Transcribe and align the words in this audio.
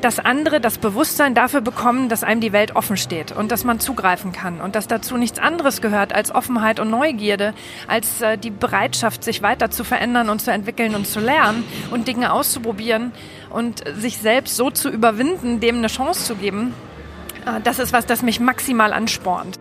dass 0.00 0.18
andere 0.18 0.60
das 0.60 0.78
Bewusstsein 0.78 1.34
dafür 1.34 1.60
bekommen, 1.60 2.08
dass 2.08 2.24
einem 2.24 2.40
die 2.40 2.52
Welt 2.52 2.74
offen 2.74 2.96
steht 2.96 3.32
und 3.32 3.52
dass 3.52 3.64
man 3.64 3.80
zugreifen 3.80 4.32
kann 4.32 4.60
und 4.60 4.74
dass 4.74 4.88
dazu 4.88 5.16
nichts 5.16 5.38
anderes 5.38 5.80
gehört 5.80 6.14
als 6.14 6.34
Offenheit 6.34 6.80
und 6.80 6.90
Neugierde, 6.90 7.54
als 7.86 8.20
äh, 8.20 8.38
die 8.38 8.50
Bereitschaft, 8.50 9.22
sich 9.22 9.42
weiter 9.42 9.70
zu 9.70 9.84
verändern 9.84 10.30
und 10.30 10.40
zu 10.40 10.50
entwickeln 10.50 10.94
und 10.94 11.06
zu 11.06 11.20
lernen 11.20 11.64
und 11.90 12.08
Dinge 12.08 12.32
auszuprobieren 12.32 13.12
und 13.50 13.84
sich 13.96 14.18
selbst 14.18 14.56
so 14.56 14.70
zu 14.70 14.88
überwinden, 14.88 15.60
dem 15.60 15.76
eine 15.76 15.88
Chance 15.88 16.24
zu 16.24 16.36
geben. 16.36 16.74
Äh, 17.46 17.60
das 17.62 17.78
ist 17.78 17.92
was, 17.92 18.06
das 18.06 18.22
mich 18.22 18.40
maximal 18.40 18.92
anspornt. 18.92 19.59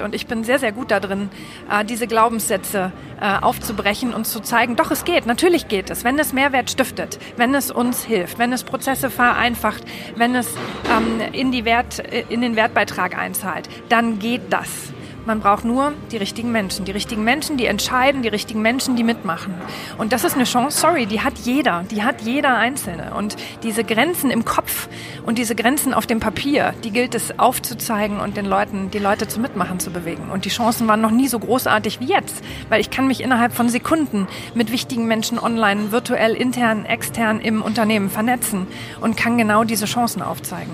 Und 0.00 0.14
ich 0.14 0.26
bin 0.26 0.42
sehr, 0.42 0.58
sehr 0.58 0.72
gut 0.72 0.90
darin, 0.90 1.28
äh, 1.70 1.84
diese 1.84 2.06
Glaubenssätze 2.06 2.92
äh, 3.20 3.38
aufzubrechen 3.42 4.14
und 4.14 4.26
zu 4.26 4.40
zeigen, 4.40 4.76
doch, 4.76 4.90
es 4.90 5.04
geht, 5.04 5.26
natürlich 5.26 5.68
geht 5.68 5.90
es, 5.90 6.02
wenn 6.02 6.18
es 6.18 6.32
Mehrwert 6.32 6.70
stiftet, 6.70 7.18
wenn 7.36 7.54
es 7.54 7.70
uns 7.70 8.02
hilft, 8.04 8.38
wenn 8.38 8.52
es 8.52 8.64
Prozesse 8.64 9.10
vereinfacht, 9.10 9.84
wenn 10.16 10.34
es 10.34 10.48
ähm, 10.90 11.20
in, 11.32 11.52
die 11.52 11.64
Wert, 11.64 11.98
in 12.30 12.40
den 12.40 12.56
Wertbeitrag 12.56 13.18
einzahlt, 13.18 13.68
dann 13.90 14.18
geht 14.18 14.50
das. 14.50 14.92
Man 15.24 15.38
braucht 15.38 15.64
nur 15.64 15.92
die 16.10 16.16
richtigen 16.16 16.50
Menschen. 16.50 16.84
Die 16.84 16.90
richtigen 16.90 17.22
Menschen, 17.22 17.56
die 17.56 17.66
entscheiden, 17.66 18.22
die 18.22 18.28
richtigen 18.28 18.60
Menschen, 18.60 18.96
die 18.96 19.04
mitmachen. 19.04 19.54
Und 19.96 20.12
das 20.12 20.24
ist 20.24 20.34
eine 20.34 20.44
Chance, 20.44 20.80
sorry, 20.80 21.06
die 21.06 21.20
hat 21.20 21.38
jeder. 21.38 21.84
Die 21.90 22.02
hat 22.02 22.22
jeder 22.22 22.56
Einzelne. 22.56 23.14
Und 23.14 23.36
diese 23.62 23.84
Grenzen 23.84 24.32
im 24.32 24.44
Kopf 24.44 24.88
und 25.24 25.38
diese 25.38 25.54
Grenzen 25.54 25.94
auf 25.94 26.08
dem 26.08 26.18
Papier, 26.18 26.74
die 26.82 26.90
gilt 26.90 27.14
es 27.14 27.38
aufzuzeigen 27.38 28.18
und 28.18 28.36
den 28.36 28.46
Leuten, 28.46 28.90
die 28.90 28.98
Leute 28.98 29.28
zum 29.28 29.42
Mitmachen 29.42 29.78
zu 29.78 29.90
bewegen. 29.90 30.28
Und 30.32 30.44
die 30.44 30.50
Chancen 30.50 30.88
waren 30.88 31.00
noch 31.00 31.12
nie 31.12 31.28
so 31.28 31.38
großartig 31.38 32.00
wie 32.00 32.06
jetzt. 32.06 32.42
Weil 32.68 32.80
ich 32.80 32.90
kann 32.90 33.06
mich 33.06 33.20
innerhalb 33.20 33.52
von 33.52 33.68
Sekunden 33.68 34.26
mit 34.54 34.72
wichtigen 34.72 35.06
Menschen 35.06 35.38
online, 35.38 35.92
virtuell, 35.92 36.34
intern, 36.34 36.84
extern 36.84 37.40
im 37.40 37.62
Unternehmen 37.62 38.10
vernetzen 38.10 38.66
und 39.00 39.16
kann 39.16 39.38
genau 39.38 39.62
diese 39.62 39.86
Chancen 39.86 40.20
aufzeigen. 40.20 40.72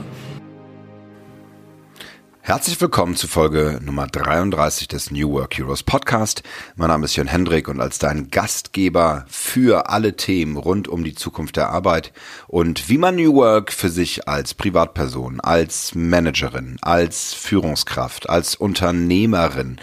Herzlich 2.49 2.81
willkommen 2.81 3.15
zu 3.15 3.29
Folge 3.29 3.79
Nummer 3.85 4.07
33 4.07 4.89
des 4.89 5.11
New 5.11 5.33
Work 5.33 5.59
Heroes 5.59 5.83
Podcast. 5.83 6.43
Mein 6.77 6.89
Name 6.89 7.05
ist 7.05 7.15
Jörn 7.15 7.29
Hendrik 7.29 7.69
und 7.69 7.79
als 7.79 7.99
dein 7.99 8.31
Gastgeber 8.31 9.27
für 9.29 9.91
alle 9.91 10.17
Themen 10.17 10.57
rund 10.57 10.89
um 10.89 11.05
die 11.05 11.15
Zukunft 11.15 11.57
der 11.57 11.69
Arbeit 11.69 12.15
und 12.47 12.89
wie 12.89 12.97
man 12.97 13.17
New 13.17 13.35
Work 13.35 13.71
für 13.71 13.91
sich 13.91 14.29
als 14.29 14.55
Privatperson, 14.55 15.41
als 15.41 15.95
Managerin, 15.95 16.79
als 16.81 17.35
Führungskraft, 17.35 18.31
als 18.31 18.57
Unternehmerin 18.57 19.79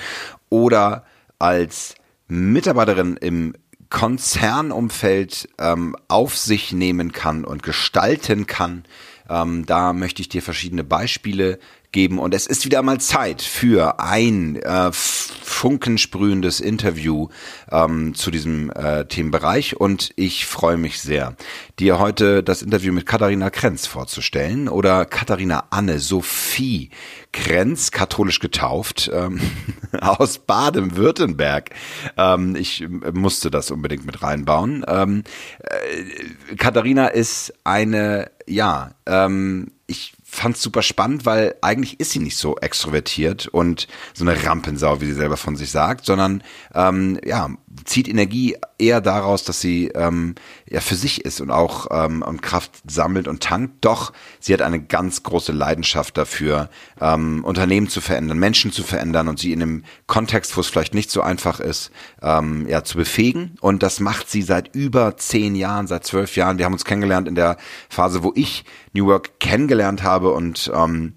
oder 0.50 1.06
als 1.38 1.94
Mitarbeiterin 2.28 3.16
im 3.18 3.54
Konzernumfeld 3.92 5.50
ähm, 5.60 5.96
auf 6.08 6.36
sich 6.36 6.72
nehmen 6.72 7.12
kann 7.12 7.46
und 7.46 7.62
gestalten 7.62 8.48
kann. 8.48 8.86
Ähm, 9.30 9.68
da 9.68 9.94
möchte 9.94 10.24
ich 10.24 10.30
dir 10.30 10.42
verschiedene 10.42 10.84
Beispiele 10.84 11.60
geben. 11.96 12.20
Und 12.20 12.34
es 12.36 12.46
ist 12.46 12.66
wieder 12.66 12.84
mal 12.84 13.00
Zeit 13.00 13.42
für 13.42 14.02
ein 14.02 14.58
äh, 14.58 14.92
funkensprühendes 14.92 16.60
Interview 16.60 17.30
ähm, 17.72 18.14
zu 18.14 18.32
diesem 18.32 18.70
äh, 18.72 19.06
Themenbereich. 19.06 19.78
Und 19.78 20.12
ich 20.18 20.46
freue 20.46 20.76
mich 20.76 21.00
sehr, 21.00 21.38
dir 21.80 21.98
heute 21.98 22.44
das 22.44 22.62
Interview 22.62 22.92
mit 22.92 23.06
Katharina 23.06 23.50
Krenz 23.50 23.88
vorzustellen 23.88 24.68
oder 24.68 25.06
Katharina 25.06 25.68
Anne 25.70 26.00
Sophie 26.00 26.90
Krenz, 27.32 27.92
katholisch 27.92 28.42
getauft, 28.42 29.10
ähm, 29.14 29.40
aus 30.02 30.40
Baden-Württemberg. 30.40 31.70
Ähm, 32.18 32.58
ich 32.58 32.86
musste 33.14 33.50
das 33.50 33.72
unbedingt 33.72 34.06
mit 34.06 34.22
reinbauen. 34.22 34.84
Ähm, 34.88 35.24
äh, 35.60 36.56
Katharina 36.56 37.08
ist 37.08 37.54
eine, 37.64 38.32
ja, 38.48 38.92
ähm, 39.06 39.72
ich 39.88 40.14
fand 40.36 40.58
super 40.58 40.82
spannend, 40.82 41.26
weil 41.26 41.56
eigentlich 41.62 42.00
ist 42.00 42.12
sie 42.12 42.20
nicht 42.20 42.38
so 42.38 42.58
extrovertiert 42.58 43.48
und 43.48 43.88
so 44.14 44.26
eine 44.26 44.46
Rampensau, 44.46 45.02
wie 45.02 45.06
sie 45.06 45.14
selber 45.14 45.38
von 45.38 45.56
sich 45.56 45.72
sagt, 45.72 46.06
sondern 46.06 46.44
ähm, 46.74 47.20
ja, 47.26 47.50
zieht 47.86 48.08
Energie 48.08 48.58
eher 48.78 49.00
daraus, 49.00 49.44
dass 49.44 49.62
sie 49.62 49.88
ähm, 49.90 50.36
ja 50.70 50.82
für 50.82 50.96
sich 50.96 51.24
ist 51.24 51.40
und 51.40 51.52
auch 51.52 51.88
ähm, 51.92 52.22
und 52.24 52.42
Kraft 52.42 52.72
sammelt 52.88 53.28
und 53.28 53.42
tankt. 53.42 53.86
Doch 53.86 54.12
sie 54.40 54.54
hat 54.54 54.62
eine 54.62 54.82
ganz 54.82 55.24
große 55.24 55.52
Leidenschaft 55.52 56.18
dafür, 56.18 56.70
ähm, 57.00 57.44
Unternehmen 57.46 57.88
zu 57.88 58.02
verändern, 58.02 58.40
Menschen 58.40 58.72
zu 58.72 58.84
verändern 58.84 59.28
und 59.28 59.40
sie 59.40 59.54
in 59.54 59.62
einem 59.62 59.84
Kontext, 60.08 60.58
wo 60.58 60.62
es 60.62 60.68
vielleicht 60.68 60.94
nicht 60.94 61.12
so 61.12 61.22
einfach 61.22 61.60
ist, 61.60 61.92
ähm, 62.22 62.68
ja 62.68 62.84
zu 62.84 62.98
befähigen. 62.98 63.56
Und 63.62 63.84
das 63.84 64.00
macht 64.00 64.30
sie 64.30 64.42
seit 64.42 64.76
über 64.76 65.16
zehn 65.18 65.56
Jahren, 65.56 65.88
seit 65.88 66.06
zwölf 66.06 66.36
Jahren. 66.36 66.58
Wir 66.58 66.66
haben 66.66 66.74
uns 66.74 66.86
kennengelernt 66.86 67.28
in 67.28 67.36
der 67.36 67.58
Phase, 67.90 68.24
wo 68.24 68.34
ich 68.36 68.66
New 68.94 69.06
Work 69.06 69.40
kennengelernt 69.40 70.04
habe 70.04 70.32
und 70.32 70.72
ähm, 70.74 71.14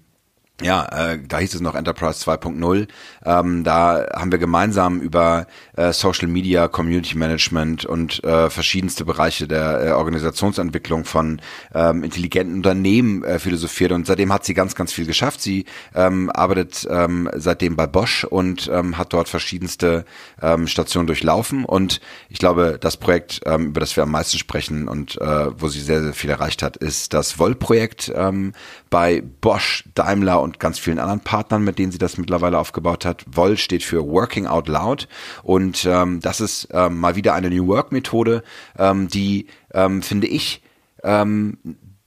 ja, 0.61 0.85
äh, 0.85 1.19
da 1.25 1.39
hieß 1.39 1.55
es 1.55 1.61
noch 1.61 1.75
Enterprise 1.75 2.23
2.0. 2.23 2.87
Ähm, 3.25 3.63
da 3.63 4.05
haben 4.13 4.31
wir 4.31 4.39
gemeinsam 4.39 4.99
über 4.99 5.47
äh, 5.75 5.93
Social 5.93 6.27
Media, 6.27 6.67
Community 6.67 7.17
Management 7.17 7.85
und 7.85 8.23
äh, 8.23 8.49
verschiedenste 8.49 9.05
Bereiche 9.05 9.47
der 9.47 9.81
äh, 9.81 9.91
Organisationsentwicklung 9.91 11.05
von 11.05 11.41
ähm, 11.73 12.03
intelligenten 12.03 12.55
Unternehmen 12.55 13.23
äh, 13.23 13.39
philosophiert 13.39 13.91
und 13.91 14.05
seitdem 14.05 14.33
hat 14.33 14.45
sie 14.45 14.53
ganz, 14.53 14.75
ganz 14.75 14.91
viel 14.91 15.05
geschafft. 15.05 15.41
Sie 15.41 15.65
ähm, 15.95 16.29
arbeitet 16.33 16.87
ähm, 16.89 17.29
seitdem 17.35 17.75
bei 17.75 17.87
Bosch 17.87 18.23
und 18.23 18.69
ähm, 18.73 18.97
hat 18.97 19.13
dort 19.13 19.29
verschiedenste 19.29 20.05
ähm, 20.41 20.67
Stationen 20.67 21.07
durchlaufen 21.07 21.65
und 21.65 22.01
ich 22.29 22.39
glaube, 22.39 22.77
das 22.79 22.97
Projekt, 22.97 23.41
ähm, 23.45 23.67
über 23.67 23.79
das 23.79 23.95
wir 23.95 24.03
am 24.03 24.11
meisten 24.11 24.37
sprechen 24.37 24.87
und 24.87 25.19
äh, 25.21 25.47
wo 25.59 25.69
sie 25.69 25.79
sehr, 25.79 26.03
sehr 26.03 26.13
viel 26.13 26.29
erreicht 26.29 26.63
hat, 26.63 26.77
ist 26.77 27.13
das 27.13 27.39
Woll-Projekt 27.39 28.11
ähm, 28.15 28.53
bei 28.89 29.21
Bosch, 29.21 29.83
Daimler 29.95 30.41
und 30.41 30.59
ganz 30.59 30.79
vielen 30.79 30.99
anderen 30.99 31.21
Partnern, 31.21 31.63
mit 31.63 31.79
denen 31.79 31.91
sie 31.91 31.97
das 31.97 32.17
mittlerweile 32.17 32.57
aufgebaut 32.57 33.05
hat. 33.05 33.25
Woll 33.27 33.57
steht 33.57 33.83
für 33.83 34.05
Working 34.05 34.47
Out 34.47 34.67
Loud 34.67 35.07
und 35.43 35.85
ähm, 35.89 36.19
das 36.21 36.41
ist 36.41 36.69
ähm, 36.71 36.99
mal 36.99 37.15
wieder 37.15 37.33
eine 37.33 37.49
New 37.49 37.67
Work 37.67 37.91
Methode, 37.91 38.43
ähm, 38.77 39.07
die 39.07 39.47
ähm, 39.73 40.01
finde 40.01 40.27
ich 40.27 40.61
ähm, 41.03 41.57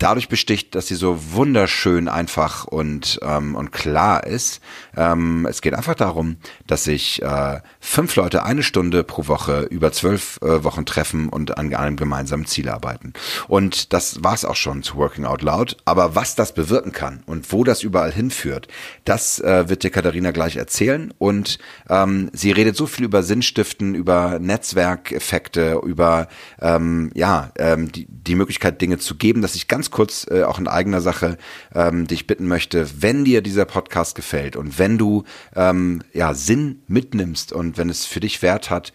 dadurch 0.03 0.29
besticht, 0.29 0.75
dass 0.75 0.89
sie 0.89 0.97
so 0.97 1.33
wunderschön 1.33 2.09
einfach 2.09 2.65
und, 2.65 3.21
ähm, 3.23 3.55
und 3.55 3.71
klar 3.71 4.27
ist. 4.27 4.61
Ähm, 4.97 5.47
es 5.49 5.63
geht 5.63 5.75
einfach 5.75 5.95
darum, 5.95 6.39
dass 6.67 6.85
sich 6.85 7.23
äh, 7.23 7.61
fünf 7.79 8.17
Leute 8.17 8.45
eine 8.45 8.65
Stunde 8.65 9.05
pro 9.05 9.29
Woche 9.29 9.63
über 9.71 9.93
zwölf 9.93 10.41
äh, 10.43 10.65
Wochen 10.65 10.87
treffen 10.87 11.29
und 11.29 11.57
an 11.57 11.73
einem 11.73 11.97
gemeinsamen 11.97 12.47
Ziel 12.47 12.69
arbeiten. 12.69 13.13
Und 13.47 13.93
das 13.93 14.25
war's 14.25 14.45
auch 14.45 14.57
schon 14.57 14.83
zu 14.83 14.97
Working 14.97 15.25
Out 15.25 15.43
Loud. 15.43 15.77
Aber 15.85 16.17
was 16.17 16.35
das 16.35 16.53
bewirken 16.53 16.91
kann 16.91 17.23
und 17.27 17.53
wo 17.53 17.63
das 17.63 17.85
überall 17.85 18.13
hinführt, 18.13 18.67
das 19.05 19.39
äh, 19.39 19.69
wird 19.69 19.85
dir 19.85 19.91
Katharina 19.91 20.33
gleich 20.33 20.57
erzählen. 20.57 21.15
Und 21.19 21.59
ähm, 21.89 22.29
sie 22.33 22.51
redet 22.51 22.77
so 22.77 22.87
viel 22.87 23.05
über 23.05 23.23
Sinnstiften, 23.23 23.95
über 23.95 24.41
Netzwerkeffekte, 24.41 25.81
über 25.85 26.27
ähm, 26.61 27.13
ja 27.15 27.53
ähm, 27.57 27.93
die, 27.93 28.07
die 28.09 28.35
Möglichkeit, 28.35 28.81
Dinge 28.81 28.99
zu 28.99 29.15
geben, 29.15 29.43
dass 29.43 29.55
ich 29.55 29.69
ganz 29.69 29.92
kurz 29.93 30.27
äh, 30.29 30.43
auch 30.43 30.59
in 30.59 30.67
eigener 30.67 31.01
Sache 31.01 31.39
ähm, 31.75 32.09
dich 32.09 32.27
bitten 32.27 32.49
möchte, 32.49 32.89
wenn 33.01 33.25
dir 33.25 33.43
dieser 33.43 33.65
Podcast 33.65 34.17
gefällt 34.17 34.57
und 34.57 34.79
wenn 34.79 34.99
du 34.99 35.23
ähm, 35.55 36.03
ja 36.13 36.35
Sinn 36.35 36.83
mitnimmst 36.89 37.53
und 37.53 37.79
wenn 37.79 37.89
es 37.89 38.05
für 38.05 38.19
dich 38.19 38.43
Wert 38.43 38.71
hat, 38.71 38.93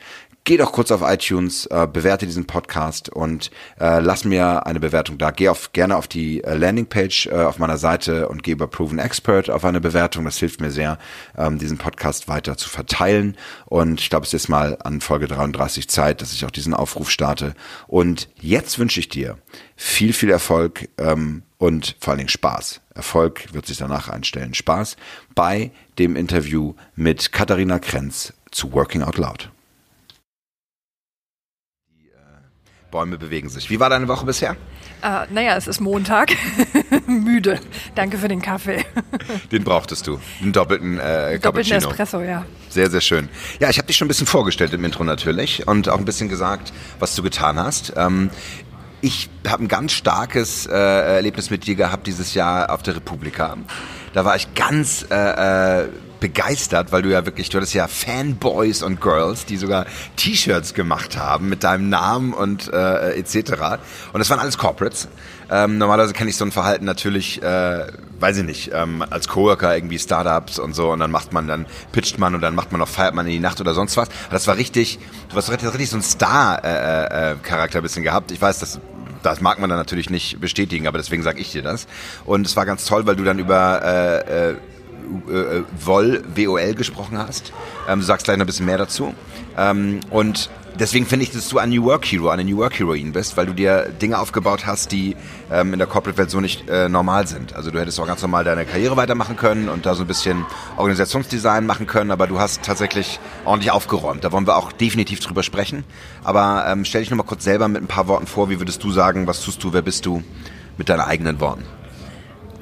geh 0.48 0.56
doch 0.56 0.72
kurz 0.72 0.92
auf 0.92 1.02
iTunes, 1.04 1.66
äh, 1.66 1.88
bewerte 1.92 2.26
diesen 2.26 2.48
Podcast 2.48 3.10
und 3.10 3.52
äh, 3.82 4.00
lass 4.00 4.24
mir 4.24 4.66
eine 4.66 4.80
Bewertung 4.80 5.18
da. 5.18 5.32
Geh 5.32 5.50
auf, 5.50 5.74
gerne 5.74 5.98
auf 5.98 6.08
die 6.08 6.42
äh, 6.42 6.56
Landingpage 6.56 7.28
äh, 7.28 7.44
auf 7.44 7.60
meiner 7.60 7.78
Seite 7.78 8.30
und 8.30 8.44
geh 8.44 8.52
über 8.52 8.68
Proven 8.68 8.98
Expert 8.98 9.50
auf 9.50 9.66
eine 9.66 9.82
Bewertung. 9.82 10.24
Das 10.24 10.38
hilft 10.38 10.62
mir 10.62 10.72
sehr, 10.72 11.00
ähm, 11.38 11.60
diesen 11.60 11.78
Podcast 11.78 12.30
weiter 12.30 12.56
zu 12.56 12.70
verteilen. 12.70 13.36
Und 13.66 14.00
ich 14.00 14.10
glaube, 14.10 14.26
es 14.26 14.34
ist 14.34 14.48
mal 14.48 14.78
an 14.82 15.02
Folge 15.02 15.28
33 15.28 15.90
Zeit, 15.90 16.22
dass 16.22 16.32
ich 16.32 16.46
auch 16.46 16.52
diesen 16.52 16.74
Aufruf 16.74 17.12
starte. 17.12 17.54
Und 17.86 18.30
jetzt 18.40 18.80
wünsche 18.80 19.02
ich 19.02 19.10
dir 19.10 19.38
viel, 19.76 20.14
viel 20.14 20.30
Erfolg 20.30 20.88
ähm, 20.98 21.44
und 21.58 21.98
vor 22.00 22.12
allen 22.12 22.20
Dingen 22.20 22.30
Spaß. 22.30 22.80
Erfolg 22.96 23.54
wird 23.54 23.66
sich 23.66 23.78
danach 23.78 24.08
einstellen. 24.08 24.54
Spaß 24.54 24.96
bei 25.36 25.72
dem 26.00 26.16
Interview 26.16 26.74
mit 26.96 27.34
Katharina 27.34 27.80
Krenz 27.80 28.32
zu 28.50 28.72
Working 28.72 29.02
Out 29.02 29.18
Loud. 29.18 29.52
Bäume 32.92 33.18
bewegen 33.18 33.50
sich. 33.50 33.70
Wie 33.70 33.80
war 33.80 33.90
deine 33.90 34.08
Woche 34.08 34.26
bisher? 34.26 34.56
Äh, 35.02 35.26
naja, 35.32 35.58
es 35.58 35.68
ist 35.68 35.80
Montag. 35.80 36.32
Müde. 37.08 37.60
Danke 37.96 38.18
für 38.18 38.28
den 38.28 38.42
Kaffee. 38.42 38.86
den 39.52 39.64
brauchtest 39.64 40.08
du. 40.08 40.20
Den 40.42 40.54
doppelten 40.54 40.98
äh, 41.00 41.38
Doppelten 41.40 41.74
Espresso, 41.74 42.22
ja. 42.22 42.46
Sehr, 42.70 42.90
sehr 42.90 43.02
schön. 43.02 43.30
Ja, 43.60 43.70
ich 43.70 43.78
habe 43.78 43.88
dich 43.88 43.98
schon 43.98 44.06
ein 44.06 44.10
bisschen 44.10 44.28
vorgestellt 44.28 44.74
im 44.74 44.84
Intro 44.84 45.04
natürlich 45.04 45.68
und 45.68 45.90
auch 45.90 45.98
ein 45.98 46.06
bisschen 46.06 46.30
gesagt, 46.30 46.74
was 47.00 47.16
du 47.16 47.24
getan 47.24 47.60
hast. 47.60 47.94
Ähm, 47.98 48.30
ich 49.02 49.30
habe 49.48 49.64
ein 49.64 49.68
ganz 49.68 49.92
starkes 49.92 50.66
äh, 50.66 50.72
Erlebnis 50.74 51.50
mit 51.50 51.68
dir 51.68 51.76
gehabt 51.76 52.08
dieses 52.08 52.34
Jahr 52.34 52.72
auf 52.72 52.82
der 52.82 52.96
Republika. 52.96 53.58
Da 54.14 54.26
war 54.26 54.36
ich 54.36 54.54
ganz 54.56 55.06
äh, 55.12 55.84
äh, 55.84 55.88
begeistert, 56.20 56.92
weil 56.92 57.02
du 57.02 57.10
ja 57.10 57.26
wirklich, 57.26 57.50
du 57.50 57.58
hattest 57.58 57.74
ja 57.74 57.88
Fanboys 57.88 58.84
und 58.84 59.02
Girls, 59.02 59.46
die 59.46 59.58
sogar 59.58 59.86
T-Shirts 60.16 60.74
gemacht 60.74 61.18
haben 61.18 61.50
mit 61.50 61.64
deinem 61.64 61.90
Namen 61.90 62.34
und 62.34 62.72
äh, 62.72 63.18
etc. 63.18 63.80
Und 64.14 64.20
das 64.20 64.30
waren 64.30 64.40
alles 64.40 64.58
Corporates. 64.58 65.08
Ähm, 65.50 65.78
normalerweise 65.78 66.14
kenne 66.14 66.30
ich 66.30 66.36
so 66.36 66.44
ein 66.44 66.52
Verhalten 66.52 66.86
natürlich, 66.86 67.42
äh, 67.42 67.88
weiß 68.20 68.38
ich 68.38 68.44
nicht, 68.44 68.72
ähm, 68.74 69.04
als 69.10 69.28
Coworker 69.28 69.76
irgendwie 69.76 69.98
Startups 69.98 70.60
und 70.60 70.74
so 70.74 70.92
und 70.92 71.00
dann 71.00 71.12
macht 71.12 71.32
man, 71.32 71.48
dann 71.48 71.66
pitcht 71.92 72.20
man 72.20 72.36
und 72.36 72.42
dann 72.42 72.54
macht 72.54 72.72
man 72.72 72.80
noch, 72.80 72.90
feiert 72.90 73.16
man 73.16 73.26
in 73.28 73.34
die 73.34 73.40
Nacht 73.40 73.62
oder 73.62 73.74
sonst 73.74 73.96
was. 73.96 74.10
Aber 74.26 74.34
das 74.34 74.48
war 74.48 74.58
richtig, 74.58 75.00
du 75.30 75.36
hast 75.38 75.50
richtig, 75.50 75.70
richtig 75.70 75.90
so 75.90 75.98
ein 75.98 76.04
Star-Charakter 76.04 77.76
äh, 77.76 77.80
äh, 77.80 77.82
bisschen 77.82 78.04
gehabt. 78.04 78.32
Ich 78.32 78.42
weiß, 78.42 78.60
das 78.60 78.80
das 79.24 79.42
mag 79.42 79.60
man 79.60 79.70
dann 79.70 79.80
natürlich 79.80 80.10
nicht 80.10 80.40
bestätigen, 80.40 80.88
aber 80.88 80.98
deswegen 80.98 81.24
sage 81.24 81.40
ich 81.40 81.52
dir 81.52 81.62
das. 81.62 81.88
Und 82.26 82.46
es 82.46 82.56
war 82.56 82.66
ganz 82.66 82.86
toll, 82.86 83.06
weil 83.06 83.16
du 83.16 83.24
dann 83.24 83.40
über 83.40 83.82
äh, 83.84 84.52
äh, 84.52 84.56
äh, 85.30 85.64
Vol, 85.80 86.24
WOL 86.36 86.74
gesprochen 86.74 87.18
hast. 87.18 87.54
Ähm, 87.88 88.00
du 88.00 88.06
sagst 88.06 88.26
gleich 88.26 88.38
noch 88.38 88.46
ein 88.46 88.48
bisschen 88.48 88.66
mehr 88.66 88.78
dazu. 88.78 89.14
Ähm, 89.58 90.00
und 90.10 90.50
deswegen 90.80 91.06
finde 91.06 91.24
ich, 91.24 91.32
dass 91.32 91.50
du 91.50 91.58
ein 91.58 91.70
New 91.70 91.84
Work 91.84 92.06
Hero, 92.06 92.30
eine 92.30 92.44
New 92.44 92.58
Work 92.58 92.80
Heroine 92.80 93.12
bist, 93.12 93.38
weil 93.38 93.46
du 93.46 93.54
dir 93.54 93.90
Dinge 94.02 94.20
aufgebaut 94.20 94.66
hast, 94.66 94.92
die 94.92 95.16
ähm, 95.52 95.74
in 95.74 95.80
der 95.80 95.88
Corporate-Welt 95.88 96.30
so 96.30 96.40
nicht 96.40 96.70
äh, 96.70 96.90
normal 96.90 97.28
sind. 97.28 97.56
Also 97.56 97.72
du 97.72 97.80
hättest 97.80 98.00
auch 98.00 98.08
ganz 98.08 98.22
normal 98.22 98.44
deine 98.44 98.66
Karriere 98.66 98.98
weitermachen 98.98 99.36
können 99.36 99.70
und 99.70 99.86
da 99.86 99.96
so 99.96 100.04
ein 100.04 100.08
bisschen 100.08 100.46
Organisationsdesign 100.78 101.66
machen 101.66 101.88
können, 101.88 102.12
aber 102.12 102.28
du 102.28 102.40
hast 102.40 102.64
tatsächlich 102.64 103.20
ordentlich 103.46 103.72
aufgeräumt. 103.72 104.24
Da 104.24 104.32
wollen 104.32 104.48
wir 104.48 104.58
auch 104.58 104.72
definitiv 104.72 105.20
drüber 105.20 105.44
sprechen. 105.44 105.84
Aber 106.24 106.66
ähm, 106.68 106.86
stell 106.86 107.02
dich 107.02 107.10
nochmal 107.10 107.28
kurz 107.28 107.44
selber 107.44 107.68
mit 107.68 107.82
ein 107.82 107.88
paar 107.88 108.08
Worten 108.08 108.28
vor. 108.28 108.50
Wie 108.50 108.60
würdest 108.60 108.84
du 108.84 108.92
sagen, 108.92 109.28
was 109.28 109.42
tust 109.42 109.64
du, 109.64 109.74
wer 109.74 109.82
bist 109.82 110.06
du 110.06 110.24
mit 110.78 110.90
deinen 110.90 111.02
eigenen 111.02 111.40
Worten? 111.40 111.64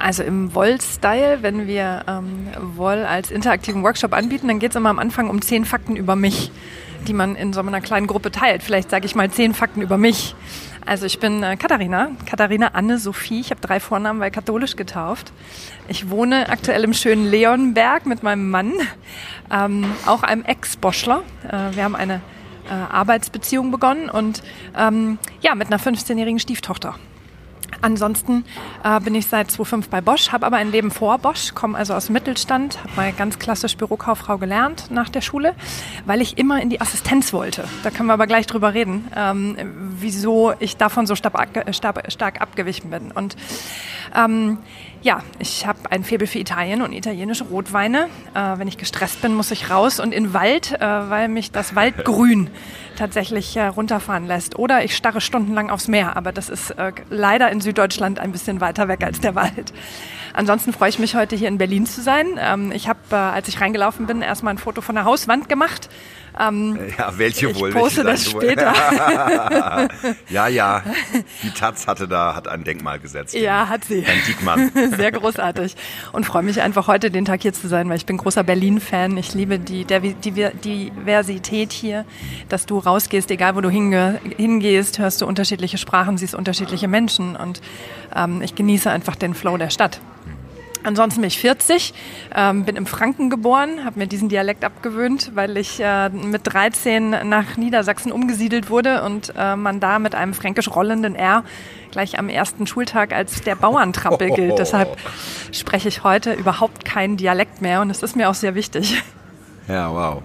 Also 0.06 0.22
im 0.22 0.54
Woll-Style, 0.54 1.40
wenn 1.42 1.66
wir 1.66 2.04
ähm, 2.08 2.46
Woll 2.76 3.06
als 3.06 3.32
interaktiven 3.32 3.82
Workshop 3.82 4.14
anbieten, 4.14 4.48
dann 4.48 4.60
geht 4.60 4.70
es 4.70 4.76
immer 4.76 4.92
am 4.92 5.00
Anfang 5.00 5.32
um 5.32 5.42
zehn 5.42 5.66
Fakten 5.66 5.96
über 5.96 6.16
mich, 6.16 6.52
die 7.08 7.14
man 7.14 7.36
in 7.36 7.54
so 7.54 7.62
einer 7.62 7.82
kleinen 7.82 8.06
Gruppe 8.06 8.30
teilt. 8.30 8.62
Vielleicht 8.62 8.92
sage 8.92 9.08
ich 9.08 9.16
mal 9.16 9.32
zehn 9.32 9.56
Fakten 9.56 9.82
über 9.82 9.98
mich. 9.98 10.36
Also 10.86 11.08
ich 11.08 11.18
bin 11.18 11.42
äh, 11.42 11.58
Katharina, 11.58 12.12
Katharina 12.28 12.68
Anne-Sophie. 12.74 13.40
Ich 13.40 13.50
habe 13.50 13.62
drei 13.62 13.80
Vornamen, 13.80 14.20
weil 14.20 14.30
katholisch 14.30 14.76
getauft. 14.76 15.34
Ich 15.88 16.08
wohne 16.12 16.50
aktuell 16.50 16.84
im 16.84 16.94
schönen 16.94 17.26
Leonberg 17.26 18.06
mit 18.06 18.22
meinem 18.22 18.52
Mann, 18.52 18.74
ähm, 19.52 19.92
auch 20.06 20.22
einem 20.22 20.44
Ex-Boschler. 20.44 21.24
Äh, 21.48 21.76
wir 21.76 21.84
haben 21.84 21.96
eine 21.96 22.22
äh, 22.70 22.74
Arbeitsbeziehung 22.74 23.72
begonnen 23.72 24.12
und 24.12 24.44
ähm, 24.78 25.18
ja, 25.42 25.56
mit 25.56 25.66
einer 25.70 25.80
15-jährigen 25.80 26.38
Stieftochter. 26.38 26.94
Ansonsten 27.82 28.46
äh, 28.84 29.00
bin 29.00 29.16
ich 29.16 29.28
seit 29.28 29.52
2005 29.52 29.90
bei 29.90 30.02
Bosch, 30.02 30.32
habe 30.32 30.46
aber 30.46 30.58
ein 30.58 30.72
Leben 30.72 30.92
vor 30.92 31.18
Bosch, 31.20 31.54
komme 31.54 31.78
also 31.78 31.94
aus 31.94 32.08
dem 32.08 32.14
Mittelstand, 32.14 32.80
habe 32.84 32.94
mal 32.96 33.14
ganz 33.14 33.40
klassisch 33.40 33.78
Bürokauffrau 33.78 34.38
gelernt 34.38 34.90
nach 34.90 35.10
der 35.10 35.22
Schule, 35.22 35.54
weil 36.06 36.22
ich 36.22 36.38
immer 36.38 36.62
in 36.62 36.70
die 36.70 36.82
Assistenz 36.82 37.34
wollte. 37.34 37.66
Da 37.84 37.92
können 37.92 38.08
wir 38.08 38.14
aber 38.14 38.28
gleich 38.28 38.48
drüber 38.48 38.74
reden, 38.74 39.08
ähm, 39.16 39.56
wieso 40.00 40.54
ich 40.60 40.78
davon 40.78 41.06
so 41.06 41.16
stark, 41.16 41.66
stark, 41.74 42.12
stark 42.12 42.42
abgewichen 42.42 42.90
bin. 42.90 43.12
Und 43.12 43.36
ähm, 44.16 44.58
ja, 45.02 45.22
ich 45.40 45.68
habe 45.68 45.80
ein 45.92 46.04
Faible 46.04 46.26
für 46.26 46.40
Italien 46.40 46.82
und 46.82 46.92
italienische 46.94 47.44
Rotweine. 47.44 48.08
Äh, 48.34 48.58
wenn 48.58 48.68
ich 48.68 48.78
gestresst 48.78 49.22
bin, 49.22 49.36
muss 49.36 49.52
ich 49.52 49.70
raus 49.70 50.00
und 50.00 50.12
in 50.12 50.34
Wald, 50.34 50.72
äh, 50.72 50.80
weil 50.80 51.28
mich 51.28 51.52
das 51.52 51.76
Waldgrün 51.76 52.50
tatsächlich 52.96 53.56
äh, 53.56 53.68
runterfahren 53.68 54.26
lässt. 54.28 54.58
Oder 54.58 54.84
ich 54.84 54.96
starre 54.96 55.22
stundenlang 55.22 55.70
aufs 55.70 55.88
Meer, 55.88 56.16
aber 56.18 56.32
das 56.32 56.50
ist 56.50 56.72
äh, 56.72 56.92
leider 57.10 57.52
in 57.52 57.62
Süddeutschland 57.62 58.20
ein 58.20 58.32
bisschen 58.32 58.62
weiter 58.62 58.88
weg 58.88 59.04
als 59.04 59.20
der 59.20 59.36
Wald. 59.36 59.74
Ansonsten 60.34 60.74
freue 60.74 60.90
ich 60.90 61.00
mich 61.00 61.16
heute 61.16 61.36
hier 61.36 61.48
in 61.48 61.58
Berlin 61.58 61.86
zu 61.86 62.02
sein. 62.02 62.40
Ähm, 62.40 62.72
ich 62.72 62.90
habe, 62.90 63.00
äh, 63.12 63.16
als 63.16 63.48
ich 63.48 63.62
reingelaufen 63.62 64.06
bin, 64.06 64.22
erstmal 64.22 64.54
ein 64.54 64.58
Foto 64.58 64.82
von 64.82 64.96
der 64.96 65.06
Hauswand 65.06 65.48
gemacht 65.48 65.90
ähm, 66.40 66.78
ja, 66.98 67.14
welche 67.18 67.56
wohl? 67.56 67.70
Ich 67.70 67.76
poste 67.76 68.04
das 68.04 68.30
später. 68.30 68.74
ja, 70.30 70.48
ja. 70.48 70.84
Die 71.44 71.52
Taz 71.52 71.88
hatte 71.88 72.08
da, 72.08 72.36
hat 72.36 72.48
ein 72.48 72.64
Denkmal 72.64 73.00
gesetzt. 73.00 73.34
Ja, 73.34 73.70
hat 73.70 73.86
sie. 73.86 74.06
Ein 74.06 74.22
Diekmann. 74.28 74.72
Sehr 74.98 75.12
großartig. 75.12 75.76
Und 76.12 76.26
freue 76.26 76.44
mich 76.44 76.62
einfach 76.62 76.88
heute 76.88 77.12
den 77.12 77.26
Tag 77.26 77.42
hier 77.42 77.54
zu 77.54 77.68
sein, 77.68 77.90
weil 77.90 77.98
ich 77.98 78.06
bin 78.06 78.18
großer 78.18 78.44
Berlin-Fan. 78.44 79.18
Ich 79.18 79.34
liebe 79.34 79.60
die, 79.60 79.86
Diversität 79.86 81.72
hier, 81.72 82.06
dass 82.50 82.66
du 82.66 82.80
rausgehst, 82.80 83.32
egal 83.32 83.56
wo 83.56 83.62
du 83.62 83.70
hinge, 83.70 84.20
hingehst, 84.38 85.00
hörst 85.00 85.22
du 85.22 85.26
unterschiedliche 85.26 85.78
Sprachen, 85.78 86.18
siehst 86.18 86.36
unterschiedliche 86.36 86.88
Menschen 86.88 87.36
und 87.36 87.62
ähm, 88.16 88.42
ich 88.42 88.56
genieße 88.56 88.90
einfach 88.90 89.16
den 89.16 89.34
Flow 89.34 89.58
der 89.58 89.70
Stadt. 89.70 90.00
Ansonsten 90.86 91.22
bin 91.22 91.28
ich 91.30 91.40
40, 91.40 91.94
ähm, 92.36 92.64
bin 92.64 92.76
im 92.76 92.86
Franken 92.86 93.32
geboren, 93.32 93.84
habe 93.84 93.98
mir 93.98 94.08
diesen 94.08 94.30
Dialekt 94.30 94.64
abgewöhnt, 94.64 95.32
weil 95.34 95.58
ich 95.58 95.80
äh, 95.80 96.10
mit 96.10 96.42
13 96.46 97.28
nach 97.28 97.58
Niedersachsen 97.58 98.12
umgesiedelt 98.12 98.70
wurde 98.70 99.02
und 99.04 99.34
äh, 99.36 99.56
man 99.56 99.80
da 99.80 99.98
mit 99.98 100.14
einem 100.14 100.36
fränkisch 100.36 100.70
rollenden 100.70 101.16
R 101.16 101.44
gleich 101.90 102.20
am 102.20 102.30
ersten 102.30 102.68
Schultag 102.68 103.14
als 103.14 103.42
der 103.42 103.56
Bauerntrampel 103.56 104.30
gilt. 104.30 104.52
Oh. 104.52 104.56
Deshalb 104.60 104.96
spreche 105.52 105.88
ich 105.88 106.04
heute 106.04 106.34
überhaupt 106.34 106.86
keinen 106.86 107.18
Dialekt 107.18 107.64
mehr 107.64 107.82
und 107.82 107.90
es 107.90 108.04
ist 108.04 108.16
mir 108.16 108.30
auch 108.30 108.36
sehr 108.36 108.54
wichtig. 108.54 109.02
Ja, 109.68 109.92
wow. 109.92 110.22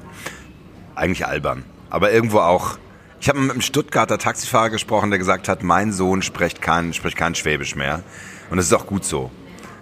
Eigentlich 0.94 1.26
albern, 1.26 1.64
aber 1.88 2.12
irgendwo 2.12 2.40
auch 2.40 2.76
ich 3.18 3.28
habe 3.28 3.38
mit 3.38 3.50
einem 3.50 3.60
Stuttgarter 3.60 4.16
Taxifahrer 4.16 4.70
gesprochen, 4.70 5.10
der 5.10 5.18
gesagt 5.18 5.46
hat, 5.46 5.62
mein 5.62 5.92
Sohn 5.92 6.22
spricht 6.22 6.62
kein, 6.62 6.94
spricht 6.94 7.18
kein 7.18 7.34
Schwäbisch 7.34 7.76
mehr. 7.76 8.02
Und 8.48 8.56
das 8.56 8.66
ist 8.66 8.72
auch 8.72 8.86
gut 8.86 9.04
so. 9.04 9.30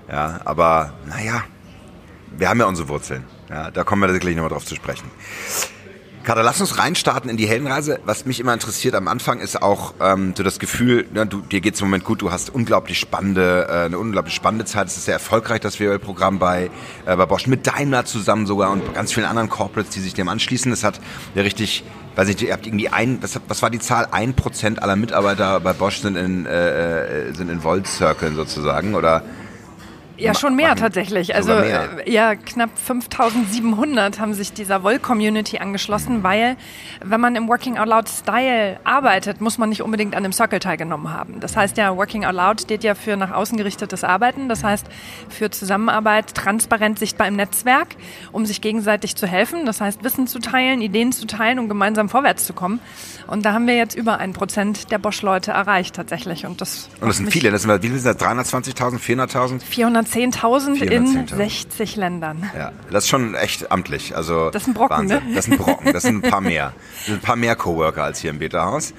Ja, 0.08 0.40
aber 0.44 0.93
naja, 1.06 1.44
wir 2.37 2.49
haben 2.49 2.60
ja 2.60 2.66
unsere 2.66 2.88
Wurzeln. 2.88 3.25
Ja, 3.50 3.70
da 3.70 3.84
kommen 3.84 4.02
wir 4.02 4.12
sicherlich 4.12 4.37
nochmal 4.37 4.50
drauf 4.50 4.64
zu 4.64 4.75
sprechen. 4.75 5.10
Kader, 6.28 6.43
lass 6.43 6.60
uns 6.60 6.76
reinstarten 6.76 7.31
in 7.31 7.38
die 7.38 7.49
Heldenreise. 7.49 8.00
Was 8.05 8.26
mich 8.26 8.38
immer 8.38 8.52
interessiert 8.52 8.94
am 8.94 9.08
Anfang 9.08 9.40
ist 9.40 9.62
auch 9.62 9.94
ähm, 9.99 10.34
so 10.37 10.43
das 10.43 10.58
Gefühl, 10.58 11.06
ne, 11.14 11.25
du, 11.25 11.40
dir 11.40 11.62
geht 11.62 11.75
es 11.75 11.81
im 11.81 11.87
Moment 11.87 12.05
gut, 12.05 12.20
du 12.20 12.31
hast 12.31 12.50
unglaublich 12.50 12.99
spannende, 12.99 13.66
äh, 13.66 13.87
eine 13.87 13.99
unglaublich 13.99 14.34
spannende 14.34 14.66
Zeit. 14.66 14.88
Es 14.88 14.99
ist 14.99 15.06
sehr 15.06 15.14
erfolgreich, 15.14 15.60
das 15.60 15.81
WOL-Programm 15.81 16.38
bei, 16.38 16.70
äh, 17.06 17.16
bei 17.16 17.25
Bosch 17.25 17.46
mit 17.46 17.66
Daimler 17.66 18.05
zusammen 18.05 18.46
sogar 18.46 18.72
und 18.72 18.93
ganz 18.93 19.14
vielen 19.14 19.25
anderen 19.25 19.49
Corporates, 19.49 19.94
die 19.94 20.00
sich 20.00 20.12
dem 20.12 20.28
anschließen. 20.28 20.70
Es 20.70 20.84
hat 20.84 21.00
ja 21.34 21.40
richtig, 21.40 21.82
weiß 22.16 22.28
nicht, 22.28 22.43
ihr 22.43 22.52
habt 22.52 22.66
irgendwie 22.66 22.90
ein, 22.90 23.22
was, 23.22 23.40
was 23.49 23.62
war 23.62 23.70
die 23.70 23.78
Zahl? 23.78 24.08
Ein 24.10 24.34
Prozent 24.34 24.82
aller 24.82 24.96
Mitarbeiter 24.96 25.60
bei 25.60 25.72
Bosch 25.72 26.00
sind 26.02 26.16
in, 26.16 26.44
äh, 26.44 27.28
äh 27.28 27.32
sind 27.32 27.49
in 27.49 27.64
Volt-Circlen 27.64 28.37
sozusagen 28.37 28.94
oder 28.94 29.22
ja, 30.19 30.35
schon 30.35 30.56
mehr 30.56 30.69
machen. 30.69 30.81
tatsächlich. 30.81 31.35
Also 31.35 31.55
mehr. 31.55 32.06
Äh, 32.06 32.11
ja, 32.12 32.35
knapp 32.35 32.70
5700 32.79 34.20
haben 34.20 34.35
sich 34.35 34.53
dieser 34.53 34.82
Woll-Community 34.82 35.59
angeschlossen, 35.59 36.23
weil 36.23 36.56
wenn 37.05 37.20
man 37.20 37.37
im 37.37 37.49
Working 37.49 37.79
Out 37.79 37.88
Loud 37.88 38.09
Style 38.09 38.81
arbeitet, 38.85 39.41
muss 39.41 39.59
man 39.59 39.69
nicht 39.69 39.82
unbedingt 39.82 40.15
an 40.15 40.23
dem 40.23 40.32
Circle 40.32 40.58
teilgenommen 40.58 41.13
haben. 41.13 41.41
Das 41.41 41.56
heißt 41.56 41.77
ja, 41.77 41.96
Working 41.96 42.25
Out 42.25 42.34
Loud 42.34 42.60
steht 42.60 42.84
ja 42.84 42.94
für 42.94 43.17
nach 43.17 43.31
außen 43.31 43.56
gerichtetes 43.56 44.05
Arbeiten, 44.05 44.48
das 44.48 44.65
heißt 44.65 44.87
für 45.29 45.51
Zusammenarbeit, 45.51 46.34
transparent 46.34 46.98
sichtbar 46.98 47.29
im 47.29 47.37
Netzwerk, 47.37 47.89
um 48.32 48.46
sich 48.46 48.60
gegenseitig 48.60 49.17
zu 49.17 49.27
helfen, 49.27 49.67
das 49.67 49.81
heißt 49.81 50.05
Wissen 50.05 50.27
zu 50.27 50.39
teilen, 50.39 50.81
Ideen 50.81 51.13
zu 51.13 51.27
teilen, 51.27 51.58
um 51.58 51.69
gemeinsam 51.69 52.08
vorwärts 52.08 52.44
zu 52.44 52.53
kommen. 52.53 52.81
Und 53.27 53.44
da 53.44 53.53
haben 53.53 53.67
wir 53.67 53.77
jetzt 53.77 53.94
über 53.94 54.19
ein 54.19 54.32
Prozent 54.32 54.91
der 54.91 54.98
Bosch-Leute 54.98 55.51
erreicht 55.51 55.94
tatsächlich. 55.94 56.46
Und 56.46 56.60
das, 56.60 56.89
und 57.01 57.08
das 57.08 57.19
sind 57.19 57.31
viele, 57.31 57.51
das 57.51 57.63
sind, 57.63 57.82
wie 57.82 57.98
sind 57.98 58.06
das? 58.06 58.17
320.000, 58.17 58.98
400.000? 58.98 59.60
410.000 60.12 60.82
in 60.82 61.27
60 61.27 61.96
Ländern. 61.96 62.50
Ja, 62.56 62.72
das 62.91 63.05
ist 63.05 63.10
schon 63.10 63.34
echt 63.34 63.70
amtlich. 63.70 64.17
Also 64.17 64.50
das 64.50 64.67
ein 64.67 64.74
Brocken, 64.74 65.06
ne? 65.06 65.22
Das 65.34 65.46
sind 65.46 65.58
Brocken, 65.58 65.93
das 65.93 66.03
sind 66.03 66.24
ein 66.24 66.31
paar 66.31 66.41
mehr. 66.41 66.72
Das 66.96 67.06
sind 67.06 67.15
ein 67.17 67.20
paar 67.20 67.36
mehr 67.36 67.56
Coworker 67.56 68.05
als 68.05 68.20
hier 68.20 68.31
im 68.31 68.38
Beta-Haus. 68.38 68.94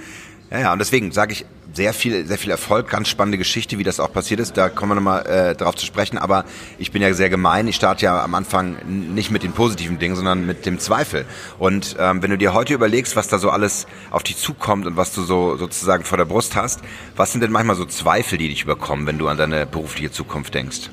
Ja, 0.51 0.60
ja, 0.60 0.74
und 0.74 0.80
deswegen 0.80 1.12
sage 1.12 1.34
ich, 1.34 1.46
sehr 1.74 1.94
viel, 1.94 2.25
sehr 2.25 2.38
viel 2.38 2.51
Erfolg, 2.51 2.89
ganz 2.89 3.08
spannende 3.08 3.38
Geschichte, 3.38 3.78
wie 3.78 3.84
das 3.84 4.00
auch 4.00 4.12
passiert 4.12 4.39
ist. 4.39 4.58
Da 4.58 4.70
kommen 4.70 4.92
wir 4.92 4.96
nochmal 4.96 5.25
äh, 5.25 5.56
drauf 5.56 5.75
zu 5.75 5.86
sprechen. 5.86 6.18
Aber 6.18 6.46
ich 6.78 6.92
bin 6.92 7.01
ja 7.01 7.13
sehr 7.13 7.30
gemein. 7.30 7.68
Ich 7.68 7.75
starte 7.75 8.06
ja 8.06 8.24
am 8.24 8.34
Anfang 8.36 8.78
nicht 8.88 9.32
mit 9.32 9.44
den 9.44 9.51
positiven 9.51 10.00
Dingen, 10.00 10.16
sondern 10.16 10.46
mit 10.46 10.66
dem 10.66 10.80
Zweifel. 10.80 11.25
Und 11.60 11.96
ähm, 12.00 12.22
wenn 12.22 12.32
du 12.32 12.38
dir 12.38 12.54
heute 12.54 12.74
überlegst, 12.74 13.16
was 13.16 13.28
da 13.28 13.38
so 13.38 13.50
alles 13.50 13.86
auf 14.12 14.24
dich 14.24 14.38
zukommt 14.38 14.86
und 14.88 14.98
was 14.98 15.13
du 15.13 15.22
so 15.22 15.58
sozusagen 15.58 16.04
vor 16.04 16.18
der 16.18 16.25
Brust 16.25 16.56
hast, 16.56 16.82
was 17.16 17.32
sind 17.32 17.42
denn 17.42 17.51
manchmal 17.51 17.75
so 17.75 17.86
Zweifel, 17.86 18.38
die 18.38 18.50
dich 18.50 18.63
überkommen, 18.63 19.06
wenn 19.06 19.18
du 19.18 19.28
an 19.28 19.38
deine 19.38 19.66
berufliche 19.66 20.12
Zukunft 20.12 20.54
denkst? 20.54 20.89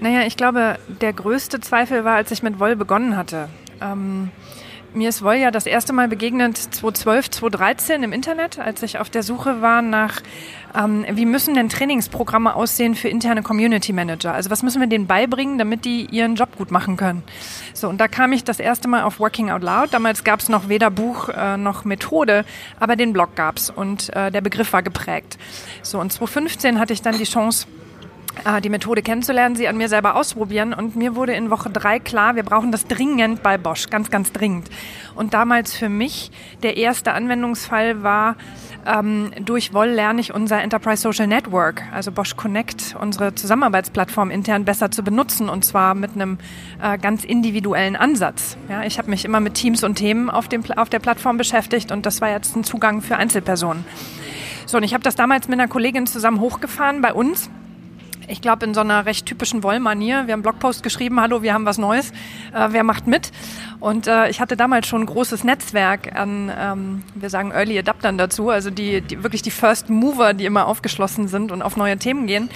Naja, 0.00 0.22
ich 0.26 0.36
glaube, 0.36 0.78
der 1.00 1.12
größte 1.12 1.60
Zweifel 1.60 2.04
war, 2.04 2.16
als 2.16 2.30
ich 2.30 2.42
mit 2.42 2.58
Woll 2.58 2.74
begonnen 2.74 3.16
hatte. 3.16 3.50
Ähm, 3.82 4.30
mir 4.92 5.08
ist 5.10 5.22
Volja 5.22 5.50
das 5.50 5.66
erste 5.66 5.92
Mal 5.92 6.08
begegnet 6.08 6.56
2012, 6.56 7.30
2013 7.30 8.02
im 8.02 8.12
Internet, 8.12 8.58
als 8.58 8.82
ich 8.82 8.98
auf 8.98 9.08
der 9.08 9.22
Suche 9.22 9.62
war 9.62 9.82
nach, 9.82 10.20
ähm, 10.74 11.04
wie 11.12 11.26
müssen 11.26 11.54
denn 11.54 11.68
Trainingsprogramme 11.68 12.54
aussehen 12.54 12.94
für 12.94 13.08
interne 13.08 13.42
Community 13.42 13.92
Manager? 13.92 14.32
Also 14.32 14.50
was 14.50 14.62
müssen 14.62 14.80
wir 14.80 14.88
denen 14.88 15.06
beibringen, 15.06 15.58
damit 15.58 15.84
die 15.84 16.06
ihren 16.06 16.34
Job 16.34 16.56
gut 16.56 16.70
machen 16.70 16.96
können? 16.96 17.22
So, 17.72 17.88
und 17.88 18.00
da 18.00 18.08
kam 18.08 18.32
ich 18.32 18.42
das 18.42 18.58
erste 18.58 18.88
Mal 18.88 19.02
auf 19.02 19.20
Working 19.20 19.50
Out 19.50 19.62
Loud. 19.62 19.92
Damals 19.92 20.24
gab 20.24 20.40
es 20.40 20.48
noch 20.48 20.68
weder 20.68 20.90
Buch 20.90 21.28
äh, 21.28 21.56
noch 21.56 21.84
Methode, 21.84 22.44
aber 22.80 22.96
den 22.96 23.12
Blog 23.12 23.36
gab's 23.36 23.70
und 23.70 24.14
äh, 24.16 24.32
der 24.32 24.40
Begriff 24.40 24.72
war 24.72 24.82
geprägt. 24.82 25.38
So, 25.82 26.00
und 26.00 26.10
2015 26.12 26.80
hatte 26.80 26.94
ich 26.94 27.02
dann 27.02 27.16
die 27.16 27.24
Chance, 27.24 27.66
die 28.62 28.68
Methode 28.70 29.02
kennenzulernen, 29.02 29.56
sie 29.56 29.68
an 29.68 29.76
mir 29.76 29.88
selber 29.88 30.14
ausprobieren. 30.14 30.72
Und 30.72 30.96
mir 30.96 31.14
wurde 31.14 31.34
in 31.34 31.50
Woche 31.50 31.70
drei 31.70 31.98
klar, 31.98 32.36
wir 32.36 32.42
brauchen 32.42 32.72
das 32.72 32.86
dringend 32.86 33.42
bei 33.42 33.58
Bosch, 33.58 33.90
ganz, 33.90 34.10
ganz 34.10 34.32
dringend. 34.32 34.68
Und 35.14 35.34
damals 35.34 35.74
für 35.74 35.88
mich 35.88 36.30
der 36.62 36.76
erste 36.76 37.12
Anwendungsfall 37.12 38.02
war, 38.02 38.36
ähm, 38.86 39.30
durch 39.44 39.74
Woll 39.74 39.88
lerne 39.88 40.20
ich 40.20 40.32
unser 40.32 40.62
Enterprise 40.62 41.02
Social 41.02 41.26
Network, 41.26 41.82
also 41.92 42.12
Bosch 42.12 42.36
Connect, 42.36 42.96
unsere 42.98 43.34
Zusammenarbeitsplattform 43.34 44.30
intern 44.30 44.64
besser 44.64 44.90
zu 44.90 45.02
benutzen 45.02 45.48
und 45.48 45.64
zwar 45.64 45.94
mit 45.94 46.12
einem 46.14 46.38
äh, 46.82 46.96
ganz 46.96 47.24
individuellen 47.24 47.96
Ansatz. 47.96 48.56
Ja, 48.68 48.82
ich 48.84 48.98
habe 48.98 49.10
mich 49.10 49.24
immer 49.24 49.40
mit 49.40 49.54
Teams 49.54 49.84
und 49.84 49.96
Themen 49.96 50.30
auf, 50.30 50.48
dem, 50.48 50.64
auf 50.76 50.88
der 50.88 50.98
Plattform 50.98 51.36
beschäftigt 51.36 51.92
und 51.92 52.06
das 52.06 52.20
war 52.20 52.30
jetzt 52.30 52.56
ein 52.56 52.64
Zugang 52.64 53.02
für 53.02 53.16
Einzelpersonen. 53.16 53.84
So, 54.64 54.78
und 54.78 54.82
ich 54.82 54.94
habe 54.94 55.02
das 55.02 55.14
damals 55.14 55.48
mit 55.48 55.58
einer 55.58 55.68
Kollegin 55.68 56.06
zusammen 56.06 56.40
hochgefahren 56.40 57.02
bei 57.02 57.12
uns 57.12 57.50
ich 58.30 58.40
glaube, 58.40 58.64
in 58.64 58.74
so 58.74 58.80
einer 58.80 59.06
recht 59.06 59.26
typischen 59.26 59.62
Wollmanier. 59.62 60.26
Wir 60.26 60.32
haben 60.32 60.40
einen 60.40 60.42
Blogpost 60.42 60.82
geschrieben, 60.82 61.20
hallo, 61.20 61.42
wir 61.42 61.52
haben 61.52 61.66
was 61.66 61.78
Neues, 61.78 62.10
äh, 62.54 62.68
wer 62.70 62.84
macht 62.84 63.06
mit? 63.06 63.32
Und 63.80 64.06
äh, 64.06 64.28
ich 64.28 64.40
hatte 64.40 64.56
damals 64.56 64.86
schon 64.86 65.02
ein 65.02 65.06
großes 65.06 65.42
Netzwerk 65.42 66.14
an, 66.14 66.52
ähm, 66.56 67.02
wir 67.14 67.30
sagen 67.30 67.50
Early 67.50 67.78
Adaptern 67.78 68.18
dazu, 68.18 68.50
also 68.50 68.70
die, 68.70 69.00
die 69.00 69.22
wirklich 69.22 69.42
die 69.42 69.50
First 69.50 69.88
Mover, 69.88 70.34
die 70.34 70.44
immer 70.44 70.66
aufgeschlossen 70.66 71.28
sind 71.28 71.50
und 71.50 71.62
auf 71.62 71.76
neue 71.76 71.96
Themen 71.96 72.26
gehen. 72.26 72.50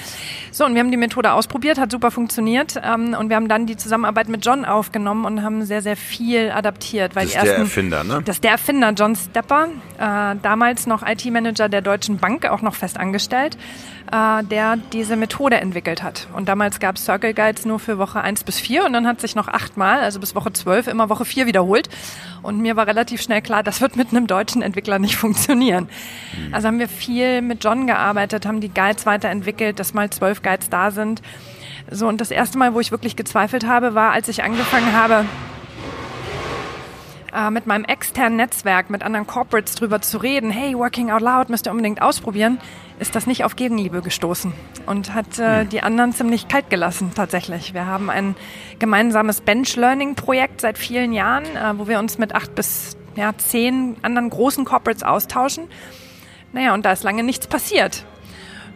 So, 0.51 0.65
und 0.65 0.75
wir 0.75 0.81
haben 0.81 0.91
die 0.91 0.97
Methode 0.97 1.33
ausprobiert, 1.33 1.79
hat 1.79 1.91
super 1.91 2.11
funktioniert 2.11 2.81
ähm, 2.83 3.17
und 3.19 3.29
wir 3.29 3.37
haben 3.37 3.49
dann 3.49 3.67
die 3.67 3.77
Zusammenarbeit 3.77 4.29
mit 4.29 4.45
John 4.45 4.65
aufgenommen 4.65 5.25
und 5.25 5.43
haben 5.43 5.65
sehr, 5.65 5.83
sehr 5.83 5.97
viel 5.97 6.51
adaptiert. 6.51 7.17
Weil 7.17 7.25
das 7.25 7.33
ist 7.33 7.37
ersten, 7.37 7.51
der 7.51 7.59
Erfinder, 7.59 8.05
ne? 8.05 8.23
Das 8.25 8.37
ist 8.37 8.45
der 8.45 8.53
Erfinder, 8.53 8.91
John 8.91 9.17
Stepper, 9.17 9.69
äh, 9.99 10.37
damals 10.41 10.87
noch 10.87 11.03
IT-Manager 11.07 11.69
der 11.69 11.81
Deutschen 11.81 12.19
Bank, 12.19 12.47
auch 12.47 12.63
noch 12.63 12.75
fest 12.75 12.99
angestellt 12.99 13.57
äh, 14.13 14.45
der 14.45 14.77
diese 14.93 15.17
Methode 15.17 15.57
entwickelt 15.57 16.03
hat. 16.03 16.29
Und 16.35 16.49
damals 16.49 16.79
gab 16.79 16.97
es 16.97 17.05
Circle 17.05 17.35
Guides 17.35 17.65
nur 17.65 17.79
für 17.79 17.99
Woche 17.99 18.21
1 18.21 18.45
bis 18.45 18.61
4 18.61 18.85
und 18.85 18.93
dann 18.93 19.07
hat 19.07 19.21
sich 19.21 19.35
noch 19.35 19.49
achtmal, 19.49 20.01
also 20.01 20.21
bis 20.21 20.35
Woche 20.35 20.53
12, 20.53 20.89
immer 20.89 21.09
Woche 21.09 21.25
4 21.25 21.47
wiederholt. 21.47 21.89
Und 22.43 22.61
mir 22.61 22.77
war 22.77 22.87
relativ 22.87 23.23
schnell 23.23 23.41
klar, 23.41 23.63
das 23.63 23.81
wird 23.81 23.97
mit 23.97 24.11
einem 24.11 24.27
deutschen 24.27 24.63
Entwickler 24.63 24.99
nicht 24.99 25.17
funktionieren. 25.25 25.89
Mhm. 26.49 26.55
Also 26.55 26.69
haben 26.69 26.79
wir 26.79 26.89
viel 26.89 27.43
mit 27.43 27.65
John 27.65 27.87
gearbeitet, 27.87 28.47
haben 28.47 28.61
die 28.61 28.73
Guides 28.73 29.07
weiterentwickelt, 29.07 29.79
dass 29.81 29.95
mal 29.95 30.11
zwölf 30.11 30.43
Guides 30.43 30.69
da 30.69 30.91
sind. 30.91 31.23
So, 31.91 32.09
und 32.09 32.21
das 32.21 32.31
erste 32.31 32.59
Mal, 32.59 32.75
wo 32.75 32.81
ich 32.81 32.91
wirklich 32.91 33.17
gezweifelt 33.17 33.67
habe, 33.67 33.95
war, 33.95 34.13
als 34.13 34.29
ich 34.29 34.43
angefangen 34.43 34.93
habe, 34.93 35.27
äh, 37.35 37.51
mit 37.51 37.67
meinem 37.67 37.85
externen 37.85 38.37
Netzwerk, 38.37 38.91
mit 38.91 39.03
anderen 39.03 39.27
Corporates 39.27 39.75
drüber 39.75 40.01
zu 40.01 40.19
reden, 40.19 40.51
hey, 40.51 40.75
Working 40.75 41.11
Out 41.11 41.21
Loud 41.21 41.49
müsst 41.51 41.67
ihr 41.67 41.73
unbedingt 41.73 42.01
ausprobieren, 42.01 42.59
ist 42.99 43.15
das 43.15 43.27
nicht 43.27 43.45
auf 43.45 43.57
Gegenliebe 43.57 44.03
gestoßen 44.03 44.53
und 44.87 45.15
hat 45.15 45.39
äh, 45.39 45.63
hm. 45.63 45.69
die 45.69 45.83
anderen 45.83 46.13
ziemlich 46.13 46.49
kalt 46.49 46.71
gelassen 46.71 47.13
tatsächlich. 47.15 47.75
Wir 47.75 47.87
haben 47.87 48.11
ein 48.11 48.37
gemeinsames 48.79 49.41
Bench-Learning-Projekt 49.41 50.61
seit 50.61 50.79
vielen 50.79 51.13
Jahren, 51.13 51.45
äh, 51.45 51.79
wo 51.79 51.89
wir 51.89 51.99
uns 51.99 52.19
mit 52.19 52.35
acht 52.35 52.55
bis 52.55 52.97
ja, 53.17 53.33
zehn 53.37 53.97
anderen 54.03 54.31
großen 54.31 54.65
Corporates 54.65 55.03
austauschen. 55.03 55.69
Naja, 56.53 56.75
und 56.75 56.85
da 56.85 56.93
ist 56.93 57.03
lange 57.03 57.23
nichts 57.25 57.47
passiert. 57.47 58.05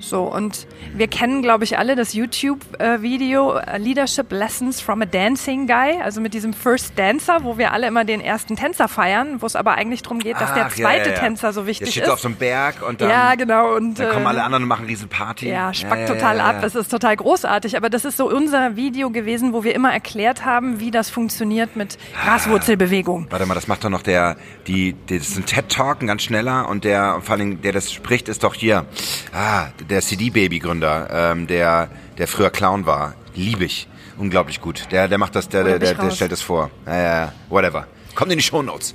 So, 0.00 0.23
und 0.23 0.67
wir 0.95 1.09
kennen, 1.09 1.43
glaube 1.43 1.64
ich, 1.64 1.78
alle 1.78 1.97
das 1.97 2.14
YouTube-Video 2.14 3.57
äh, 3.57 3.78
Leadership 3.78 4.31
Lessons 4.31 4.81
from 4.81 5.02
a 5.02 5.05
Dancing 5.07 5.67
Guy, 5.67 6.00
also 6.02 6.21
mit 6.21 6.35
diesem 6.35 6.52
First 6.52 6.93
Dancer, 6.97 7.43
wo 7.43 7.59
wir 7.59 7.73
alle 7.73 7.88
immer 7.88 8.05
den 8.05 8.21
ersten 8.21 8.57
Tänzer 8.57 8.88
feiern, 8.88 9.43
wo 9.43 9.47
es 9.47 9.57
aber 9.57 9.75
eigentlich 9.75 10.02
darum 10.02 10.21
geht, 10.21 10.37
dass 10.37 10.50
Ach, 10.50 10.55
der 10.55 10.69
zweite 10.69 11.11
ja, 11.11 11.17
ja. 11.17 11.21
Tänzer 11.21 11.52
so 11.52 11.67
wichtig 11.67 11.88
der 11.88 11.93
steht 11.93 12.05
ist. 12.05 12.11
auf 12.11 12.21
so 12.21 12.28
einem 12.28 12.37
Berg 12.37 12.87
und 12.87 13.00
dann, 13.00 13.11
ja, 13.11 13.35
genau, 13.35 13.75
und, 13.75 13.99
dann 13.99 14.12
kommen 14.12 14.26
alle 14.26 14.38
ähm, 14.38 14.45
anderen 14.45 14.62
und 14.64 14.69
machen 14.69 14.87
riesen 14.87 15.09
Party. 15.09 15.49
Ja, 15.49 15.75
spackt 15.75 16.09
total 16.09 16.40
ab, 16.40 16.62
es 16.62 16.75
ist 16.75 16.90
total 16.90 17.17
großartig, 17.17 17.76
aber 17.76 17.90
das 17.90 18.05
ist 18.05 18.17
so 18.17 18.31
unser 18.31 18.76
Video 18.76 19.11
gewesen, 19.11 19.52
wo 19.52 19.64
wir 19.64 19.75
immer 19.75 19.93
erklärt 19.93 20.45
haben, 20.45 20.81
wie 20.81 20.90
das 20.90 21.11
funktioniert 21.11 21.76
mit 21.76 21.99
Graswurzelbewegung. 22.25 23.26
Warte 23.31 23.47
mal, 23.47 23.55
das 23.55 23.67
macht 23.67 23.85
doch 23.85 23.90
noch 23.90 24.02
der, 24.02 24.37
die, 24.67 24.95
das 25.09 25.28
ist 25.28 25.37
ein 25.38 25.47
TED-Talk, 25.47 26.02
ein 26.02 26.07
ganz 26.07 26.23
schneller 26.23 26.69
und 26.69 26.85
der, 26.85 27.21
vor 27.23 27.35
allem, 27.37 27.61
der 27.62 27.73
das 27.73 27.93
spricht, 27.93 28.28
ist 28.28 28.45
doch 28.45 28.55
hier, 28.55 28.87
ah, 29.33 29.67
der 29.88 30.00
CD-Baby-Gründer, 30.02 31.09
ähm, 31.11 31.47
der, 31.47 31.88
der 32.18 32.28
früher 32.28 32.50
Clown 32.50 32.87
war. 32.87 33.14
Liebe 33.35 33.64
ich. 33.64 33.88
Unglaublich 34.16 34.61
gut. 34.61 34.88
Der, 34.90 35.09
der 35.09 35.18
macht 35.18 35.37
das, 35.37 35.49
der, 35.49 35.64
der, 35.64 35.78
der, 35.78 35.95
der 35.95 36.11
stellt 36.11 36.33
das 36.33 36.42
vor. 36.42 36.71
Äh, 36.87 37.28
whatever. 37.49 37.87
Kommt 38.14 38.33
in 38.33 38.38
die 38.38 38.45
Shownotes. 38.45 38.95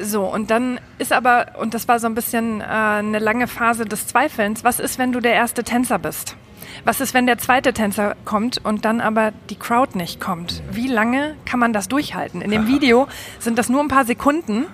So, 0.00 0.24
und 0.24 0.50
dann 0.50 0.80
ist 0.98 1.12
aber, 1.12 1.52
und 1.58 1.74
das 1.74 1.86
war 1.86 1.98
so 1.98 2.06
ein 2.06 2.14
bisschen 2.14 2.62
äh, 2.62 2.64
eine 2.64 3.18
lange 3.18 3.46
Phase 3.46 3.84
des 3.84 4.06
Zweifelns, 4.06 4.64
was 4.64 4.80
ist, 4.80 4.98
wenn 4.98 5.12
du 5.12 5.20
der 5.20 5.34
erste 5.34 5.64
Tänzer 5.64 5.98
bist? 5.98 6.36
Was 6.84 7.00
ist, 7.00 7.14
wenn 7.14 7.26
der 7.26 7.38
zweite 7.38 7.72
Tänzer 7.72 8.16
kommt 8.24 8.64
und 8.64 8.84
dann 8.84 9.00
aber 9.00 9.32
die 9.50 9.56
Crowd 9.56 9.96
nicht 9.96 10.20
kommt? 10.20 10.62
Wie 10.70 10.88
lange 10.88 11.36
kann 11.44 11.60
man 11.60 11.72
das 11.72 11.88
durchhalten? 11.88 12.40
In 12.42 12.50
dem 12.50 12.66
Video 12.72 13.08
sind 13.38 13.58
das 13.58 13.68
nur 13.68 13.80
ein 13.80 13.88
paar 13.88 14.04
Sekunden 14.04 14.66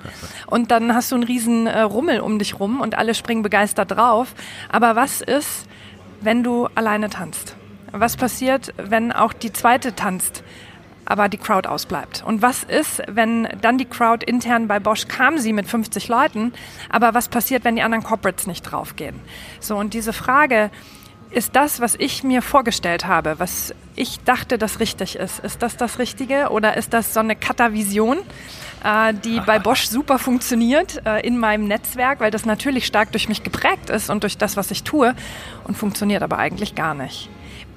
und 0.46 0.70
dann 0.70 0.94
hast 0.94 1.12
du 1.12 1.16
einen 1.16 1.24
riesen 1.24 1.66
äh, 1.66 1.80
Rummel 1.80 2.20
um 2.20 2.38
dich 2.38 2.58
rum 2.58 2.80
und 2.80 2.96
alle 2.96 3.14
springen 3.14 3.42
begeistert 3.42 3.90
drauf. 3.90 4.34
Aber 4.68 4.96
was 4.96 5.20
ist, 5.20 5.66
wenn 6.20 6.42
du 6.42 6.68
alleine 6.74 7.10
tanzt? 7.10 7.56
Was 7.92 8.16
passiert, 8.16 8.74
wenn 8.76 9.12
auch 9.12 9.32
die 9.32 9.52
zweite 9.52 9.94
tanzt? 9.94 10.42
aber 11.08 11.30
die 11.30 11.38
Crowd 11.38 11.66
ausbleibt. 11.66 12.22
Und 12.24 12.42
was 12.42 12.64
ist, 12.64 13.02
wenn 13.08 13.48
dann 13.62 13.78
die 13.78 13.86
Crowd 13.86 14.24
intern 14.26 14.68
bei 14.68 14.78
Bosch 14.78 15.08
kam 15.08 15.38
sie 15.38 15.54
mit 15.54 15.66
50 15.66 16.06
Leuten, 16.08 16.52
aber 16.90 17.14
was 17.14 17.28
passiert, 17.28 17.64
wenn 17.64 17.76
die 17.76 17.82
anderen 17.82 18.04
Corporates 18.04 18.46
nicht 18.46 18.62
draufgehen? 18.62 19.18
So, 19.58 19.76
und 19.76 19.94
diese 19.94 20.12
Frage, 20.12 20.70
ist 21.30 21.54
das, 21.56 21.80
was 21.80 21.94
ich 21.94 22.24
mir 22.24 22.42
vorgestellt 22.42 23.06
habe, 23.06 23.38
was 23.38 23.74
ich 23.96 24.20
dachte, 24.20 24.58
das 24.58 24.80
richtig 24.80 25.16
ist, 25.16 25.40
ist 25.40 25.62
das 25.62 25.76
das 25.76 25.98
Richtige 25.98 26.48
oder 26.50 26.76
ist 26.76 26.92
das 26.92 27.12
so 27.12 27.20
eine 27.20 27.36
Katavision, 27.36 28.18
äh, 28.84 29.12
die 29.12 29.40
bei 29.40 29.58
Bosch 29.58 29.86
super 29.86 30.18
funktioniert 30.18 31.02
äh, 31.04 31.26
in 31.26 31.38
meinem 31.38 31.66
Netzwerk, 31.66 32.20
weil 32.20 32.30
das 32.30 32.46
natürlich 32.46 32.86
stark 32.86 33.12
durch 33.12 33.28
mich 33.28 33.42
geprägt 33.42 33.90
ist 33.90 34.08
und 34.08 34.22
durch 34.22 34.38
das, 34.38 34.56
was 34.56 34.70
ich 34.70 34.84
tue 34.84 35.14
und 35.64 35.76
funktioniert 35.76 36.22
aber 36.22 36.38
eigentlich 36.38 36.74
gar 36.74 36.94
nicht. 36.94 37.28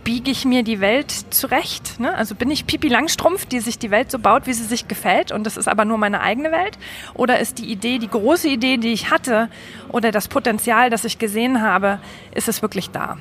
Biege 0.03 0.31
ich 0.31 0.45
mir 0.45 0.63
die 0.63 0.79
Welt 0.79 1.11
zurecht? 1.29 1.99
Ne? 1.99 2.15
Also 2.15 2.33
bin 2.33 2.49
ich 2.49 2.65
Pipi 2.65 2.87
Langstrumpf, 2.87 3.45
die 3.45 3.59
sich 3.59 3.77
die 3.77 3.91
Welt 3.91 4.09
so 4.09 4.17
baut, 4.17 4.47
wie 4.47 4.53
sie 4.53 4.63
sich 4.63 4.87
gefällt 4.87 5.31
und 5.31 5.45
das 5.45 5.57
ist 5.57 5.67
aber 5.67 5.85
nur 5.85 5.99
meine 5.99 6.21
eigene 6.21 6.51
Welt? 6.51 6.79
Oder 7.13 7.39
ist 7.39 7.59
die 7.59 7.71
Idee, 7.71 7.99
die 7.99 8.07
große 8.07 8.47
Idee, 8.47 8.77
die 8.77 8.93
ich 8.93 9.11
hatte 9.11 9.49
oder 9.89 10.11
das 10.11 10.27
Potenzial, 10.27 10.89
das 10.89 11.05
ich 11.05 11.19
gesehen 11.19 11.61
habe, 11.61 11.99
ist 12.33 12.47
es 12.47 12.63
wirklich 12.63 12.89
da? 12.89 13.17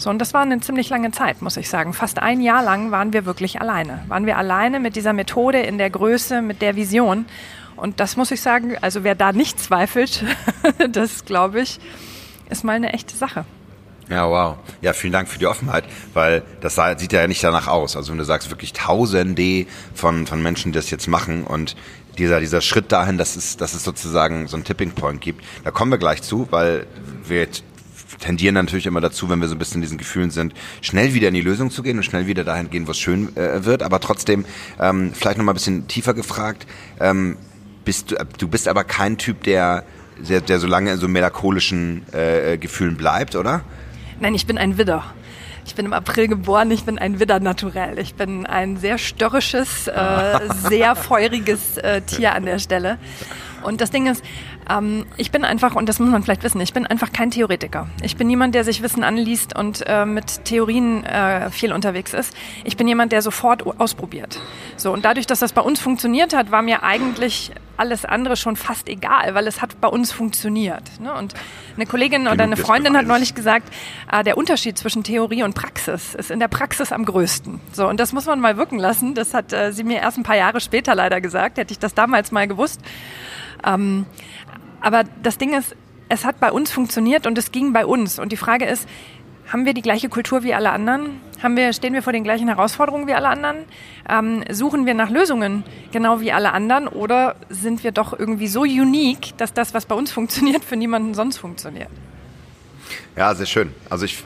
So, 0.00 0.08
und 0.08 0.18
das 0.18 0.32
war 0.32 0.40
eine 0.40 0.58
ziemlich 0.60 0.88
lange 0.88 1.10
Zeit, 1.10 1.42
muss 1.42 1.58
ich 1.58 1.68
sagen. 1.68 1.92
Fast 1.92 2.20
ein 2.20 2.40
Jahr 2.40 2.64
lang 2.64 2.90
waren 2.90 3.12
wir 3.12 3.26
wirklich 3.26 3.60
alleine. 3.60 4.02
Waren 4.08 4.24
wir 4.24 4.38
alleine 4.38 4.80
mit 4.80 4.96
dieser 4.96 5.12
Methode 5.12 5.60
in 5.60 5.76
der 5.76 5.90
Größe, 5.90 6.40
mit 6.40 6.62
der 6.62 6.74
Vision. 6.74 7.26
Und 7.76 8.00
das 8.00 8.16
muss 8.16 8.30
ich 8.30 8.40
sagen, 8.40 8.78
also 8.80 9.04
wer 9.04 9.14
da 9.14 9.32
nicht 9.32 9.60
zweifelt, 9.60 10.24
das 10.90 11.26
glaube 11.26 11.60
ich, 11.60 11.80
ist 12.48 12.64
mal 12.64 12.76
eine 12.76 12.94
echte 12.94 13.14
Sache. 13.14 13.44
Ja, 14.08 14.26
wow. 14.26 14.56
Ja, 14.80 14.94
vielen 14.94 15.12
Dank 15.12 15.28
für 15.28 15.38
die 15.38 15.46
Offenheit, 15.46 15.84
weil 16.14 16.44
das 16.62 16.80
sieht 16.96 17.12
ja 17.12 17.28
nicht 17.28 17.44
danach 17.44 17.68
aus. 17.68 17.94
Also 17.94 18.10
wenn 18.10 18.18
du 18.18 18.24
sagst, 18.24 18.48
wirklich 18.48 18.72
Tausende 18.72 19.66
von, 19.94 20.26
von 20.26 20.42
Menschen, 20.42 20.72
die 20.72 20.76
das 20.76 20.88
jetzt 20.90 21.08
machen 21.08 21.44
und 21.44 21.76
dieser, 22.16 22.40
dieser 22.40 22.62
Schritt 22.62 22.90
dahin, 22.90 23.18
dass 23.18 23.36
es, 23.36 23.58
dass 23.58 23.74
es 23.74 23.84
sozusagen 23.84 24.48
so 24.48 24.56
einen 24.56 24.64
Tipping 24.64 24.92
Point 24.92 25.20
gibt, 25.20 25.44
da 25.62 25.70
kommen 25.70 25.90
wir 25.90 25.98
gleich 25.98 26.22
zu, 26.22 26.48
weil 26.50 26.86
wir 27.24 27.40
jetzt 27.40 27.64
tendieren 28.20 28.54
natürlich 28.54 28.86
immer 28.86 29.00
dazu, 29.00 29.28
wenn 29.28 29.40
wir 29.40 29.48
so 29.48 29.54
ein 29.54 29.58
bisschen 29.58 29.76
in 29.76 29.82
diesen 29.82 29.98
Gefühlen 29.98 30.30
sind, 30.30 30.54
schnell 30.80 31.14
wieder 31.14 31.28
in 31.28 31.34
die 31.34 31.40
Lösung 31.40 31.70
zu 31.70 31.82
gehen 31.82 31.96
und 31.96 32.04
schnell 32.04 32.26
wieder 32.26 32.44
dahin 32.44 32.70
gehen, 32.70 32.86
wo 32.86 32.92
es 32.92 32.98
schön 32.98 33.34
äh, 33.36 33.64
wird. 33.64 33.82
Aber 33.82 34.00
trotzdem, 34.00 34.44
ähm, 34.78 35.12
vielleicht 35.14 35.38
noch 35.38 35.44
mal 35.44 35.52
ein 35.52 35.54
bisschen 35.54 35.88
tiefer 35.88 36.14
gefragt, 36.14 36.66
ähm, 37.00 37.36
bist 37.84 38.12
du, 38.12 38.16
äh, 38.16 38.26
du 38.38 38.48
bist 38.48 38.68
aber 38.68 38.84
kein 38.84 39.18
Typ, 39.18 39.42
der, 39.44 39.84
der, 40.28 40.40
der 40.40 40.58
so 40.60 40.66
lange 40.66 40.92
in 40.92 40.98
so 40.98 41.08
melancholischen 41.08 42.02
äh, 42.12 42.58
Gefühlen 42.58 42.96
bleibt, 42.96 43.34
oder? 43.36 43.62
Nein, 44.20 44.34
ich 44.34 44.46
bin 44.46 44.58
ein 44.58 44.76
Widder. 44.76 45.04
Ich 45.64 45.74
bin 45.74 45.86
im 45.86 45.92
April 45.92 46.28
geboren, 46.28 46.70
ich 46.70 46.84
bin 46.84 46.98
ein 46.98 47.20
Widder 47.20 47.38
naturell. 47.38 47.98
Ich 47.98 48.14
bin 48.14 48.46
ein 48.46 48.76
sehr 48.76 48.98
störrisches, 48.98 49.86
äh, 49.88 50.38
sehr 50.68 50.96
feuriges 50.96 51.76
äh, 51.78 52.00
Tier 52.02 52.34
an 52.34 52.44
der 52.44 52.58
Stelle. 52.58 52.98
Und 53.62 53.80
das 53.80 53.90
Ding 53.90 54.06
ist, 54.06 54.24
ähm, 54.68 55.06
ich 55.16 55.30
bin 55.30 55.44
einfach, 55.44 55.74
und 55.74 55.88
das 55.88 55.98
muss 55.98 56.10
man 56.10 56.22
vielleicht 56.22 56.42
wissen, 56.42 56.60
ich 56.60 56.72
bin 56.72 56.86
einfach 56.86 57.12
kein 57.12 57.30
Theoretiker. 57.30 57.88
Ich 58.02 58.16
bin 58.16 58.26
niemand, 58.26 58.54
der 58.54 58.64
sich 58.64 58.82
Wissen 58.82 59.04
anliest 59.04 59.56
und 59.56 59.84
äh, 59.86 60.04
mit 60.06 60.44
Theorien 60.44 61.04
äh, 61.04 61.50
viel 61.50 61.72
unterwegs 61.72 62.14
ist. 62.14 62.34
Ich 62.64 62.76
bin 62.76 62.88
jemand, 62.88 63.12
der 63.12 63.22
sofort 63.22 63.64
ausprobiert. 63.80 64.40
So, 64.76 64.92
und 64.92 65.04
dadurch, 65.04 65.26
dass 65.26 65.40
das 65.40 65.52
bei 65.52 65.62
uns 65.62 65.80
funktioniert 65.80 66.34
hat, 66.34 66.50
war 66.50 66.62
mir 66.62 66.82
eigentlich 66.82 67.52
alles 67.80 68.04
andere 68.04 68.36
schon 68.36 68.56
fast 68.56 68.88
egal, 68.88 69.34
weil 69.34 69.46
es 69.46 69.62
hat 69.62 69.80
bei 69.80 69.88
uns 69.88 70.12
funktioniert. 70.12 71.00
Ne? 71.00 71.14
Und 71.14 71.32
eine 71.76 71.86
Kollegin 71.86 72.28
oder 72.28 72.44
eine 72.44 72.58
Freundin 72.58 72.94
hat 72.94 73.06
neulich 73.06 73.34
gesagt, 73.34 73.72
äh, 74.12 74.22
der 74.22 74.36
Unterschied 74.36 74.76
zwischen 74.76 75.02
Theorie 75.02 75.42
und 75.44 75.54
Praxis 75.54 76.14
ist 76.14 76.30
in 76.30 76.40
der 76.40 76.48
Praxis 76.48 76.92
am 76.92 77.06
größten. 77.06 77.58
So, 77.72 77.88
und 77.88 77.98
das 77.98 78.12
muss 78.12 78.26
man 78.26 78.38
mal 78.38 78.58
wirken 78.58 78.78
lassen. 78.78 79.14
Das 79.14 79.32
hat 79.32 79.54
äh, 79.54 79.72
sie 79.72 79.82
mir 79.82 80.00
erst 80.00 80.18
ein 80.18 80.24
paar 80.24 80.36
Jahre 80.36 80.60
später 80.60 80.94
leider 80.94 81.22
gesagt. 81.22 81.56
Hätte 81.56 81.72
ich 81.72 81.78
das 81.78 81.94
damals 81.94 82.32
mal 82.32 82.46
gewusst. 82.46 82.82
Ähm, 83.64 84.06
aber 84.80 85.04
das 85.22 85.38
Ding 85.38 85.56
ist, 85.56 85.76
es 86.08 86.24
hat 86.24 86.40
bei 86.40 86.50
uns 86.50 86.70
funktioniert 86.70 87.26
und 87.26 87.38
es 87.38 87.52
ging 87.52 87.72
bei 87.72 87.86
uns. 87.86 88.18
Und 88.18 88.32
die 88.32 88.36
Frage 88.36 88.64
ist, 88.64 88.88
haben 89.48 89.64
wir 89.64 89.74
die 89.74 89.82
gleiche 89.82 90.08
Kultur 90.08 90.42
wie 90.42 90.54
alle 90.54 90.70
anderen? 90.70 91.20
Haben 91.42 91.56
wir, 91.56 91.72
stehen 91.72 91.92
wir 91.92 92.02
vor 92.02 92.12
den 92.12 92.24
gleichen 92.24 92.48
Herausforderungen 92.48 93.06
wie 93.06 93.14
alle 93.14 93.28
anderen? 93.28 93.64
Ähm, 94.08 94.44
suchen 94.50 94.86
wir 94.86 94.94
nach 94.94 95.10
Lösungen 95.10 95.64
genau 95.92 96.20
wie 96.20 96.32
alle 96.32 96.52
anderen? 96.52 96.88
Oder 96.88 97.36
sind 97.48 97.82
wir 97.82 97.92
doch 97.92 98.16
irgendwie 98.16 98.48
so 98.48 98.62
unique, 98.62 99.36
dass 99.38 99.52
das, 99.52 99.74
was 99.74 99.86
bei 99.86 99.94
uns 99.94 100.12
funktioniert, 100.12 100.64
für 100.64 100.76
niemanden 100.76 101.14
sonst 101.14 101.38
funktioniert? 101.38 101.88
Ja, 103.16 103.34
sehr 103.34 103.46
schön. 103.46 103.72
Also 103.88 104.04
ich, 104.04 104.22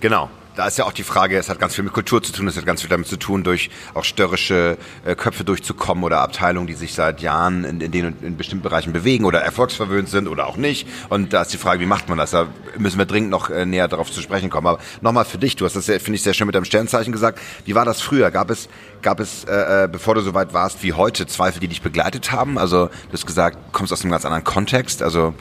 genau 0.00 0.28
da 0.56 0.66
ist 0.66 0.78
ja 0.78 0.84
auch 0.84 0.92
die 0.92 1.02
Frage, 1.02 1.36
es 1.36 1.48
hat 1.48 1.58
ganz 1.58 1.74
viel 1.74 1.84
mit 1.84 1.92
Kultur 1.92 2.22
zu 2.22 2.32
tun, 2.32 2.46
es 2.46 2.56
hat 2.56 2.66
ganz 2.66 2.80
viel 2.80 2.90
damit 2.90 3.06
zu 3.06 3.16
tun, 3.16 3.42
durch 3.42 3.70
auch 3.94 4.04
störrische 4.04 4.78
äh, 5.04 5.14
Köpfe 5.16 5.44
durchzukommen 5.44 6.04
oder 6.04 6.20
Abteilungen, 6.20 6.66
die 6.66 6.74
sich 6.74 6.94
seit 6.94 7.20
Jahren 7.20 7.64
in, 7.64 7.80
in 7.80 7.90
den 7.90 8.16
in 8.22 8.36
bestimmten 8.36 8.62
Bereichen 8.62 8.92
bewegen 8.92 9.24
oder 9.24 9.40
erfolgsverwöhnt 9.40 10.08
sind 10.08 10.28
oder 10.28 10.46
auch 10.46 10.56
nicht. 10.56 10.86
Und 11.08 11.32
da 11.32 11.42
ist 11.42 11.52
die 11.52 11.58
Frage, 11.58 11.80
wie 11.80 11.86
macht 11.86 12.08
man 12.08 12.18
das? 12.18 12.30
Da 12.30 12.48
müssen 12.78 12.98
wir 12.98 13.06
dringend 13.06 13.30
noch 13.30 13.50
äh, 13.50 13.66
näher 13.66 13.88
darauf 13.88 14.10
zu 14.10 14.20
sprechen 14.20 14.50
kommen. 14.50 14.66
Aber 14.66 14.78
nochmal 15.00 15.24
für 15.24 15.38
dich, 15.38 15.56
du 15.56 15.64
hast 15.64 15.74
das, 15.74 15.86
finde 15.86 16.14
ich, 16.14 16.22
sehr 16.22 16.34
schön 16.34 16.46
mit 16.46 16.54
deinem 16.54 16.64
Sternzeichen 16.64 17.12
gesagt. 17.12 17.40
Wie 17.64 17.74
war 17.74 17.84
das 17.84 18.00
früher? 18.00 18.30
Gab 18.30 18.50
es, 18.50 18.68
gab 19.02 19.20
es, 19.20 19.44
äh, 19.44 19.84
äh, 19.84 19.88
bevor 19.88 20.14
du 20.14 20.20
so 20.20 20.34
weit 20.34 20.54
warst 20.54 20.82
wie 20.82 20.92
heute, 20.92 21.26
Zweifel, 21.26 21.60
die 21.60 21.68
dich 21.68 21.82
begleitet 21.82 22.30
haben? 22.32 22.58
Also 22.58 22.86
du 22.86 23.12
hast 23.12 23.26
gesagt, 23.26 23.58
kommst 23.72 23.92
aus 23.92 24.02
einem 24.02 24.12
ganz 24.12 24.24
anderen 24.24 24.44
Kontext. 24.44 25.02
Also 25.02 25.34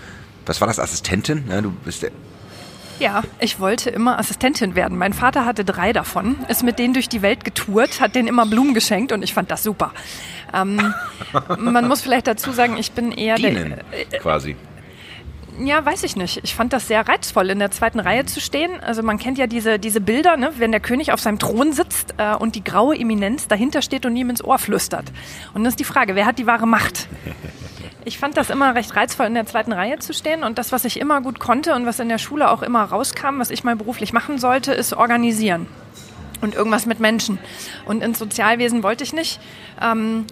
was 0.45 0.59
war 0.59 0.67
das, 0.67 0.79
Assistentin? 0.79 1.45
Ja, 1.49 1.61
du 1.61 1.71
bist 1.71 2.05
ja, 2.99 3.23
ich 3.39 3.59
wollte 3.59 3.89
immer 3.89 4.19
Assistentin 4.19 4.75
werden. 4.75 4.97
Mein 4.97 5.13
Vater 5.13 5.45
hatte 5.45 5.65
drei 5.65 5.93
davon, 5.93 6.37
ist 6.47 6.63
mit 6.63 6.79
denen 6.79 6.93
durch 6.93 7.09
die 7.09 7.21
Welt 7.21 7.43
getourt, 7.43 7.99
hat 8.01 8.15
denen 8.15 8.27
immer 8.27 8.45
Blumen 8.45 8.73
geschenkt 8.73 9.11
und 9.11 9.23
ich 9.23 9.33
fand 9.33 9.51
das 9.51 9.63
super. 9.63 9.91
Ähm, 10.53 10.93
man 11.57 11.87
muss 11.87 12.01
vielleicht 12.01 12.27
dazu 12.27 12.51
sagen, 12.51 12.77
ich 12.77 12.91
bin 12.91 13.11
eher 13.11 13.35
Dienen, 13.35 13.81
der. 13.91 14.13
Äh, 14.13 14.19
quasi. 14.19 14.55
Ja, 15.59 15.85
weiß 15.85 16.03
ich 16.03 16.15
nicht. 16.15 16.39
Ich 16.43 16.55
fand 16.55 16.73
das 16.73 16.87
sehr 16.87 17.07
reizvoll, 17.07 17.49
in 17.49 17.59
der 17.59 17.69
zweiten 17.69 17.99
Reihe 17.99 18.25
zu 18.25 18.41
stehen. 18.41 18.79
Also 18.81 19.03
man 19.03 19.19
kennt 19.19 19.37
ja 19.37 19.45
diese, 19.45 19.77
diese 19.77 20.01
Bilder, 20.01 20.35
ne? 20.35 20.51
wenn 20.57 20.71
der 20.71 20.79
König 20.79 21.11
auf 21.11 21.19
seinem 21.19 21.37
Thron 21.37 21.73
sitzt 21.73 22.15
äh, 22.17 22.35
und 22.35 22.55
die 22.55 22.63
graue 22.63 22.97
Eminenz 22.97 23.47
dahinter 23.47 23.81
steht 23.81 24.05
und 24.05 24.15
ihm 24.15 24.29
ins 24.29 24.43
Ohr 24.43 24.57
flüstert. 24.57 25.11
Und 25.53 25.63
dann 25.63 25.69
ist 25.69 25.79
die 25.79 25.83
Frage, 25.83 26.15
wer 26.15 26.25
hat 26.25 26.39
die 26.39 26.47
wahre 26.47 26.67
Macht? 26.67 27.07
Ich 28.05 28.17
fand 28.17 28.35
das 28.35 28.49
immer 28.49 28.75
recht 28.75 28.97
reizvoll, 28.97 29.27
in 29.27 29.33
der 29.33 29.45
zweiten 29.45 29.71
Reihe 29.71 29.97
zu 29.97 30.13
stehen. 30.13 30.43
Und 30.43 30.57
das, 30.57 30.73
was 30.73 30.83
ich 30.83 30.99
immer 30.99 31.21
gut 31.21 31.39
konnte 31.39 31.73
und 31.73 31.85
was 31.85 32.01
in 32.01 32.09
der 32.09 32.17
Schule 32.17 32.51
auch 32.51 32.61
immer 32.61 32.83
rauskam, 32.83 33.39
was 33.39 33.49
ich 33.49 33.63
mal 33.63 33.77
beruflich 33.77 34.11
machen 34.11 34.39
sollte, 34.39 34.73
ist 34.73 34.91
organisieren. 34.91 35.67
Und 36.41 36.53
irgendwas 36.53 36.85
mit 36.85 36.99
Menschen. 36.99 37.39
Und 37.85 38.03
ins 38.03 38.19
Sozialwesen 38.19 38.83
wollte 38.83 39.05
ich 39.05 39.13
nicht. 39.13 39.39
Ähm, 39.81 40.25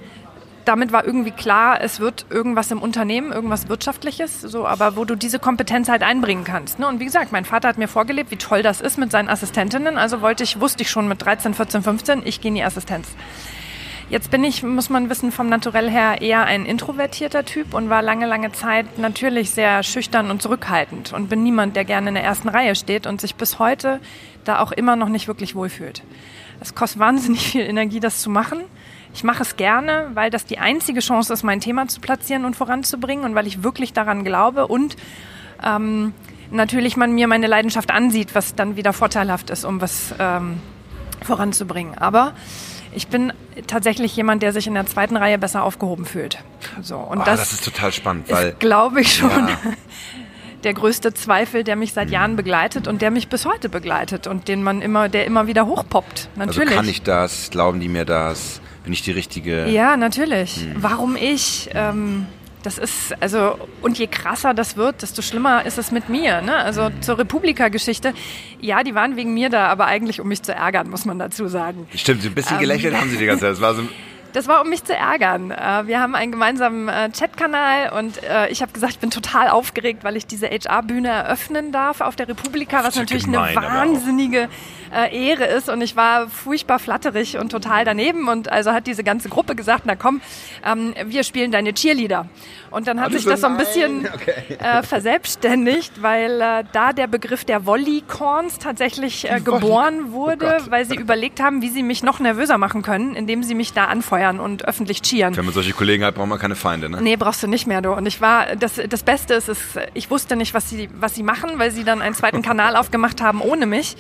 damit 0.65 0.91
war 0.91 1.05
irgendwie 1.05 1.31
klar, 1.31 1.81
es 1.81 1.99
wird 1.99 2.25
irgendwas 2.29 2.71
im 2.71 2.81
Unternehmen, 2.81 3.31
irgendwas 3.31 3.69
Wirtschaftliches, 3.69 4.41
so, 4.41 4.67
aber 4.67 4.95
wo 4.95 5.05
du 5.05 5.15
diese 5.15 5.39
Kompetenz 5.39 5.89
halt 5.89 6.03
einbringen 6.03 6.43
kannst. 6.43 6.79
Ne? 6.79 6.87
Und 6.87 6.99
wie 6.99 7.05
gesagt, 7.05 7.31
mein 7.31 7.45
Vater 7.45 7.67
hat 7.67 7.77
mir 7.77 7.87
vorgelebt, 7.87 8.31
wie 8.31 8.37
toll 8.37 8.63
das 8.63 8.81
ist 8.81 8.97
mit 8.97 9.11
seinen 9.11 9.29
Assistentinnen. 9.29 9.97
Also 9.97 10.21
wollte 10.21 10.43
ich, 10.43 10.59
wusste 10.59 10.83
ich 10.83 10.89
schon 10.89 11.07
mit 11.07 11.23
13, 11.23 11.53
14, 11.53 11.83
15, 11.83 12.21
ich 12.25 12.41
gehe 12.41 12.49
in 12.49 12.55
die 12.55 12.63
Assistenz. 12.63 13.07
Jetzt 14.11 14.29
bin 14.29 14.43
ich, 14.43 14.61
muss 14.61 14.89
man 14.89 15.09
wissen, 15.09 15.31
vom 15.31 15.47
Naturell 15.47 15.89
her 15.89 16.21
eher 16.21 16.43
ein 16.43 16.65
introvertierter 16.65 17.45
Typ 17.45 17.73
und 17.73 17.89
war 17.89 18.01
lange, 18.01 18.25
lange 18.25 18.51
Zeit 18.51 18.97
natürlich 18.97 19.51
sehr 19.51 19.83
schüchtern 19.83 20.29
und 20.29 20.41
zurückhaltend 20.41 21.13
und 21.13 21.29
bin 21.29 21.43
niemand, 21.43 21.77
der 21.77 21.85
gerne 21.85 22.09
in 22.09 22.15
der 22.15 22.23
ersten 22.25 22.49
Reihe 22.49 22.75
steht 22.75 23.07
und 23.07 23.21
sich 23.21 23.35
bis 23.35 23.57
heute 23.57 24.01
da 24.43 24.59
auch 24.59 24.73
immer 24.73 24.97
noch 24.97 25.07
nicht 25.07 25.29
wirklich 25.29 25.55
wohlfühlt. 25.55 26.03
Es 26.59 26.75
kostet 26.75 26.99
wahnsinnig 26.99 27.51
viel 27.51 27.61
Energie, 27.61 28.01
das 28.01 28.21
zu 28.21 28.29
machen. 28.29 28.59
Ich 29.13 29.23
mache 29.23 29.43
es 29.43 29.57
gerne, 29.57 30.11
weil 30.13 30.29
das 30.29 30.45
die 30.45 30.57
einzige 30.57 31.01
Chance 31.01 31.33
ist, 31.33 31.43
mein 31.43 31.59
Thema 31.59 31.87
zu 31.87 31.99
platzieren 31.99 32.45
und 32.45 32.55
voranzubringen 32.55 33.25
und 33.25 33.35
weil 33.35 33.47
ich 33.47 33.63
wirklich 33.63 33.93
daran 33.93 34.23
glaube 34.23 34.67
und 34.67 34.95
ähm, 35.63 36.13
natürlich 36.49 36.97
man 36.97 37.11
mir 37.13 37.27
meine 37.27 37.47
Leidenschaft 37.47 37.91
ansieht, 37.91 38.35
was 38.35 38.55
dann 38.55 38.75
wieder 38.75 38.93
vorteilhaft 38.93 39.49
ist, 39.49 39.65
um 39.65 39.81
was 39.81 40.13
ähm, 40.19 40.59
voranzubringen. 41.23 41.97
Aber 41.97 42.33
ich 42.93 43.07
bin 43.07 43.33
tatsächlich 43.67 44.15
jemand, 44.15 44.43
der 44.43 44.53
sich 44.53 44.67
in 44.67 44.73
der 44.73 44.85
zweiten 44.85 45.17
Reihe 45.17 45.37
besser 45.37 45.63
aufgehoben 45.63 46.05
fühlt. 46.05 46.39
So, 46.81 46.97
und 46.97 47.19
oh, 47.19 47.23
das, 47.23 47.39
das 47.39 47.53
ist 47.53 47.65
total 47.65 47.91
spannend, 47.91 48.29
weil 48.31 48.53
glaube 48.59 49.01
ich 49.01 49.15
schon. 49.15 49.29
Ja. 49.29 49.57
Der 50.63 50.75
größte 50.75 51.11
Zweifel, 51.15 51.63
der 51.63 51.75
mich 51.75 51.93
seit 51.93 52.09
mhm. 52.09 52.13
Jahren 52.13 52.35
begleitet 52.35 52.87
und 52.87 53.01
der 53.01 53.09
mich 53.09 53.29
bis 53.29 53.47
heute 53.47 53.67
begleitet 53.67 54.27
und 54.27 54.47
den 54.47 54.61
man 54.61 54.83
immer, 54.83 55.09
der 55.09 55.25
immer 55.25 55.47
wieder 55.47 55.65
hochpoppt. 55.65 56.29
Natürlich. 56.35 56.69
Also 56.69 56.75
kann 56.75 56.87
ich 56.87 57.01
das? 57.01 57.49
Glauben 57.49 57.79
die 57.79 57.89
mir 57.89 58.05
das? 58.05 58.61
Bin 58.83 58.93
ich 58.93 59.01
die 59.03 59.11
richtige? 59.11 59.67
Ja, 59.69 59.97
natürlich. 59.97 60.55
Hm. 60.55 60.75
Warum 60.77 61.15
ich? 61.15 61.69
Ähm, 61.73 62.25
das 62.63 62.77
ist, 62.77 63.15
also, 63.19 63.57
und 63.81 63.97
je 63.97 64.07
krasser 64.07 64.53
das 64.53 64.77
wird, 64.77 65.01
desto 65.01 65.21
schlimmer 65.21 65.65
ist 65.65 65.77
es 65.77 65.91
mit 65.91 66.09
mir. 66.09 66.41
Ne? 66.41 66.55
Also 66.55 66.91
zur 67.01 67.17
Republika-Geschichte, 67.17 68.13
ja, 68.59 68.83
die 68.83 68.93
waren 68.93 69.15
wegen 69.15 69.33
mir 69.33 69.49
da, 69.49 69.67
aber 69.67 69.85
eigentlich 69.85 70.21
um 70.21 70.27
mich 70.27 70.43
zu 70.43 70.53
ärgern, 70.53 70.89
muss 70.89 71.05
man 71.05 71.17
dazu 71.17 71.47
sagen. 71.47 71.87
Stimmt, 71.95 72.23
ein 72.23 72.33
bisschen 72.33 72.57
ähm, 72.57 72.61
gelächelt 72.61 72.95
haben 72.95 73.09
sie 73.09 73.17
die 73.17 73.25
ganze 73.25 73.41
Zeit. 73.41 73.53
Das 73.53 73.61
war 73.61 73.73
so 73.73 73.83
das 74.33 74.47
war, 74.47 74.61
um 74.61 74.69
mich 74.69 74.83
zu 74.83 74.95
ärgern. 74.95 75.51
Äh, 75.51 75.87
wir 75.87 75.99
haben 75.99 76.15
einen 76.15 76.31
gemeinsamen 76.31 76.87
äh, 76.87 77.09
Chatkanal 77.11 77.91
und 77.97 78.23
äh, 78.23 78.49
ich 78.49 78.61
habe 78.61 78.71
gesagt, 78.71 78.93
ich 78.93 78.99
bin 78.99 79.11
total 79.11 79.49
aufgeregt, 79.49 80.03
weil 80.03 80.15
ich 80.15 80.25
diese 80.25 80.47
HR-Bühne 80.47 81.09
eröffnen 81.09 81.71
darf 81.71 82.01
auf 82.01 82.15
der 82.15 82.27
Republika, 82.27 82.83
was 82.83 82.95
natürlich 82.95 83.25
gemein, 83.25 83.57
eine 83.57 83.67
wahnsinnige 83.67 84.49
Ehre 85.13 85.45
ist. 85.45 85.69
Und 85.69 85.79
ich 85.81 85.95
war 85.95 86.27
furchtbar 86.27 86.77
flatterig 86.77 87.37
und 87.37 87.49
total 87.49 87.85
daneben. 87.85 88.27
Und 88.27 88.51
also 88.51 88.73
hat 88.73 88.87
diese 88.87 89.05
ganze 89.05 89.29
Gruppe 89.29 89.55
gesagt, 89.55 89.83
na 89.85 89.95
komm, 89.95 90.19
ähm, 90.65 90.93
wir 91.05 91.23
spielen 91.23 91.49
deine 91.49 91.73
Cheerleader. 91.73 92.27
Und 92.71 92.87
dann 92.87 92.99
hat 92.99 93.07
Alles 93.07 93.23
sich 93.23 93.31
das 93.31 93.39
so 93.39 93.47
ein 93.47 93.55
bisschen 93.55 94.09
okay. 94.13 94.57
verselbstständigt, 94.83 96.01
weil 96.01 96.65
da 96.73 96.91
der 96.91 97.07
Begriff 97.07 97.45
der 97.45 97.65
Volleycorns 97.65 98.59
tatsächlich 98.59 99.25
geboren 99.45 100.07
oh 100.09 100.11
wurde, 100.11 100.57
oh 100.59 100.71
weil 100.71 100.85
sie 100.85 100.95
überlegt 100.95 101.41
haben, 101.41 101.61
wie 101.61 101.69
sie 101.69 101.83
mich 101.83 102.03
noch 102.03 102.19
nervöser 102.19 102.57
machen 102.57 102.81
können, 102.81 103.15
indem 103.15 103.43
sie 103.43 103.55
mich 103.55 103.71
da 103.71 103.85
anfeuern 103.85 104.20
und 104.29 104.65
öffentlich 104.65 105.01
cheeren. 105.01 105.35
Wenn 105.35 105.45
man 105.45 105.53
solche 105.53 105.73
Kollegen 105.73 106.03
hat, 106.03 106.15
braucht 106.15 106.27
man 106.27 106.39
keine 106.39 106.55
Feinde, 106.55 106.89
ne? 106.89 107.01
Nee, 107.01 107.15
brauchst 107.15 107.41
du 107.43 107.47
nicht 107.47 107.67
mehr, 107.67 107.81
du. 107.81 107.91
Und 107.93 108.05
ich 108.05 108.21
war, 108.21 108.55
das, 108.55 108.79
das 108.89 109.03
Beste 109.03 109.33
ist, 109.33 109.49
ist, 109.49 109.61
ich 109.93 110.09
wusste 110.09 110.35
nicht, 110.35 110.53
was 110.53 110.69
sie, 110.69 110.89
was 110.93 111.15
sie 111.15 111.23
machen, 111.23 111.57
weil 111.57 111.71
sie 111.71 111.83
dann 111.83 112.01
einen 112.01 112.15
zweiten 112.15 112.41
Kanal 112.41 112.75
aufgemacht 112.77 113.21
haben 113.21 113.41
ohne 113.41 113.65
mich 113.65 113.95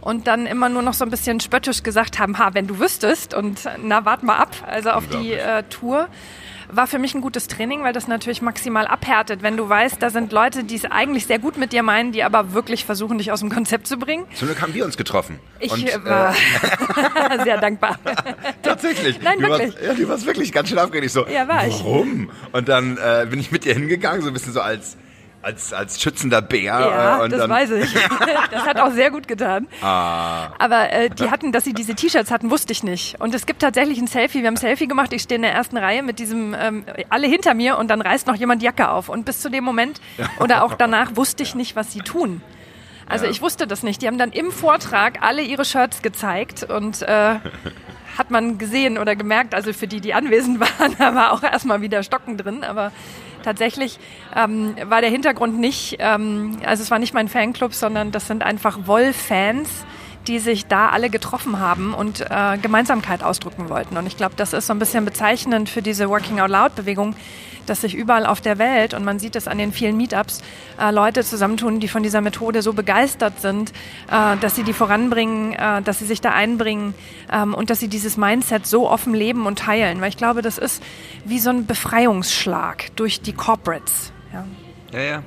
und 0.00 0.26
dann 0.26 0.46
immer 0.46 0.68
nur 0.68 0.82
noch 0.82 0.94
so 0.94 1.04
ein 1.04 1.10
bisschen 1.10 1.40
spöttisch 1.40 1.82
gesagt 1.82 2.18
haben, 2.18 2.38
ha, 2.38 2.50
wenn 2.54 2.66
du 2.66 2.78
wüsstest 2.78 3.34
und 3.34 3.60
na, 3.82 4.04
wart 4.04 4.22
mal 4.22 4.36
ab, 4.36 4.50
also 4.66 4.90
auf 4.90 5.08
die 5.08 5.32
äh, 5.32 5.62
Tour 5.64 6.08
war 6.70 6.86
für 6.86 6.98
mich 6.98 7.14
ein 7.14 7.20
gutes 7.20 7.48
Training, 7.48 7.82
weil 7.82 7.92
das 7.92 8.08
natürlich 8.08 8.42
maximal 8.42 8.86
abhärtet, 8.86 9.42
wenn 9.42 9.56
du 9.56 9.68
weißt, 9.68 10.02
da 10.02 10.10
sind 10.10 10.32
Leute, 10.32 10.64
die 10.64 10.76
es 10.76 10.84
eigentlich 10.84 11.26
sehr 11.26 11.38
gut 11.38 11.56
mit 11.56 11.72
dir 11.72 11.82
meinen, 11.82 12.12
die 12.12 12.22
aber 12.22 12.52
wirklich 12.52 12.84
versuchen, 12.84 13.18
dich 13.18 13.32
aus 13.32 13.40
dem 13.40 13.50
Konzept 13.50 13.86
zu 13.86 13.98
bringen. 13.98 14.26
Zum 14.34 14.48
Glück 14.48 14.60
haben 14.62 14.74
wir 14.74 14.84
uns 14.84 14.96
getroffen. 14.96 15.38
Ich 15.60 15.72
Und, 15.72 15.88
äh, 15.88 16.04
war 16.04 16.34
äh, 16.34 17.42
sehr 17.44 17.58
dankbar. 17.58 17.98
Tatsächlich. 18.62 19.20
Nein, 19.22 19.38
du 19.38 19.48
wirklich. 19.48 19.74
Warst, 19.74 19.86
ja, 19.86 19.94
du 19.94 20.08
warst 20.08 20.26
wirklich 20.26 20.52
ganz 20.52 20.68
schön 20.68 20.78
aufgeregt. 20.78 21.12
So, 21.12 21.26
ja, 21.26 21.46
war 21.48 21.66
ich. 21.66 21.74
Warum? 21.80 22.30
Und 22.52 22.68
dann 22.68 22.96
äh, 22.96 23.26
bin 23.28 23.40
ich 23.40 23.50
mit 23.50 23.64
dir 23.64 23.74
hingegangen, 23.74 24.22
so 24.22 24.28
ein 24.28 24.32
bisschen 24.34 24.52
so 24.52 24.60
als 24.60 24.96
als, 25.42 25.72
als 25.72 26.00
schützender 26.00 26.42
Bär. 26.42 26.62
Ja, 26.64 27.24
äh, 27.24 27.28
das 27.28 27.40
dann 27.40 27.50
weiß 27.50 27.70
ich. 27.72 27.94
Das 28.50 28.64
hat 28.64 28.80
auch 28.80 28.90
sehr 28.90 29.10
gut 29.10 29.28
getan. 29.28 29.68
Ah. 29.82 30.50
Aber 30.58 30.90
äh, 30.92 31.10
die 31.10 31.30
hatten, 31.30 31.52
dass 31.52 31.64
sie 31.64 31.72
diese 31.72 31.94
T-Shirts 31.94 32.30
hatten, 32.30 32.50
wusste 32.50 32.72
ich 32.72 32.82
nicht. 32.82 33.20
Und 33.20 33.34
es 33.34 33.46
gibt 33.46 33.60
tatsächlich 33.60 33.98
ein 33.98 34.06
Selfie. 34.06 34.40
Wir 34.40 34.48
haben 34.48 34.54
ein 34.54 34.58
Selfie 34.58 34.86
gemacht. 34.86 35.12
Ich 35.12 35.22
stehe 35.22 35.36
in 35.36 35.42
der 35.42 35.52
ersten 35.52 35.76
Reihe 35.76 36.02
mit 36.02 36.18
diesem, 36.18 36.54
ähm, 36.58 36.84
alle 37.10 37.26
hinter 37.26 37.54
mir 37.54 37.78
und 37.78 37.88
dann 37.88 38.00
reißt 38.00 38.26
noch 38.26 38.36
jemand 38.36 38.62
die 38.62 38.66
Jacke 38.66 38.88
auf. 38.88 39.08
Und 39.08 39.24
bis 39.24 39.40
zu 39.40 39.50
dem 39.50 39.64
Moment 39.64 40.00
oder 40.40 40.64
auch 40.64 40.74
danach 40.74 41.16
wusste 41.16 41.42
ich 41.42 41.54
nicht, 41.54 41.76
was 41.76 41.92
sie 41.92 42.00
tun. 42.00 42.40
Also 43.08 43.24
ja. 43.24 43.30
ich 43.30 43.40
wusste 43.40 43.66
das 43.66 43.82
nicht. 43.82 44.02
Die 44.02 44.06
haben 44.06 44.18
dann 44.18 44.32
im 44.32 44.50
Vortrag 44.50 45.22
alle 45.22 45.42
ihre 45.42 45.64
Shirts 45.64 46.02
gezeigt 46.02 46.64
und 46.64 47.02
äh, 47.02 47.36
hat 48.18 48.30
man 48.30 48.58
gesehen 48.58 48.98
oder 48.98 49.14
gemerkt, 49.14 49.54
also 49.54 49.72
für 49.72 49.86
die, 49.86 50.00
die 50.00 50.14
anwesend 50.14 50.60
waren, 50.60 50.94
da 50.98 51.14
war 51.14 51.32
auch 51.32 51.42
erstmal 51.42 51.80
wieder 51.82 52.02
Stocken 52.02 52.36
drin, 52.36 52.64
aber 52.64 52.92
tatsächlich 53.46 53.98
ähm, 54.34 54.74
war 54.86 55.00
der 55.00 55.10
Hintergrund 55.10 55.58
nicht, 55.58 55.96
ähm, 56.00 56.58
also 56.66 56.82
es 56.82 56.90
war 56.90 56.98
nicht 56.98 57.14
mein 57.14 57.28
Fanclub, 57.28 57.72
sondern 57.74 58.10
das 58.10 58.26
sind 58.26 58.42
einfach 58.42 58.86
Woll-Fans, 58.86 59.86
die 60.26 60.38
sich 60.38 60.66
da 60.66 60.88
alle 60.88 61.10
getroffen 61.10 61.58
haben 61.58 61.94
und 61.94 62.20
äh, 62.20 62.58
Gemeinsamkeit 62.58 63.22
ausdrücken 63.22 63.68
wollten. 63.68 63.96
Und 63.96 64.06
ich 64.06 64.16
glaube, 64.16 64.34
das 64.36 64.52
ist 64.52 64.66
so 64.66 64.72
ein 64.72 64.78
bisschen 64.78 65.04
bezeichnend 65.04 65.68
für 65.68 65.82
diese 65.82 66.08
Working 66.08 66.40
Out 66.40 66.50
Loud 66.50 66.74
Bewegung, 66.74 67.14
dass 67.66 67.80
sich 67.80 67.94
überall 67.94 68.26
auf 68.26 68.40
der 68.40 68.58
Welt, 68.58 68.94
und 68.94 69.04
man 69.04 69.18
sieht 69.18 69.36
es 69.36 69.48
an 69.48 69.58
den 69.58 69.72
vielen 69.72 69.96
Meetups, 69.96 70.42
äh, 70.80 70.90
Leute 70.90 71.24
zusammentun, 71.24 71.80
die 71.80 71.88
von 71.88 72.02
dieser 72.02 72.20
Methode 72.20 72.62
so 72.62 72.72
begeistert 72.72 73.40
sind, 73.40 73.72
äh, 74.10 74.36
dass 74.36 74.56
sie 74.56 74.62
die 74.62 74.72
voranbringen, 74.72 75.52
äh, 75.52 75.82
dass 75.82 75.98
sie 75.98 76.06
sich 76.06 76.20
da 76.20 76.30
einbringen 76.30 76.94
ähm, 77.32 77.54
und 77.54 77.70
dass 77.70 77.80
sie 77.80 77.88
dieses 77.88 78.16
Mindset 78.16 78.66
so 78.66 78.88
offen 78.88 79.14
leben 79.14 79.46
und 79.46 79.58
teilen. 79.58 80.00
Weil 80.00 80.08
ich 80.08 80.16
glaube, 80.16 80.42
das 80.42 80.58
ist 80.58 80.82
wie 81.24 81.38
so 81.38 81.50
ein 81.50 81.66
Befreiungsschlag 81.66 82.94
durch 82.96 83.20
die 83.20 83.32
Corporates. 83.32 84.12
Ja. 84.32 84.44
Ja, 84.92 85.02
ja, 85.02 85.22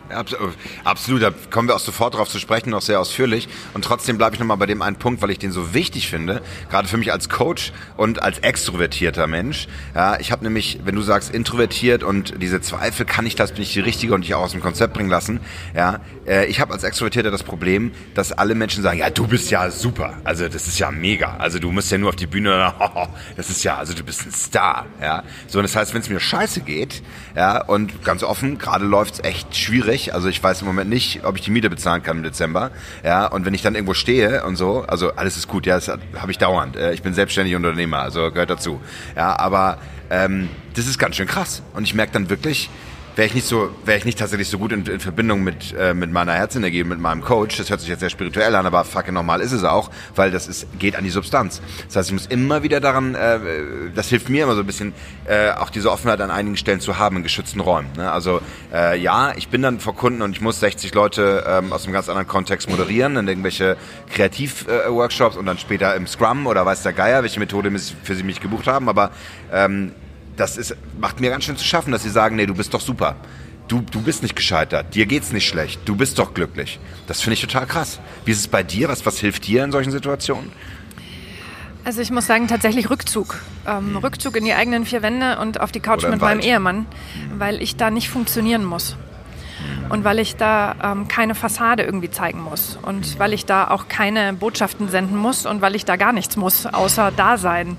absolut. 0.85 1.21
Da 1.21 1.31
kommen 1.51 1.67
wir 1.67 1.75
auch 1.75 1.79
sofort 1.79 2.15
drauf 2.15 2.29
zu 2.29 2.39
sprechen, 2.39 2.69
noch 2.69 2.81
sehr 2.81 2.99
ausführlich. 2.99 3.49
Und 3.73 3.83
trotzdem 3.83 4.17
bleibe 4.17 4.35
ich 4.35 4.39
nochmal 4.39 4.57
bei 4.57 4.65
dem 4.65 4.81
einen 4.81 4.95
Punkt, 4.95 5.21
weil 5.21 5.31
ich 5.31 5.39
den 5.39 5.51
so 5.51 5.73
wichtig 5.73 6.09
finde, 6.09 6.41
gerade 6.69 6.87
für 6.87 6.97
mich 6.97 7.11
als 7.11 7.27
Coach 7.27 7.73
und 7.97 8.23
als 8.23 8.39
extrovertierter 8.39 9.27
Mensch. 9.27 9.67
Ja, 9.93 10.17
ich 10.19 10.31
habe 10.31 10.43
nämlich, 10.45 10.79
wenn 10.85 10.95
du 10.95 11.01
sagst 11.01 11.33
introvertiert 11.33 12.03
und 12.03 12.41
diese 12.41 12.61
Zweifel, 12.61 13.05
kann 13.05 13.25
ich 13.25 13.35
das, 13.35 13.51
bin 13.51 13.63
ich 13.63 13.73
die 13.73 13.81
Richtige 13.81 14.13
und 14.13 14.23
dich 14.23 14.33
auch 14.33 14.43
aus 14.43 14.53
dem 14.53 14.61
Konzept 14.61 14.93
bringen 14.93 15.09
lassen. 15.09 15.41
Ja, 15.75 15.99
äh, 16.25 16.45
ich 16.45 16.61
habe 16.61 16.73
als 16.73 16.83
Extrovertierter 16.83 17.29
das 17.29 17.43
Problem, 17.43 17.91
dass 18.13 18.31
alle 18.31 18.55
Menschen 18.55 18.81
sagen, 18.81 18.99
ja, 18.99 19.09
du 19.09 19.27
bist 19.27 19.51
ja 19.51 19.69
super. 19.71 20.13
Also 20.23 20.47
das 20.47 20.67
ist 20.67 20.79
ja 20.79 20.89
mega. 20.89 21.35
Also 21.37 21.59
du 21.59 21.71
musst 21.71 21.91
ja 21.91 21.97
nur 21.97 22.09
auf 22.09 22.15
die 22.15 22.27
Bühne, 22.27 22.73
das 23.35 23.49
ist 23.49 23.63
ja, 23.63 23.77
also 23.77 23.93
du 23.93 24.03
bist 24.03 24.25
ein 24.25 24.31
Star. 24.31 24.85
Ja, 25.01 25.23
so 25.47 25.59
und 25.59 25.63
das 25.63 25.75
heißt, 25.75 25.93
wenn 25.93 26.01
es 26.01 26.09
mir 26.09 26.21
scheiße 26.21 26.61
geht, 26.61 27.03
ja, 27.35 27.61
und 27.65 28.03
ganz 28.05 28.23
offen, 28.23 28.57
gerade 28.57 28.85
läuft's 28.85 29.19
echt 29.19 29.48
schwierig. 29.55 30.13
Also 30.13 30.27
ich 30.27 30.41
weiß 30.41 30.61
im 30.61 30.67
Moment 30.67 30.89
nicht, 30.89 31.23
ob 31.23 31.35
ich 31.35 31.41
die 31.41 31.51
Miete 31.51 31.69
bezahlen 31.69 32.03
kann 32.03 32.17
im 32.17 32.23
Dezember. 32.23 32.71
Ja, 33.03 33.27
und 33.27 33.45
wenn 33.45 33.53
ich 33.53 33.61
dann 33.61 33.75
irgendwo 33.75 33.93
stehe 33.93 34.43
und 34.45 34.55
so, 34.55 34.83
also 34.87 35.13
alles 35.15 35.37
ist 35.37 35.47
gut, 35.47 35.65
ja, 35.65 35.75
das 35.75 35.87
habe 35.87 36.31
ich 36.31 36.37
dauernd. 36.37 36.75
Äh, 36.75 36.93
ich 36.93 37.01
bin 37.01 37.13
selbstständig 37.13 37.55
Unternehmer, 37.55 37.99
also 37.99 38.31
gehört 38.31 38.49
dazu. 38.49 38.81
Ja, 39.15 39.37
aber 39.39 39.79
ähm, 40.09 40.49
das 40.75 40.87
ist 40.87 40.97
ganz 40.97 41.15
schön 41.15 41.27
krass. 41.27 41.61
Und 41.73 41.83
ich 41.83 41.93
merke 41.93 42.13
dann 42.13 42.29
wirklich, 42.29 42.69
wäre 43.19 43.27
ich 43.27 43.33
nicht 43.35 43.47
so, 43.47 43.69
wäre 43.83 43.97
ich 43.97 44.05
nicht 44.05 44.17
tatsächlich 44.17 44.47
so 44.47 44.57
gut 44.57 44.71
in, 44.71 44.85
in 44.85 45.01
Verbindung 45.01 45.43
mit, 45.43 45.75
äh, 45.77 45.93
mit 45.93 46.09
meiner 46.09 46.31
Herzenergie, 46.35 46.85
mit 46.85 46.99
meinem 46.99 47.21
Coach. 47.21 47.57
Das 47.57 47.69
hört 47.69 47.81
sich 47.81 47.89
jetzt 47.89 47.99
sehr 47.99 48.09
spirituell 48.09 48.55
an, 48.55 48.65
aber 48.65 48.85
fucking 48.85 49.13
normal 49.13 49.41
ist 49.41 49.51
es 49.51 49.65
auch, 49.65 49.91
weil 50.15 50.31
das 50.31 50.47
ist, 50.47 50.67
geht 50.79 50.95
an 50.95 51.03
die 51.03 51.09
Substanz. 51.09 51.61
Das 51.87 51.97
heißt, 51.97 52.09
ich 52.09 52.13
muss 52.13 52.27
immer 52.27 52.63
wieder 52.63 52.79
daran, 52.79 53.15
äh, 53.15 53.39
das 53.93 54.07
hilft 54.07 54.29
mir 54.29 54.45
immer 54.45 54.55
so 54.55 54.61
ein 54.61 54.65
bisschen, 54.65 54.93
äh, 55.25 55.51
auch 55.51 55.69
diese 55.69 55.91
Offenheit 55.91 56.21
an 56.21 56.31
einigen 56.31 56.55
Stellen 56.55 56.79
zu 56.79 56.97
haben 56.97 57.17
in 57.17 57.23
geschützten 57.23 57.59
Räumen. 57.59 57.89
Ne? 57.97 58.09
Also 58.09 58.39
äh, 58.73 58.97
ja, 58.97 59.33
ich 59.35 59.49
bin 59.49 59.61
dann 59.61 59.81
vor 59.81 59.97
Kunden 59.97 60.21
und 60.21 60.31
ich 60.31 60.39
muss 60.39 60.61
60 60.61 60.93
Leute 60.93 61.43
ähm, 61.45 61.73
aus 61.73 61.83
einem 61.83 61.91
ganz 61.91 62.07
anderen 62.07 62.27
Kontext 62.27 62.69
moderieren, 62.69 63.17
in 63.17 63.27
irgendwelche 63.27 63.75
Kreativworkshops 64.13 65.35
äh, 65.35 65.39
und 65.39 65.45
dann 65.45 65.57
später 65.57 65.93
im 65.93 66.07
Scrum 66.07 66.47
oder 66.47 66.65
weiß 66.65 66.83
der 66.83 66.93
Geier, 66.93 67.21
welche 67.21 67.41
Methode 67.41 67.69
für 68.01 68.15
sie 68.15 68.23
mich 68.23 68.39
gebucht 68.39 68.67
haben, 68.67 68.87
aber 68.87 69.11
ähm, 69.51 69.91
das 70.39 70.57
ist, 70.57 70.75
macht 70.99 71.19
mir 71.19 71.29
ganz 71.29 71.43
schön 71.43 71.57
zu 71.57 71.65
schaffen, 71.65 71.91
dass 71.91 72.03
sie 72.03 72.09
sagen, 72.09 72.35
nee, 72.37 72.45
du 72.45 72.55
bist 72.55 72.73
doch 72.73 72.81
super. 72.81 73.15
Du, 73.67 73.81
du 73.81 74.01
bist 74.01 74.23
nicht 74.23 74.35
gescheitert, 74.35 74.95
dir 74.95 75.05
geht's 75.05 75.31
nicht 75.31 75.47
schlecht, 75.47 75.81
du 75.85 75.95
bist 75.95 76.17
doch 76.17 76.33
glücklich. 76.33 76.79
Das 77.05 77.21
finde 77.21 77.35
ich 77.35 77.41
total 77.41 77.67
krass. 77.67 77.99
Wie 78.25 78.31
ist 78.31 78.39
es 78.39 78.47
bei 78.47 78.63
dir? 78.63 78.89
Was, 78.89 79.05
was 79.05 79.19
hilft 79.19 79.45
dir 79.45 79.63
in 79.63 79.71
solchen 79.71 79.91
Situationen? 79.91 80.51
Also 81.83 82.01
ich 82.01 82.09
muss 82.09 82.25
sagen, 82.25 82.47
tatsächlich 82.47 82.89
Rückzug. 82.89 83.37
Ähm, 83.67 83.95
Rückzug 83.97 84.35
in 84.37 84.45
die 84.45 84.53
eigenen 84.53 84.85
vier 84.85 85.01
Wände 85.01 85.37
und 85.39 85.61
auf 85.61 85.71
die 85.71 85.79
Couch 85.79 86.03
mit 86.03 86.19
meinem 86.19 86.39
Ehemann, 86.39 86.87
weil 87.37 87.61
ich 87.61 87.75
da 87.75 87.91
nicht 87.91 88.09
funktionieren 88.09 88.65
muss. 88.65 88.95
Und 89.89 90.03
weil 90.03 90.19
ich 90.19 90.35
da 90.35 90.75
ähm, 90.81 91.07
keine 91.07 91.35
Fassade 91.35 91.83
irgendwie 91.83 92.09
zeigen 92.09 92.41
muss. 92.41 92.77
Und 92.81 93.19
weil 93.19 93.33
ich 93.33 93.45
da 93.45 93.67
auch 93.67 93.87
keine 93.87 94.33
Botschaften 94.33 94.89
senden 94.89 95.17
muss 95.17 95.45
und 95.45 95.61
weil 95.61 95.75
ich 95.75 95.85
da 95.85 95.95
gar 95.95 96.13
nichts 96.13 96.37
muss, 96.37 96.65
außer 96.65 97.11
da 97.15 97.37
sein. 97.37 97.77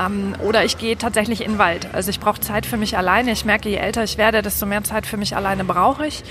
Ähm, 0.00 0.34
oder 0.42 0.64
ich 0.64 0.78
gehe 0.78 0.96
tatsächlich 0.96 1.44
in 1.44 1.52
den 1.52 1.58
Wald. 1.58 1.88
Also 1.92 2.10
ich 2.10 2.20
brauche 2.20 2.40
Zeit 2.40 2.66
für 2.66 2.76
mich 2.76 2.96
alleine. 2.96 3.32
Ich 3.32 3.44
merke, 3.44 3.68
je 3.68 3.76
älter 3.76 4.04
ich 4.04 4.18
werde, 4.18 4.42
desto 4.42 4.66
mehr 4.66 4.84
Zeit 4.84 5.06
für 5.06 5.16
mich 5.16 5.36
alleine 5.36 5.64
brauche 5.64 6.06
ich. 6.06 6.22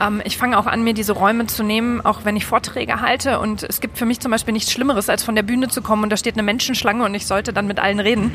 Ähm, 0.00 0.22
ich 0.24 0.36
fange 0.36 0.58
auch 0.58 0.66
an, 0.66 0.82
mir 0.82 0.94
diese 0.94 1.12
Räume 1.12 1.46
zu 1.46 1.62
nehmen, 1.62 2.04
auch 2.04 2.24
wenn 2.24 2.36
ich 2.36 2.46
Vorträge 2.46 3.00
halte. 3.00 3.40
Und 3.40 3.62
es 3.62 3.80
gibt 3.80 3.98
für 3.98 4.06
mich 4.06 4.20
zum 4.20 4.30
Beispiel 4.30 4.52
nichts 4.52 4.72
Schlimmeres, 4.72 5.08
als 5.08 5.24
von 5.24 5.34
der 5.34 5.42
Bühne 5.42 5.68
zu 5.68 5.82
kommen 5.82 6.04
und 6.04 6.10
da 6.10 6.16
steht 6.16 6.34
eine 6.34 6.42
Menschenschlange 6.42 7.04
und 7.04 7.14
ich 7.14 7.26
sollte 7.26 7.52
dann 7.52 7.66
mit 7.66 7.78
allen 7.78 8.00
reden. 8.00 8.32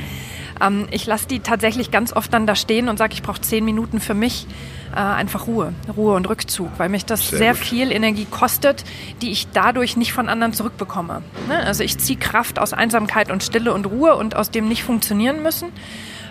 Ähm, 0.62 0.88
ich 0.92 1.06
lasse 1.06 1.28
die 1.28 1.40
tatsächlich 1.40 1.92
ganz 1.92 2.14
oft 2.14 2.34
dann 2.34 2.48
da 2.48 2.56
stehen 2.56 2.90
und 2.90 2.98
sage, 2.98 3.14
ich 3.14 3.24
brauche 3.24 3.42
zehn 3.42 3.64
Minuten 3.66 4.00
für 4.00 4.14
mich. 4.14 4.48
Äh, 4.96 5.00
einfach 5.00 5.48
Ruhe, 5.48 5.74
Ruhe 5.98 6.14
und 6.14 6.30
Rückzug, 6.30 6.70
weil 6.78 6.88
mich 6.88 7.04
das 7.04 7.30
sehr, 7.30 7.40
sehr 7.40 7.56
viel 7.56 7.92
Energie 7.92 8.28
kostet, 8.30 8.84
die 9.24 9.32
ich 9.32 9.48
dadurch 9.52 9.98
nicht 9.98 10.14
von 10.14 10.30
anderen 10.30 10.54
zurückbekomme. 10.54 11.24
Ne? 11.48 11.58
Also 11.66 11.84
ich 11.84 11.98
ziehe 11.98 12.20
Kraft 12.20 12.60
aus 12.60 12.74
Einsamkeit 12.74 13.32
und 13.32 13.42
Stille 13.42 13.74
und 13.74 13.88
Ruhe 13.88 14.16
und 14.16 14.36
aus 14.36 14.52
dem 14.52 14.68
nicht 14.68 14.84
funktionieren 14.84 15.42
müssen, 15.42 15.70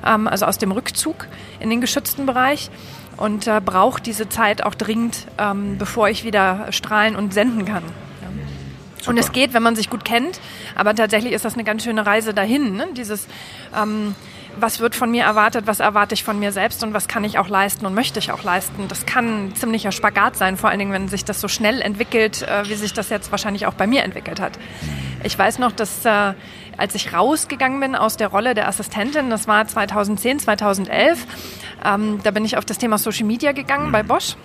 ähm, 0.07 0.29
also 0.29 0.47
aus 0.47 0.59
dem 0.59 0.71
Rückzug 0.71 1.27
in 1.59 1.71
den 1.71 1.81
geschützten 1.81 2.25
Bereich 2.25 2.71
und 3.17 3.49
äh, 3.49 3.61
brauche 3.61 4.01
diese 4.01 4.29
Zeit 4.29 4.63
auch 4.63 4.77
dringend, 4.77 5.27
ähm, 5.39 5.77
bevor 5.77 6.09
ich 6.09 6.23
wieder 6.23 6.69
strahlen 6.71 7.17
und 7.17 7.35
senden 7.35 7.65
kann. 7.65 7.83
Ja. 7.83 9.09
Und 9.11 9.19
es 9.19 9.33
geht, 9.33 9.55
wenn 9.55 9.65
man 9.65 9.75
sich 9.75 9.91
gut 9.91 10.05
kennt, 10.05 10.39
aber 10.77 10.95
tatsächlich 10.95 11.33
ist 11.33 11.45
das 11.45 11.55
eine 11.55 11.65
ganz 11.65 11.83
schöne 11.83 12.07
Reise 12.07 12.33
dahin. 12.33 12.77
Ne? 12.77 12.87
Dieses 12.95 13.27
ähm, 13.77 14.15
was 14.59 14.81
wird 14.81 14.95
von 14.95 15.11
mir 15.11 15.25
erwartet, 15.25 15.67
was 15.67 15.81
erwarte 15.81 16.15
ich 16.15 16.25
von 16.25 16.39
mir 16.39 16.53
selbst 16.53 16.83
und 16.83 16.95
was 16.95 17.09
kann 17.09 17.25
ich 17.25 17.39
auch 17.39 17.49
leisten 17.49 17.87
und 17.87 17.95
möchte 17.95 18.19
ich 18.19 18.33
auch 18.33 18.43
leisten. 18.43 18.89
Das 18.89 19.07
kann 19.07 19.47
ein 19.47 19.55
ziemlicher 19.55 19.93
Spagat 19.93 20.37
sein, 20.37 20.57
vor 20.57 20.71
allen 20.71 20.79
Dingen, 20.79 20.93
wenn 20.93 21.09
sich 21.09 21.25
das 21.25 21.41
so 21.41 21.49
schnell 21.49 21.81
entwickelt, 21.81 22.43
äh, 22.43 22.69
wie 22.69 22.75
sich 22.75 22.93
das 22.93 23.09
jetzt 23.09 23.31
wahrscheinlich 23.31 23.67
auch 23.67 23.75
bei 23.75 23.87
mir 23.87 24.03
entwickelt 24.03 24.41
hat. 24.41 24.59
Ich 25.25 25.39
weiß 25.39 25.59
noch, 25.59 25.73
dass 25.73 26.05
äh, 26.05 26.35
als 26.77 26.95
ich 26.95 27.13
rausgegangen 27.13 27.81
bin 27.81 27.95
aus 27.95 28.17
der 28.17 28.29
Rolle 28.29 28.55
der 28.55 28.69
Assistentin, 28.69 29.31
das 29.31 29.47
war 29.47 29.67
2010, 29.67 30.41
2011, 30.41 31.27
ähm, 31.85 32.21
da 32.23 32.31
bin 32.31 32.45
ich 32.45 32.57
auf 32.57 32.65
das 32.65 32.79
Thema 32.79 32.99
Social 32.99 33.27
Media 33.27 33.53
gegangen 33.53 33.93
bei 33.93 34.03
Bosch. 34.03 34.37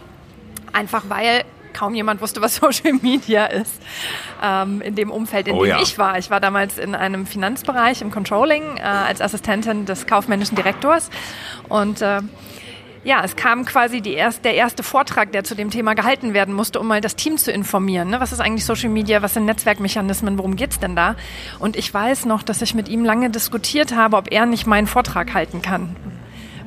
Einfach 0.74 1.06
weil 1.08 1.44
kaum 1.78 1.94
jemand 1.94 2.22
wusste, 2.22 2.42
was 2.42 2.56
Social 2.62 2.94
Media 3.02 3.46
ist, 3.46 3.82
ähm, 4.44 4.82
in 4.82 4.96
dem 4.96 5.12
Umfeld, 5.12 5.48
in 5.48 5.56
oh, 5.56 5.64
dem 5.64 5.70
ja. 5.70 5.82
ich 5.82 5.98
war. 5.98 6.18
Ich 6.18 6.30
war 6.30 6.40
damals 6.40 6.78
in 6.78 6.96
einem 6.96 7.26
Finanzbereich, 7.26 8.02
im 8.02 8.12
Controlling, 8.12 8.78
äh, 8.78 8.82
als 8.82 9.22
Assistentin 9.22 9.86
des 9.86 10.08
kaufmännischen 10.08 10.56
Direktors 10.56 11.10
und 11.70 12.02
äh, 12.02 12.22
ja, 13.04 13.24
es 13.24 13.38
kam 13.38 13.64
quasi 13.64 14.02
erst, 14.06 14.44
der 14.44 14.56
erste 14.56 14.84
Vortrag, 14.84 15.32
der 15.32 15.46
zu 15.46 15.56
dem 15.56 15.70
Thema 15.70 15.94
gehalten 15.94 16.34
werden 16.34 16.54
musste, 16.54 16.78
um 16.78 16.88
mal 16.88 17.00
das 17.00 17.16
Team 17.16 17.38
zu 17.38 17.54
informieren. 17.54 18.10
Ne? 18.10 18.20
Was 18.20 18.34
ist 18.34 18.42
eigentlich 18.42 18.66
Social 18.66 18.90
Media? 18.90 19.22
Was 19.22 19.34
sind 19.34 19.46
Netzwerkmechanismen? 19.46 20.38
Worum 20.38 20.58
geht's 20.58 20.80
denn 20.80 20.94
da? 20.94 21.16
Und 21.60 21.78
ich 21.78 21.94
weiß 21.94 22.26
noch, 22.26 22.44
dass 22.44 22.62
ich 22.62 22.74
mit 22.74 22.90
ihm 22.90 23.06
lange 23.06 23.30
diskutiert 23.30 23.96
habe, 23.96 24.18
ob 24.18 24.30
er 24.30 24.46
nicht 24.46 24.68
meinen 24.68 24.88
Vortrag 24.88 25.34
halten 25.34 25.62
kann 25.62 25.96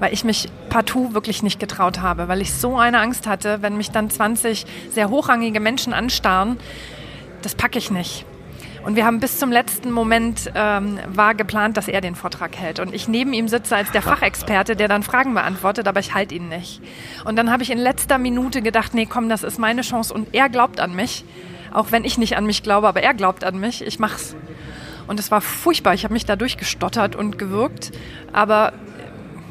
weil 0.01 0.13
ich 0.13 0.25
mich 0.25 0.49
partout 0.69 1.15
wirklich 1.15 1.43
nicht 1.43 1.61
getraut 1.61 2.01
habe, 2.01 2.27
weil 2.27 2.41
ich 2.41 2.53
so 2.53 2.77
eine 2.77 2.99
Angst 2.99 3.27
hatte, 3.27 3.63
wenn 3.63 3.77
mich 3.77 3.91
dann 3.91 4.11
20 4.11 4.67
sehr 4.91 5.11
hochrangige 5.11 5.61
Menschen 5.61 5.93
anstarren, 5.93 6.59
das 7.43 7.55
packe 7.55 7.79
ich 7.79 7.91
nicht. 7.91 8.25
Und 8.83 8.97
wir 8.97 9.05
haben 9.05 9.21
bis 9.21 9.39
zum 9.39 9.53
letzten 9.53 9.91
Moment 9.91 10.51
ähm, 10.55 10.99
war 11.07 11.35
geplant, 11.35 11.77
dass 11.77 11.87
er 11.87 12.01
den 12.01 12.15
Vortrag 12.15 12.57
hält. 12.57 12.81
Und 12.81 12.95
ich 12.95 13.09
neben 13.09 13.35
ihm 13.35 13.47
sitze 13.47 13.77
als 13.77 13.93
der 13.93 14.01
Fachexperte, 14.11 14.75
der 14.75 14.89
dann 14.89 15.03
Fragen 15.03 15.35
beantwortet, 15.35 15.87
aber 15.87 16.01
ich 16.01 16.15
halte 16.15 16.35
ihn 16.35 16.49
nicht. 16.49 16.81
Und 17.25 17.37
dann 17.37 17.53
habe 17.53 17.63
ich 17.63 17.71
in 17.71 17.79
letzter 17.79 18.17
Minute 18.17 18.63
gedacht, 18.63 18.95
nee, 18.95 19.07
komm, 19.07 19.29
das 19.29 19.43
ist 19.43 19.59
meine 19.59 19.83
Chance. 19.83 20.15
Und 20.15 20.35
er 20.35 20.49
glaubt 20.49 20.81
an 20.81 20.95
mich, 20.95 21.25
auch 21.73 21.93
wenn 21.93 22.05
ich 22.05 22.17
nicht 22.17 22.37
an 22.37 22.47
mich 22.47 22.63
glaube, 22.63 22.89
aber 22.89 23.03
er 23.03 23.13
glaubt 23.13 23.45
an 23.45 23.61
mich. 23.61 23.83
Ich 23.87 23.99
mach's. 23.99 24.35
Und 25.07 25.21
es 25.21 25.31
war 25.31 25.43
furchtbar. 25.43 25.93
Ich 25.93 26.05
habe 26.05 26.15
mich 26.15 26.25
da 26.25 26.37
durchgestottert 26.37 27.17
und 27.17 27.37
gewirkt. 27.37 27.91
Aber 28.33 28.73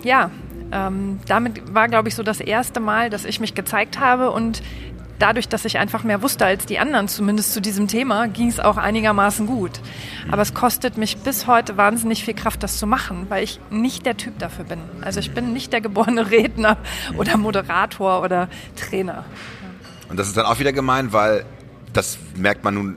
ja, 0.03 0.31
ähm, 0.71 1.19
damit 1.27 1.73
war, 1.73 1.87
glaube 1.87 2.09
ich, 2.09 2.15
so 2.15 2.23
das 2.23 2.39
erste 2.39 2.79
Mal, 2.79 3.09
dass 3.09 3.25
ich 3.25 3.39
mich 3.39 3.55
gezeigt 3.55 3.99
habe 3.99 4.31
und 4.31 4.61
dadurch, 5.19 5.49
dass 5.49 5.65
ich 5.65 5.77
einfach 5.77 6.03
mehr 6.03 6.21
wusste 6.21 6.45
als 6.45 6.65
die 6.65 6.79
anderen, 6.79 7.07
zumindest 7.07 7.53
zu 7.53 7.61
diesem 7.61 7.87
Thema, 7.87 8.27
ging 8.27 8.47
es 8.47 8.59
auch 8.59 8.77
einigermaßen 8.77 9.45
gut. 9.45 9.71
Aber 10.31 10.41
es 10.41 10.53
kostet 10.53 10.97
mich 10.97 11.17
bis 11.17 11.45
heute 11.45 11.77
wahnsinnig 11.77 12.23
viel 12.23 12.33
Kraft, 12.33 12.63
das 12.63 12.77
zu 12.77 12.87
machen, 12.87 13.27
weil 13.29 13.43
ich 13.43 13.59
nicht 13.69 14.05
der 14.05 14.17
Typ 14.17 14.39
dafür 14.39 14.65
bin. 14.65 14.79
Also 15.01 15.19
ich 15.19 15.31
bin 15.31 15.53
nicht 15.53 15.73
der 15.73 15.81
geborene 15.81 16.31
Redner 16.31 16.77
oder 17.17 17.37
Moderator 17.37 18.21
oder 18.21 18.47
Trainer. 18.75 19.25
Und 20.09 20.17
das 20.17 20.27
ist 20.27 20.37
dann 20.37 20.45
auch 20.45 20.59
wieder 20.59 20.73
gemein, 20.73 21.13
weil 21.13 21.45
das 21.93 22.17
merkt 22.35 22.63
man 22.63 22.73
nun 22.75 22.95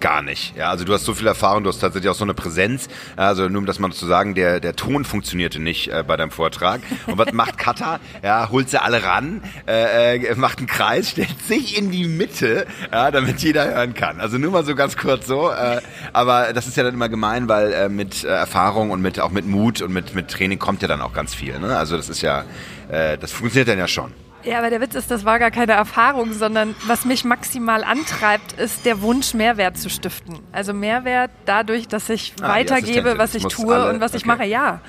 gar 0.00 0.22
nicht. 0.22 0.56
Ja, 0.56 0.70
also 0.70 0.84
du 0.84 0.92
hast 0.92 1.04
so 1.04 1.14
viel 1.14 1.26
Erfahrung, 1.26 1.62
du 1.62 1.68
hast 1.68 1.78
tatsächlich 1.78 2.10
auch 2.10 2.16
so 2.16 2.24
eine 2.24 2.34
Präsenz. 2.34 2.88
Also 3.16 3.48
nur 3.48 3.60
um 3.60 3.66
das 3.66 3.78
mal 3.78 3.92
zu 3.92 4.06
sagen, 4.06 4.34
der, 4.34 4.60
der 4.60 4.74
Ton 4.76 5.04
funktionierte 5.04 5.60
nicht 5.60 5.88
äh, 5.88 6.04
bei 6.06 6.16
deinem 6.16 6.30
Vortrag. 6.30 6.80
Und 7.06 7.18
was 7.18 7.32
macht 7.32 7.58
Kata? 7.58 8.00
Ja, 8.22 8.48
holt 8.50 8.70
sie 8.70 8.80
alle 8.80 9.04
ran, 9.04 9.42
äh, 9.66 10.16
äh, 10.16 10.34
macht 10.34 10.58
einen 10.58 10.66
Kreis, 10.66 11.10
stellt 11.10 11.40
sich 11.46 11.78
in 11.78 11.90
die 11.90 12.06
Mitte, 12.06 12.66
ja, 12.90 13.10
damit 13.10 13.40
jeder 13.40 13.66
hören 13.66 13.94
kann. 13.94 14.20
Also 14.20 14.38
nur 14.38 14.50
mal 14.50 14.64
so 14.64 14.74
ganz 14.74 14.96
kurz 14.96 15.26
so. 15.26 15.50
Äh, 15.50 15.80
aber 16.12 16.52
das 16.52 16.66
ist 16.66 16.76
ja 16.76 16.82
dann 16.82 16.94
immer 16.94 17.08
gemein, 17.08 17.48
weil 17.48 17.72
äh, 17.72 17.88
mit 17.88 18.24
äh, 18.24 18.28
Erfahrung 18.28 18.90
und 18.90 19.00
mit 19.02 19.20
auch 19.20 19.30
mit 19.30 19.46
Mut 19.46 19.82
und 19.82 19.92
mit, 19.92 20.14
mit 20.14 20.28
Training 20.28 20.58
kommt 20.58 20.82
ja 20.82 20.88
dann 20.88 21.00
auch 21.00 21.12
ganz 21.12 21.34
viel. 21.34 21.58
Ne? 21.58 21.76
Also 21.76 21.96
das 21.96 22.08
ist 22.08 22.22
ja, 22.22 22.44
äh, 22.88 23.18
das 23.18 23.32
funktioniert 23.32 23.68
dann 23.68 23.78
ja 23.78 23.88
schon. 23.88 24.12
Ja, 24.44 24.58
aber 24.58 24.70
der 24.70 24.80
Witz 24.80 24.94
ist, 24.94 25.10
das 25.10 25.24
war 25.24 25.38
gar 25.38 25.50
keine 25.50 25.72
Erfahrung, 25.72 26.32
sondern 26.32 26.74
was 26.86 27.04
mich 27.04 27.24
maximal 27.24 27.84
antreibt, 27.84 28.52
ist 28.54 28.84
der 28.84 29.00
Wunsch, 29.00 29.34
Mehrwert 29.34 29.78
zu 29.78 29.88
stiften. 29.88 30.40
Also 30.50 30.72
Mehrwert 30.72 31.30
dadurch, 31.44 31.86
dass 31.86 32.08
ich 32.08 32.34
ah, 32.40 32.48
weitergebe, 32.48 33.18
was 33.18 33.34
ich 33.34 33.44
tue 33.44 33.74
alle, 33.74 33.90
und 33.90 34.00
was 34.00 34.12
okay. 34.12 34.18
ich 34.18 34.26
mache, 34.26 34.44
ja. 34.44 34.80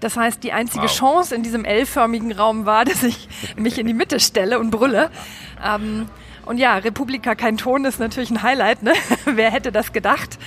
Das 0.00 0.16
heißt, 0.16 0.42
die 0.44 0.52
einzige 0.52 0.84
wow. 0.84 0.92
Chance 0.92 1.34
in 1.34 1.42
diesem 1.42 1.64
L-förmigen 1.64 2.32
Raum 2.32 2.66
war, 2.66 2.84
dass 2.84 3.02
ich 3.02 3.28
mich 3.56 3.78
in 3.78 3.86
die 3.86 3.94
Mitte 3.94 4.20
stelle 4.20 4.58
und 4.58 4.70
brülle. 4.70 5.10
Ähm, 5.64 6.08
und 6.46 6.58
ja, 6.58 6.76
Republika 6.76 7.34
kein 7.34 7.56
Ton 7.56 7.84
ist 7.84 7.98
natürlich 7.98 8.30
ein 8.30 8.42
Highlight, 8.42 8.82
ne? 8.82 8.92
Wer 9.24 9.50
hätte 9.50 9.72
das 9.72 9.92
gedacht? 9.92 10.38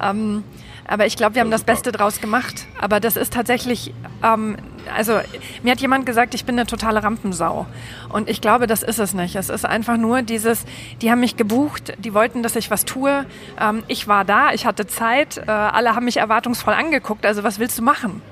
Ähm, 0.00 0.44
Aber 0.86 1.06
ich 1.06 1.16
glaube, 1.16 1.34
wir 1.34 1.40
haben 1.40 1.50
das 1.50 1.64
Beste 1.64 1.92
draus 1.92 2.20
gemacht. 2.20 2.66
Aber 2.80 3.00
das 3.00 3.16
ist 3.16 3.32
tatsächlich, 3.32 3.94
ähm, 4.22 4.56
also 4.94 5.20
mir 5.62 5.72
hat 5.72 5.80
jemand 5.80 6.06
gesagt, 6.06 6.34
ich 6.34 6.44
bin 6.44 6.58
eine 6.58 6.66
totale 6.66 7.02
Rampensau. 7.02 7.66
Und 8.08 8.28
ich 8.28 8.40
glaube, 8.40 8.66
das 8.66 8.82
ist 8.82 8.98
es 8.98 9.14
nicht. 9.14 9.36
Es 9.36 9.48
ist 9.48 9.64
einfach 9.64 9.96
nur 9.96 10.22
dieses, 10.22 10.64
die 11.00 11.10
haben 11.10 11.20
mich 11.20 11.36
gebucht, 11.36 11.94
die 11.98 12.12
wollten, 12.14 12.42
dass 12.42 12.56
ich 12.56 12.70
was 12.70 12.84
tue. 12.84 13.24
Ähm, 13.60 13.82
ich 13.86 14.08
war 14.08 14.24
da, 14.24 14.52
ich 14.52 14.66
hatte 14.66 14.86
Zeit, 14.86 15.38
äh, 15.38 15.50
alle 15.50 15.94
haben 15.94 16.04
mich 16.04 16.16
erwartungsvoll 16.16 16.74
angeguckt. 16.74 17.24
Also 17.24 17.42
was 17.44 17.58
willst 17.58 17.78
du 17.78 17.82
machen? 17.82 18.22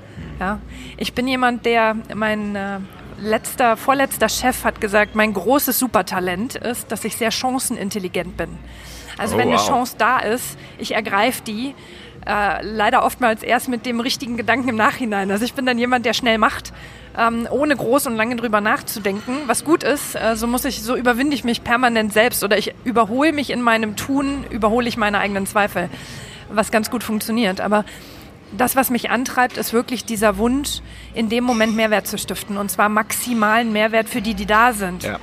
Ja? 0.40 0.58
Ich 0.96 1.14
bin 1.14 1.28
jemand, 1.28 1.64
der 1.64 1.96
mein 2.14 2.56
äh, 2.56 2.78
letzter, 3.20 3.76
vorletzter 3.76 4.28
Chef 4.28 4.64
hat 4.64 4.80
gesagt, 4.80 5.14
mein 5.14 5.32
großes 5.32 5.78
Supertalent 5.78 6.54
ist, 6.54 6.90
dass 6.90 7.04
ich 7.04 7.16
sehr 7.16 7.30
chancenintelligent 7.30 8.36
bin. 8.36 8.58
Also 9.16 9.34
oh, 9.34 9.38
wenn 9.38 9.48
wow. 9.48 9.58
eine 9.58 9.68
Chance 9.68 9.94
da 9.98 10.20
ist, 10.20 10.58
ich 10.78 10.94
ergreife 10.94 11.42
die 11.42 11.74
äh, 12.26 12.62
leider 12.62 13.04
oftmals 13.04 13.42
erst 13.42 13.68
mit 13.68 13.86
dem 13.86 14.00
richtigen 14.00 14.36
Gedanken 14.36 14.68
im 14.68 14.76
Nachhinein. 14.76 15.30
Also 15.30 15.44
ich 15.44 15.54
bin 15.54 15.66
dann 15.66 15.78
jemand, 15.78 16.06
der 16.06 16.12
schnell 16.12 16.38
macht, 16.38 16.72
ähm, 17.16 17.48
ohne 17.50 17.76
groß 17.76 18.06
und 18.06 18.16
lange 18.16 18.36
drüber 18.36 18.60
nachzudenken. 18.60 19.32
Was 19.46 19.64
gut 19.64 19.82
ist, 19.82 20.14
äh, 20.14 20.36
so 20.36 20.46
muss 20.46 20.64
ich, 20.64 20.82
so 20.82 20.96
überwinde 20.96 21.34
ich 21.34 21.44
mich 21.44 21.64
permanent 21.64 22.12
selbst 22.12 22.44
oder 22.44 22.58
ich 22.58 22.74
überhole 22.84 23.32
mich 23.32 23.50
in 23.50 23.62
meinem 23.62 23.96
Tun, 23.96 24.44
überhole 24.50 24.88
ich 24.88 24.96
meine 24.96 25.18
eigenen 25.18 25.46
Zweifel, 25.46 25.88
was 26.50 26.70
ganz 26.70 26.90
gut 26.90 27.02
funktioniert. 27.02 27.60
Aber 27.60 27.84
das, 28.56 28.76
was 28.76 28.90
mich 28.90 29.10
antreibt, 29.10 29.56
ist 29.58 29.72
wirklich 29.72 30.04
dieser 30.04 30.38
Wunsch, 30.38 30.80
in 31.14 31.28
dem 31.28 31.44
Moment 31.44 31.76
Mehrwert 31.76 32.06
zu 32.06 32.18
stiften. 32.18 32.56
Und 32.56 32.70
zwar 32.70 32.88
maximalen 32.88 33.72
Mehrwert 33.72 34.08
für 34.08 34.22
die, 34.22 34.34
die 34.34 34.46
da 34.46 34.72
sind. 34.72 35.02
Ja. 35.02 35.18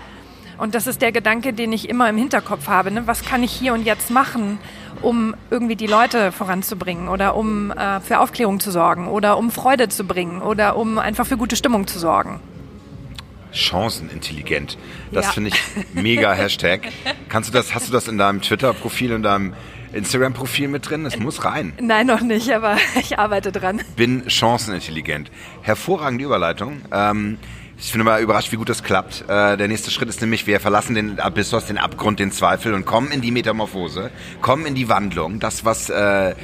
Und 0.57 0.75
das 0.75 0.87
ist 0.87 1.01
der 1.01 1.11
Gedanke, 1.11 1.53
den 1.53 1.73
ich 1.73 1.89
immer 1.89 2.09
im 2.09 2.17
Hinterkopf 2.17 2.67
habe. 2.67 2.91
Ne? 2.91 3.07
Was 3.07 3.23
kann 3.23 3.43
ich 3.43 3.51
hier 3.51 3.73
und 3.73 3.83
jetzt 3.83 4.09
machen, 4.09 4.57
um 5.01 5.35
irgendwie 5.49 5.75
die 5.75 5.87
Leute 5.87 6.31
voranzubringen 6.31 7.07
oder 7.07 7.35
um 7.35 7.71
äh, 7.71 7.99
für 8.01 8.19
Aufklärung 8.19 8.59
zu 8.59 8.71
sorgen 8.71 9.07
oder 9.07 9.37
um 9.37 9.51
Freude 9.51 9.89
zu 9.89 10.03
bringen 10.03 10.41
oder 10.41 10.75
um 10.75 10.97
einfach 10.97 11.25
für 11.25 11.37
gute 11.37 11.55
Stimmung 11.55 11.87
zu 11.87 11.99
sorgen. 11.99 12.39
Chancenintelligent. 13.55 14.77
Das 15.11 15.25
ja. 15.25 15.31
finde 15.31 15.51
ich 15.51 15.93
mega 15.93 16.33
Hashtag. 16.33 16.81
Kannst 17.29 17.49
du 17.49 17.53
das, 17.53 17.73
hast 17.73 17.87
du 17.87 17.93
das 17.93 18.07
in 18.07 18.17
deinem 18.17 18.41
Twitter-Profil, 18.41 19.11
in 19.11 19.23
deinem 19.23 19.53
Instagram-Profil 19.93 20.67
mit 20.67 20.89
drin? 20.89 21.05
Es 21.05 21.17
muss 21.17 21.45
rein. 21.45 21.73
Nein, 21.79 22.07
noch 22.07 22.21
nicht, 22.21 22.51
aber 22.51 22.77
ich 22.99 23.17
arbeite 23.17 23.51
dran. 23.51 23.81
Bin 23.95 24.29
chancenintelligent. 24.29 25.31
Hervorragende 25.61 26.25
Überleitung. 26.25 26.81
Ähm, 26.91 27.37
ich 27.77 27.91
finde 27.91 28.05
mal 28.05 28.21
überrascht, 28.21 28.51
wie 28.51 28.55
gut 28.55 28.69
das 28.69 28.83
klappt. 28.83 29.25
Äh, 29.27 29.57
der 29.57 29.67
nächste 29.67 29.91
Schritt 29.91 30.07
ist 30.07 30.21
nämlich, 30.21 30.47
wir 30.47 30.59
verlassen 30.59 30.95
den 30.95 31.19
Abyssos, 31.19 31.65
den 31.65 31.77
Abgrund, 31.77 32.19
den 32.19 32.31
Zweifel 32.31 32.73
und 32.73 32.85
kommen 32.85 33.11
in 33.11 33.21
die 33.21 33.31
Metamorphose, 33.31 34.11
kommen 34.41 34.65
in 34.65 34.75
die 34.75 34.87
Wandlung, 34.87 35.39
das, 35.39 35.65
was 35.65 35.89
äh, 35.89 36.35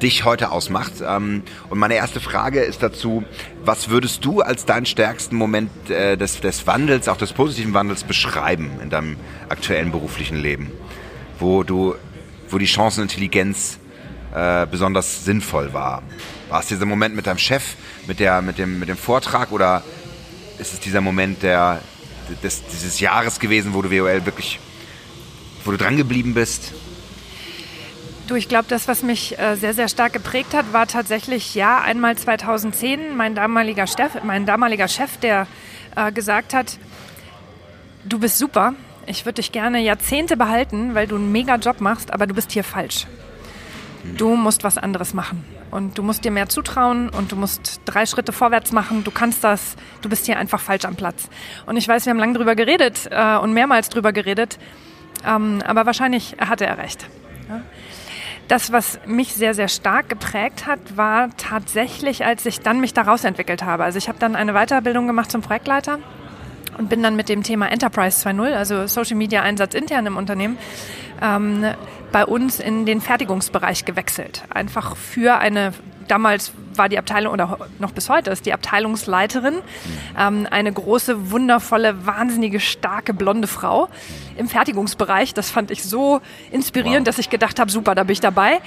dich 0.00 0.24
heute 0.24 0.50
ausmacht. 0.50 0.92
Ähm, 1.06 1.42
und 1.70 1.78
meine 1.78 1.94
erste 1.94 2.20
Frage 2.20 2.60
ist 2.60 2.82
dazu, 2.82 3.24
was 3.64 3.88
würdest 3.88 4.24
du 4.24 4.40
als 4.42 4.64
deinen 4.64 4.86
stärksten 4.86 5.36
Moment 5.36 5.90
äh, 5.90 6.16
des, 6.16 6.40
des 6.40 6.66
Wandels, 6.66 7.08
auch 7.08 7.16
des 7.16 7.32
positiven 7.32 7.74
Wandels 7.74 8.04
beschreiben 8.04 8.70
in 8.82 8.90
deinem 8.90 9.16
aktuellen 9.48 9.90
beruflichen 9.90 10.36
Leben? 10.36 10.70
Wo 11.38 11.64
du, 11.64 11.96
wo 12.48 12.58
die 12.58 12.66
Chancenintelligenz 12.66 13.78
äh, 14.34 14.66
besonders 14.66 15.24
sinnvoll 15.24 15.72
war? 15.72 16.02
War 16.48 16.60
es 16.60 16.68
dieser 16.68 16.86
Moment 16.86 17.16
mit 17.16 17.26
deinem 17.26 17.38
Chef, 17.38 17.74
mit, 18.06 18.20
der, 18.20 18.40
mit, 18.40 18.58
dem, 18.58 18.78
mit 18.78 18.88
dem 18.88 18.96
Vortrag 18.96 19.50
oder 19.50 19.82
ist 20.58 20.72
es 20.72 20.80
dieser 20.80 21.00
Moment 21.00 21.42
der, 21.42 21.80
des, 22.42 22.64
dieses 22.66 23.00
Jahres 23.00 23.40
gewesen, 23.40 23.74
wo 23.74 23.82
du 23.82 23.90
WOL 23.90 24.24
wirklich, 24.26 24.58
wo 25.64 25.70
du 25.70 25.76
dran 25.76 25.96
geblieben 25.96 26.34
bist? 26.34 26.72
Du, 28.26 28.34
ich 28.34 28.48
glaube, 28.48 28.66
das, 28.68 28.88
was 28.88 29.02
mich 29.02 29.38
äh, 29.38 29.54
sehr, 29.54 29.72
sehr 29.72 29.88
stark 29.88 30.12
geprägt 30.12 30.52
hat, 30.52 30.72
war 30.72 30.86
tatsächlich, 30.88 31.54
ja, 31.54 31.80
einmal 31.80 32.16
2010 32.16 33.16
mein 33.16 33.34
damaliger 33.34 33.86
Chef, 33.86 34.22
mein 34.24 34.46
damaliger 34.46 34.88
Chef 34.88 35.16
der 35.18 35.46
äh, 35.94 36.10
gesagt 36.10 36.52
hat, 36.52 36.78
du 38.04 38.18
bist 38.18 38.38
super, 38.38 38.74
ich 39.06 39.24
würde 39.24 39.36
dich 39.36 39.52
gerne 39.52 39.80
Jahrzehnte 39.80 40.36
behalten, 40.36 40.94
weil 40.94 41.06
du 41.06 41.14
einen 41.14 41.30
mega 41.30 41.56
Job 41.56 41.80
machst, 41.80 42.12
aber 42.12 42.26
du 42.26 42.34
bist 42.34 42.50
hier 42.50 42.64
falsch. 42.64 43.06
Du 44.16 44.34
musst 44.34 44.64
was 44.64 44.78
anderes 44.78 45.14
machen 45.14 45.55
und 45.70 45.98
du 45.98 46.02
musst 46.02 46.24
dir 46.24 46.30
mehr 46.30 46.48
zutrauen 46.48 47.08
und 47.08 47.32
du 47.32 47.36
musst 47.36 47.80
drei 47.84 48.06
Schritte 48.06 48.32
vorwärts 48.32 48.72
machen. 48.72 49.04
Du 49.04 49.10
kannst 49.10 49.44
das. 49.44 49.76
Du 50.02 50.08
bist 50.08 50.26
hier 50.26 50.38
einfach 50.38 50.60
falsch 50.60 50.84
am 50.84 50.96
Platz. 50.96 51.28
Und 51.66 51.76
ich 51.76 51.86
weiß, 51.88 52.06
wir 52.06 52.10
haben 52.10 52.18
lange 52.18 52.34
drüber 52.34 52.54
geredet 52.54 53.08
äh, 53.10 53.36
und 53.36 53.52
mehrmals 53.52 53.88
drüber 53.88 54.12
geredet, 54.12 54.58
ähm, 55.26 55.62
aber 55.66 55.86
wahrscheinlich 55.86 56.36
hatte 56.38 56.66
er 56.66 56.78
recht. 56.78 57.06
Ja? 57.48 57.62
Das, 58.48 58.70
was 58.70 59.00
mich 59.06 59.34
sehr, 59.34 59.54
sehr 59.54 59.66
stark 59.66 60.08
geprägt 60.08 60.66
hat, 60.66 60.78
war 60.96 61.30
tatsächlich, 61.36 62.24
als 62.24 62.46
ich 62.46 62.60
dann 62.60 62.80
mich 62.80 62.94
daraus 62.94 63.24
entwickelt 63.24 63.64
habe. 63.64 63.82
Also 63.82 63.98
ich 63.98 64.08
habe 64.08 64.20
dann 64.20 64.36
eine 64.36 64.52
Weiterbildung 64.52 65.08
gemacht 65.08 65.32
zum 65.32 65.40
Projektleiter 65.40 65.98
und 66.78 66.88
bin 66.88 67.02
dann 67.02 67.16
mit 67.16 67.28
dem 67.28 67.42
Thema 67.42 67.66
Enterprise 67.66 68.28
2.0, 68.28 68.52
also 68.52 68.86
Social 68.86 69.16
Media 69.16 69.42
Einsatz 69.42 69.74
intern 69.74 70.06
im 70.06 70.16
Unternehmen, 70.16 70.58
ähm, 71.20 71.64
bei 72.12 72.24
uns 72.24 72.60
in 72.60 72.86
den 72.86 73.00
Fertigungsbereich 73.00 73.84
gewechselt. 73.84 74.44
Einfach 74.50 74.96
für 74.96 75.38
eine, 75.38 75.72
damals 76.08 76.52
war 76.76 76.88
die 76.88 76.98
Abteilung, 76.98 77.32
oder 77.32 77.58
noch 77.78 77.92
bis 77.92 78.08
heute 78.08 78.30
ist 78.30 78.46
die 78.46 78.52
Abteilungsleiterin, 78.52 79.56
ähm, 80.18 80.46
eine 80.50 80.72
große, 80.72 81.30
wundervolle, 81.30 82.06
wahnsinnige, 82.06 82.60
starke, 82.60 83.14
blonde 83.14 83.46
Frau 83.46 83.88
im 84.36 84.48
Fertigungsbereich. 84.48 85.34
Das 85.34 85.50
fand 85.50 85.70
ich 85.70 85.82
so 85.82 86.20
inspirierend, 86.50 87.06
wow. 87.06 87.14
dass 87.14 87.18
ich 87.18 87.30
gedacht 87.30 87.58
habe, 87.58 87.70
super, 87.70 87.94
da 87.94 88.04
bin 88.04 88.12
ich 88.12 88.20
dabei. 88.20 88.60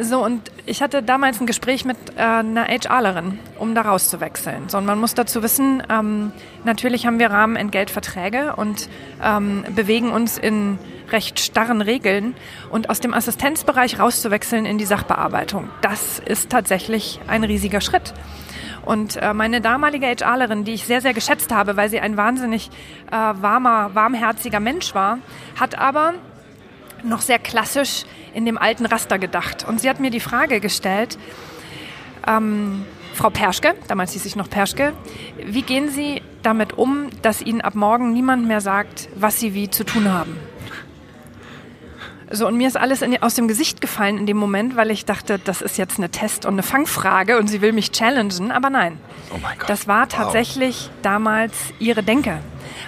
So, 0.00 0.24
und 0.24 0.50
ich 0.66 0.82
hatte 0.82 1.02
damals 1.02 1.40
ein 1.40 1.46
Gespräch 1.46 1.84
mit 1.84 1.96
äh, 2.16 2.20
einer 2.20 2.66
HRlerin, 2.66 3.38
um 3.58 3.74
da 3.74 3.82
rauszuwechseln. 3.82 4.68
So, 4.68 4.78
und 4.78 4.86
man 4.86 5.00
muss 5.00 5.14
dazu 5.14 5.42
wissen, 5.42 5.82
ähm, 5.90 6.32
natürlich 6.64 7.06
haben 7.06 7.18
wir 7.18 7.30
Rahmenentgeltverträge 7.30 8.54
und 8.56 8.88
ähm, 9.22 9.64
bewegen 9.74 10.10
uns 10.10 10.38
in 10.38 10.78
recht 11.12 11.40
starren 11.40 11.80
Regeln 11.80 12.34
und 12.70 12.90
aus 12.90 13.00
dem 13.00 13.14
Assistenzbereich 13.14 13.98
rauszuwechseln 13.98 14.66
in 14.66 14.78
die 14.78 14.84
Sachbearbeitung. 14.84 15.68
Das 15.80 16.18
ist 16.18 16.50
tatsächlich 16.50 17.20
ein 17.26 17.44
riesiger 17.44 17.80
Schritt. 17.80 18.14
Und 18.84 19.16
äh, 19.16 19.34
meine 19.34 19.60
damalige 19.60 20.06
HRlerin, 20.06 20.64
die 20.64 20.72
ich 20.72 20.84
sehr, 20.84 21.00
sehr 21.00 21.12
geschätzt 21.14 21.52
habe, 21.52 21.76
weil 21.76 21.90
sie 21.90 22.00
ein 22.00 22.16
wahnsinnig 22.16 22.70
äh, 23.08 23.12
warmer, 23.12 23.94
warmherziger 23.94 24.60
Mensch 24.60 24.94
war, 24.94 25.18
hat 25.58 25.78
aber 25.78 26.14
noch 27.02 27.20
sehr 27.20 27.38
klassisch 27.38 28.04
in 28.34 28.44
dem 28.44 28.58
alten 28.58 28.86
Raster 28.86 29.18
gedacht. 29.18 29.66
Und 29.68 29.80
sie 29.80 29.90
hat 29.90 30.00
mir 30.00 30.10
die 30.10 30.20
Frage 30.20 30.60
gestellt, 30.60 31.18
ähm, 32.26 32.84
Frau 33.14 33.30
Perschke, 33.30 33.74
damals 33.88 34.12
hieß 34.12 34.26
ich 34.26 34.36
noch 34.36 34.48
Perschke, 34.48 34.92
wie 35.44 35.62
gehen 35.62 35.90
Sie 35.90 36.22
damit 36.42 36.78
um, 36.78 37.08
dass 37.20 37.42
Ihnen 37.42 37.60
ab 37.60 37.74
morgen 37.74 38.12
niemand 38.12 38.46
mehr 38.46 38.60
sagt, 38.60 39.08
was 39.16 39.40
Sie 39.40 39.54
wie 39.54 39.68
zu 39.68 39.84
tun 39.84 40.10
haben? 40.10 40.36
So, 42.30 42.46
und 42.46 42.56
mir 42.56 42.68
ist 42.68 42.76
alles 42.76 43.00
in, 43.00 43.22
aus 43.22 43.34
dem 43.34 43.48
Gesicht 43.48 43.80
gefallen 43.80 44.18
in 44.18 44.26
dem 44.26 44.36
Moment, 44.36 44.76
weil 44.76 44.90
ich 44.90 45.06
dachte, 45.06 45.38
das 45.38 45.62
ist 45.62 45.78
jetzt 45.78 45.98
eine 45.98 46.10
Test- 46.10 46.44
und 46.44 46.54
eine 46.54 46.62
Fangfrage 46.62 47.38
und 47.38 47.48
sie 47.48 47.62
will 47.62 47.72
mich 47.72 47.90
challengen, 47.90 48.50
aber 48.50 48.68
nein. 48.68 48.98
Oh 49.32 49.38
mein 49.42 49.58
Gott. 49.58 49.70
Das 49.70 49.88
war 49.88 50.08
tatsächlich 50.08 50.86
wow. 50.88 50.98
damals 51.02 51.54
ihre 51.78 52.02
Denke. 52.02 52.38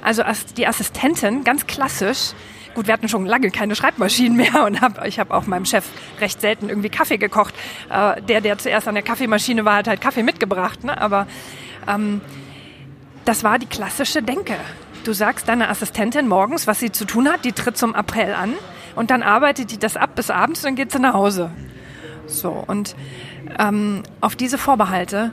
Also 0.03 0.23
die 0.57 0.67
Assistentin, 0.67 1.43
ganz 1.43 1.67
klassisch, 1.67 2.33
gut, 2.75 2.87
wir 2.87 2.93
hatten 2.93 3.09
schon 3.09 3.25
lange 3.25 3.51
keine 3.51 3.75
Schreibmaschinen 3.77 4.37
mehr 4.37 4.65
und 4.65 4.83
hab, 4.83 5.07
ich 5.07 5.19
habe 5.19 5.33
auch 5.35 5.47
meinem 5.47 5.65
Chef 5.65 5.87
recht 6.21 6.41
selten 6.43 6.69
irgendwie 6.69 6.91
Kaffee 6.91 7.19
gekocht. 7.19 7.55
Äh, 7.89 8.21
der, 8.23 8.43
der 8.43 8.59
zuerst 8.59 8.89
an 8.89 8.95
der 8.95 9.03
Kaffeemaschine 9.03 9.65
war, 9.65 9.77
hat 9.77 9.89
halt 9.89 10.03
Kaffee 10.03 10.23
mitgebracht. 10.23 10.85
Ne? 10.85 11.01
Aber 11.01 11.27
ähm, 11.89 12.21
das 13.25 13.43
war 13.43 13.59
die 13.59 13.67
klassische 13.67 14.23
Denke. 14.23 14.57
Du 15.05 15.15
sagst 15.15 15.49
deiner 15.49 15.71
Assistentin 15.71 16.29
morgens, 16.29 16.67
was 16.67 16.79
sie 16.79 16.93
zu 16.93 17.07
tun 17.07 17.27
hat, 17.29 17.47
die 17.47 17.53
tritt 17.53 17.79
zum 17.79 17.95
April 17.95 18.35
an 18.35 18.55
und 18.97 19.11
dann 19.11 19.23
arbeitet 19.23 19.71
die 19.71 19.79
das 19.79 19.97
ab 19.97 20.15
bis 20.15 20.31
abends 20.31 20.61
und 20.61 20.67
dann 20.67 20.77
geht 20.77 20.93
sie 20.93 20.99
nach 20.99 21.15
Hause. 21.15 21.51
So, 22.27 22.51
und 22.67 22.95
ähm, 23.59 24.03
auf 24.21 24.37
diese 24.37 24.59
Vorbehalte 24.59 25.33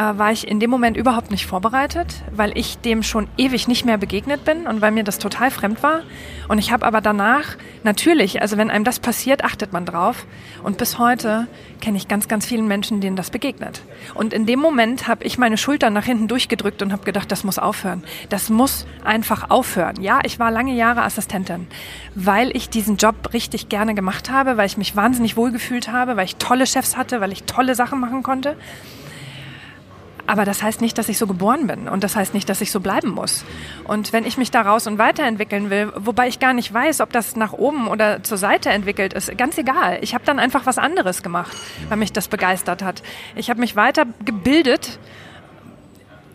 äh, 0.00 0.18
war 0.18 0.32
ich 0.32 0.48
in 0.48 0.60
dem 0.60 0.70
Moment 0.70 0.96
überhaupt 0.96 1.30
nicht 1.30 1.46
vorbereitet, 1.46 2.22
weil 2.30 2.56
ich 2.56 2.78
dem 2.78 3.02
schon 3.02 3.28
ewig 3.36 3.68
nicht 3.68 3.84
mehr 3.84 3.98
begegnet 3.98 4.44
bin 4.46 4.66
und 4.66 4.80
weil 4.80 4.92
mir 4.92 5.04
das 5.04 5.18
total 5.18 5.50
fremd 5.50 5.82
war. 5.82 6.00
Und 6.48 6.58
ich 6.58 6.72
habe 6.72 6.86
aber 6.86 7.02
danach, 7.02 7.56
natürlich, 7.82 8.40
also 8.40 8.56
wenn 8.56 8.70
einem 8.70 8.84
das 8.84 8.98
passiert, 8.98 9.44
achtet 9.44 9.74
man 9.74 9.84
drauf. 9.84 10.24
Und 10.62 10.78
bis 10.78 10.98
heute 10.98 11.48
kenne 11.82 11.98
ich 11.98 12.08
ganz, 12.08 12.28
ganz 12.28 12.46
vielen 12.46 12.66
Menschen, 12.66 13.02
denen 13.02 13.14
das 13.14 13.30
begegnet. 13.30 13.82
Und 14.14 14.32
in 14.32 14.46
dem 14.46 14.58
Moment 14.58 15.06
habe 15.06 15.24
ich 15.24 15.36
meine 15.36 15.58
Schultern 15.58 15.92
nach 15.92 16.04
hinten 16.04 16.28
durchgedrückt 16.28 16.80
und 16.82 16.92
habe 16.92 17.04
gedacht, 17.04 17.30
das 17.30 17.44
muss 17.44 17.58
aufhören. 17.58 18.02
Das 18.30 18.48
muss 18.48 18.86
einfach 19.04 19.50
aufhören. 19.50 20.00
Ja, 20.00 20.20
ich 20.24 20.38
war 20.38 20.50
lange 20.50 20.74
Jahre 20.74 21.02
Assistentin, 21.02 21.66
weil 22.14 22.56
ich 22.56 22.70
diesen 22.70 22.96
Job 22.96 23.34
richtig 23.34 23.68
gerne 23.68 23.94
gemacht 23.94 24.30
habe, 24.30 24.56
weil 24.56 24.66
ich 24.66 24.78
mich 24.78 24.96
wahnsinnig 24.96 25.36
wohlgefühlt 25.36 25.92
habe, 25.92 26.16
weil 26.16 26.24
ich 26.24 26.36
tolle 26.36 26.66
Chefs 26.66 26.96
hatte, 26.96 27.20
weil 27.20 27.32
ich 27.32 27.44
tolle 27.44 27.74
Sachen 27.74 28.00
machen 28.00 28.22
konnte. 28.22 28.56
Aber 30.30 30.44
das 30.44 30.62
heißt 30.62 30.80
nicht, 30.80 30.96
dass 30.96 31.08
ich 31.08 31.18
so 31.18 31.26
geboren 31.26 31.66
bin 31.66 31.88
und 31.88 32.04
das 32.04 32.14
heißt 32.14 32.34
nicht, 32.34 32.48
dass 32.48 32.60
ich 32.60 32.70
so 32.70 32.78
bleiben 32.78 33.10
muss. 33.10 33.44
Und 33.82 34.12
wenn 34.12 34.24
ich 34.24 34.38
mich 34.38 34.52
da 34.52 34.62
raus 34.62 34.86
und 34.86 34.96
weiterentwickeln 34.96 35.70
will, 35.70 35.92
wobei 35.96 36.28
ich 36.28 36.38
gar 36.38 36.52
nicht 36.52 36.72
weiß, 36.72 37.00
ob 37.00 37.12
das 37.12 37.34
nach 37.34 37.52
oben 37.52 37.88
oder 37.88 38.22
zur 38.22 38.38
Seite 38.38 38.70
entwickelt 38.70 39.12
ist, 39.12 39.36
ganz 39.36 39.58
egal. 39.58 39.98
Ich 40.02 40.14
habe 40.14 40.24
dann 40.24 40.38
einfach 40.38 40.66
was 40.66 40.78
anderes 40.78 41.24
gemacht, 41.24 41.56
weil 41.88 41.96
mich 41.96 42.12
das 42.12 42.28
begeistert 42.28 42.84
hat. 42.84 43.02
Ich 43.34 43.50
habe 43.50 43.58
mich 43.58 43.74
weitergebildet 43.74 45.00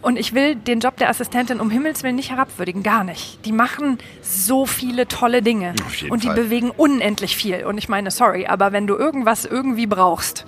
und 0.01 0.19
ich 0.19 0.33
will 0.33 0.55
den 0.55 0.81
Job 0.81 0.97
der 0.97 1.09
Assistentin 1.09 1.61
um 1.61 1.69
Himmels 1.69 2.03
Willen 2.03 2.17
nicht 2.17 2.31
herabwürdigen, 2.31 2.83
gar 2.83 3.05
nicht. 3.05 3.45
Die 3.45 3.53
machen 3.53 3.97
so 4.21 4.65
viele 4.65 5.07
tolle 5.07 5.41
Dinge 5.41 5.73
und 6.09 6.23
die 6.23 6.27
Fall. 6.27 6.35
bewegen 6.35 6.69
unendlich 6.69 7.37
viel. 7.37 7.65
Und 7.65 7.77
ich 7.77 7.87
meine, 7.87 8.11
sorry, 8.11 8.45
aber 8.45 8.73
wenn 8.73 8.87
du 8.87 8.95
irgendwas 8.95 9.45
irgendwie 9.45 9.87
brauchst, 9.87 10.43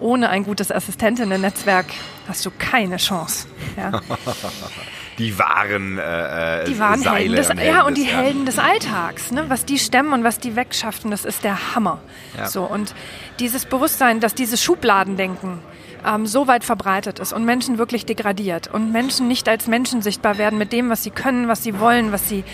ohne 0.00 0.30
ein 0.30 0.44
gutes 0.44 0.70
Assistentinnen-Netzwerk 0.72 1.86
hast 2.26 2.44
du 2.46 2.50
keine 2.58 2.96
Chance. 2.96 3.48
Ja. 3.76 4.00
die 5.18 5.38
wahren, 5.38 5.98
äh, 5.98 6.62
äh 6.62 6.64
die 6.64 6.78
wahren 6.78 7.00
Seile 7.00 7.18
Helden 7.18 7.36
des, 7.36 7.48
Helden 7.48 7.66
ja 7.66 7.82
und 7.82 7.96
die 7.96 8.04
des, 8.04 8.12
Helden 8.12 8.46
des 8.46 8.58
Alltags, 8.58 9.30
ne? 9.30 9.44
was 9.48 9.64
die 9.64 9.78
stemmen 9.78 10.12
und 10.12 10.24
was 10.24 10.38
die 10.38 10.56
wegschaffen, 10.56 11.10
das 11.10 11.24
ist 11.24 11.44
der 11.44 11.74
Hammer. 11.74 12.00
Ja. 12.36 12.48
So 12.48 12.64
und 12.64 12.94
dieses 13.38 13.64
Bewusstsein, 13.64 14.20
dass 14.20 14.34
dieses 14.34 14.62
Schubladendenken 14.62 15.58
ähm, 16.06 16.26
so 16.26 16.46
weit 16.46 16.64
verbreitet 16.64 17.18
ist 17.18 17.32
und 17.32 17.44
Menschen 17.44 17.78
wirklich 17.78 18.06
degradiert 18.06 18.68
und 18.68 18.92
Menschen 18.92 19.28
nicht 19.28 19.48
als 19.48 19.66
Menschen 19.66 20.02
sichtbar 20.02 20.38
werden 20.38 20.58
mit 20.58 20.72
dem, 20.72 20.90
was 20.90 21.02
sie 21.02 21.10
können, 21.10 21.48
was 21.48 21.62
sie 21.62 21.78
wollen, 21.80 22.12
was 22.12 22.28
sie, 22.28 22.44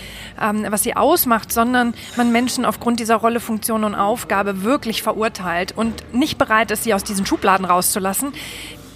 ähm, 0.41 0.65
was 0.69 0.83
sie 0.83 0.95
ausmacht, 0.95 1.51
sondern 1.51 1.93
man 2.17 2.31
Menschen 2.31 2.65
aufgrund 2.65 2.99
dieser 2.99 3.15
Rolle, 3.15 3.39
Funktion 3.39 3.83
und 3.83 3.95
Aufgabe 3.95 4.63
wirklich 4.63 5.03
verurteilt 5.03 5.73
und 5.75 6.13
nicht 6.13 6.37
bereit 6.37 6.71
ist, 6.71 6.83
sie 6.83 6.93
aus 6.93 7.03
diesen 7.03 7.25
Schubladen 7.25 7.65
rauszulassen. 7.65 8.33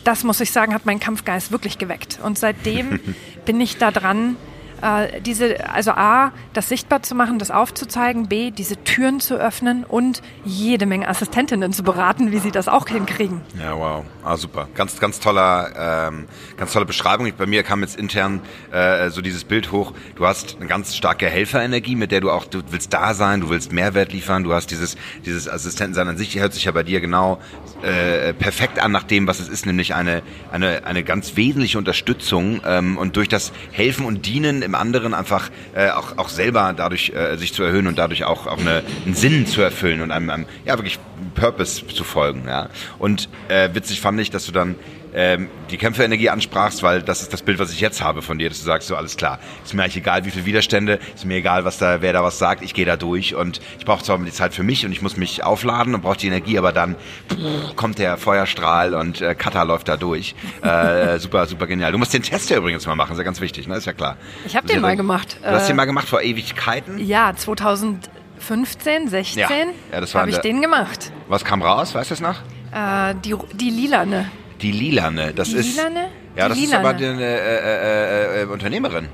Das 0.03 0.23
muss 0.23 0.39
ich 0.39 0.51
sagen, 0.51 0.73
hat 0.73 0.85
mein 0.85 0.99
Kampfgeist 0.99 1.51
wirklich 1.51 1.77
geweckt. 1.77 2.19
Und 2.23 2.39
seitdem 2.39 2.99
bin 3.45 3.59
ich 3.59 3.77
da 3.77 3.91
dran, 3.91 4.37
äh, 4.81 5.21
diese, 5.21 5.69
also 5.69 5.91
A, 5.91 6.31
das 6.53 6.69
sichtbar 6.69 7.03
zu 7.03 7.15
machen, 7.15 7.39
das 7.39 7.51
aufzuzeigen, 7.51 8.27
B, 8.27 8.51
diese 8.51 8.75
Türen 8.83 9.19
zu 9.19 9.35
öffnen 9.35 9.83
und 9.83 10.21
jede 10.45 10.85
Menge 10.85 11.07
Assistentinnen 11.07 11.73
zu 11.73 11.83
beraten, 11.83 12.31
wie 12.31 12.39
sie 12.39 12.51
das 12.51 12.67
auch 12.67 12.87
hinkriegen. 12.87 13.41
Ja, 13.59 13.77
wow. 13.77 14.05
Ah, 14.23 14.37
super. 14.37 14.67
Ganz, 14.75 14.99
ganz 14.99 15.19
toller, 15.19 16.07
ähm, 16.09 16.27
ganz 16.57 16.73
tolle 16.73 16.85
Beschreibung. 16.85 17.31
Bei 17.37 17.45
mir 17.45 17.63
kam 17.63 17.81
jetzt 17.81 17.97
intern 17.97 18.41
äh, 18.71 19.09
so 19.09 19.21
dieses 19.21 19.43
Bild 19.43 19.71
hoch. 19.71 19.93
Du 20.15 20.25
hast 20.25 20.57
eine 20.59 20.67
ganz 20.67 20.95
starke 20.95 21.27
Helferenergie, 21.27 21.95
mit 21.95 22.11
der 22.11 22.21
du 22.21 22.31
auch, 22.31 22.45
du 22.45 22.61
willst 22.69 22.93
da 22.93 23.13
sein, 23.13 23.41
du 23.41 23.49
willst 23.49 23.71
Mehrwert 23.71 24.11
liefern, 24.11 24.43
du 24.43 24.53
hast 24.53 24.71
dieses, 24.71 24.97
dieses 25.25 25.49
Assistentensein 25.49 26.07
an 26.07 26.17
sich, 26.17 26.37
hört 26.39 26.53
sich 26.53 26.65
ja 26.65 26.71
bei 26.71 26.83
dir 26.83 27.01
genau 27.01 27.39
äh, 27.81 28.33
perfekt 28.33 28.79
an 28.79 28.91
nach 28.91 29.03
dem, 29.03 29.27
was 29.27 29.39
es 29.39 29.47
ist, 29.47 29.65
nämlich 29.65 29.95
eine, 29.95 30.21
eine, 30.51 30.85
eine 30.85 31.03
ganz 31.03 31.35
wesentliche 31.35 31.77
Unterstützung 31.77 32.61
ähm, 32.65 32.97
und 32.97 33.15
durch 33.15 33.29
das 33.29 33.51
Helfen 33.71 34.05
und 34.05 34.25
Dienen 34.25 34.61
im 34.69 34.75
anderen 34.75 35.13
einfach 35.15 35.49
äh, 35.73 35.89
auch, 35.89 36.17
auch 36.17 36.29
selber 36.29 36.73
dadurch 36.77 37.09
äh, 37.09 37.35
sich 37.37 37.53
zu 37.53 37.63
erhöhen 37.63 37.87
und 37.87 37.97
dadurch 37.97 38.23
auch, 38.23 38.45
auch 38.45 38.59
eine, 38.59 38.83
einen 39.05 39.15
Sinn 39.15 39.47
zu 39.47 39.61
erfüllen 39.61 40.01
und 40.01 40.11
einem, 40.11 40.29
einem 40.29 40.45
ja 40.63 40.77
wirklich 40.77 40.99
Purpose 41.33 41.85
zu 41.87 42.03
folgen. 42.03 42.43
Ja. 42.47 42.69
Und 42.99 43.29
äh, 43.47 43.69
witzig 43.73 43.99
fand 43.99 44.19
ich, 44.19 44.29
dass 44.29 44.45
du 44.45 44.51
dann 44.51 44.75
ähm, 45.13 45.49
die 45.71 45.77
Kämpferenergie 45.77 46.29
ansprachst, 46.29 46.83
weil 46.83 47.01
das 47.01 47.21
ist 47.21 47.33
das 47.33 47.41
Bild, 47.41 47.59
was 47.59 47.71
ich 47.71 47.79
jetzt 47.79 48.03
habe 48.03 48.21
von 48.21 48.37
dir, 48.37 48.49
dass 48.49 48.59
du 48.59 48.65
sagst, 48.65 48.87
so 48.87 48.95
alles 48.95 49.17
klar, 49.17 49.39
ist 49.63 49.73
mir 49.73 49.83
eigentlich 49.83 49.97
egal, 49.97 50.25
wie 50.25 50.31
viele 50.31 50.45
Widerstände, 50.45 50.99
ist 51.15 51.25
mir 51.25 51.37
egal, 51.37 51.65
was 51.65 51.77
da, 51.77 52.01
wer 52.01 52.13
da 52.13 52.23
was 52.23 52.37
sagt, 52.37 52.63
ich 52.63 52.73
gehe 52.73 52.85
da 52.85 52.97
durch 52.97 53.35
und 53.35 53.59
ich 53.77 53.85
brauche 53.85 54.03
zwar 54.03 54.17
die 54.19 54.31
Zeit 54.31 54.53
für 54.53 54.63
mich 54.63 54.85
und 54.85 54.91
ich 54.91 55.01
muss 55.01 55.17
mich 55.17 55.43
aufladen 55.43 55.95
und 55.95 56.01
brauche 56.01 56.17
die 56.17 56.27
Energie, 56.27 56.57
aber 56.57 56.71
dann 56.71 56.95
pff, 57.29 57.75
kommt 57.75 57.99
der 57.99 58.17
Feuerstrahl 58.17 58.93
und 58.93 59.21
äh, 59.21 59.35
Kata 59.35 59.63
läuft 59.63 59.87
da 59.87 59.97
durch. 59.97 60.35
Äh, 60.69 61.19
super, 61.19 61.45
super 61.45 61.67
genial. 61.67 61.91
Du 61.91 61.97
musst 61.97 62.13
den 62.13 62.21
Test 62.21 62.49
ja 62.49 62.57
übrigens 62.57 62.85
mal 62.85 62.95
machen, 62.95 63.13
ist 63.13 63.17
ja 63.17 63.23
ganz 63.23 63.39
wichtig, 63.39 63.67
ne? 63.67 63.75
ist 63.75 63.85
ja 63.85 63.93
klar. 63.93 64.17
Ich 64.45 64.55
habe 64.55 64.67
den 64.67 64.81
mal 64.81 64.95
gemacht. 64.95 65.37
Du 65.41 65.49
hast 65.49 65.69
den 65.69 65.75
mal 65.75 65.85
gemacht 65.85 66.07
vor 66.07 66.21
Ewigkeiten? 66.21 66.99
Ja, 66.99 67.33
2015, 67.35 69.07
16 69.07 69.39
ja. 69.39 69.47
ja, 69.91 70.13
habe 70.13 70.29
ich 70.29 70.37
den 70.39 70.61
gemacht. 70.61 71.11
Was 71.27 71.45
kam 71.45 71.61
raus, 71.61 71.95
weißt 71.95 72.09
du 72.09 72.13
es 72.15 72.19
noch? 72.19 72.35
Äh, 72.73 73.15
die, 73.23 73.35
die 73.53 73.69
lilane. 73.69 74.29
Die 74.61 74.71
Lilane, 74.71 75.33
das 75.33 75.49
die 75.49 75.55
ist. 75.57 75.77
Lilane? 75.77 76.09
Ja, 76.35 76.45
die 76.45 76.49
das 76.49 76.57
Lilane. 76.59 76.63
ist 76.65 76.73
aber 76.73 76.89
eine 76.89 77.23
äh, 77.23 78.39
äh, 78.39 78.41
äh, 78.43 78.45
Unternehmerin. 78.45 79.07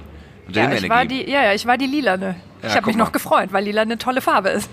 Ja 0.49 0.71
ich, 0.71 0.89
war 0.89 1.05
die, 1.05 1.29
ja, 1.29 1.43
ja, 1.43 1.53
ich 1.53 1.65
war 1.65 1.77
die 1.77 1.88
Lilane. 1.88 2.36
Ja, 2.65 2.71
ich 2.71 2.78
habe 2.78 2.88
mich 2.88 2.95
noch 2.95 3.12
gefreut, 3.12 3.49
weil 3.51 3.63
lila 3.63 3.84
eine 3.84 3.97
tolle 3.97 4.21
Farbe 4.21 4.49
ist. 4.49 4.69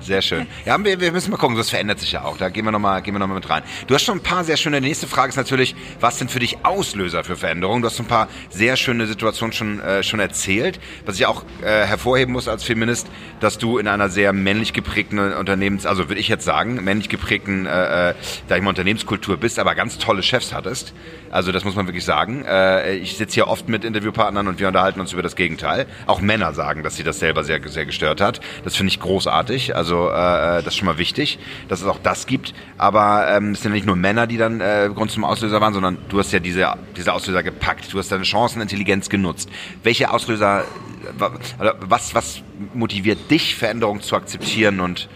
Sehr 0.00 0.22
schön. 0.22 0.46
Ja, 0.64 0.82
wir, 0.84 1.00
wir 1.00 1.12
müssen 1.12 1.30
mal 1.30 1.36
gucken, 1.36 1.56
das 1.56 1.70
verändert 1.70 2.00
sich 2.00 2.12
ja 2.12 2.24
auch. 2.24 2.36
Da 2.36 2.48
gehen 2.48 2.64
wir 2.64 2.72
nochmal 2.72 3.00
noch, 3.00 3.26
mit 3.28 3.48
rein. 3.48 3.62
Du 3.86 3.94
hast 3.94 4.02
schon 4.02 4.18
ein 4.18 4.22
paar 4.22 4.44
sehr 4.44 4.56
schöne, 4.56 4.80
die 4.80 4.88
nächste 4.88 5.06
Frage 5.06 5.30
ist 5.30 5.36
natürlich, 5.36 5.76
was 6.00 6.18
sind 6.18 6.30
für 6.30 6.40
dich 6.40 6.64
Auslöser 6.64 7.24
für 7.24 7.36
Veränderungen? 7.36 7.82
Du 7.82 7.86
hast 7.88 7.98
ein 8.00 8.06
paar 8.06 8.28
sehr 8.50 8.76
schöne 8.76 9.06
Situationen 9.06 9.52
schon, 9.52 9.80
äh, 9.80 10.02
schon 10.02 10.20
erzählt. 10.20 10.80
Was 11.06 11.16
ich 11.16 11.26
auch 11.26 11.44
äh, 11.62 11.86
hervorheben 11.86 12.32
muss 12.32 12.48
als 12.48 12.64
Feminist, 12.64 13.06
dass 13.40 13.58
du 13.58 13.78
in 13.78 13.88
einer 13.88 14.08
sehr 14.08 14.32
männlich 14.32 14.72
geprägten 14.72 15.18
Unternehmens, 15.18 15.86
also 15.86 16.08
würde 16.08 16.20
ich 16.20 16.28
jetzt 16.28 16.44
sagen, 16.44 16.82
männlich 16.82 17.08
geprägten 17.08 17.66
äh, 17.66 18.14
da 18.48 18.54
äh, 18.54 18.58
ich 18.58 18.62
mal 18.62 18.70
Unternehmenskultur 18.70 19.36
bist, 19.36 19.58
aber 19.58 19.74
ganz 19.74 19.98
tolle 19.98 20.22
Chefs 20.22 20.52
hattest. 20.52 20.94
Also 21.30 21.52
das 21.52 21.64
muss 21.64 21.74
man 21.74 21.86
wirklich 21.86 22.04
sagen. 22.04 22.44
Äh, 22.44 22.96
ich 22.96 23.16
sitze 23.16 23.34
hier 23.34 23.48
oft 23.48 23.68
mit 23.68 23.84
Interviewpartnern 23.84 24.48
und 24.48 24.58
wir 24.58 24.68
unterhalten 24.68 25.00
uns 25.00 25.12
über 25.12 25.22
das 25.22 25.36
Gegenteil. 25.36 25.86
Auch 26.06 26.20
Männer 26.20 26.52
sagen, 26.52 26.82
dass 26.82 26.96
sie 26.96 27.02
das 27.02 27.18
selber 27.28 27.44
sehr, 27.44 27.60
sehr 27.68 27.84
gestört 27.84 28.22
hat. 28.22 28.40
Das 28.64 28.74
finde 28.74 28.90
ich 28.90 29.00
großartig. 29.00 29.76
Also 29.76 30.08
äh, 30.08 30.62
das 30.62 30.68
ist 30.68 30.76
schon 30.76 30.86
mal 30.86 30.96
wichtig, 30.96 31.38
dass 31.68 31.82
es 31.82 31.86
auch 31.86 31.98
das 32.02 32.26
gibt. 32.26 32.54
Aber 32.78 33.28
ähm, 33.28 33.52
es 33.52 33.60
sind 33.62 33.72
ja 33.72 33.74
nicht 33.74 33.86
nur 33.86 33.96
Männer, 33.96 34.26
die 34.26 34.38
dann 34.38 34.62
äh, 34.62 34.88
Grund 34.94 35.10
zum 35.10 35.24
Auslöser 35.24 35.60
waren, 35.60 35.74
sondern 35.74 35.98
du 36.08 36.18
hast 36.18 36.32
ja 36.32 36.38
diese, 36.38 36.72
diese 36.96 37.12
Auslöser 37.12 37.42
gepackt. 37.42 37.92
Du 37.92 37.98
hast 37.98 38.10
deine 38.10 38.24
Chancenintelligenz 38.24 39.10
genutzt. 39.10 39.50
Welche 39.82 40.10
Auslöser, 40.10 40.64
was, 41.18 42.14
was 42.14 42.42
motiviert 42.72 43.30
dich, 43.30 43.56
Veränderungen 43.56 44.00
zu 44.00 44.16
akzeptieren 44.16 44.80
und 44.80 45.08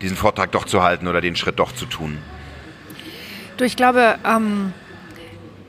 diesen 0.00 0.16
Vortrag 0.16 0.52
doch 0.52 0.64
zu 0.64 0.84
halten 0.84 1.08
oder 1.08 1.20
den 1.20 1.34
Schritt 1.34 1.58
doch 1.58 1.72
zu 1.72 1.86
tun? 1.86 2.18
Du, 3.56 3.64
ich 3.64 3.74
glaube, 3.74 4.16
ähm, 4.24 4.72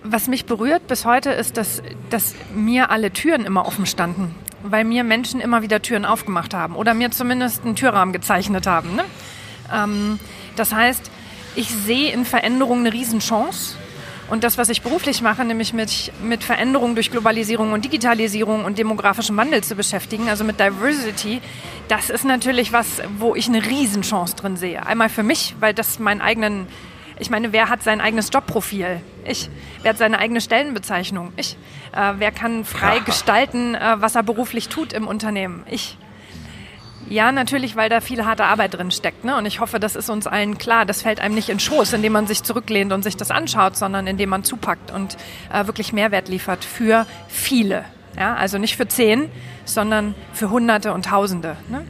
was 0.04 0.28
mich 0.28 0.46
berührt 0.46 0.86
bis 0.86 1.06
heute 1.06 1.32
ist, 1.32 1.58
dass, 1.58 1.82
dass 2.12 2.36
mir 2.54 2.92
alle 2.92 3.12
Türen 3.12 3.44
immer 3.44 3.66
offen 3.66 3.88
standen 3.88 4.36
weil 4.64 4.84
mir 4.84 5.04
Menschen 5.04 5.42
immer 5.42 5.62
wieder 5.62 5.82
Türen 5.82 6.06
aufgemacht 6.06 6.54
haben 6.54 6.76
oder 6.76 6.94
mir 6.94 7.12
zumindest 7.12 7.64
einen 7.64 7.76
Türrahmen 7.76 8.14
gezeichnet 8.14 8.68
haben. 8.68 8.96
Ne? 8.96 9.04
Ähm, 9.74 10.20
das 10.56 10.74
heißt, 10.74 11.10
ich 11.56 11.70
sehe 11.70 12.12
in 12.12 12.26
Veränderung 12.26 12.80
eine 12.80 12.94
Riesenchance. 12.94 13.76
Und 14.30 14.44
das, 14.44 14.60
was 14.60 14.70
ich 14.70 14.84
beruflich 14.84 15.24
mache, 15.24 15.44
nämlich 15.44 15.74
mit, 15.74 16.12
mit 16.22 16.44
Veränderung 16.44 16.94
durch 16.94 17.10
Globalisierung 17.10 17.74
und 17.74 17.84
Digitalisierung 17.84 18.64
und 18.64 18.78
demografischem 18.78 19.36
Wandel 19.38 19.64
zu 19.64 19.74
beschäftigen, 19.76 20.30
also 20.30 20.44
mit 20.44 20.60
Diversity, 20.60 21.42
das 21.88 22.12
ist 22.12 22.26
natürlich 22.26 22.72
was, 22.72 23.02
wo 23.18 23.34
ich 23.34 23.48
eine 23.48 23.66
Riesenchance 23.66 24.36
drin 24.36 24.56
sehe. 24.56 24.86
Einmal 24.86 25.10
für 25.10 25.24
mich, 25.24 25.56
weil 25.60 25.74
das 25.74 25.98
meinen 25.98 26.22
eigenen 26.22 26.68
ich 27.20 27.30
meine, 27.30 27.52
wer 27.52 27.70
hat 27.70 27.84
sein 27.84 28.02
eigenes 28.02 28.30
Jobprofil? 28.34 29.02
Ich. 29.26 29.50
Wer 29.82 29.92
hat 29.92 29.98
seine 29.98 30.20
eigene 30.20 30.42
Stellenbezeichnung? 30.42 31.34
Ich. 31.36 31.58
Äh, 31.96 32.14
wer 32.18 32.32
kann 32.32 32.66
frei 32.66 33.00
gestalten, 33.00 33.76
äh, 33.76 33.96
was 33.98 34.16
er 34.16 34.24
beruflich 34.24 34.70
tut 34.70 34.94
im 34.94 35.06
Unternehmen? 35.06 35.66
Ich. 35.70 35.98
Ja, 37.10 37.32
natürlich, 37.32 37.76
weil 37.76 37.90
da 37.90 38.02
viel 38.02 38.26
harte 38.26 38.46
Arbeit 38.46 38.76
drin 38.76 38.92
steckt. 38.92 39.26
Ne? 39.26 39.36
Und 39.36 39.46
ich 39.46 39.60
hoffe, 39.60 39.80
das 39.80 39.96
ist 39.96 40.10
uns 40.10 40.28
allen 40.28 40.58
klar. 40.58 40.86
Das 40.86 41.02
fällt 41.02 41.20
einem 41.20 41.34
nicht 41.34 41.50
in 41.50 41.60
Schoß, 41.60 41.94
indem 41.94 42.14
man 42.14 42.28
sich 42.28 42.44
zurücklehnt 42.44 42.94
und 42.94 43.04
sich 43.04 43.18
das 43.18 43.32
anschaut, 43.32 43.76
sondern 43.76 44.06
indem 44.06 44.30
man 44.30 44.44
zupackt 44.44 44.92
und 44.92 45.18
äh, 45.52 45.66
wirklich 45.66 45.92
Mehrwert 45.92 46.30
liefert 46.30 46.64
für 46.64 47.08
viele. 47.28 47.84
Ja? 48.18 48.36
Also 48.36 48.60
nicht 48.60 48.78
für 48.78 48.88
zehn, 48.88 49.30
sondern 49.66 50.14
für 50.34 50.52
Hunderte 50.52 50.94
und 50.94 51.06
Tausende. 51.06 51.58
Ne? 51.70 51.84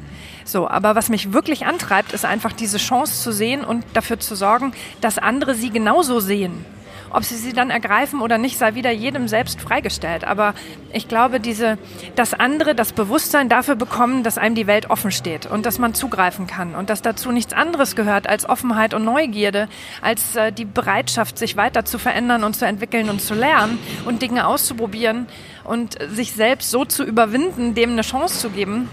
So, 0.49 0.67
aber 0.67 0.95
was 0.95 1.09
mich 1.09 1.31
wirklich 1.31 1.67
antreibt, 1.67 2.11
ist 2.11 2.25
einfach 2.25 2.53
diese 2.53 2.79
Chance 2.79 3.21
zu 3.21 3.31
sehen 3.31 3.63
und 3.63 3.85
dafür 3.93 4.19
zu 4.19 4.35
sorgen, 4.35 4.71
dass 4.99 5.19
andere 5.19 5.53
sie 5.53 5.69
genauso 5.69 6.19
sehen. 6.19 6.65
Ob 7.11 7.23
sie 7.23 7.35
sie 7.35 7.53
dann 7.53 7.69
ergreifen 7.69 8.19
oder 8.19 8.39
nicht, 8.39 8.57
sei 8.57 8.73
wieder 8.73 8.89
jedem 8.89 9.27
selbst 9.27 9.61
freigestellt. 9.61 10.23
Aber 10.25 10.55
ich 10.91 11.07
glaube, 11.07 11.39
diese, 11.39 11.77
dass 12.15 12.33
andere 12.33 12.73
das 12.73 12.93
Bewusstsein 12.93 13.47
dafür 13.47 13.75
bekommen, 13.75 14.23
dass 14.23 14.39
einem 14.39 14.55
die 14.55 14.65
Welt 14.65 14.89
offen 14.89 15.11
steht 15.11 15.45
und 15.45 15.67
dass 15.67 15.77
man 15.77 15.93
zugreifen 15.93 16.47
kann 16.47 16.73
und 16.73 16.89
dass 16.89 17.03
dazu 17.03 17.31
nichts 17.31 17.53
anderes 17.53 17.95
gehört 17.95 18.27
als 18.27 18.49
Offenheit 18.49 18.95
und 18.95 19.05
Neugierde, 19.05 19.69
als 20.01 20.35
äh, 20.35 20.51
die 20.51 20.65
Bereitschaft, 20.65 21.37
sich 21.37 21.57
weiter 21.57 21.85
zu 21.85 21.99
verändern 21.99 22.43
und 22.43 22.55
zu 22.55 22.65
entwickeln 22.65 23.09
und 23.09 23.21
zu 23.21 23.35
lernen 23.35 23.77
und 24.05 24.23
Dinge 24.23 24.47
auszuprobieren 24.47 25.27
und 25.63 25.97
sich 26.09 26.33
selbst 26.33 26.71
so 26.71 26.85
zu 26.85 27.03
überwinden, 27.03 27.75
dem 27.75 27.91
eine 27.91 28.01
Chance 28.01 28.39
zu 28.39 28.49
geben, 28.49 28.89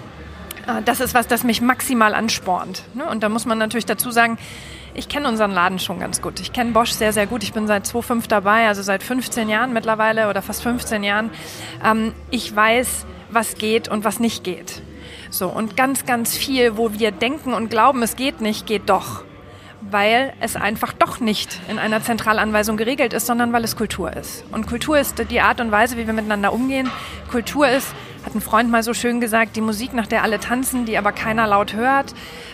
das 0.85 1.01
ist 1.01 1.15
was, 1.15 1.27
das 1.27 1.45
mich 1.45 1.61
maximal 1.61 2.15
anspornt. 2.15 2.83
Ne? 2.95 3.09
Und 3.09 3.23
da 3.23 3.29
muss 3.29 3.47
man 3.47 3.59
natürlich 3.59 3.87
dazu 3.87 4.11
sagen, 4.11 4.39
ich 4.95 5.09
kenne 5.09 5.29
unseren 5.29 5.53
Laden 5.53 5.79
schon 5.79 6.01
ganz 6.01 6.23
gut. 6.23 6.41
Ich 6.41 6.53
kenne 6.53 6.73
Bosch 6.73 6.91
sehr, 6.91 7.13
sehr 7.13 7.27
gut. 7.27 7.43
Ich 7.43 7.53
bin 7.53 7.67
seit 7.67 7.87
2005 7.87 8.29
dabei, 8.29 8.67
also 8.67 8.83
seit 8.83 9.03
15 9.03 9.49
Jahren 9.49 9.73
mittlerweile 9.73 10.31
oder 10.31 10.43
fast 10.43 10.63
15 10.63 11.05
Jahren. 11.05 11.31
Ähm, 11.85 12.15
ich 12.31 12.55
weiß, 12.55 13.07
was 13.31 13.57
geht 13.57 13.89
und 13.89 14.05
was 14.05 14.21
nicht 14.21 14.43
geht. 14.43 14.83
So, 15.31 15.49
und 15.49 15.77
ganz, 15.77 16.07
ganz 16.07 16.37
viel, 16.37 16.77
wo 16.77 16.93
wir 16.95 17.11
denken 17.11 17.53
und 17.53 17.69
glauben, 17.69 18.03
es 18.03 18.17
geht 18.17 18.41
nicht, 18.41 18.67
geht 18.67 18.89
doch. 18.89 19.25
weil 19.91 20.33
es 20.41 20.57
einfach 20.57 20.93
doch 20.93 21.21
nicht 21.21 21.61
in 21.69 21.79
einer 21.79 22.03
Zentralanweisung 22.03 22.77
geregelt 22.77 23.13
ist, 23.13 23.27
sondern 23.27 23.53
weil 23.53 23.65
es 23.65 23.77
Kultur 23.77 24.13
ist. 24.13 24.45
Und 24.51 24.67
Kultur 24.67 24.99
ist 24.99 25.23
die 25.31 25.41
Art 25.41 25.61
und 25.61 25.71
Weise, 25.71 25.97
wie 25.97 26.07
wir 26.07 26.15
miteinander 26.15 26.53
umgehen. 26.53 26.91
Kultur 27.31 27.69
ist, 27.69 27.95
hat 28.27 28.35
ein 28.35 28.41
Freund 28.41 28.71
mal 28.71 28.83
so 28.83 28.93
schön 28.93 29.21
gesagt, 29.21 29.55
die 29.55 29.61
Musik, 29.61 29.95
nach 29.95 30.09
der 30.09 30.25
alle 30.25 30.41
tanzen, 30.41 30.85
die 30.85 30.99
aber 30.99 31.13
keiner 31.13 31.47
laut 31.47 31.75
hört. 31.75 32.13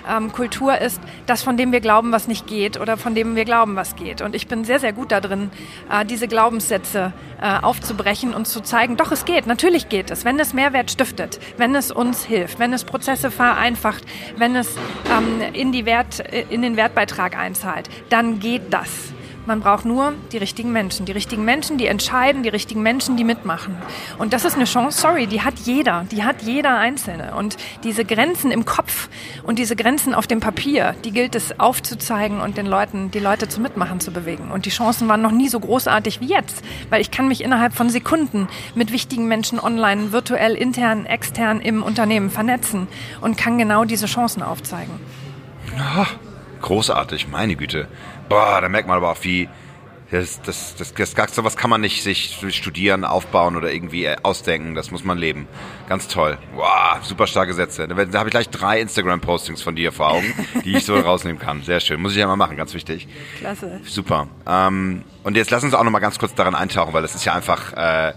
Ähm, 0.09 0.31
Kultur 0.31 0.79
ist 0.79 1.01
das, 1.27 1.43
von 1.43 1.57
dem 1.57 1.73
wir 1.73 1.81
glauben, 1.81 2.13
was 2.13 2.29
nicht 2.29 2.47
geht 2.47 2.79
oder 2.79 2.99
von 2.99 3.15
dem 3.15 3.35
wir 3.35 3.47
glauben, 3.47 3.75
was 3.75 3.97
geht. 3.97 4.21
Und 4.21 4.35
ich 4.35 4.47
bin 4.47 4.65
sehr, 4.65 4.79
sehr 4.79 4.93
gut 4.93 5.11
darin, 5.11 5.51
äh, 5.91 6.05
diese 6.05 6.29
Glaubenssätze 6.29 7.15
äh, 7.41 7.59
aufzubrechen 7.63 8.35
und 8.35 8.47
zu 8.47 8.61
zeigen, 8.61 8.99
doch, 8.99 9.13
es 9.13 9.25
geht, 9.25 9.47
natürlich 9.47 9.89
geht 9.89 10.11
es, 10.11 10.27
wenn 10.27 10.39
es 10.39 10.53
Mehrwert 10.53 10.91
stiftet, 10.91 11.41
wenn 11.57 11.75
es 11.75 11.91
uns 11.91 12.23
hilft, 12.23 12.59
wenn 12.59 12.75
es 12.75 12.85
Prozesse 12.85 13.31
vereinfacht, 13.31 14.05
wenn 14.37 14.55
es 14.55 14.77
ähm, 15.11 15.41
in, 15.55 15.73
die 15.73 15.87
Wert, 15.87 16.21
in 16.51 16.61
den 16.61 16.77
Wertbeitrag 16.77 17.37
einzahlt, 17.37 17.89
dann 18.11 18.41
geht 18.41 18.75
das. 18.75 19.13
Man 19.45 19.59
braucht 19.61 19.85
nur 19.85 20.13
die 20.31 20.39
richtigen 20.39 20.71
Menschen. 20.71 21.05
Die 21.05 21.13
richtigen 21.13 21.45
Menschen, 21.45 21.77
die 21.77 21.87
entscheiden, 21.87 22.45
die 22.45 22.49
richtigen 22.49 22.81
Menschen, 22.81 23.17
die 23.17 23.25
mitmachen. 23.25 23.77
Und 24.19 24.33
das 24.33 24.45
ist 24.45 24.55
eine 24.55 24.67
Chance, 24.67 25.01
sorry, 25.01 25.27
die 25.27 25.43
hat 25.43 25.59
jeder. 25.65 26.07
Die 26.13 26.23
hat 26.23 26.43
jeder 26.43 26.79
Einzelne. 26.79 27.35
Und 27.35 27.57
diese 27.83 28.05
Grenzen 28.05 28.53
im 28.53 28.65
Kopf 28.65 29.09
und 29.43 29.59
diese 29.59 29.75
Grenzen 29.75 30.15
auf 30.15 30.29
dem 30.29 30.39
Papier, 30.39 30.95
die 31.05 31.11
gilt 31.11 31.35
es 31.35 31.59
aufzuzeigen 31.59 32.41
und 32.41 32.57
den 32.57 32.67
Leuten, 32.67 33.11
die 33.11 33.19
Leute 33.19 33.49
zum 33.49 33.65
Mitmachen 33.65 33.99
zu 33.99 34.13
bewegen. 34.13 34.53
Und 34.53 34.65
die 34.65 34.71
Chancen 34.71 35.09
waren 35.09 35.23
noch 35.23 35.33
nie 35.33 35.49
so 35.49 35.59
großartig 35.59 36.21
wie 36.21 36.27
jetzt. 36.27 36.63
Weil 36.91 37.01
ich 37.01 37.11
kann 37.11 37.27
mich 37.27 37.43
innerhalb 37.43 37.75
von 37.75 37.91
Sekunden 37.91 38.47
mit 38.77 38.93
wichtigen 38.93 39.27
Menschen 39.27 39.59
online, 39.59 40.13
virtuell, 40.13 40.55
intern, 40.55 41.05
extern 41.05 41.61
im 41.61 41.83
Unternehmen 41.83 42.31
vernetzen 42.31 42.87
und 43.21 43.37
kann 43.37 43.59
genau 43.59 43.85
diese 43.85 44.07
Chancen 44.07 44.45
aufzeigen. 44.45 44.93
Oh, 45.99 46.07
großartig, 46.61 47.27
meine 47.27 47.57
Güte 47.57 47.89
boah, 48.33 48.61
da 48.61 48.69
merkt 48.69 48.89
man 48.89 48.97
aber 48.97 49.11
auch, 49.11 49.19
wie 49.23 49.49
das, 50.11 50.43
das, 50.43 50.75
das, 50.77 50.93
das, 50.93 51.15
das 51.15 51.35
sowas 51.35 51.57
kann 51.57 51.71
man 51.71 51.81
nicht 51.81 52.03
sich 52.03 52.39
studieren, 52.51 53.05
aufbauen 53.05 53.57
oder 53.57 53.73
irgendwie 53.73 54.05
äh, 54.05 54.17
ausdenken. 54.23 54.75
Das 54.75 54.91
muss 54.91 55.05
man 55.05 55.17
leben. 55.17 55.49
Ganz 55.89 56.07
toll. 56.07 56.37
Wow, 56.55 57.03
super 57.03 57.27
starke 57.27 57.55
Sätze. 57.55 57.89
Da, 57.89 57.95
da 58.05 58.19
habe 58.19 58.29
ich 58.29 58.33
gleich 58.33 58.51
drei 58.51 58.79
Instagram-Postings 58.81 59.63
von 59.63 59.75
dir 59.75 59.91
vor 59.91 60.11
Augen, 60.11 60.35
die 60.67 60.77
ich 60.77 60.85
so 60.85 60.95
rausnehmen 61.01 61.41
kann. 61.41 61.63
Sehr 61.63 61.81
schön. 61.81 62.01
Muss 62.01 62.13
ich 62.13 62.19
ja 62.19 62.27
mal 62.27 62.37
machen, 62.37 62.59
ganz 62.59 62.75
wichtig. 62.75 63.09
Klasse. 63.39 63.81
Super. 63.85 64.29
Ähm, 64.47 65.03
und 65.23 65.35
jetzt 65.35 65.51
lass 65.51 65.65
uns 65.65 65.73
auch 65.73 65.83
noch 65.83 65.91
mal 65.91 66.01
ganz 66.01 66.19
kurz 66.19 66.35
daran 66.35 66.55
eintauchen, 66.55 66.93
weil 66.93 67.03
das 67.03 67.15
ist 67.15 67.25
ja 67.25 67.33
einfach 67.33 67.73
äh, 67.73 68.13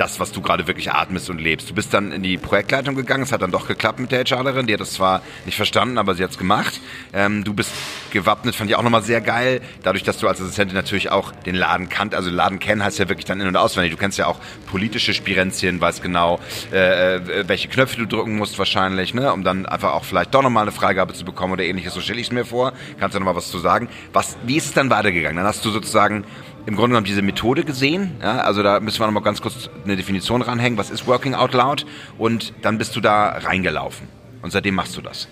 das, 0.00 0.18
was 0.18 0.32
du 0.32 0.40
gerade 0.40 0.66
wirklich 0.66 0.90
atmest 0.90 1.28
und 1.28 1.38
lebst. 1.38 1.68
Du 1.68 1.74
bist 1.74 1.92
dann 1.92 2.10
in 2.10 2.22
die 2.22 2.38
Projektleitung 2.38 2.94
gegangen, 2.94 3.22
es 3.22 3.32
hat 3.32 3.42
dann 3.42 3.50
doch 3.50 3.68
geklappt 3.68 4.00
mit 4.00 4.10
der 4.10 4.24
HRlerin, 4.24 4.66
die 4.66 4.72
hat 4.72 4.80
das 4.80 4.94
zwar 4.94 5.20
nicht 5.44 5.56
verstanden, 5.56 5.98
aber 5.98 6.14
sie 6.14 6.24
hat 6.24 6.30
es 6.30 6.38
gemacht. 6.38 6.80
Ähm, 7.12 7.44
du 7.44 7.52
bist 7.52 7.70
gewappnet, 8.10 8.54
fand 8.54 8.70
ich 8.70 8.76
auch 8.76 8.82
nochmal 8.82 9.02
sehr 9.02 9.20
geil, 9.20 9.60
dadurch, 9.82 10.02
dass 10.02 10.18
du 10.18 10.26
als 10.26 10.40
Assistentin 10.40 10.74
natürlich 10.74 11.10
auch 11.10 11.32
den 11.32 11.54
Laden 11.54 11.90
kannt, 11.90 12.14
also 12.14 12.30
Laden 12.30 12.58
kennen 12.58 12.82
heißt 12.82 12.98
ja 12.98 13.08
wirklich 13.10 13.26
dann 13.26 13.40
in- 13.40 13.46
und 13.46 13.56
auswendig. 13.56 13.92
Du 13.92 13.98
kennst 13.98 14.16
ja 14.16 14.26
auch 14.26 14.40
politische 14.66 15.12
Spirenzien, 15.12 15.80
weißt 15.80 16.02
genau, 16.02 16.40
äh, 16.72 17.16
äh, 17.16 17.48
welche 17.48 17.68
Knöpfe 17.68 17.98
du 17.98 18.06
drücken 18.06 18.36
musst 18.36 18.58
wahrscheinlich, 18.58 19.12
ne, 19.12 19.32
um 19.32 19.44
dann 19.44 19.66
einfach 19.66 19.92
auch 19.92 20.04
vielleicht 20.04 20.34
doch 20.34 20.42
nochmal 20.42 20.62
eine 20.62 20.72
Freigabe 20.72 21.12
zu 21.12 21.26
bekommen 21.26 21.52
oder 21.52 21.64
ähnliches, 21.64 21.92
so 21.92 22.00
stelle 22.00 22.20
ich 22.20 22.28
es 22.28 22.32
mir 22.32 22.46
vor. 22.46 22.72
Kannst 22.98 23.14
du 23.14 23.18
nochmal 23.18 23.36
was 23.36 23.50
zu 23.50 23.58
sagen? 23.58 23.88
Was, 24.14 24.38
wie 24.44 24.56
ist 24.56 24.64
es 24.66 24.72
dann 24.72 24.88
weitergegangen? 24.88 25.36
Dann 25.36 25.46
hast 25.46 25.62
du 25.64 25.70
sozusagen 25.70 26.24
im 26.66 26.76
Grunde 26.76 26.90
genommen 26.90 27.06
diese 27.06 27.22
Methode 27.22 27.64
gesehen. 27.64 28.16
Ja, 28.20 28.38
also 28.38 28.62
da 28.62 28.80
müssen 28.80 29.00
wir 29.00 29.06
noch 29.06 29.14
mal 29.14 29.20
ganz 29.20 29.40
kurz 29.40 29.70
eine 29.84 29.96
Definition 29.96 30.42
ranhängen. 30.42 30.78
Was 30.78 30.90
ist 30.90 31.06
Working 31.06 31.34
Out 31.34 31.54
Loud? 31.54 31.86
Und 32.18 32.52
dann 32.62 32.78
bist 32.78 32.94
du 32.96 33.00
da 33.00 33.28
reingelaufen. 33.30 34.08
Und 34.42 34.50
seitdem 34.50 34.74
machst 34.74 34.96
du 34.96 35.00
das. 35.00 35.28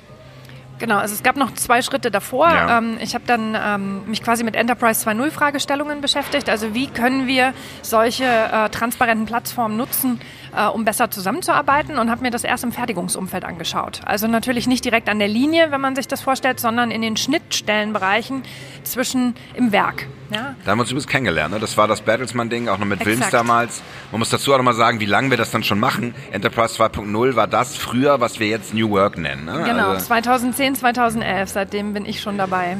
Genau, 0.78 0.98
also 0.98 1.14
es 1.14 1.22
gab 1.22 1.36
noch 1.36 1.54
zwei 1.54 1.82
Schritte 1.82 2.10
davor. 2.10 2.48
Ja. 2.48 2.78
Ähm, 2.78 2.98
ich 3.00 3.14
habe 3.14 3.24
dann 3.26 3.56
ähm, 3.60 4.02
mich 4.06 4.22
quasi 4.22 4.44
mit 4.44 4.54
Enterprise 4.54 5.08
2.0 5.08 5.30
Fragestellungen 5.30 6.00
beschäftigt. 6.00 6.48
Also 6.48 6.74
wie 6.74 6.86
können 6.86 7.26
wir 7.26 7.52
solche 7.82 8.24
äh, 8.24 8.68
transparenten 8.70 9.26
Plattformen 9.26 9.76
nutzen, 9.76 10.20
äh, 10.58 10.66
um 10.66 10.84
besser 10.84 11.10
zusammenzuarbeiten 11.10 11.98
und 11.98 12.10
habe 12.10 12.22
mir 12.22 12.30
das 12.30 12.42
erst 12.42 12.64
im 12.64 12.72
Fertigungsumfeld 12.72 13.44
angeschaut. 13.44 14.00
Also 14.04 14.26
natürlich 14.26 14.66
nicht 14.66 14.84
direkt 14.84 15.08
an 15.08 15.18
der 15.18 15.28
Linie, 15.28 15.70
wenn 15.70 15.80
man 15.80 15.94
sich 15.94 16.08
das 16.08 16.20
vorstellt, 16.20 16.58
sondern 16.58 16.90
in 16.90 17.00
den 17.00 17.16
Schnittstellenbereichen 17.16 18.42
zwischen 18.82 19.34
im 19.54 19.72
Werk. 19.72 20.06
Ja. 20.30 20.56
Da 20.64 20.72
haben 20.72 20.78
wir 20.78 20.82
uns 20.82 20.90
übrigens 20.90 21.06
kennengelernt. 21.06 21.54
Ne? 21.54 21.60
Das 21.60 21.76
war 21.76 21.86
das 21.88 22.02
Battlesman-Ding, 22.02 22.68
auch 22.68 22.78
noch 22.78 22.86
mit 22.86 23.00
Exakt. 23.00 23.18
Wilms 23.20 23.30
damals. 23.30 23.82
Man 24.10 24.18
muss 24.18 24.30
dazu 24.30 24.52
auch 24.52 24.58
noch 24.58 24.64
mal 24.64 24.74
sagen, 24.74 25.00
wie 25.00 25.06
lange 25.06 25.30
wir 25.30 25.36
das 25.36 25.50
dann 25.50 25.62
schon 25.62 25.78
machen. 25.78 26.14
Enterprise 26.32 26.74
2.0 26.82 27.36
war 27.36 27.46
das 27.46 27.76
früher, 27.76 28.20
was 28.20 28.40
wir 28.40 28.48
jetzt 28.48 28.74
New 28.74 28.90
Work 28.90 29.16
nennen. 29.16 29.46
Ne? 29.46 29.62
Genau, 29.64 29.90
also 29.90 30.06
2010, 30.06 30.74
2011, 30.74 31.48
seitdem 31.48 31.94
bin 31.94 32.04
ich 32.04 32.20
schon 32.20 32.36
dabei. 32.36 32.76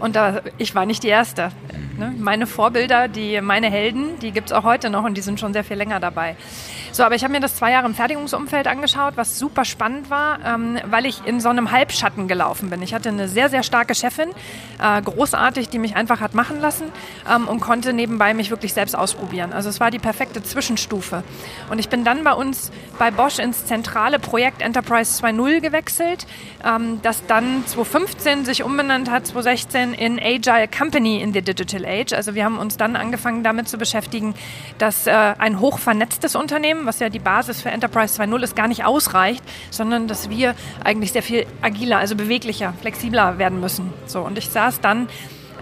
Und 0.00 0.16
da, 0.16 0.40
ich 0.56 0.74
war 0.74 0.86
nicht 0.86 1.02
die 1.02 1.08
Erste. 1.08 1.52
Ne? 1.98 2.14
Meine 2.18 2.46
Vorbilder, 2.46 3.06
die, 3.06 3.40
meine 3.42 3.70
Helden, 3.70 4.18
die 4.20 4.32
gibt 4.32 4.50
es 4.50 4.52
auch 4.52 4.64
heute 4.64 4.88
noch 4.88 5.04
und 5.04 5.16
die 5.16 5.20
sind 5.20 5.38
schon 5.38 5.52
sehr 5.52 5.62
viel 5.64 5.76
länger 5.76 6.00
dabei. 6.00 6.36
So, 6.92 7.04
aber 7.04 7.14
ich 7.14 7.22
habe 7.22 7.32
mir 7.32 7.40
das 7.40 7.54
zwei 7.54 7.70
Jahre 7.70 7.86
im 7.86 7.94
Fertigungsumfeld 7.94 8.66
angeschaut, 8.66 9.12
was 9.16 9.38
super 9.38 9.64
spannend 9.64 10.10
war, 10.10 10.38
ähm, 10.44 10.78
weil 10.86 11.06
ich 11.06 11.24
in 11.24 11.40
so 11.40 11.48
einem 11.48 11.70
Halbschatten 11.70 12.26
gelaufen 12.26 12.68
bin. 12.68 12.82
Ich 12.82 12.92
hatte 12.94 13.10
eine 13.10 13.28
sehr, 13.28 13.48
sehr 13.48 13.62
starke 13.62 13.94
Chefin, 13.94 14.30
äh, 14.82 15.00
großartig, 15.00 15.68
die 15.68 15.78
mich 15.78 15.94
einfach 15.94 16.20
hat 16.20 16.34
machen 16.34 16.60
lassen 16.60 16.86
ähm, 17.32 17.46
und 17.46 17.60
konnte 17.60 17.92
nebenbei 17.92 18.34
mich 18.34 18.50
wirklich 18.50 18.72
selbst 18.72 18.96
ausprobieren. 18.96 19.52
Also 19.52 19.68
es 19.68 19.78
war 19.78 19.92
die 19.92 20.00
perfekte 20.00 20.42
Zwischenstufe. 20.42 21.22
Und 21.70 21.78
ich 21.78 21.88
bin 21.88 22.04
dann 22.04 22.24
bei 22.24 22.32
uns 22.32 22.72
bei 22.98 23.12
Bosch 23.12 23.38
ins 23.38 23.66
zentrale 23.66 24.18
Projekt 24.18 24.60
Enterprise 24.60 25.22
2.0 25.22 25.60
gewechselt, 25.60 26.26
ähm, 26.64 27.00
das 27.02 27.24
dann 27.26 27.64
2015 27.66 28.44
sich 28.44 28.64
umbenannt 28.64 29.10
hat, 29.10 29.28
2016 29.28 29.94
in 29.94 30.18
Agile 30.18 30.66
Company 30.66 31.22
in 31.22 31.32
the 31.32 31.42
Digital 31.42 31.84
Age. 31.84 32.12
Also 32.14 32.34
wir 32.34 32.44
haben 32.44 32.58
uns 32.58 32.76
dann 32.76 32.96
angefangen 32.96 33.44
damit 33.44 33.68
zu 33.68 33.78
beschäftigen, 33.78 34.34
dass 34.78 35.06
äh, 35.06 35.12
ein 35.12 35.60
hochvernetztes 35.60 36.34
Unternehmen 36.34 36.79
was 36.86 36.98
ja 36.98 37.08
die 37.08 37.18
Basis 37.18 37.60
für 37.60 37.70
Enterprise 37.70 38.20
2.0 38.20 38.42
ist, 38.42 38.56
gar 38.56 38.68
nicht 38.68 38.84
ausreicht, 38.84 39.42
sondern 39.70 40.08
dass 40.08 40.30
wir 40.30 40.54
eigentlich 40.84 41.12
sehr 41.12 41.22
viel 41.22 41.46
agiler, 41.62 41.98
also 41.98 42.16
beweglicher, 42.16 42.74
flexibler 42.80 43.38
werden 43.38 43.60
müssen. 43.60 43.92
So, 44.06 44.20
und 44.20 44.38
ich 44.38 44.48
saß 44.48 44.80
dann 44.80 45.08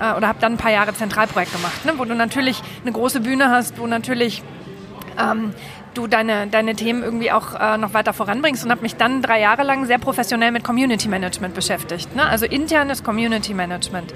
äh, 0.01 0.15
oder 0.15 0.29
habe 0.29 0.39
dann 0.41 0.53
ein 0.55 0.59
paar 0.59 0.73
Jahre 0.73 0.95
Zentralprojekt 0.95 1.53
gemacht, 1.53 1.85
ne, 1.85 1.95
wo 1.97 2.05
du 2.05 2.15
natürlich 2.15 2.63
eine 2.83 2.93
große 2.93 3.21
Bühne 3.21 3.51
hast, 3.51 3.79
wo 3.79 3.87
natürlich 3.87 4.43
ähm, 5.19 5.53
du 5.99 6.07
deine, 6.07 6.47
deine 6.47 6.77
Themen 6.77 7.03
irgendwie 7.03 7.33
auch 7.33 7.55
äh, 7.59 7.77
noch 7.77 7.93
weiter 7.93 8.13
voranbringst 8.13 8.65
und 8.65 8.71
habe 8.71 8.83
mich 8.83 8.95
dann 8.97 9.21
drei 9.21 9.41
Jahre 9.41 9.65
lang 9.65 9.85
sehr 9.87 9.99
professionell 9.99 10.53
mit 10.53 10.63
Community 10.63 11.09
Management 11.09 11.55
beschäftigt. 11.55 12.15
Ne? 12.15 12.25
Also 12.25 12.47
internes 12.47 13.03
Community 13.03 13.53
Management. 13.53 14.15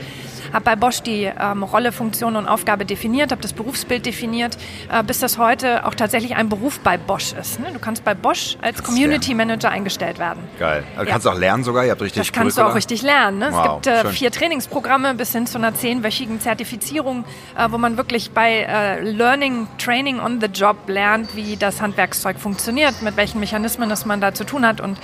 Habe 0.52 0.64
bei 0.64 0.76
Bosch 0.76 1.00
die 1.00 1.24
ähm, 1.24 1.62
Rolle, 1.62 1.92
Funktion 1.92 2.36
und 2.36 2.46
Aufgabe 2.46 2.84
definiert, 2.84 3.32
habe 3.32 3.42
das 3.42 3.52
Berufsbild 3.52 4.06
definiert, 4.06 4.58
äh, 4.90 5.02
bis 5.02 5.18
das 5.18 5.38
heute 5.38 5.86
auch 5.86 5.94
tatsächlich 5.94 6.36
ein 6.36 6.48
Beruf 6.48 6.78
bei 6.80 6.98
Bosch 6.98 7.32
ist. 7.32 7.58
Ne? 7.58 7.70
Du 7.72 7.78
kannst 7.78 8.04
bei 8.04 8.14
Bosch 8.14 8.56
als 8.60 8.82
Community 8.82 9.34
Manager 9.34 9.70
eingestellt 9.70 10.18
werden. 10.18 10.42
Geil. 10.58 10.84
Also 10.94 11.06
ja. 11.06 11.12
kannst 11.12 11.26
du 11.26 11.30
auch 11.30 11.38
lernen 11.38 11.64
sogar? 11.64 11.84
Ihr 11.84 11.90
habt 11.92 12.02
richtig 12.02 12.22
Das 12.22 12.32
kannst 12.32 12.58
du 12.58 12.62
auch 12.62 12.74
richtig 12.74 13.02
lernen. 13.02 13.38
Ne? 13.38 13.48
Wow, 13.50 13.66
es 13.66 13.72
gibt 13.72 13.86
äh, 13.86 14.10
vier 14.10 14.30
Trainingsprogramme 14.30 15.14
bis 15.14 15.32
hin 15.32 15.46
zu 15.46 15.58
einer 15.58 15.74
zehnwöchigen 15.74 16.40
Zertifizierung, 16.40 17.24
äh, 17.56 17.66
wo 17.70 17.78
man 17.78 17.96
wirklich 17.96 18.30
bei 18.30 18.66
äh, 18.68 19.00
Learning, 19.00 19.66
Training 19.78 20.20
on 20.20 20.40
the 20.40 20.46
Job 20.46 20.76
lernt, 20.86 21.34
wie 21.34 21.56
das 21.56 21.71
Handwerkszeug 21.80 22.38
funktioniert, 22.38 23.02
mit 23.02 23.16
welchen 23.16 23.40
Mechanismen 23.40 23.88
das 23.88 24.06
man 24.06 24.20
da 24.20 24.34
zu 24.34 24.44
tun 24.44 24.66
hat 24.66 24.80
und 24.80 24.98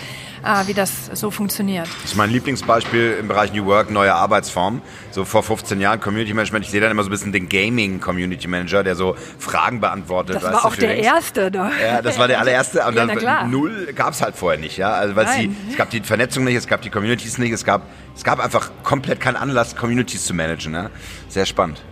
äh, 0.45 0.67
wie 0.67 0.75
das 0.75 1.07
so 1.13 1.31
funktioniert. 1.31 1.89
Das 2.03 2.13
ist 2.13 2.17
mein 2.17 2.31
Lieblingsbeispiel 2.31 3.17
im 3.21 3.29
Bereich 3.29 3.53
New 3.53 3.67
Work, 3.67 3.91
neue 3.91 4.15
Arbeitsform. 4.15 4.83
So 5.11 5.25
vor 5.25 5.43
15 5.43 5.81
Jahren 5.81 6.01
Community 6.01 6.35
Management. 6.35 6.65
Ich 6.65 6.71
sehe 6.71 6.81
dann 6.81 6.91
immer 6.91 7.03
so 7.03 7.09
ein 7.09 7.13
bisschen 7.13 7.33
den 7.33 7.49
Gaming 7.49 8.01
Community 8.01 8.47
Manager, 8.49 8.85
der 8.85 8.95
so 8.95 9.17
Fragen 9.39 9.81
beantwortet. 9.81 10.37
Das 10.37 10.45
war 10.45 10.65
auch 10.65 10.77
der 10.77 10.97
erste 10.99 11.51
da. 11.51 11.71
Ja, 11.83 12.03
das 12.03 12.19
war 12.19 12.29
der 12.29 12.41
allererste. 12.41 12.85
Und 12.87 12.95
ja, 12.95 13.07
dann 13.07 13.51
null 13.51 13.93
gab 13.95 14.13
es 14.13 14.23
halt 14.23 14.37
vorher 14.37 14.61
nicht, 14.61 14.77
ja. 14.77 14.93
Also 14.93 15.17
weil 15.17 15.29
sie, 15.29 15.57
es 15.71 15.77
gab 15.77 15.91
die 15.91 16.01
Vernetzung 16.01 16.45
nicht, 16.45 16.57
es 16.57 16.67
gab 16.67 16.83
die 16.83 16.91
Communities 16.91 17.39
nicht, 17.39 17.53
es 17.53 17.65
gab, 17.65 17.83
es 18.15 18.25
gab 18.25 18.43
einfach 18.43 18.71
komplett 18.83 19.21
keinen 19.21 19.37
Anlass, 19.37 19.77
Communities 19.77 20.25
zu 20.25 20.35
managen. 20.35 20.75
Ja? 20.75 20.91
Sehr 21.29 21.47
spannend. 21.47 21.83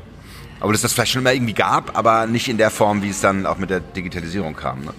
Aber 0.60 0.72
dass 0.72 0.82
das 0.82 0.92
vielleicht 0.92 1.12
schon 1.12 1.22
immer 1.22 1.32
irgendwie 1.32 1.52
gab, 1.52 1.96
aber 1.96 2.26
nicht 2.26 2.48
in 2.48 2.58
der 2.58 2.70
Form, 2.70 3.02
wie 3.02 3.10
es 3.10 3.20
dann 3.20 3.46
auch 3.46 3.58
mit 3.58 3.70
der 3.70 3.80
Digitalisierung 3.80 4.54
kam. 4.54 4.84
Ne? 4.84 4.94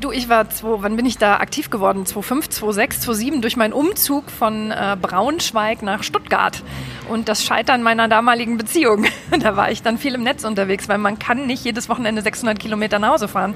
Du, 0.00 0.10
ich 0.10 0.30
war, 0.30 0.48
zwei, 0.48 0.82
wann 0.82 0.96
bin 0.96 1.04
ich 1.04 1.18
da 1.18 1.36
aktiv 1.36 1.68
geworden? 1.68 2.06
2005, 2.06 2.48
2006, 2.48 3.00
2007 3.02 3.42
durch 3.42 3.56
meinen 3.58 3.74
Umzug 3.74 4.30
von 4.30 4.70
äh, 4.70 4.96
Braunschweig 5.00 5.82
nach 5.82 6.02
Stuttgart 6.02 6.62
und 7.10 7.28
das 7.28 7.44
Scheitern 7.44 7.82
meiner 7.82 8.08
damaligen 8.08 8.56
Beziehung. 8.56 9.04
da 9.40 9.56
war 9.56 9.70
ich 9.70 9.82
dann 9.82 9.98
viel 9.98 10.14
im 10.14 10.22
Netz 10.22 10.44
unterwegs, 10.44 10.88
weil 10.88 10.96
man 10.96 11.18
kann 11.18 11.46
nicht 11.46 11.64
jedes 11.66 11.90
Wochenende 11.90 12.22
600 12.22 12.58
Kilometer 12.58 12.98
nach 12.98 13.10
Hause 13.10 13.28
fahren. 13.28 13.54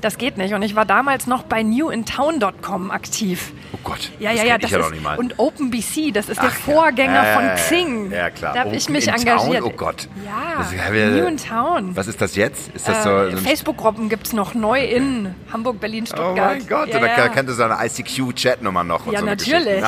Das 0.00 0.16
geht 0.18 0.38
nicht. 0.38 0.54
Und 0.54 0.62
ich 0.62 0.74
war 0.74 0.84
damals 0.86 1.26
noch 1.26 1.42
bei 1.42 1.62
newintown.com 1.62 2.90
aktiv. 2.90 3.52
Oh 3.72 3.78
Gott. 3.84 4.10
Ja, 4.18 4.32
ja, 4.32 4.44
ja. 4.44 4.58
Das 4.58 4.70
Das 4.70 4.70
ich 4.70 4.72
ja 4.72 4.78
ist, 4.78 4.84
noch 4.86 4.90
nicht 4.92 5.02
mal. 5.04 5.18
und 5.18 5.38
OpenBC, 5.38 6.12
das 6.12 6.28
ist 6.28 6.38
Ach, 6.38 6.44
der 6.44 6.50
Vorgänger 6.52 7.24
ja. 7.26 7.34
von 7.34 7.44
Äh, 7.48 7.54
Xing. 7.56 8.10
Ja, 8.10 8.30
klar. 8.30 8.54
Da 8.54 8.60
habe 8.60 8.74
ich 8.76 8.88
mich 8.88 9.08
engagiert. 9.08 9.60
Town? 9.60 9.70
Oh 9.72 9.76
Gott. 9.76 10.08
Ja, 10.24 10.58
Das 10.58 10.72
ist- 10.72 10.92
wir- 10.92 11.06
New 11.10 11.26
in 11.26 11.36
Town. 11.36 11.94
Was 11.96 12.06
ist 12.06 12.20
das 12.20 12.34
jetzt? 12.36 12.74
Ist 12.74 12.88
das 12.88 13.02
so, 13.04 13.10
Äh, 13.10 13.30
so 13.32 13.36
ein 13.36 13.44
Facebook-Gruppen 13.44 14.08
gibt 14.08 14.26
es 14.26 14.32
noch 14.32 14.54
neu 14.54 14.82
in 14.84 15.34
Hamburg, 15.52 15.80
Berlin, 15.80 16.04
Oh 16.04 16.14
Stuttgart. 16.14 16.36
mein 16.58 16.66
Gott, 16.66 16.88
ja, 16.88 16.96
oder 16.98 17.06
ja. 17.08 17.28
kennt 17.28 17.48
ihr 17.50 17.54
so 17.54 17.62
eine 17.64 17.76
ICQ-Chat-Nummer 17.84 18.82
noch? 18.84 19.06
und 19.06 19.12
Ja, 19.12 19.20
so 19.20 19.26
natürlich. 19.26 19.84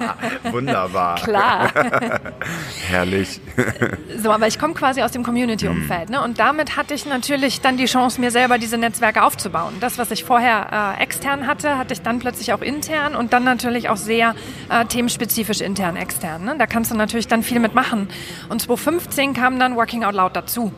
Wunderbar. 0.50 1.16
Klar. 1.22 1.70
Herrlich. 2.88 3.40
So, 4.22 4.30
aber 4.32 4.46
ich 4.48 4.58
komme 4.58 4.74
quasi 4.74 5.02
aus 5.02 5.12
dem 5.12 5.22
Community-Umfeld. 5.22 6.10
Ne? 6.10 6.20
Und 6.22 6.38
damit 6.38 6.76
hatte 6.76 6.94
ich 6.94 7.06
natürlich 7.06 7.60
dann 7.60 7.76
die 7.76 7.86
Chance, 7.86 8.20
mir 8.20 8.30
selber 8.30 8.58
diese 8.58 8.76
Netzwerke 8.76 9.22
aufzubauen. 9.22 9.51
Das, 9.80 9.98
was 9.98 10.10
ich 10.10 10.24
vorher 10.24 10.96
äh, 10.98 11.02
extern 11.02 11.46
hatte, 11.46 11.78
hatte 11.78 11.92
ich 11.92 12.02
dann 12.02 12.18
plötzlich 12.18 12.52
auch 12.52 12.62
intern 12.62 13.14
und 13.14 13.32
dann 13.32 13.44
natürlich 13.44 13.88
auch 13.88 13.96
sehr 13.96 14.34
äh, 14.70 14.84
themenspezifisch 14.84 15.60
intern, 15.60 15.96
extern. 15.96 16.44
Ne? 16.44 16.56
Da 16.58 16.66
kannst 16.66 16.90
du 16.90 16.96
natürlich 16.96 17.28
dann 17.28 17.42
viel 17.42 17.60
mitmachen. 17.60 18.08
Und 18.48 18.62
2015 18.62 19.34
kam 19.34 19.58
dann 19.58 19.76
Working 19.76 20.04
Out 20.04 20.14
Loud 20.14 20.36
dazu. 20.36 20.72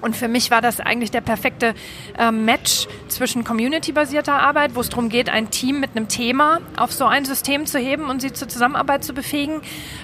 Und 0.00 0.16
für 0.16 0.28
mich 0.28 0.50
war 0.50 0.60
das 0.60 0.80
eigentlich 0.80 1.10
der 1.10 1.20
perfekte 1.20 1.74
äh, 2.18 2.30
Match 2.30 2.86
zwischen 3.08 3.44
community-basierter 3.44 4.34
Arbeit, 4.34 4.74
wo 4.74 4.80
es 4.80 4.88
darum 4.88 5.08
geht, 5.08 5.28
ein 5.28 5.50
Team 5.50 5.80
mit 5.80 5.90
einem 5.96 6.08
Thema 6.08 6.60
auf 6.76 6.92
so 6.92 7.06
ein 7.06 7.24
System 7.24 7.66
zu 7.66 7.78
heben 7.78 8.10
und 8.10 8.20
sie 8.20 8.32
zur 8.32 8.48
Zusammenarbeit 8.48 9.04
zu 9.04 9.12
befähigen. 9.12 9.60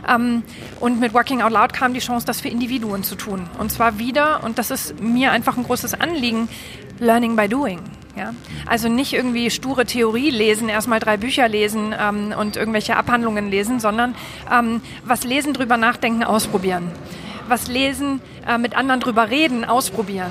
Ähm, 0.09 0.43
und 0.81 1.01
mit 1.01 1.15
Working 1.15 1.43
Out 1.43 1.53
Loud 1.53 1.73
kam 1.73 1.95
die 1.95 2.01
Chance, 2.01 2.27
das 2.27 2.41
für 2.41 2.49
Individuen 2.49 3.03
zu 3.03 3.15
tun. 3.15 3.49
Und 3.59 3.71
zwar 3.71 3.99
wieder, 3.99 4.43
und 4.45 4.59
das 4.59 4.71
ist 4.71 5.01
mir 5.01 5.33
einfach 5.33 5.57
ein 5.57 5.65
großes 5.65 5.95
Anliegen, 5.95 6.49
Learning 6.99 7.37
by 7.37 7.49
Doing. 7.49 7.81
Ja? 8.17 8.35
Also 8.67 8.89
nicht 8.89 9.13
irgendwie 9.13 9.51
sture 9.51 9.85
Theorie 9.87 10.31
lesen, 10.31 10.69
erstmal 10.69 11.01
drei 11.01 11.17
Bücher 11.17 11.49
lesen 11.49 11.95
ähm, 11.99 12.35
und 12.39 12.57
irgendwelche 12.57 12.97
Abhandlungen 12.97 13.51
lesen, 13.51 13.81
sondern 13.81 14.15
ähm, 14.53 14.81
was 15.05 15.25
lesen, 15.25 15.53
drüber 15.53 15.77
nachdenken, 15.77 16.25
ausprobieren 16.25 16.91
was 17.49 17.69
lesen, 17.69 18.21
äh, 18.47 18.59
mit 18.59 18.77
anderen 18.77 19.01
drüber 19.01 19.31
reden, 19.31 19.65
ausprobieren. 19.65 20.31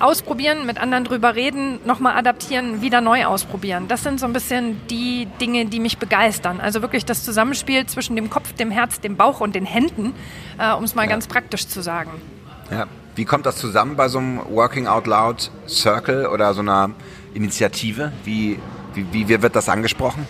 Ausprobieren, 0.00 0.64
mit 0.64 0.78
anderen 0.78 1.02
drüber 1.04 1.34
reden, 1.34 1.80
nochmal 1.84 2.16
adaptieren, 2.16 2.82
wieder 2.82 3.00
neu 3.00 3.24
ausprobieren. 3.26 3.88
Das 3.88 4.04
sind 4.04 4.20
so 4.20 4.26
ein 4.26 4.32
bisschen 4.32 4.80
die 4.88 5.26
Dinge, 5.40 5.66
die 5.66 5.80
mich 5.80 5.98
begeistern. 5.98 6.60
Also 6.60 6.82
wirklich 6.82 7.04
das 7.04 7.24
Zusammenspiel 7.24 7.84
zwischen 7.86 8.14
dem 8.14 8.30
Kopf, 8.30 8.52
dem 8.52 8.70
Herz, 8.70 9.00
dem 9.00 9.16
Bauch 9.16 9.40
und 9.40 9.56
den 9.56 9.64
Händen, 9.66 10.14
äh, 10.58 10.72
um 10.72 10.84
es 10.84 10.94
mal 10.94 11.02
Ja. 11.02 11.08
ganz 11.10 11.26
praktisch 11.26 11.66
zu 11.66 11.80
sagen. 11.82 12.10
Ja. 12.70 12.86
Wie 13.16 13.24
kommt 13.24 13.46
das 13.46 13.56
zusammen 13.56 13.96
bei 13.96 14.06
so 14.06 14.18
einem 14.18 14.38
Working 14.48 14.86
Out 14.86 15.08
Loud 15.08 15.50
Circle 15.66 16.26
oder 16.26 16.54
so 16.54 16.60
einer 16.60 16.90
Initiative? 17.34 18.12
Wie, 18.24 18.60
wie, 18.94 19.28
wie 19.28 19.42
wird 19.42 19.56
das 19.56 19.68
angesprochen? 19.68 20.28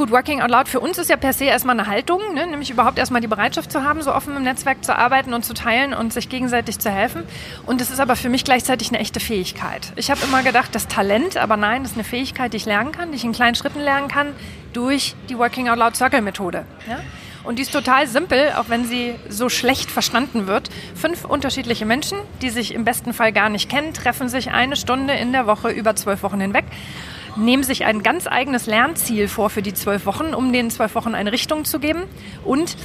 Gut, 0.00 0.12
Working 0.12 0.40
Out 0.40 0.50
Loud 0.50 0.66
für 0.66 0.80
uns 0.80 0.96
ist 0.96 1.10
ja 1.10 1.18
per 1.18 1.34
se 1.34 1.44
erstmal 1.44 1.78
eine 1.78 1.86
Haltung, 1.86 2.22
ne? 2.32 2.46
nämlich 2.46 2.70
überhaupt 2.70 2.98
erstmal 2.98 3.20
die 3.20 3.26
Bereitschaft 3.26 3.70
zu 3.70 3.84
haben, 3.84 4.00
so 4.00 4.14
offen 4.14 4.34
im 4.34 4.44
Netzwerk 4.44 4.82
zu 4.82 4.96
arbeiten 4.96 5.34
und 5.34 5.44
zu 5.44 5.52
teilen 5.52 5.92
und 5.92 6.10
sich 6.14 6.30
gegenseitig 6.30 6.78
zu 6.78 6.90
helfen. 6.90 7.24
Und 7.66 7.82
es 7.82 7.90
ist 7.90 8.00
aber 8.00 8.16
für 8.16 8.30
mich 8.30 8.44
gleichzeitig 8.44 8.88
eine 8.88 8.98
echte 8.98 9.20
Fähigkeit. 9.20 9.92
Ich 9.96 10.10
habe 10.10 10.22
immer 10.24 10.42
gedacht, 10.42 10.74
das 10.74 10.88
Talent, 10.88 11.36
aber 11.36 11.58
nein, 11.58 11.82
das 11.82 11.92
ist 11.92 11.98
eine 11.98 12.04
Fähigkeit, 12.04 12.54
die 12.54 12.56
ich 12.56 12.64
lernen 12.64 12.92
kann, 12.92 13.10
die 13.10 13.16
ich 13.16 13.24
in 13.24 13.32
kleinen 13.32 13.54
Schritten 13.56 13.80
lernen 13.80 14.08
kann 14.08 14.28
durch 14.72 15.16
die 15.28 15.36
Working 15.36 15.68
Out 15.68 15.76
Loud 15.76 15.96
Circle 15.96 16.22
Methode. 16.22 16.64
Ja? 16.88 17.00
Und 17.44 17.58
die 17.58 17.62
ist 17.62 17.72
total 17.72 18.06
simpel, 18.06 18.52
auch 18.56 18.70
wenn 18.70 18.86
sie 18.86 19.16
so 19.28 19.50
schlecht 19.50 19.90
verstanden 19.90 20.46
wird. 20.46 20.70
Fünf 20.94 21.26
unterschiedliche 21.26 21.84
Menschen, 21.84 22.16
die 22.40 22.48
sich 22.48 22.72
im 22.72 22.86
besten 22.86 23.12
Fall 23.12 23.34
gar 23.34 23.50
nicht 23.50 23.68
kennen, 23.68 23.92
treffen 23.92 24.30
sich 24.30 24.50
eine 24.50 24.76
Stunde 24.76 25.12
in 25.12 25.32
der 25.32 25.46
Woche 25.46 25.68
über 25.68 25.94
zwölf 25.94 26.22
Wochen 26.22 26.40
hinweg 26.40 26.64
nehmen 27.36 27.62
sich 27.62 27.84
ein 27.84 28.02
ganz 28.02 28.26
eigenes 28.26 28.66
Lernziel 28.66 29.28
vor 29.28 29.50
für 29.50 29.62
die 29.62 29.74
zwölf 29.74 30.06
Wochen, 30.06 30.34
um 30.34 30.52
den 30.52 30.70
zwölf 30.70 30.94
Wochen 30.94 31.14
eine 31.14 31.32
Richtung 31.32 31.64
zu 31.64 31.78
geben 31.78 32.02
und 32.44 32.76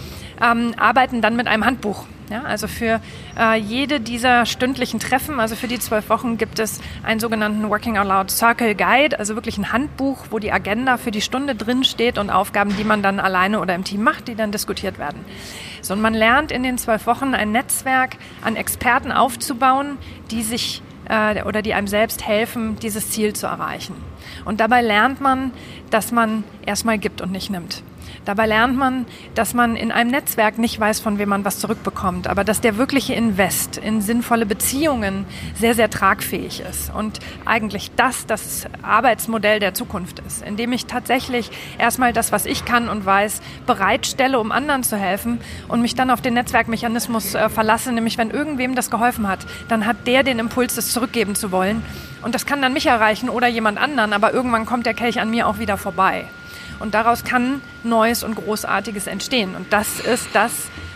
ähm, 0.42 0.74
arbeiten 0.78 1.22
dann 1.22 1.36
mit 1.36 1.48
einem 1.48 1.66
Handbuch. 1.66 2.06
Ja, 2.32 2.42
also 2.42 2.68
für 2.68 3.02
äh, 3.38 3.56
jede 3.56 4.00
dieser 4.00 4.48
stündlichen 4.48 5.00
Treffen, 5.00 5.40
also 5.40 5.56
für 5.56 5.68
die 5.68 5.78
zwölf 5.78 6.10
Wochen, 6.10 6.40
gibt 6.40 6.58
es 6.58 6.82
einen 7.04 7.20
sogenannten 7.20 7.70
Working 7.70 8.00
Out 8.00 8.08
Loud 8.08 8.32
Circle 8.32 8.74
Guide, 8.74 9.20
also 9.20 9.36
wirklich 9.36 9.60
ein 9.60 9.72
Handbuch, 9.72 10.26
wo 10.32 10.40
die 10.40 10.52
Agenda 10.52 10.98
für 10.98 11.12
die 11.12 11.22
Stunde 11.22 11.54
drin 11.54 11.84
steht 11.84 12.18
und 12.18 12.32
Aufgaben, 12.32 12.76
die 12.78 12.84
man 12.84 13.04
dann 13.04 13.20
alleine 13.20 13.60
oder 13.60 13.76
im 13.76 13.84
Team 13.84 14.02
macht, 14.02 14.28
die 14.28 14.34
dann 14.34 14.52
diskutiert 14.52 14.98
werden. 14.98 15.24
So, 15.84 15.94
und 15.94 16.02
man 16.02 16.16
lernt 16.16 16.52
in 16.52 16.64
den 16.64 16.80
zwölf 16.80 17.06
Wochen 17.06 17.36
ein 17.36 17.52
Netzwerk 17.52 18.18
an 18.42 18.56
Experten 18.56 19.12
aufzubauen, 19.12 20.00
die 20.32 20.42
sich 20.42 20.82
äh, 21.08 21.44
oder 21.44 21.62
die 21.62 21.76
einem 21.76 21.88
selbst 21.88 22.26
helfen, 22.26 22.78
dieses 22.80 23.12
Ziel 23.12 23.34
zu 23.34 23.46
erreichen. 23.46 23.94
Und 24.46 24.60
dabei 24.60 24.82
lernt 24.82 25.22
man, 25.22 25.52
dass 25.90 26.12
man 26.12 26.44
erstmal 26.66 26.98
gibt 26.98 27.22
und 27.22 27.32
nicht 27.32 27.50
nimmt. 27.50 27.84
Dabei 28.26 28.48
lernt 28.48 28.78
man, 28.78 29.06
dass 29.36 29.54
man 29.54 29.76
in 29.76 29.92
einem 29.92 30.12
Netzwerk 30.12 30.58
nicht 30.58 30.80
weiß, 30.80 31.00
von 31.00 31.20
wem 31.20 31.30
man 31.30 31.46
was 31.46 31.60
zurückbekommt, 31.60 32.28
aber 32.28 32.44
dass 32.44 32.62
der 32.62 32.78
wirkliche 32.78 33.14
Invest 33.14 33.78
in 33.78 34.02
sinnvolle 34.02 34.46
Beziehungen 34.46 35.26
sehr, 35.56 35.76
sehr 35.76 35.90
tragfähig 35.90 36.62
ist. 36.62 36.94
Und 36.94 37.20
eigentlich 37.46 37.92
das 37.96 38.26
das 38.26 38.66
Arbeitsmodell 38.82 39.60
der 39.60 39.74
Zukunft 39.74 40.20
ist, 40.20 40.42
indem 40.44 40.74
ich 40.74 40.86
tatsächlich 40.86 41.52
erstmal 41.78 42.14
das, 42.14 42.32
was 42.32 42.46
ich 42.46 42.66
kann 42.66 42.90
und 42.90 43.06
weiß, 43.06 43.42
bereitstelle, 43.66 44.40
um 44.40 44.52
anderen 44.52 44.84
zu 44.84 44.98
helfen 44.98 45.40
und 45.68 45.82
mich 45.82 45.96
dann 45.96 46.10
auf 46.10 46.22
den 46.22 46.34
Netzwerkmechanismus 46.34 47.36
äh, 47.36 47.50
verlasse, 47.50 47.92
nämlich 47.92 48.18
wenn 48.18 48.32
irgendwem 48.32 48.76
das 48.76 48.90
geholfen 48.90 49.28
hat, 49.28 49.40
dann 49.68 49.86
hat 49.86 50.08
der 50.08 50.24
den 50.24 50.40
Impuls, 50.40 50.76
das 50.76 50.92
zurückgeben 50.92 51.36
zu 51.36 51.52
wollen. 51.52 51.84
Und 52.22 52.34
das 52.34 52.46
kann 52.46 52.62
dann 52.62 52.74
mich 52.74 52.88
erreichen 52.88 53.30
oder 53.30 53.48
jemand 53.48 53.78
anderen, 53.78 54.14
aber 54.14 54.34
irgendwann 54.34 54.66
kommt 54.66 54.86
der 54.86 54.96
Kelch 54.96 55.20
an 55.20 55.30
mir 55.30 55.48
auch 55.48 55.60
wieder 55.60 55.78
vorbei. 55.78 56.26
Und 56.80 56.94
daraus 56.94 57.24
kann 57.24 57.62
Neues 57.84 58.24
und 58.24 58.36
Großartiges 58.36 59.08
entstehen. 59.08 59.56
Und 59.56 59.72
das 59.72 60.00
ist 60.00 60.28
das, 60.34 60.52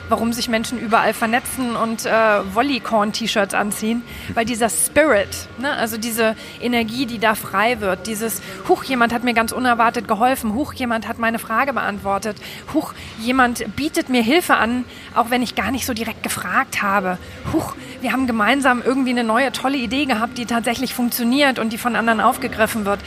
warum 0.09 0.33
sich 0.33 0.49
Menschen 0.49 0.79
überall 0.79 1.13
vernetzen 1.13 1.75
und 1.75 2.05
äh, 2.05 2.11
Volleycorn-T-Shirts 2.53 3.53
anziehen, 3.53 4.01
weil 4.33 4.45
dieser 4.45 4.69
Spirit, 4.69 5.29
ne, 5.59 5.71
also 5.71 5.97
diese 5.97 6.35
Energie, 6.59 7.05
die 7.05 7.19
da 7.19 7.35
frei 7.35 7.79
wird, 7.79 8.07
dieses 8.07 8.41
Huch, 8.67 8.83
jemand 8.83 9.13
hat 9.13 9.23
mir 9.23 9.33
ganz 9.33 9.51
unerwartet 9.51 10.07
geholfen, 10.07 10.55
Huch, 10.55 10.73
jemand 10.73 11.07
hat 11.07 11.19
meine 11.19 11.39
Frage 11.39 11.73
beantwortet, 11.73 12.37
Huch, 12.73 12.93
jemand 13.19 13.75
bietet 13.75 14.09
mir 14.09 14.23
Hilfe 14.23 14.55
an, 14.55 14.83
auch 15.15 15.29
wenn 15.29 15.43
ich 15.43 15.55
gar 15.55 15.71
nicht 15.71 15.85
so 15.85 15.93
direkt 15.93 16.23
gefragt 16.23 16.81
habe, 16.81 17.17
Huch, 17.53 17.75
wir 18.01 18.11
haben 18.11 18.27
gemeinsam 18.27 18.81
irgendwie 18.83 19.11
eine 19.11 19.23
neue 19.23 19.51
tolle 19.51 19.77
Idee 19.77 20.05
gehabt, 20.05 20.37
die 20.37 20.45
tatsächlich 20.45 20.93
funktioniert 20.93 21.59
und 21.59 21.71
die 21.71 21.77
von 21.77 21.95
anderen 21.95 22.19
aufgegriffen 22.19 22.85
wird. 22.85 22.99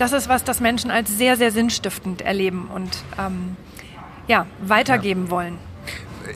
Das 0.00 0.12
ist 0.12 0.30
was, 0.30 0.44
das 0.44 0.60
Menschen 0.60 0.90
als 0.90 1.10
sehr, 1.18 1.36
sehr 1.36 1.52
sinnstiftend 1.52 2.22
erleben 2.22 2.70
und 2.74 2.88
ähm, 3.18 3.54
ja, 4.28 4.46
weitergeben 4.62 5.26
ja. 5.26 5.30
wollen. 5.30 5.58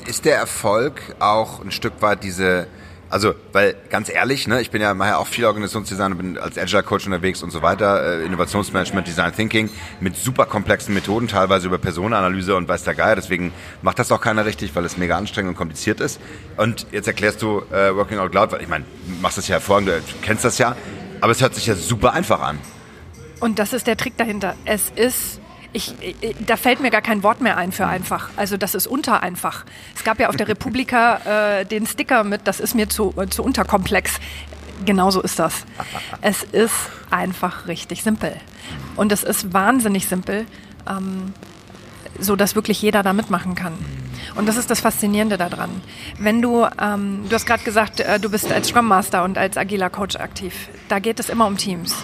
Ist 0.06 0.26
der 0.26 0.36
Erfolg 0.36 1.00
auch 1.18 1.64
ein 1.64 1.70
Stück 1.70 1.94
weit 2.02 2.24
diese, 2.24 2.66
also, 3.08 3.34
weil 3.52 3.74
ganz 3.88 4.10
ehrlich, 4.10 4.46
ne, 4.46 4.60
ich 4.60 4.70
bin 4.70 4.82
ja 4.82 4.92
ja 4.92 5.16
auch 5.16 5.26
viel 5.26 5.46
Organisationsdesign 5.46 6.12
und 6.12 6.18
bin 6.18 6.38
als 6.38 6.58
Agile 6.58 6.82
Coach 6.82 7.06
unterwegs 7.06 7.42
und 7.42 7.52
so 7.52 7.62
weiter, 7.62 8.20
äh, 8.20 8.26
Innovationsmanagement, 8.26 9.06
Design 9.06 9.34
Thinking 9.34 9.70
mit 9.98 10.14
super 10.14 10.44
komplexen 10.44 10.92
Methoden, 10.92 11.26
teilweise 11.26 11.66
über 11.66 11.78
Personenanalyse 11.78 12.54
und 12.56 12.68
weiß 12.68 12.84
der 12.84 12.94
Geier, 12.94 13.16
deswegen 13.16 13.50
macht 13.80 13.98
das 13.98 14.12
auch 14.12 14.20
keiner 14.20 14.44
richtig, 14.44 14.76
weil 14.76 14.84
es 14.84 14.98
mega 14.98 15.16
anstrengend 15.16 15.52
und 15.52 15.56
kompliziert 15.56 16.00
ist. 16.00 16.20
Und 16.58 16.86
jetzt 16.92 17.06
erklärst 17.06 17.40
du 17.40 17.62
äh, 17.72 17.96
Working 17.96 18.18
Out 18.18 18.34
Loud, 18.34 18.52
weil 18.52 18.60
ich 18.60 18.68
meine, 18.68 18.84
du 19.06 19.22
machst 19.22 19.38
das 19.38 19.48
ja 19.48 19.54
hervorragend, 19.54 19.88
du 19.88 19.94
kennst 20.20 20.44
das 20.44 20.58
ja, 20.58 20.76
aber 21.22 21.32
es 21.32 21.40
hört 21.40 21.54
sich 21.54 21.64
ja 21.64 21.74
super 21.74 22.12
einfach 22.12 22.42
an. 22.42 22.58
Und 23.44 23.58
das 23.58 23.74
ist 23.74 23.86
der 23.86 23.98
Trick 23.98 24.16
dahinter. 24.16 24.54
Es 24.64 24.90
ist 24.96 25.38
ich, 25.74 25.92
ich, 26.00 26.34
da 26.46 26.56
fällt 26.56 26.80
mir 26.80 26.90
gar 26.90 27.02
kein 27.02 27.22
Wort 27.22 27.42
mehr 27.42 27.58
ein 27.58 27.72
für 27.72 27.86
einfach. 27.86 28.30
Also 28.36 28.56
das 28.56 28.74
ist 28.74 28.86
unter 28.86 29.22
einfach. 29.22 29.66
Es 29.94 30.02
gab 30.02 30.18
ja 30.18 30.30
auf 30.30 30.36
der 30.36 30.48
Republika 30.48 31.58
äh, 31.60 31.66
den 31.66 31.86
Sticker 31.86 32.24
mit, 32.24 32.46
das 32.46 32.58
ist 32.58 32.74
mir 32.74 32.88
zu, 32.88 33.12
äh, 33.18 33.26
zu 33.26 33.42
unterkomplex. 33.42 34.12
Genauso 34.86 35.20
ist 35.20 35.38
das. 35.38 35.66
Es 36.22 36.42
ist 36.42 36.72
einfach 37.10 37.68
richtig 37.68 38.02
simpel. 38.02 38.32
Und 38.96 39.12
es 39.12 39.22
ist 39.22 39.52
wahnsinnig 39.52 40.06
simpel, 40.08 40.46
ähm, 40.88 41.34
so 42.18 42.36
dass 42.36 42.54
wirklich 42.54 42.80
jeder 42.80 43.02
da 43.02 43.12
mitmachen 43.12 43.54
kann. 43.54 43.74
Und 44.36 44.48
das 44.48 44.56
ist 44.56 44.70
das 44.70 44.80
Faszinierende 44.80 45.36
daran. 45.36 45.82
Wenn 46.18 46.40
du, 46.40 46.66
ähm, 46.80 47.26
du 47.28 47.34
hast 47.34 47.44
gerade 47.44 47.62
gesagt, 47.62 48.00
äh, 48.00 48.18
du 48.18 48.30
bist 48.30 48.50
als 48.50 48.68
Scrum 48.68 48.88
Master 48.88 49.22
und 49.22 49.36
als 49.36 49.58
agiler 49.58 49.90
Coach 49.90 50.16
aktiv. 50.16 50.70
Da 50.88 50.98
geht 50.98 51.20
es 51.20 51.28
immer 51.28 51.46
um 51.46 51.58
Teams. 51.58 51.94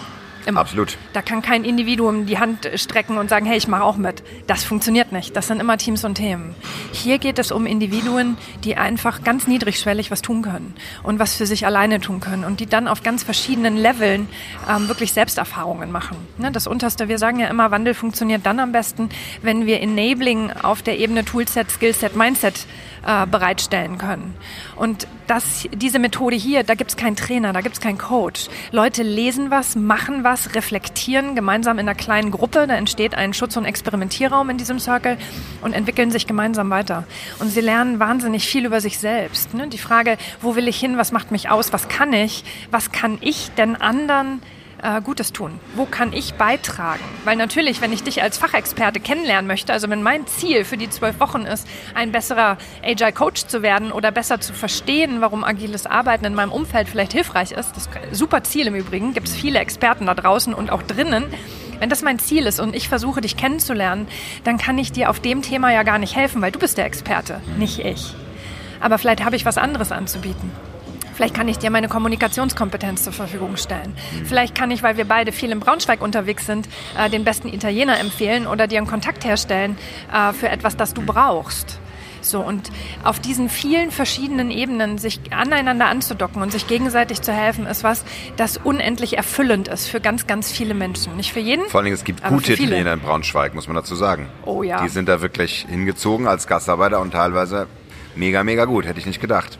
Immer. 0.45 0.61
Absolut. 0.61 0.97
Da 1.13 1.21
kann 1.21 1.41
kein 1.41 1.63
Individuum 1.63 2.25
die 2.25 2.39
Hand 2.39 2.69
strecken 2.75 3.17
und 3.17 3.29
sagen, 3.29 3.45
hey, 3.45 3.57
ich 3.57 3.67
mache 3.67 3.83
auch 3.83 3.97
mit. 3.97 4.23
Das 4.47 4.63
funktioniert 4.63 5.11
nicht. 5.11 5.35
Das 5.35 5.47
sind 5.47 5.59
immer 5.59 5.77
Teams 5.77 6.03
und 6.03 6.15
Themen. 6.15 6.55
Hier 6.91 7.19
geht 7.19 7.39
es 7.39 7.51
um 7.51 7.65
Individuen, 7.65 8.37
die 8.63 8.77
einfach 8.77 9.23
ganz 9.23 9.47
niedrigschwellig 9.47 10.11
was 10.11 10.21
tun 10.21 10.41
können 10.41 10.73
und 11.03 11.19
was 11.19 11.35
für 11.35 11.45
sich 11.45 11.65
alleine 11.65 11.99
tun 11.99 12.19
können 12.19 12.43
und 12.43 12.59
die 12.59 12.65
dann 12.65 12.87
auf 12.87 13.03
ganz 13.03 13.23
verschiedenen 13.23 13.77
Leveln 13.77 14.27
ähm, 14.69 14.87
wirklich 14.87 15.13
Selbsterfahrungen 15.13 15.91
machen. 15.91 16.17
Ne, 16.37 16.51
das 16.51 16.67
Unterste, 16.67 17.07
wir 17.07 17.17
sagen 17.17 17.39
ja 17.39 17.47
immer, 17.47 17.71
Wandel 17.71 17.93
funktioniert 17.93 18.45
dann 18.45 18.59
am 18.59 18.71
besten, 18.71 19.09
wenn 19.41 19.65
wir 19.65 19.81
Enabling 19.81 20.51
auf 20.51 20.81
der 20.81 20.99
Ebene 20.99 21.25
Toolset, 21.25 21.69
Skillset, 21.69 22.15
Mindset 22.15 22.65
äh, 23.05 23.25
bereitstellen 23.25 23.97
können. 23.97 24.35
Und 24.75 25.07
das, 25.27 25.67
diese 25.73 25.99
Methode 25.99 26.35
hier, 26.35 26.63
da 26.63 26.75
gibt 26.75 26.91
es 26.91 26.97
keinen 26.97 27.15
Trainer, 27.15 27.53
da 27.53 27.61
gibt 27.61 27.75
es 27.75 27.81
keinen 27.81 27.97
Coach. 27.97 28.47
Leute 28.71 29.03
lesen 29.03 29.49
was, 29.49 29.75
machen 29.75 30.23
was, 30.23 30.55
reflektieren 30.55 31.35
gemeinsam 31.35 31.79
in 31.79 31.87
einer 31.87 31.95
kleinen 31.95 32.31
Gruppe. 32.31 32.67
Da 32.67 32.75
entsteht 32.75 33.15
ein 33.15 33.33
Schutz- 33.33 33.57
und 33.57 33.65
Experimentierraum 33.65 34.49
in 34.49 34.57
diesem 34.57 34.79
Circle 34.79 35.17
und 35.61 35.73
entwickeln 35.73 36.11
sich 36.11 36.27
gemeinsam 36.27 36.69
weiter. 36.69 37.05
Und 37.39 37.49
sie 37.49 37.61
lernen 37.61 37.99
wahnsinnig 37.99 38.47
viel 38.47 38.65
über 38.65 38.81
sich 38.81 38.99
selbst. 38.99 39.53
Ne? 39.53 39.67
Die 39.67 39.77
Frage, 39.77 40.17
wo 40.41 40.55
will 40.55 40.67
ich 40.67 40.79
hin, 40.79 40.97
was 40.97 41.11
macht 41.11 41.31
mich 41.31 41.49
aus, 41.49 41.73
was 41.73 41.87
kann 41.87 42.13
ich, 42.13 42.43
was 42.71 42.91
kann 42.91 43.17
ich 43.21 43.51
denn 43.57 43.75
anderen 43.75 44.41
äh, 44.81 45.01
Gutes 45.01 45.31
tun? 45.31 45.59
Wo 45.75 45.85
kann 45.85 46.13
ich 46.13 46.33
beitragen? 46.35 47.03
Weil 47.23 47.35
natürlich, 47.35 47.81
wenn 47.81 47.93
ich 47.93 48.03
dich 48.03 48.21
als 48.21 48.37
Fachexperte 48.37 48.99
kennenlernen 48.99 49.47
möchte, 49.47 49.73
also 49.73 49.89
wenn 49.89 50.03
mein 50.03 50.27
Ziel 50.27 50.65
für 50.65 50.77
die 50.77 50.89
zwölf 50.89 51.19
Wochen 51.19 51.41
ist, 51.41 51.67
ein 51.93 52.11
besserer 52.11 52.57
Agile 52.83 53.13
Coach 53.13 53.45
zu 53.45 53.61
werden 53.61 53.91
oder 53.91 54.11
besser 54.11 54.39
zu 54.39 54.53
verstehen, 54.53 55.21
warum 55.21 55.43
agiles 55.43 55.85
Arbeiten 55.85 56.25
in 56.25 56.35
meinem 56.35 56.51
Umfeld 56.51 56.89
vielleicht 56.89 57.13
hilfreich 57.13 57.51
ist, 57.51 57.75
das 57.75 57.87
ist 57.87 57.89
ein 57.95 58.13
super 58.13 58.43
Ziel 58.43 58.67
im 58.67 58.75
Übrigen, 58.75 59.13
gibt 59.13 59.27
es 59.27 59.35
viele 59.35 59.59
Experten 59.59 60.05
da 60.05 60.13
draußen 60.13 60.53
und 60.53 60.71
auch 60.71 60.83
drinnen, 60.83 61.25
wenn 61.79 61.89
das 61.89 62.03
mein 62.03 62.19
Ziel 62.19 62.45
ist 62.45 62.59
und 62.59 62.75
ich 62.75 62.89
versuche, 62.89 63.21
dich 63.21 63.37
kennenzulernen, 63.37 64.07
dann 64.43 64.59
kann 64.59 64.77
ich 64.77 64.91
dir 64.91 65.09
auf 65.09 65.19
dem 65.19 65.41
Thema 65.41 65.71
ja 65.73 65.81
gar 65.81 65.97
nicht 65.97 66.15
helfen, 66.15 66.41
weil 66.41 66.51
du 66.51 66.59
bist 66.59 66.77
der 66.77 66.85
Experte, 66.85 67.41
nicht 67.57 67.79
ich. 67.79 68.13
Aber 68.79 68.97
vielleicht 68.99 69.23
habe 69.25 69.35
ich 69.35 69.45
was 69.45 69.57
anderes 69.57 69.91
anzubieten. 69.91 70.51
Vielleicht 71.21 71.35
kann 71.35 71.47
ich 71.47 71.59
dir 71.59 71.69
meine 71.69 71.87
Kommunikationskompetenz 71.87 73.03
zur 73.03 73.13
Verfügung 73.13 73.55
stellen. 73.55 73.93
Vielleicht 74.25 74.55
kann 74.55 74.71
ich, 74.71 74.81
weil 74.81 74.97
wir 74.97 75.05
beide 75.05 75.31
viel 75.31 75.51
in 75.51 75.59
Braunschweig 75.59 76.01
unterwegs 76.01 76.47
sind, 76.47 76.67
äh, 76.97 77.11
den 77.11 77.23
besten 77.23 77.47
Italiener 77.47 77.99
empfehlen 77.99 78.47
oder 78.47 78.65
dir 78.65 78.79
einen 78.79 78.87
Kontakt 78.87 79.23
herstellen 79.23 79.77
äh, 80.11 80.33
für 80.33 80.49
etwas, 80.49 80.77
das 80.77 80.95
du 80.95 81.03
brauchst. 81.03 81.79
So, 82.21 82.39
und 82.39 82.71
auf 83.03 83.19
diesen 83.19 83.49
vielen 83.49 83.91
verschiedenen 83.91 84.49
Ebenen 84.49 84.97
sich 84.97 85.19
aneinander 85.29 85.85
anzudocken 85.85 86.41
und 86.41 86.51
sich 86.51 86.65
gegenseitig 86.65 87.21
zu 87.21 87.31
helfen, 87.31 87.67
ist 87.67 87.83
was, 87.83 88.03
das 88.37 88.57
unendlich 88.57 89.15
erfüllend 89.15 89.67
ist 89.67 89.89
für 89.89 90.01
ganz, 90.01 90.25
ganz 90.25 90.51
viele 90.51 90.73
Menschen. 90.73 91.17
Nicht 91.17 91.33
für 91.33 91.39
jeden. 91.39 91.67
Vor 91.67 91.81
allem, 91.81 91.93
es 91.93 92.03
gibt 92.03 92.23
gute 92.23 92.53
Italiener 92.53 92.93
in 92.93 92.99
Braunschweig, 92.99 93.53
muss 93.53 93.67
man 93.67 93.75
dazu 93.75 93.93
sagen. 93.93 94.27
Oh 94.43 94.63
ja. 94.63 94.81
Die 94.81 94.89
sind 94.89 95.07
da 95.07 95.21
wirklich 95.21 95.67
hingezogen 95.69 96.25
als 96.25 96.47
Gastarbeiter 96.47 96.99
und 96.99 97.11
teilweise 97.11 97.67
mega, 98.15 98.43
mega 98.43 98.65
gut. 98.65 98.87
Hätte 98.87 98.99
ich 98.99 99.05
nicht 99.05 99.21
gedacht 99.21 99.59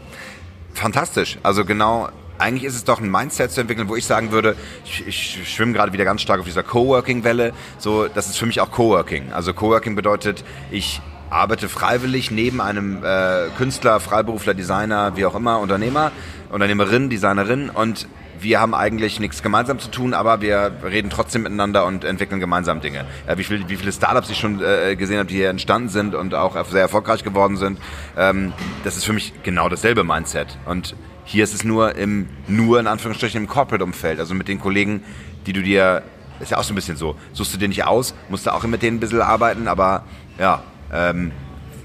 fantastisch. 0.73 1.37
Also 1.43 1.65
genau, 1.65 2.09
eigentlich 2.37 2.63
ist 2.63 2.75
es 2.75 2.83
doch 2.83 2.99
ein 2.99 3.09
Mindset 3.09 3.51
zu 3.51 3.61
entwickeln, 3.61 3.87
wo 3.87 3.95
ich 3.95 4.05
sagen 4.05 4.31
würde, 4.31 4.55
ich, 4.83 5.07
ich 5.07 5.53
schwimme 5.53 5.73
gerade 5.73 5.93
wieder 5.93 6.05
ganz 6.05 6.21
stark 6.21 6.39
auf 6.39 6.45
dieser 6.45 6.63
Coworking-Welle. 6.63 7.53
So, 7.77 8.07
das 8.07 8.27
ist 8.27 8.37
für 8.37 8.45
mich 8.45 8.59
auch 8.61 8.71
Coworking. 8.71 9.31
Also 9.31 9.53
Coworking 9.53 9.95
bedeutet, 9.95 10.43
ich 10.71 11.01
arbeite 11.29 11.69
freiwillig 11.69 12.31
neben 12.31 12.59
einem 12.59 13.03
äh, 13.03 13.47
Künstler, 13.57 13.99
Freiberufler, 13.99 14.53
Designer, 14.53 15.15
wie 15.15 15.25
auch 15.25 15.35
immer, 15.35 15.59
Unternehmer, 15.59 16.11
Unternehmerin, 16.49 17.09
Designerin 17.09 17.69
und 17.69 18.07
wir 18.41 18.59
haben 18.59 18.73
eigentlich 18.73 19.19
nichts 19.19 19.43
gemeinsam 19.43 19.79
zu 19.79 19.89
tun, 19.89 20.13
aber 20.13 20.41
wir 20.41 20.71
reden 20.83 21.09
trotzdem 21.09 21.43
miteinander 21.43 21.85
und 21.85 22.03
entwickeln 22.03 22.39
gemeinsam 22.39 22.81
Dinge. 22.81 23.05
Ja, 23.27 23.37
wie, 23.37 23.43
viel, 23.43 23.69
wie 23.69 23.75
viele 23.75 23.91
Startups 23.91 24.29
ich 24.29 24.37
schon 24.37 24.61
äh, 24.61 24.95
gesehen 24.95 25.17
habe, 25.19 25.27
die 25.27 25.35
hier 25.35 25.49
entstanden 25.49 25.89
sind 25.89 26.15
und 26.15 26.33
auch 26.33 26.65
sehr 26.69 26.81
erfolgreich 26.81 27.23
geworden 27.23 27.57
sind, 27.57 27.79
ähm, 28.17 28.53
das 28.83 28.97
ist 28.97 29.05
für 29.05 29.13
mich 29.13 29.33
genau 29.43 29.69
dasselbe 29.69 30.03
Mindset. 30.03 30.57
Und 30.65 30.95
hier 31.25 31.43
ist 31.43 31.53
es 31.53 31.63
nur 31.63 31.95
im, 31.95 32.27
nur 32.47 32.79
in 32.79 32.87
Anführungsstrichen 32.87 33.41
im 33.41 33.47
Corporate-Umfeld, 33.47 34.19
also 34.19 34.33
mit 34.33 34.47
den 34.47 34.59
Kollegen, 34.59 35.03
die 35.45 35.53
du 35.53 35.61
dir, 35.61 36.03
ist 36.39 36.51
ja 36.51 36.57
auch 36.57 36.63
so 36.63 36.73
ein 36.73 36.75
bisschen 36.75 36.97
so, 36.97 37.15
suchst 37.33 37.53
du 37.53 37.57
dir 37.57 37.67
nicht 37.67 37.85
aus, 37.85 38.15
musst 38.29 38.45
du 38.45 38.53
auch 38.53 38.63
mit 38.63 38.81
denen 38.81 38.97
ein 38.97 38.99
bisschen 38.99 39.21
arbeiten, 39.21 39.67
aber 39.67 40.03
ja, 40.39 40.63
ähm, 40.91 41.31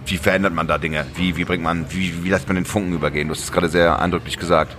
wie 0.07 0.19
verändert 0.19 0.55
man 0.55 0.67
da 0.67 0.79
Dinge? 0.79 1.05
Wie, 1.17 1.37
wie 1.37 1.45
bringt 1.45 1.65
man, 1.65 1.87
wie, 1.91 2.25
wie 2.25 2.29
lässt 2.29 2.47
man 2.47 2.55
den 2.55 2.65
Funken 2.65 2.93
übergehen? 2.93 3.29
Du 3.29 3.35
hast 3.35 3.43
es 3.43 3.53
gerade 3.53 3.69
sehr 3.69 3.99
eindrücklich 3.99 4.39
gesagt. 4.39 4.77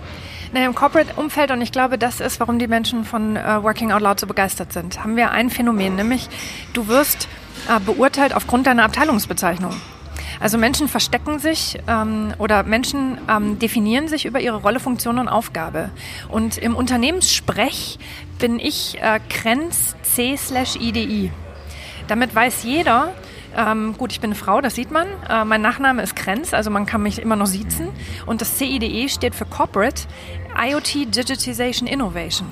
Naja, 0.52 0.66
Im 0.66 0.74
Corporate-Umfeld, 0.74 1.50
und 1.50 1.60
ich 1.60 1.72
glaube, 1.72 1.98
das 1.98 2.20
ist, 2.20 2.40
warum 2.40 2.58
die 2.58 2.68
Menschen 2.68 3.04
von 3.04 3.36
äh, 3.36 3.62
Working 3.62 3.92
Out 3.92 4.00
Loud 4.00 4.18
so 4.18 4.26
begeistert 4.26 4.72
sind, 4.72 5.02
haben 5.02 5.16
wir 5.16 5.30
ein 5.30 5.50
Phänomen, 5.50 5.96
nämlich 5.96 6.28
du 6.72 6.88
wirst 6.88 7.28
äh, 7.68 7.78
beurteilt 7.80 8.34
aufgrund 8.34 8.66
deiner 8.66 8.84
Abteilungsbezeichnung. 8.84 9.74
Also 10.40 10.56
Menschen 10.56 10.88
verstecken 10.88 11.38
sich 11.38 11.78
ähm, 11.86 12.32
oder 12.38 12.62
Menschen 12.62 13.18
ähm, 13.28 13.58
definieren 13.58 14.08
sich 14.08 14.24
über 14.24 14.40
ihre 14.40 14.56
Rolle, 14.56 14.80
Funktion 14.80 15.18
und 15.18 15.28
Aufgabe. 15.28 15.90
Und 16.28 16.56
im 16.58 16.76
Unternehmenssprech 16.76 17.98
bin 18.38 18.58
ich 18.58 18.98
äh, 19.02 19.20
Krenz 19.28 19.96
C/IDI. 20.02 21.30
Damit 22.06 22.34
weiß 22.34 22.62
jeder, 22.62 23.12
ähm, 23.56 23.96
gut, 23.98 24.12
ich 24.12 24.20
bin 24.20 24.30
eine 24.30 24.34
Frau, 24.34 24.60
das 24.60 24.74
sieht 24.74 24.90
man. 24.90 25.08
Äh, 25.28 25.44
mein 25.44 25.60
Nachname 25.60 26.02
ist 26.02 26.14
Krenz, 26.14 26.54
also 26.54 26.70
man 26.70 26.86
kann 26.86 27.02
mich 27.02 27.20
immer 27.20 27.36
noch 27.36 27.46
siezen. 27.46 27.88
Und 28.26 28.40
das 28.40 28.58
CIDE 28.58 29.08
steht 29.08 29.34
für 29.34 29.46
Corporate 29.46 30.02
IoT 30.60 31.14
Digitization 31.14 31.86
Innovation. 31.86 32.48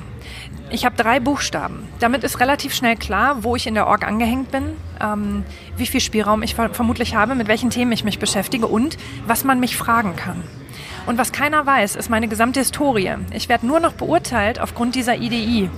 Ich 0.71 0.85
habe 0.85 0.97
drei 0.97 1.19
Buchstaben. 1.19 1.89
Damit 1.99 2.23
ist 2.23 2.39
relativ 2.39 2.75
schnell 2.75 2.97
klar, 2.97 3.43
wo 3.43 3.57
ich 3.57 3.67
in 3.67 3.75
der 3.75 3.87
Org 3.87 4.07
angehängt 4.07 4.51
bin, 4.53 4.77
ähm, 5.01 5.45
wie 5.77 5.87
viel 5.87 6.01
Spielraum 6.01 6.43
ich 6.43 6.55
ver 6.55 6.71
vermutlich 6.71 7.17
habe, 7.17 7.35
mit 7.35 7.49
welchen 7.49 7.71
Themen 7.71 7.91
ich 7.93 8.05
mich 8.05 8.19
beschäftige 8.19 8.67
und 8.69 8.97
was 9.27 9.43
man 9.43 9.59
mich 9.59 9.77
fragen 9.77 10.15
kann. 10.15 10.45
Und 11.07 11.19
was 11.19 11.33
keiner 11.33 11.67
weiß, 11.67 11.97
ist 11.97 12.11
meine 12.11 12.29
gesamte 12.29 12.61
Historie. 12.61 13.15
Ich 13.33 13.49
werde 13.49 13.67
nur 13.67 13.81
noch 13.81 13.93
beurteilt 13.93 14.61
aufgrund 14.61 14.95
dieser 14.97 15.17
IDI. 15.17 15.71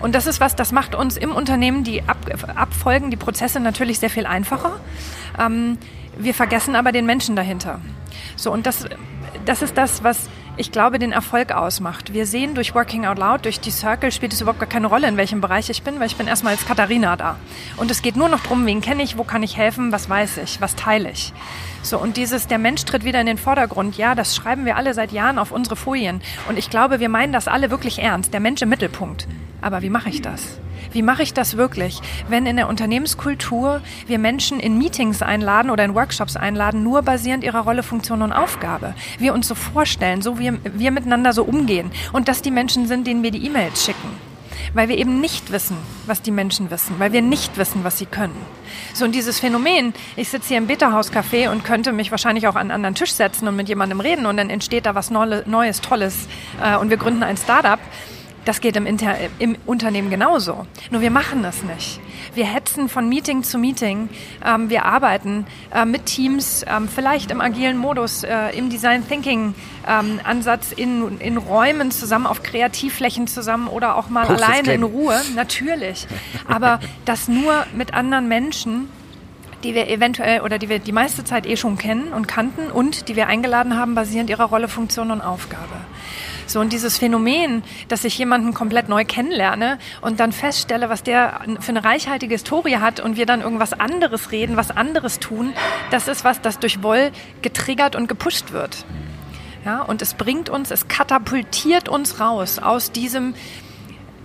Und 0.00 0.14
das 0.14 0.26
ist 0.26 0.40
was, 0.40 0.56
das 0.56 0.72
macht 0.72 0.94
uns 0.94 1.16
im 1.16 1.32
Unternehmen 1.32 1.84
die 1.84 2.02
Ab 2.02 2.18
Abfolgen, 2.54 3.10
die 3.10 3.16
Prozesse 3.16 3.60
natürlich 3.60 3.98
sehr 3.98 4.10
viel 4.10 4.26
einfacher. 4.26 4.80
Ähm, 5.38 5.78
wir 6.18 6.34
vergessen 6.34 6.76
aber 6.76 6.92
den 6.92 7.06
Menschen 7.06 7.36
dahinter. 7.36 7.80
So, 8.36 8.50
und 8.52 8.66
das, 8.66 8.86
das 9.44 9.62
ist 9.62 9.76
das, 9.76 10.02
was 10.02 10.30
ich 10.60 10.72
glaube, 10.72 10.98
den 10.98 11.10
Erfolg 11.10 11.52
ausmacht. 11.52 12.12
Wir 12.12 12.26
sehen 12.26 12.54
durch 12.54 12.74
Working 12.74 13.06
Out 13.06 13.18
Loud, 13.18 13.46
durch 13.46 13.60
die 13.60 13.70
Circle, 13.70 14.12
spielt 14.12 14.34
es 14.34 14.42
überhaupt 14.42 14.60
gar 14.60 14.68
keine 14.68 14.88
Rolle, 14.88 15.08
in 15.08 15.16
welchem 15.16 15.40
Bereich 15.40 15.70
ich 15.70 15.82
bin, 15.82 15.98
weil 15.98 16.06
ich 16.06 16.16
bin 16.16 16.26
erstmal 16.26 16.52
als 16.52 16.66
Katharina 16.66 17.16
da. 17.16 17.36
Und 17.78 17.90
es 17.90 18.02
geht 18.02 18.14
nur 18.14 18.28
noch 18.28 18.40
darum, 18.40 18.66
wen 18.66 18.82
kenne 18.82 19.02
ich, 19.02 19.16
wo 19.16 19.24
kann 19.24 19.42
ich 19.42 19.56
helfen, 19.56 19.90
was 19.90 20.10
weiß 20.10 20.36
ich, 20.36 20.60
was 20.60 20.76
teile 20.76 21.10
ich. 21.10 21.32
So, 21.82 21.98
und 21.98 22.18
dieses, 22.18 22.46
der 22.46 22.58
Mensch 22.58 22.84
tritt 22.84 23.04
wieder 23.04 23.22
in 23.22 23.26
den 23.26 23.38
Vordergrund, 23.38 23.96
ja, 23.96 24.14
das 24.14 24.36
schreiben 24.36 24.66
wir 24.66 24.76
alle 24.76 24.92
seit 24.92 25.12
Jahren 25.12 25.38
auf 25.38 25.50
unsere 25.50 25.76
Folien. 25.76 26.20
Und 26.46 26.58
ich 26.58 26.68
glaube, 26.68 27.00
wir 27.00 27.08
meinen 27.08 27.32
das 27.32 27.48
alle 27.48 27.70
wirklich 27.70 27.98
ernst, 27.98 28.34
der 28.34 28.40
Mensch 28.40 28.60
im 28.60 28.68
Mittelpunkt. 28.68 29.26
Aber 29.62 29.80
wie 29.80 29.88
mache 29.90 30.10
ich 30.10 30.20
das? 30.20 30.60
Wie 30.92 31.02
mache 31.02 31.22
ich 31.22 31.32
das 31.32 31.56
wirklich, 31.56 32.00
wenn 32.28 32.46
in 32.46 32.56
der 32.56 32.68
Unternehmenskultur 32.68 33.80
wir 34.06 34.18
Menschen 34.18 34.58
in 34.58 34.78
Meetings 34.78 35.22
einladen 35.22 35.70
oder 35.70 35.84
in 35.84 35.94
Workshops 35.94 36.36
einladen, 36.36 36.82
nur 36.82 37.02
basierend 37.02 37.44
ihrer 37.44 37.60
Rolle, 37.60 37.82
Funktion 37.82 38.22
und 38.22 38.32
Aufgabe? 38.32 38.94
Wir 39.18 39.34
uns 39.34 39.46
so 39.46 39.54
vorstellen, 39.54 40.22
so 40.22 40.38
wie 40.38 40.52
wir 40.64 40.90
miteinander 40.90 41.32
so 41.32 41.44
umgehen 41.44 41.90
und 42.12 42.28
dass 42.28 42.42
die 42.42 42.50
Menschen 42.50 42.86
sind, 42.86 43.06
denen 43.06 43.22
wir 43.22 43.30
die 43.30 43.46
E-Mails 43.46 43.84
schicken 43.84 44.30
weil 44.74 44.88
wir 44.88 44.98
eben 44.98 45.20
nicht 45.20 45.52
wissen, 45.52 45.76
was 46.06 46.22
die 46.22 46.30
Menschen 46.30 46.70
wissen, 46.70 46.98
weil 46.98 47.12
wir 47.12 47.22
nicht 47.22 47.56
wissen, 47.56 47.84
was 47.84 47.98
sie 47.98 48.06
können. 48.06 48.36
So, 48.94 49.04
und 49.04 49.14
dieses 49.14 49.40
Phänomen, 49.40 49.94
ich 50.16 50.28
sitze 50.28 50.48
hier 50.48 50.58
im 50.58 50.66
Beta-Haus-Café 50.66 51.50
und 51.50 51.64
könnte 51.64 51.92
mich 51.92 52.10
wahrscheinlich 52.10 52.46
auch 52.46 52.54
an 52.54 52.62
einen 52.62 52.70
anderen 52.72 52.94
Tisch 52.94 53.12
setzen 53.12 53.48
und 53.48 53.56
mit 53.56 53.68
jemandem 53.68 54.00
reden 54.00 54.26
und 54.26 54.36
dann 54.36 54.50
entsteht 54.50 54.86
da 54.86 54.94
was 54.94 55.10
Neues, 55.10 55.80
Tolles 55.80 56.28
äh, 56.62 56.76
und 56.76 56.90
wir 56.90 56.96
gründen 56.96 57.22
ein 57.22 57.36
Startup. 57.36 57.80
Das 58.44 58.60
geht 58.60 58.76
im, 58.76 58.86
Inter 58.86 59.16
im 59.38 59.56
Unternehmen 59.66 60.10
genauso. 60.10 60.66
Nur 60.90 61.00
wir 61.00 61.10
machen 61.10 61.44
es 61.44 61.62
nicht. 61.62 62.00
Wir 62.34 62.46
hetzen 62.46 62.88
von 62.88 63.08
Meeting 63.08 63.42
zu 63.42 63.58
Meeting. 63.58 64.08
Ähm, 64.44 64.70
wir 64.70 64.84
arbeiten 64.84 65.46
äh, 65.74 65.84
mit 65.84 66.06
Teams, 66.06 66.64
ähm, 66.66 66.88
vielleicht 66.88 67.30
im 67.30 67.40
agilen 67.40 67.76
Modus, 67.76 68.24
äh, 68.24 68.56
im 68.56 68.70
Design 68.70 69.06
Thinking 69.06 69.54
ähm, 69.86 70.20
Ansatz, 70.24 70.72
in, 70.72 71.18
in 71.20 71.36
Räumen 71.36 71.90
zusammen, 71.90 72.26
auf 72.26 72.42
Kreativflächen 72.42 73.26
zusammen 73.26 73.68
oder 73.68 73.96
auch 73.96 74.08
mal 74.08 74.26
alleine 74.26 74.72
in 74.72 74.82
Ruhe. 74.82 75.20
Natürlich. 75.34 76.06
Aber 76.48 76.80
das 77.04 77.28
nur 77.28 77.66
mit 77.74 77.94
anderen 77.94 78.28
Menschen 78.28 78.88
die 79.64 79.74
wir 79.74 79.88
eventuell 79.88 80.40
oder 80.40 80.58
die 80.58 80.68
wir 80.68 80.78
die 80.78 80.92
meiste 80.92 81.24
Zeit 81.24 81.46
eh 81.46 81.56
schon 81.56 81.76
kennen 81.76 82.12
und 82.12 82.26
kannten 82.26 82.70
und 82.70 83.08
die 83.08 83.16
wir 83.16 83.26
eingeladen 83.26 83.76
haben, 83.76 83.94
basierend 83.94 84.30
ihrer 84.30 84.44
Rolle, 84.44 84.68
Funktion 84.68 85.10
und 85.10 85.20
Aufgabe. 85.20 85.76
So, 86.50 86.58
und 86.58 86.72
dieses 86.72 86.98
Phänomen, 86.98 87.62
dass 87.86 88.02
ich 88.02 88.18
jemanden 88.18 88.54
komplett 88.54 88.88
neu 88.88 89.04
kennenlerne 89.04 89.78
und 90.00 90.18
dann 90.18 90.32
feststelle, 90.32 90.88
was 90.88 91.04
der 91.04 91.42
für 91.60 91.68
eine 91.68 91.84
reichhaltige 91.84 92.34
Historie 92.34 92.78
hat 92.78 92.98
und 92.98 93.16
wir 93.16 93.24
dann 93.24 93.40
irgendwas 93.40 93.72
anderes 93.72 94.32
reden, 94.32 94.56
was 94.56 94.72
anderes 94.72 95.20
tun, 95.20 95.52
das 95.92 96.08
ist 96.08 96.24
was, 96.24 96.40
das 96.40 96.58
durch 96.58 96.82
Woll 96.82 97.12
getriggert 97.40 97.94
und 97.94 98.08
gepusht 98.08 98.50
wird. 98.50 98.84
Ja, 99.64 99.82
und 99.82 100.02
es 100.02 100.14
bringt 100.14 100.50
uns, 100.50 100.72
es 100.72 100.88
katapultiert 100.88 101.88
uns 101.88 102.18
raus 102.18 102.58
aus 102.58 102.90
diesem 102.90 103.34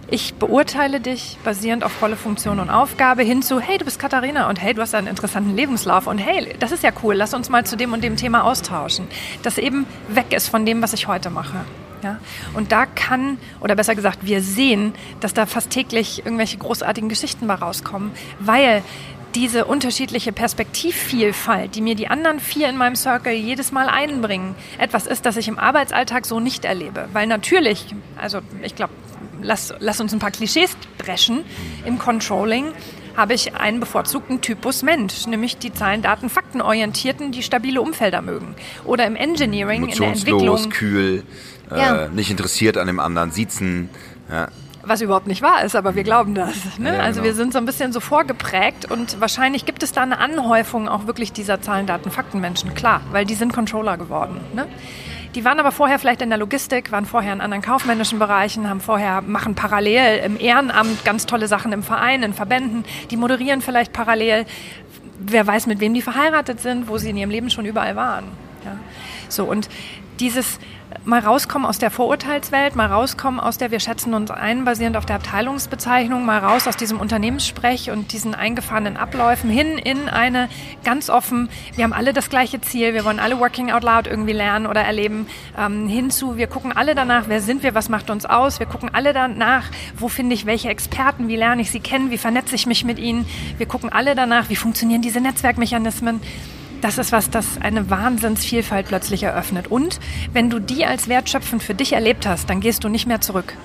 ich 0.07 0.35
beurteile 0.35 0.99
dich 0.99 1.37
basierend 1.43 1.83
auf 1.83 1.99
Rolle, 1.99 2.15
Funktion 2.15 2.59
und 2.59 2.69
Aufgabe 2.69 3.23
hin 3.23 3.41
zu, 3.41 3.59
hey, 3.59 3.79
du 3.79 3.85
bist 3.85 3.97
Katharina 3.97 4.49
und 4.49 4.61
hey, 4.61 4.73
du 4.75 4.81
hast 4.81 4.93
einen 4.93 5.07
interessanten 5.07 5.55
Lebenslauf 5.55 6.05
und 6.05 6.19
hey, 6.19 6.55
das 6.59 6.71
ist 6.71 6.83
ja 6.83 6.91
cool, 7.01 7.15
lass 7.15 7.33
uns 7.33 7.49
mal 7.49 7.65
zu 7.65 7.75
dem 7.75 7.91
und 7.91 8.03
dem 8.03 8.15
Thema 8.15 8.43
austauschen. 8.43 9.07
Das 9.41 9.57
eben 9.57 9.87
weg 10.07 10.31
ist 10.31 10.47
von 10.47 10.63
dem, 10.63 10.83
was 10.83 10.93
ich 10.93 11.07
heute 11.07 11.31
mache. 11.31 11.65
Ja? 12.05 12.19
Und 12.53 12.71
da 12.71 12.85
kann, 12.85 13.39
oder 13.61 13.75
besser 13.75 13.95
gesagt, 13.95 14.19
wir 14.21 14.41
sehen, 14.41 14.93
dass 15.21 15.33
da 15.33 15.47
fast 15.47 15.71
täglich 15.71 16.19
irgendwelche 16.23 16.57
großartigen 16.57 17.09
Geschichten 17.09 17.47
mal 17.47 17.55
rauskommen, 17.55 18.11
weil 18.39 18.83
diese 19.33 19.65
unterschiedliche 19.65 20.31
Perspektivvielfalt, 20.31 21.73
die 21.75 21.81
mir 21.81 21.95
die 21.95 22.07
anderen 22.07 22.39
vier 22.39 22.69
in 22.69 22.77
meinem 22.77 22.95
Circle 22.95 23.33
jedes 23.33 23.71
Mal 23.71 23.89
einbringen, 23.89 24.53
etwas 24.77 25.07
ist, 25.07 25.25
das 25.25 25.35
ich 25.35 25.47
im 25.47 25.57
Arbeitsalltag 25.57 26.27
so 26.27 26.39
nicht 26.39 26.63
erlebe. 26.63 27.09
Weil 27.11 27.25
natürlich, 27.25 27.87
also 28.15 28.39
ich 28.61 28.75
glaube, 28.75 28.93
lass, 29.41 29.73
lass 29.79 29.99
uns 29.99 30.13
ein 30.13 30.19
paar 30.19 30.31
Klischees 30.31 30.77
dreschen, 30.99 31.43
im 31.85 31.97
Controlling 31.97 32.71
habe 33.15 33.33
ich 33.33 33.55
einen 33.55 33.79
bevorzugten 33.79 34.41
Typus 34.41 34.83
Mensch, 34.83 35.25
nämlich 35.27 35.57
die 35.57 35.73
Zahlen, 35.73 36.01
Daten, 36.01 36.29
Fakten 36.29 36.61
orientierten, 36.61 37.31
die 37.31 37.43
stabile 37.43 37.81
Umfelder 37.81 38.21
mögen. 38.21 38.55
Oder 38.83 39.05
im 39.05 39.15
Engineering, 39.15 39.87
in 39.87 39.97
der 39.97 40.09
Entwicklung. 40.09 40.69
kühl, 40.69 41.23
äh, 41.71 41.77
ja. 41.77 42.07
nicht 42.07 42.31
interessiert 42.31 42.77
an 42.77 42.87
dem 42.87 42.99
anderen, 42.99 43.31
siezen. 43.31 43.89
Ja. 44.29 44.47
Was 44.83 45.01
überhaupt 45.01 45.25
nicht 45.25 45.41
wahr 45.41 45.63
ist, 45.63 45.75
aber 45.75 45.95
wir 45.95 46.03
glauben 46.03 46.35
das. 46.35 46.77
Ne? 46.77 46.95
Ja, 46.95 46.99
also 46.99 47.21
genau. 47.21 47.31
wir 47.31 47.35
sind 47.35 47.53
so 47.53 47.59
ein 47.59 47.65
bisschen 47.65 47.91
so 47.91 47.99
vorgeprägt 47.99 48.89
und 48.91 49.19
wahrscheinlich 49.19 49.65
gibt 49.65 49.81
es 49.81 49.91
da 49.91 50.03
eine 50.03 50.19
Anhäufung 50.19 50.87
auch 50.87 51.07
wirklich 51.07 51.33
dieser 51.33 51.59
Zahlen, 51.61 51.87
Daten, 51.87 52.11
Fakten 52.11 52.39
Menschen, 52.39 52.75
klar, 52.75 53.01
weil 53.11 53.25
die 53.25 53.33
sind 53.33 53.51
Controller 53.51 53.97
geworden. 53.97 54.39
Ne? 54.53 54.67
Die 55.35 55.43
waren 55.43 55.59
aber 55.59 55.73
vorher 55.73 55.99
vielleicht 55.99 56.21
in 56.21 56.29
der 56.29 56.37
Logistik, 56.37 56.93
waren 56.93 57.05
vorher 57.05 57.33
in 57.33 57.41
anderen 57.41 57.61
kaufmännischen 57.61 58.19
Bereichen, 58.19 58.69
haben 58.69 58.79
vorher, 58.79 59.21
machen 59.21 59.53
parallel 59.53 60.19
im 60.23 60.39
Ehrenamt 60.39 61.03
ganz 61.03 61.25
tolle 61.25 61.47
Sachen 61.49 61.73
im 61.73 61.83
Verein, 61.83 62.23
in 62.23 62.33
Verbänden. 62.33 62.85
Die 63.11 63.17
moderieren 63.17 63.61
vielleicht 63.61 63.91
parallel. 63.91 64.45
Wer 65.19 65.45
weiß, 65.45 65.67
mit 65.67 65.81
wem 65.81 65.93
die 65.93 66.01
verheiratet 66.01 66.61
sind, 66.61 66.87
wo 66.87 66.97
sie 66.97 67.09
in 67.09 67.17
ihrem 67.17 67.31
Leben 67.31 67.49
schon 67.49 67.65
überall 67.65 67.97
waren. 67.97 68.25
Ja. 68.63 68.77
So, 69.27 69.43
und 69.43 69.67
dieses, 70.21 70.59
mal 71.05 71.19
rauskommen 71.19 71.67
aus 71.67 71.77
der 71.77 71.91
Vorurteilswelt, 71.91 72.75
mal 72.75 72.87
rauskommen 72.87 73.39
aus 73.39 73.57
der 73.57 73.71
wir 73.71 73.79
schätzen 73.79 74.13
uns 74.13 74.31
ein, 74.31 74.65
basierend 74.65 74.97
auf 74.97 75.05
der 75.05 75.17
Abteilungsbezeichnung, 75.17 76.25
mal 76.25 76.39
raus 76.39 76.67
aus 76.67 76.77
diesem 76.77 76.99
Unternehmenssprech 76.99 77.91
und 77.91 78.11
diesen 78.11 78.33
eingefahrenen 78.33 78.97
Abläufen 78.97 79.49
hin 79.49 79.77
in 79.77 80.09
eine 80.09 80.49
ganz 80.83 81.09
offen, 81.09 81.49
wir 81.75 81.83
haben 81.83 81.93
alle 81.93 82.13
das 82.13 82.29
gleiche 82.29 82.59
Ziel, 82.61 82.93
wir 82.93 83.05
wollen 83.05 83.19
alle 83.19 83.39
Working 83.39 83.71
Out 83.71 83.83
Loud 83.83 84.07
irgendwie 84.07 84.33
lernen 84.33 84.65
oder 84.65 84.81
erleben, 84.81 85.27
ähm, 85.57 85.87
hinzu, 85.87 86.37
wir 86.37 86.47
gucken 86.47 86.75
alle 86.75 86.95
danach, 86.95 87.25
wer 87.27 87.41
sind 87.41 87.61
wir, 87.63 87.75
was 87.75 87.89
macht 87.89 88.09
uns 88.09 88.25
aus, 88.25 88.59
wir 88.59 88.67
gucken 88.67 88.89
alle 88.93 89.13
danach, 89.13 89.65
wo 89.97 90.07
finde 90.07 90.33
ich 90.33 90.45
welche 90.45 90.69
Experten, 90.69 91.27
wie 91.27 91.35
lerne 91.35 91.61
ich 91.61 91.71
sie 91.71 91.79
kennen, 91.79 92.09
wie 92.09 92.17
vernetze 92.17 92.55
ich 92.55 92.65
mich 92.65 92.83
mit 92.83 92.97
ihnen, 92.97 93.27
wir 93.57 93.67
gucken 93.67 93.91
alle 93.91 94.15
danach, 94.15 94.49
wie 94.49 94.55
funktionieren 94.55 95.01
diese 95.01 95.21
Netzwerkmechanismen 95.21 96.21
das 96.85 96.99
ist 96.99 97.11
was, 97.11 97.31
das 97.31 97.59
eine 97.59 97.89
Wahnsinnsvielfalt 97.89 98.87
plötzlich 98.87 99.23
eröffnet. 99.23 99.65
Und 99.71 99.99
wenn 100.33 100.51
du 100.51 100.59
die 100.59 100.85
als 100.85 101.07
wertschöpfend 101.07 101.63
für 101.63 101.73
dich 101.73 101.93
erlebt 101.93 102.27
hast, 102.27 102.47
dann 102.47 102.61
gehst 102.61 102.83
du 102.83 102.89
nicht 102.89 103.07
mehr 103.07 103.21
zurück. 103.21 103.55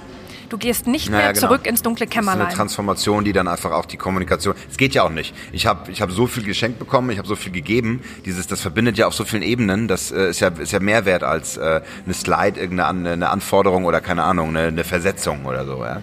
Du 0.49 0.57
gehst 0.57 0.87
nicht 0.87 1.11
naja, 1.11 1.25
mehr 1.25 1.33
genau. 1.35 1.47
zurück 1.47 1.66
ins 1.66 1.83
dunkle 1.83 2.07
Kämmerlein. 2.07 2.39
Das 2.39 2.49
ist 2.49 2.53
eine 2.55 2.57
Transformation, 2.57 3.25
die 3.25 3.35
dann 3.35 3.47
einfach 3.47 3.73
auch 3.73 3.85
die 3.85 3.99
Kommunikation. 3.99 4.55
Es 4.71 4.79
geht 4.79 4.95
ja 4.95 5.03
auch 5.03 5.11
nicht. 5.11 5.35
Ich 5.53 5.66
habe 5.66 5.93
ich 5.93 6.01
hab 6.01 6.11
so 6.11 6.27
viel 6.27 6.45
geschenkt 6.45 6.79
bekommen, 6.79 7.11
ich 7.11 7.18
habe 7.18 7.29
so 7.29 7.37
viel 7.37 7.53
gegeben. 7.53 8.01
Dieses, 8.25 8.47
das 8.47 8.62
verbindet 8.62 8.97
ja 8.97 9.07
auf 9.07 9.14
so 9.14 9.25
vielen 9.25 9.43
Ebenen. 9.43 9.87
Das 9.87 10.11
äh, 10.11 10.31
ist 10.31 10.41
ja 10.41 10.49
ist 10.49 10.73
ja 10.73 10.81
mehr 10.81 11.05
wert 11.05 11.23
als 11.23 11.59
äh, 11.59 11.83
eine 12.07 12.14
Slide, 12.14 12.59
irgendeine 12.59 13.11
eine 13.11 13.29
Anforderung 13.29 13.85
oder 13.85 14.01
keine 14.01 14.23
Ahnung, 14.23 14.49
eine, 14.49 14.68
eine 14.68 14.85
Versetzung 14.85 15.45
oder 15.45 15.66
so. 15.66 15.85
Ja. 15.85 16.01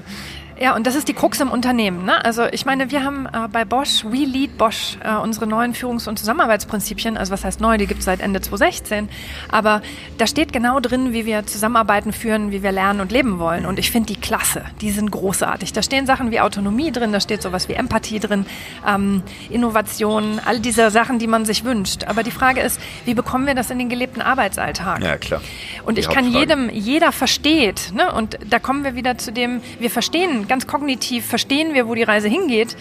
Ja, 0.59 0.75
und 0.75 0.87
das 0.87 0.95
ist 0.95 1.07
die 1.07 1.13
Krux 1.13 1.39
im 1.39 1.51
Unternehmen. 1.51 2.05
Ne? 2.05 2.23
Also 2.25 2.45
ich 2.45 2.65
meine, 2.65 2.89
wir 2.89 3.03
haben 3.03 3.27
äh, 3.27 3.47
bei 3.51 3.63
Bosch, 3.63 4.03
We 4.05 4.25
Lead 4.25 4.57
Bosch, 4.57 4.97
äh, 5.03 5.13
unsere 5.15 5.45
neuen 5.45 5.73
Führungs- 5.73 6.07
und 6.07 6.17
Zusammenarbeitsprinzipien, 6.17 7.15
also 7.15 7.31
was 7.31 7.45
heißt 7.45 7.61
neu, 7.61 7.77
die 7.77 7.85
gibt 7.85 7.99
es 7.99 8.05
seit 8.05 8.21
Ende 8.21 8.41
2016, 8.41 9.07
aber 9.49 9.83
da 10.17 10.25
steht 10.25 10.53
genau 10.53 10.79
drin, 10.79 11.13
wie 11.13 11.27
wir 11.27 11.45
Zusammenarbeiten 11.45 12.11
führen, 12.11 12.51
wie 12.51 12.63
wir 12.63 12.71
lernen 12.71 13.01
und 13.01 13.11
leben 13.11 13.37
wollen. 13.37 13.67
Und 13.67 13.77
ich 13.77 13.91
finde 13.91 14.07
die 14.13 14.19
klasse, 14.19 14.63
die 14.81 14.89
sind 14.89 15.11
großartig. 15.11 15.73
Da 15.73 15.83
stehen 15.83 16.07
Sachen 16.07 16.31
wie 16.31 16.39
Autonomie 16.39 16.91
drin, 16.91 17.11
da 17.11 17.19
steht 17.19 17.43
sowas 17.43 17.69
wie 17.69 17.73
Empathie 17.73 18.19
drin, 18.19 18.47
ähm, 18.87 19.21
Innovation, 19.51 20.41
all 20.43 20.59
diese 20.59 20.89
Sachen, 20.89 21.19
die 21.19 21.27
man 21.27 21.45
sich 21.45 21.65
wünscht. 21.65 22.05
Aber 22.05 22.23
die 22.23 22.31
Frage 22.31 22.61
ist, 22.61 22.81
wie 23.05 23.13
bekommen 23.13 23.45
wir 23.45 23.53
das 23.53 23.69
in 23.69 23.77
den 23.77 23.89
gelebten 23.89 24.21
Arbeitsalltag? 24.21 25.03
Ja, 25.03 25.17
klar. 25.17 25.41
Und 25.85 25.97
die 25.97 26.01
ich 26.01 26.09
kann 26.09 26.31
jedem, 26.31 26.71
jeder 26.71 27.11
versteht, 27.11 27.91
ne? 27.93 28.11
und 28.11 28.39
da 28.49 28.57
kommen 28.57 28.83
wir 28.83 28.95
wieder 28.95 29.19
zu 29.19 29.31
dem, 29.31 29.61
wir 29.79 29.91
verstehen 29.91 30.46
ganz 30.47 30.67
kognitiv 30.67 31.25
verstehen 31.25 31.73
wir, 31.73 31.87
wo 31.87 31.95
die 31.95 32.03
Reise 32.03 32.27
hingeht, 32.27 32.75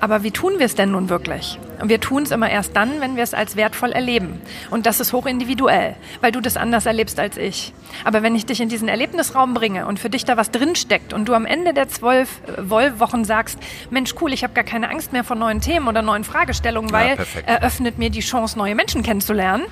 aber 0.00 0.22
wie 0.22 0.30
tun 0.30 0.54
wir 0.58 0.64
es 0.64 0.74
denn 0.74 0.92
nun 0.92 1.10
wirklich? 1.10 1.58
Und 1.80 1.90
wir 1.90 2.00
tun 2.00 2.22
es 2.22 2.30
immer 2.30 2.50
erst 2.50 2.74
dann, 2.74 3.00
wenn 3.00 3.16
wir 3.16 3.22
es 3.22 3.34
als 3.34 3.54
wertvoll 3.54 3.92
erleben. 3.92 4.40
Und 4.70 4.86
das 4.86 4.98
ist 4.98 5.12
hochindividuell, 5.12 5.94
weil 6.22 6.32
du 6.32 6.40
das 6.40 6.56
anders 6.56 6.86
erlebst 6.86 7.20
als 7.20 7.36
ich. 7.36 7.74
Aber 8.04 8.22
wenn 8.22 8.34
ich 8.34 8.46
dich 8.46 8.62
in 8.62 8.70
diesen 8.70 8.88
Erlebnisraum 8.88 9.52
bringe 9.52 9.86
und 9.86 9.98
für 9.98 10.08
dich 10.08 10.24
da 10.24 10.38
was 10.38 10.50
drinsteckt 10.50 11.12
und 11.12 11.28
du 11.28 11.34
am 11.34 11.44
Ende 11.44 11.74
der 11.74 11.88
zwölf 11.88 12.40
äh, 12.46 12.70
Wollwochen 12.70 13.26
sagst, 13.26 13.58
Mensch, 13.90 14.14
cool, 14.20 14.32
ich 14.32 14.42
habe 14.42 14.54
gar 14.54 14.64
keine 14.64 14.88
Angst 14.88 15.12
mehr 15.12 15.24
vor 15.24 15.36
neuen 15.36 15.60
Themen 15.60 15.86
oder 15.86 16.00
neuen 16.00 16.24
Fragestellungen, 16.24 16.92
weil 16.92 17.16
ja, 17.16 17.24
eröffnet 17.44 17.98
mir 17.98 18.08
die 18.08 18.20
Chance, 18.20 18.56
neue 18.58 18.74
Menschen 18.74 19.02
kennenzulernen. 19.02 19.64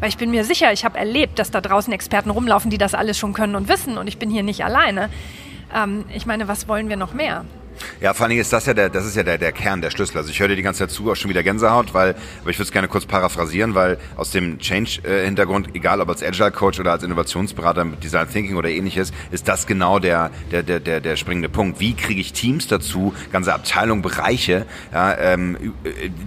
Weil 0.00 0.10
ich 0.10 0.18
bin 0.18 0.30
mir 0.30 0.44
sicher, 0.44 0.72
ich 0.72 0.84
habe 0.84 0.98
erlebt, 0.98 1.38
dass 1.38 1.50
da 1.50 1.60
draußen 1.60 1.92
Experten 1.92 2.28
rumlaufen, 2.28 2.70
die 2.70 2.76
das 2.76 2.92
alles 2.92 3.16
schon 3.16 3.32
können 3.32 3.54
und 3.54 3.68
wissen 3.68 3.96
und 3.96 4.08
ich 4.08 4.18
bin 4.18 4.30
hier 4.30 4.42
nicht 4.42 4.62
alleine 4.62 5.08
ähm, 5.74 6.04
ich 6.14 6.26
meine, 6.26 6.48
was 6.48 6.68
wollen 6.68 6.88
wir 6.88 6.96
noch 6.96 7.14
mehr? 7.14 7.44
Ja, 8.00 8.14
vor 8.14 8.24
allen 8.24 8.30
Dingen 8.30 8.40
ist 8.40 8.52
das 8.52 8.66
ja 8.66 8.74
der, 8.74 8.88
das 8.88 9.06
ist 9.06 9.16
ja 9.16 9.22
der, 9.22 9.38
der 9.38 9.52
Kern, 9.52 9.80
der 9.80 9.90
Schlüssel. 9.90 10.18
Also 10.18 10.30
ich 10.30 10.40
höre 10.40 10.48
dir 10.48 10.56
die 10.56 10.62
ganze 10.62 10.80
Zeit 10.80 10.90
zu, 10.90 11.10
auch 11.10 11.14
schon 11.14 11.30
wieder 11.30 11.42
Gänsehaut, 11.42 11.94
weil, 11.94 12.14
aber 12.40 12.50
ich 12.50 12.58
würde 12.58 12.64
es 12.64 12.72
gerne 12.72 12.88
kurz 12.88 13.06
paraphrasieren, 13.06 13.74
weil 13.74 13.98
aus 14.16 14.30
dem 14.30 14.58
Change-Hintergrund, 14.58 15.74
egal 15.74 16.00
ob 16.00 16.08
als 16.08 16.22
Agile 16.22 16.50
Coach 16.50 16.80
oder 16.80 16.92
als 16.92 17.02
Innovationsberater 17.02 17.84
mit 17.84 18.02
Design 18.02 18.28
Thinking 18.30 18.56
oder 18.56 18.68
ähnliches, 18.68 19.12
ist 19.30 19.48
das 19.48 19.66
genau 19.66 19.98
der, 19.98 20.30
der, 20.50 20.62
der, 20.62 20.80
der, 20.80 21.00
der 21.00 21.16
springende 21.16 21.48
Punkt. 21.48 21.80
Wie 21.80 21.94
kriege 21.94 22.20
ich 22.20 22.32
Teams 22.32 22.66
dazu, 22.66 23.14
ganze 23.32 23.54
Abteilungen, 23.54 24.02
Bereiche, 24.02 24.66
ja, 24.92 25.16
ähm, 25.18 25.74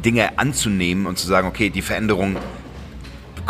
Dinge 0.04 0.38
anzunehmen 0.38 1.06
und 1.06 1.18
zu 1.18 1.28
sagen, 1.28 1.48
okay, 1.48 1.70
die 1.70 1.82
Veränderung 1.82 2.38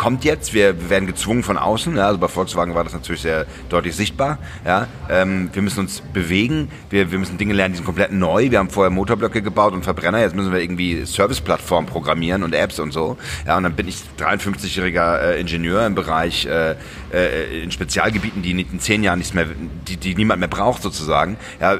kommt 0.00 0.24
jetzt. 0.24 0.54
Wir 0.54 0.88
werden 0.88 1.06
gezwungen 1.06 1.42
von 1.42 1.58
außen. 1.58 1.94
Ja, 1.94 2.06
also 2.06 2.18
bei 2.18 2.26
Volkswagen 2.26 2.74
war 2.74 2.84
das 2.84 2.94
natürlich 2.94 3.20
sehr 3.20 3.44
deutlich 3.68 3.94
sichtbar. 3.94 4.38
Ja, 4.64 4.86
ähm, 5.10 5.50
wir 5.52 5.60
müssen 5.60 5.80
uns 5.80 6.00
bewegen. 6.00 6.70
Wir, 6.88 7.12
wir 7.12 7.18
müssen 7.18 7.36
Dinge 7.36 7.52
lernen, 7.52 7.74
die 7.74 7.76
sind 7.76 7.84
komplett 7.84 8.10
neu. 8.10 8.50
Wir 8.50 8.60
haben 8.60 8.70
vorher 8.70 8.88
Motorblöcke 8.88 9.42
gebaut 9.42 9.74
und 9.74 9.84
Verbrenner. 9.84 10.20
Jetzt 10.20 10.34
müssen 10.34 10.52
wir 10.52 10.60
irgendwie 10.60 11.04
Serviceplattformen 11.04 11.86
programmieren 11.86 12.44
und 12.44 12.54
Apps 12.54 12.78
und 12.78 12.92
so. 12.92 13.18
Ja, 13.46 13.58
und 13.58 13.64
dann 13.64 13.74
bin 13.74 13.88
ich 13.88 13.98
53-jähriger 14.18 15.20
äh, 15.20 15.40
Ingenieur 15.40 15.84
im 15.84 15.94
Bereich 15.94 16.46
äh, 16.46 16.76
äh, 17.12 17.62
in 17.62 17.70
Spezialgebieten, 17.70 18.40
die 18.40 18.52
in 18.52 18.80
zehn 18.80 19.02
Jahren 19.02 19.18
nichts 19.18 19.34
mehr, 19.34 19.48
die, 19.86 19.98
die 19.98 20.14
niemand 20.14 20.40
mehr 20.40 20.48
braucht 20.48 20.80
sozusagen. 20.80 21.36
Ja, 21.60 21.76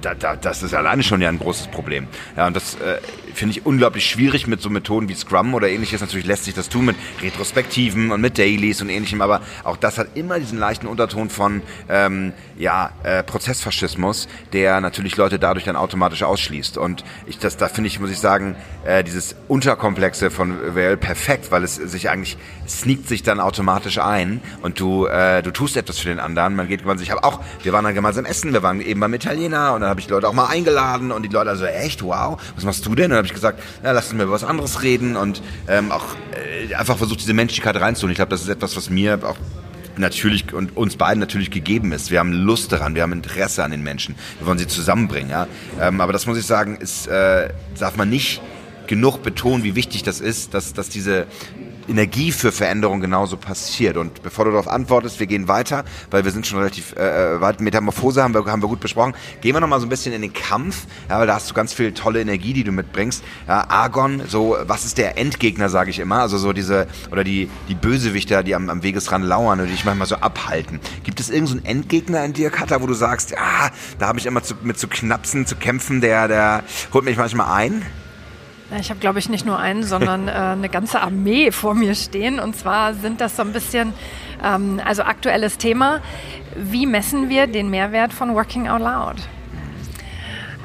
da, 0.00 0.14
da, 0.14 0.36
das 0.36 0.62
ist 0.62 0.74
alleine 0.74 1.02
schon 1.02 1.20
ja 1.20 1.28
ein 1.28 1.40
großes 1.40 1.66
Problem. 1.72 2.06
Ja, 2.36 2.46
und 2.46 2.54
das 2.54 2.76
äh, 2.76 2.98
finde 3.34 3.58
ich 3.58 3.66
unglaublich 3.66 4.08
schwierig 4.08 4.46
mit 4.46 4.62
so 4.62 4.70
Methoden 4.70 5.08
wie 5.08 5.14
Scrum 5.14 5.54
oder 5.54 5.68
ähnliches. 5.68 6.00
Natürlich 6.00 6.26
lässt 6.26 6.44
sich 6.44 6.54
das 6.54 6.68
tun 6.68 6.84
mit 6.84 6.96
Retrospektiven 7.20 7.63
und 8.10 8.20
mit 8.20 8.38
Dailies 8.38 8.82
und 8.82 8.88
ähnlichem, 8.88 9.20
aber 9.20 9.40
auch 9.64 9.76
das 9.76 9.98
hat 9.98 10.08
immer 10.14 10.38
diesen 10.38 10.58
leichten 10.58 10.86
Unterton 10.86 11.30
von 11.30 11.62
ähm, 11.88 12.32
ja, 12.56 12.90
äh, 13.02 13.22
Prozessfaschismus, 13.22 14.28
der 14.52 14.80
natürlich 14.80 15.16
Leute 15.16 15.38
dadurch 15.38 15.64
dann 15.64 15.76
automatisch 15.76 16.22
ausschließt. 16.22 16.78
Und 16.78 17.04
ich, 17.26 17.38
das, 17.38 17.56
da 17.56 17.68
finde 17.68 17.88
ich, 17.88 17.98
muss 17.98 18.10
ich 18.10 18.20
sagen, 18.20 18.56
äh, 18.84 19.02
dieses 19.02 19.34
Unterkomplexe 19.48 20.30
von 20.30 20.74
Well 20.74 20.96
perfekt, 20.96 21.50
weil 21.50 21.64
es 21.64 21.76
sich 21.76 22.10
eigentlich 22.10 22.36
sneakt 22.68 23.08
sich 23.08 23.22
dann 23.22 23.40
automatisch 23.40 23.98
ein 23.98 24.40
und 24.62 24.80
du, 24.80 25.06
äh, 25.06 25.42
du 25.42 25.50
tust 25.50 25.76
etwas 25.76 25.98
für 25.98 26.08
den 26.08 26.20
anderen. 26.20 26.56
Man 26.56 26.68
geht 26.68 26.82
gemeinsam, 26.82 27.04
ich 27.04 27.10
habe 27.10 27.24
auch, 27.24 27.40
wir 27.62 27.72
waren 27.72 27.84
dann 27.84 27.94
gemeinsam 27.94 28.24
essen, 28.24 28.52
wir 28.52 28.62
waren 28.62 28.80
eben 28.80 29.00
beim 29.00 29.14
Italiener 29.14 29.74
und 29.74 29.80
dann 29.80 29.90
habe 29.90 30.00
ich 30.00 30.06
die 30.06 30.12
Leute 30.12 30.28
auch 30.28 30.32
mal 30.32 30.46
eingeladen 30.46 31.12
und 31.12 31.22
die 31.22 31.28
Leute 31.28 31.50
also 31.50 31.64
echt, 31.64 32.02
wow, 32.02 32.40
was 32.54 32.64
machst 32.64 32.86
du 32.86 32.94
denn? 32.94 33.10
Und 33.10 33.16
habe 33.16 33.26
ich 33.26 33.34
gesagt, 33.34 33.60
ja, 33.82 33.92
lass 33.92 34.06
uns 34.06 34.14
mal 34.14 34.24
über 34.24 34.32
was 34.32 34.44
anderes 34.44 34.82
reden 34.82 35.16
und 35.16 35.42
ähm, 35.68 35.90
auch 35.92 36.04
äh, 36.68 36.74
einfach 36.74 36.96
versucht, 36.96 37.20
diese 37.20 37.34
Menschlichkeit 37.54 37.80
reinzuholen. 37.80 38.10
Ich 38.10 38.16
glaube, 38.16 38.30
das 38.30 38.42
ist 38.42 38.48
etwas, 38.48 38.76
was 38.76 38.90
mir 38.90 39.20
auch 39.22 39.36
natürlich 39.96 40.52
und 40.52 40.76
uns 40.76 40.96
beiden 40.96 41.20
natürlich 41.20 41.52
gegeben 41.52 41.92
ist. 41.92 42.10
Wir 42.10 42.18
haben 42.18 42.32
Lust 42.32 42.72
daran, 42.72 42.96
wir 42.96 43.02
haben 43.02 43.12
Interesse 43.12 43.62
an 43.62 43.70
den 43.70 43.82
Menschen. 43.84 44.16
Wir 44.40 44.48
wollen 44.48 44.58
sie 44.58 44.66
zusammenbringen. 44.66 45.30
Ja? 45.30 45.46
Ähm, 45.80 46.00
aber 46.00 46.12
das 46.12 46.26
muss 46.26 46.36
ich 46.36 46.46
sagen, 46.46 46.76
ist, 46.76 47.06
äh, 47.06 47.50
darf 47.78 47.96
man 47.96 48.10
nicht 48.10 48.42
genug 48.88 49.22
betonen, 49.22 49.62
wie 49.62 49.76
wichtig 49.76 50.02
das 50.02 50.20
ist, 50.20 50.52
dass, 50.52 50.72
dass 50.72 50.88
diese 50.88 51.26
Energie 51.88 52.32
für 52.32 52.52
Veränderung 52.52 53.00
genauso 53.00 53.36
passiert. 53.36 53.96
Und 53.96 54.22
bevor 54.22 54.44
du 54.44 54.50
darauf 54.50 54.68
antwortest, 54.68 55.20
wir 55.20 55.26
gehen 55.26 55.48
weiter, 55.48 55.84
weil 56.10 56.24
wir 56.24 56.30
sind 56.30 56.46
schon 56.46 56.58
relativ 56.58 56.94
äh, 56.96 57.34
äh, 57.34 57.40
weit. 57.40 57.60
Metamorphose 57.60 58.22
haben 58.22 58.34
wir, 58.34 58.44
haben 58.46 58.62
wir 58.62 58.68
gut 58.68 58.80
besprochen. 58.80 59.14
Gehen 59.40 59.54
wir 59.54 59.60
nochmal 59.60 59.80
so 59.80 59.86
ein 59.86 59.88
bisschen 59.88 60.12
in 60.12 60.22
den 60.22 60.32
Kampf, 60.32 60.86
ja, 61.08 61.18
weil 61.18 61.26
da 61.26 61.34
hast 61.34 61.50
du 61.50 61.54
ganz 61.54 61.72
viel 61.72 61.92
tolle 61.92 62.20
Energie, 62.20 62.52
die 62.52 62.64
du 62.64 62.72
mitbringst. 62.72 63.22
Ja, 63.46 63.68
Argon, 63.68 64.22
so, 64.26 64.56
was 64.66 64.84
ist 64.84 64.98
der 64.98 65.18
Endgegner, 65.18 65.68
sage 65.68 65.90
ich 65.90 65.98
immer, 65.98 66.20
also 66.20 66.38
so 66.38 66.52
diese, 66.52 66.86
oder 67.10 67.24
die, 67.24 67.48
die 67.68 67.74
Bösewichter, 67.74 68.42
die 68.42 68.54
am, 68.54 68.70
am 68.70 68.82
Wegesrand 68.82 69.24
lauern 69.24 69.60
und 69.60 69.66
die 69.66 69.72
dich 69.72 69.84
manchmal 69.84 70.08
so 70.08 70.16
abhalten. 70.16 70.80
Gibt 71.02 71.20
es 71.20 71.30
irgendeinen 71.30 71.60
so 71.60 71.68
Endgegner 71.68 72.24
in 72.24 72.32
dir, 72.32 72.50
Katha, 72.50 72.80
wo 72.80 72.86
du 72.86 72.94
sagst, 72.94 73.36
ah, 73.36 73.70
da 73.98 74.06
habe 74.08 74.18
ich 74.18 74.26
immer 74.26 74.42
zu, 74.42 74.54
mit 74.62 74.78
zu 74.78 74.88
knapsen, 74.88 75.46
zu 75.46 75.56
kämpfen, 75.56 76.00
der, 76.00 76.28
der 76.28 76.64
holt 76.92 77.04
mich 77.04 77.16
manchmal 77.16 77.52
ein? 77.52 77.82
Ich 78.78 78.90
habe, 78.90 79.00
glaube 79.00 79.18
ich, 79.18 79.28
nicht 79.28 79.46
nur 79.46 79.58
einen, 79.58 79.82
sondern 79.82 80.28
äh, 80.28 80.32
eine 80.32 80.68
ganze 80.68 81.00
Armee 81.00 81.50
vor 81.50 81.74
mir 81.74 81.94
stehen. 81.94 82.40
Und 82.40 82.56
zwar 82.56 82.94
sind 82.94 83.20
das 83.20 83.36
so 83.36 83.42
ein 83.42 83.52
bisschen, 83.52 83.92
ähm, 84.42 84.80
also 84.84 85.02
aktuelles 85.02 85.58
Thema, 85.58 86.00
wie 86.56 86.86
messen 86.86 87.28
wir 87.28 87.46
den 87.46 87.70
Mehrwert 87.70 88.12
von 88.12 88.34
Working 88.34 88.68
Out 88.68 88.80
Loud? 88.80 89.16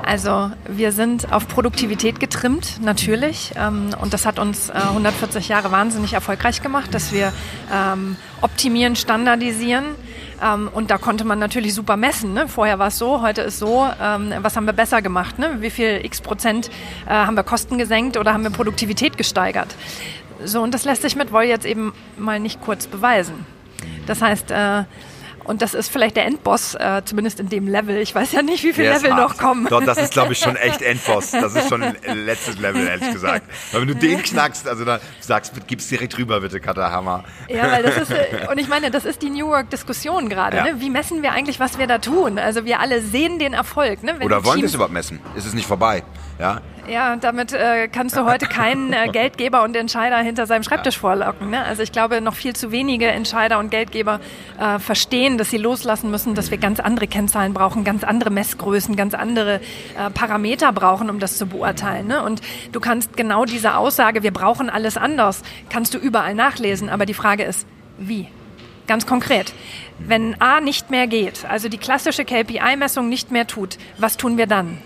Also 0.03 0.51
wir 0.68 0.91
sind 0.91 1.32
auf 1.32 1.47
Produktivität 1.47 2.20
getrimmt, 2.20 2.82
natürlich. 2.82 3.51
Ähm, 3.55 3.89
und 4.01 4.14
das 4.14 4.26
hat 4.26 4.39
uns 4.39 4.70
äh, 4.70 4.74
140 4.74 5.49
Jahre 5.49 5.72
wahnsinnig 5.72 6.14
erfolgreich 6.14 6.62
gemacht, 6.62 6.93
dass 6.93 7.12
wir 7.12 7.34
ähm, 7.74 8.16
optimieren, 8.41 8.95
standardisieren 8.95 9.86
ähm, 10.44 10.70
und 10.74 10.92
da 10.92 10.98
konnte 10.98 11.24
man 11.24 11.40
natürlich 11.40 11.74
super 11.74 11.98
messen. 11.98 12.34
Ne? 12.34 12.48
Vorher 12.48 12.80
war 12.80 12.88
es 12.88 12.98
so, 12.98 13.22
heute 13.22 13.42
ist 13.42 13.60
so. 13.60 13.88
Ähm, 14.02 14.34
was 14.42 14.56
haben 14.56 14.66
wir 14.66 14.74
besser 14.74 15.02
gemacht? 15.02 15.40
Ne? 15.40 15.58
Wie 15.60 15.70
viel 15.70 16.02
x 16.04 16.22
Prozent 16.22 16.70
äh, 17.06 17.10
haben 17.10 17.36
wir 17.36 17.44
Kosten 17.44 17.78
gesenkt 17.78 18.18
oder 18.18 18.34
haben 18.34 18.44
wir 18.44 18.52
Produktivität 18.52 19.18
gesteigert? 19.18 19.76
So, 20.44 20.62
und 20.62 20.74
das 20.74 20.86
lässt 20.86 21.02
sich 21.02 21.16
mit 21.16 21.32
Woll 21.32 21.44
jetzt 21.44 21.66
eben 21.66 21.94
mal 22.18 22.40
nicht 22.40 22.62
kurz 22.62 22.88
beweisen. 22.88 23.46
Das 24.06 24.22
heißt, 24.22 24.52
äh, 24.52 24.84
und 25.50 25.64
das 25.64 25.74
ist 25.74 25.91
vielleicht 25.91 26.16
der 26.16 26.26
Endboss, 26.28 26.76
äh, 26.76 27.02
zumindest 27.04 27.39
in 27.39 27.50
dem 27.50 27.68
Level. 27.68 27.97
Ich 27.97 28.14
weiß 28.14 28.34
ja 28.34 28.43
nicht, 28.43 28.64
wie 28.64 28.72
viele 28.72 28.93
Level 28.93 29.10
noch 29.16 29.36
kommen. 29.36 29.66
Doch, 29.68 29.84
das 29.84 29.97
ist, 29.97 30.14
glaube 30.14 30.34
ich, 30.34 30.39
schon 30.39 30.56
echt 30.56 30.84
Endboss. 30.84 31.32
Das 31.32 31.56
ist 31.56 31.70
schon 31.70 31.84
letztes 32.06 32.60
Level, 32.60 32.88
ehrlich 32.88 33.12
gesagt. 33.14 33.47
Weil 33.72 33.82
wenn 33.82 33.88
du 33.88 33.95
den 33.95 34.22
knackst, 34.22 34.68
also 34.68 34.86
dann 34.86 35.00
sagst, 35.20 35.54
gib's 35.66 35.88
direkt 35.88 36.16
rüber, 36.20 36.39
bitte, 36.39 36.60
Katterhammer. 36.60 37.24
Ja, 37.47 37.72
weil 37.72 37.82
das 37.82 37.97
ist, 37.97 38.12
äh, 38.12 38.47
und 38.52 38.60
ich 38.60 38.68
meine, 38.68 38.91
das 38.91 39.06
ist 39.06 39.24
die 39.24 39.32
New 39.32 39.47
Work-Diskussion 39.47 40.30
gerade. 40.30 40.58
Ja. 40.58 40.64
Ne? 40.66 40.82
Wie 40.82 40.91
messen 40.91 41.24
wir 41.24 41.32
eigentlich, 41.32 41.60
was 41.60 41.80
wir 41.80 41.88
da 41.88 41.97
tun? 41.97 42.38
Also 42.38 42.66
wir 42.66 42.80
alle 42.80 43.02
sehen 43.02 43.39
den 43.39 43.54
Erfolg. 43.54 44.04
Ne? 44.04 44.20
Oder 44.22 44.45
wollen 44.45 44.62
wir 44.62 44.68
es 44.68 44.76
überhaupt 44.76 44.93
messen? 44.93 45.20
Ist 45.36 45.47
es 45.47 45.56
nicht 45.56 45.66
vorbei? 45.66 46.04
Ja, 46.38 46.62
ja, 46.90 47.16
damit 47.16 47.54
äh, 47.54 47.88
kannst 47.88 48.18
du 48.18 48.26
heute 48.26 48.48
keinen 48.48 48.94
äh, 48.94 49.08
Geldgeber 49.12 49.64
und 49.64 49.76
Entscheider 49.76 50.18
hinter 50.18 50.46
seinem 50.46 50.64
Schreibtisch 50.64 50.98
vorlocken. 50.98 51.50
Ne? 51.50 51.64
Also 51.64 51.84
ich 51.84 51.92
glaube, 51.92 52.22
noch 52.22 52.36
viel 52.36 52.56
zu 52.56 52.72
wenige 52.72 53.08
Entscheider 53.08 53.60
und 53.60 53.70
Geldgeber 53.70 54.20
äh, 54.60 54.80
verstehen, 54.80 55.38
dass 55.38 55.50
sie 55.50 55.58
loslassen 55.58 56.10
müssen, 56.12 56.36
dass 56.36 56.52
wir 56.52 56.58
ganz 56.58 56.80
andere 56.80 57.08
Kennzahlen 57.08 57.54
brauchen, 57.54 57.84
ganz 57.84 58.04
andere 58.04 58.32
Messgrößen, 58.32 58.96
ganz 58.96 59.14
andere 59.14 59.56
äh, 59.56 60.10
Parameter 60.14 60.72
brauchen, 60.72 61.10
um 61.10 61.20
das 61.20 61.38
zu 61.38 61.46
beurteilen. 61.46 62.08
Ne? 62.08 62.24
Und 62.24 62.42
du 62.72 62.80
kannst 62.80 63.16
genau 63.16 63.46
diese 63.46 63.76
Aussage, 63.76 64.24
wir 64.24 64.32
brauchen 64.32 64.70
alles 64.70 64.98
anders, 64.98 65.44
kannst 65.70 65.94
du 65.94 65.98
überall 65.98 66.34
nachlesen. 66.34 66.90
Aber 66.90 67.06
die 67.06 67.14
Frage 67.14 67.44
ist, 67.44 67.68
wie? 67.98 68.28
Ganz 68.88 69.06
konkret. 69.06 69.54
Wenn 70.00 70.42
A 70.42 70.62
nicht 70.62 70.90
mehr 70.90 71.06
geht, 71.06 71.46
also 71.48 71.70
die 71.70 71.78
klassische 71.78 72.26
KPI-Messung 72.26 73.08
nicht 73.08 73.30
mehr 73.30 73.46
tut, 73.46 73.78
was 74.00 74.18
tun 74.18 74.38
wir 74.38 74.48
dann? 74.48 74.80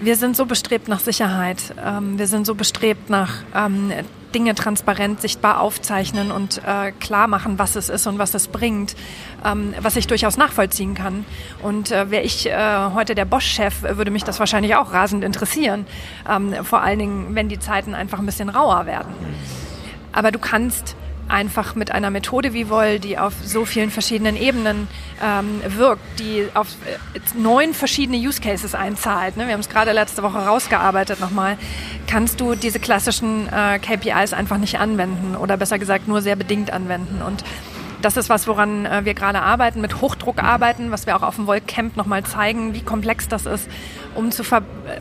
Wir 0.00 0.16
sind 0.16 0.36
so 0.36 0.44
bestrebt 0.44 0.88
nach 0.88 0.98
Sicherheit. 0.98 1.74
Ähm, 1.82 2.18
wir 2.18 2.26
sind 2.26 2.46
so 2.46 2.54
bestrebt 2.54 3.10
nach 3.10 3.30
ähm, 3.54 3.92
Dinge 4.34 4.56
transparent, 4.56 5.20
sichtbar 5.20 5.60
aufzeichnen 5.60 6.32
und 6.32 6.60
äh, 6.66 6.90
klar 6.90 7.28
machen, 7.28 7.58
was 7.60 7.76
es 7.76 7.88
ist 7.88 8.08
und 8.08 8.18
was 8.18 8.34
es 8.34 8.48
bringt, 8.48 8.96
ähm, 9.44 9.72
was 9.80 9.94
ich 9.94 10.08
durchaus 10.08 10.36
nachvollziehen 10.36 10.94
kann. 10.94 11.24
Und 11.62 11.92
äh, 11.92 12.10
wäre 12.10 12.24
ich 12.24 12.46
äh, 12.46 12.90
heute 12.92 13.14
der 13.14 13.24
Bosch-Chef, 13.24 13.82
würde 13.82 14.10
mich 14.10 14.24
das 14.24 14.40
wahrscheinlich 14.40 14.74
auch 14.74 14.92
rasend 14.92 15.22
interessieren. 15.22 15.86
Ähm, 16.28 16.52
vor 16.64 16.82
allen 16.82 16.98
Dingen, 16.98 17.34
wenn 17.36 17.48
die 17.48 17.60
Zeiten 17.60 17.94
einfach 17.94 18.18
ein 18.18 18.26
bisschen 18.26 18.48
rauer 18.48 18.86
werden. 18.86 19.14
Aber 20.12 20.32
du 20.32 20.40
kannst 20.40 20.96
einfach 21.28 21.74
mit 21.74 21.90
einer 21.90 22.10
Methode 22.10 22.52
wie 22.52 22.68
Woll, 22.68 22.98
die 22.98 23.18
auf 23.18 23.34
so 23.42 23.64
vielen 23.64 23.90
verschiedenen 23.90 24.36
Ebenen 24.36 24.88
ähm, 25.22 25.60
wirkt, 25.76 26.02
die 26.18 26.46
auf 26.54 26.68
äh, 27.14 27.20
neun 27.38 27.74
verschiedene 27.74 28.18
Use 28.18 28.40
Cases 28.40 28.74
einzahlt. 28.74 29.36
Ne? 29.36 29.46
Wir 29.46 29.54
haben 29.54 29.60
es 29.60 29.68
gerade 29.68 29.92
letzte 29.92 30.22
Woche 30.22 30.38
rausgearbeitet 30.38 31.20
nochmal. 31.20 31.56
Kannst 32.06 32.40
du 32.40 32.54
diese 32.54 32.78
klassischen 32.78 33.48
äh, 33.48 33.78
KPIs 33.78 34.32
einfach 34.32 34.58
nicht 34.58 34.78
anwenden 34.78 35.36
oder 35.36 35.56
besser 35.56 35.78
gesagt 35.78 36.08
nur 36.08 36.22
sehr 36.22 36.36
bedingt 36.36 36.72
anwenden. 36.72 37.22
Und 37.22 37.44
das 38.04 38.18
ist 38.18 38.28
was, 38.28 38.46
woran 38.46 38.84
äh, 38.84 39.04
wir 39.04 39.14
gerade 39.14 39.40
arbeiten, 39.40 39.80
mit 39.80 40.00
Hochdruck 40.00 40.42
arbeiten, 40.42 40.90
was 40.90 41.06
wir 41.06 41.16
auch 41.16 41.22
auf 41.22 41.36
dem 41.36 41.46
Volk-Camp 41.46 41.96
nochmal 41.96 42.22
zeigen, 42.24 42.74
wie 42.74 42.82
komplex 42.82 43.28
das 43.28 43.46
ist, 43.46 43.68
um, 44.14 44.30
zu 44.30 44.42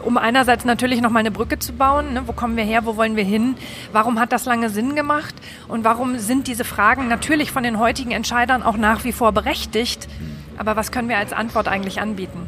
um 0.04 0.18
einerseits 0.18 0.66
natürlich 0.66 1.02
nochmal 1.02 1.22
eine 1.22 1.32
Brücke 1.32 1.60
zu 1.60 1.74
bauen. 1.74 2.14
Ne? 2.14 2.24
Wo 2.26 2.34
kommen 2.34 2.58
wir 2.58 2.64
her, 2.64 2.86
wo 2.86 2.98
wollen 2.98 3.16
wir 3.16 3.24
hin? 3.24 3.56
Warum 3.92 4.20
hat 4.20 4.32
das 4.32 4.46
lange 4.46 4.70
Sinn 4.70 4.96
gemacht? 4.96 5.36
Und 5.68 5.84
warum 5.84 6.18
sind 6.20 6.48
diese 6.48 6.64
Fragen 6.64 7.08
natürlich 7.08 7.52
von 7.52 7.64
den 7.64 7.80
heutigen 7.80 8.12
Entscheidern 8.12 8.64
auch 8.64 8.78
nach 8.78 9.04
wie 9.04 9.12
vor 9.12 9.32
berechtigt? 9.32 10.08
Aber 10.58 10.76
was 10.76 10.92
können 10.92 11.10
wir 11.10 11.18
als 11.18 11.34
Antwort 11.34 11.68
eigentlich 11.68 12.02
anbieten? 12.02 12.48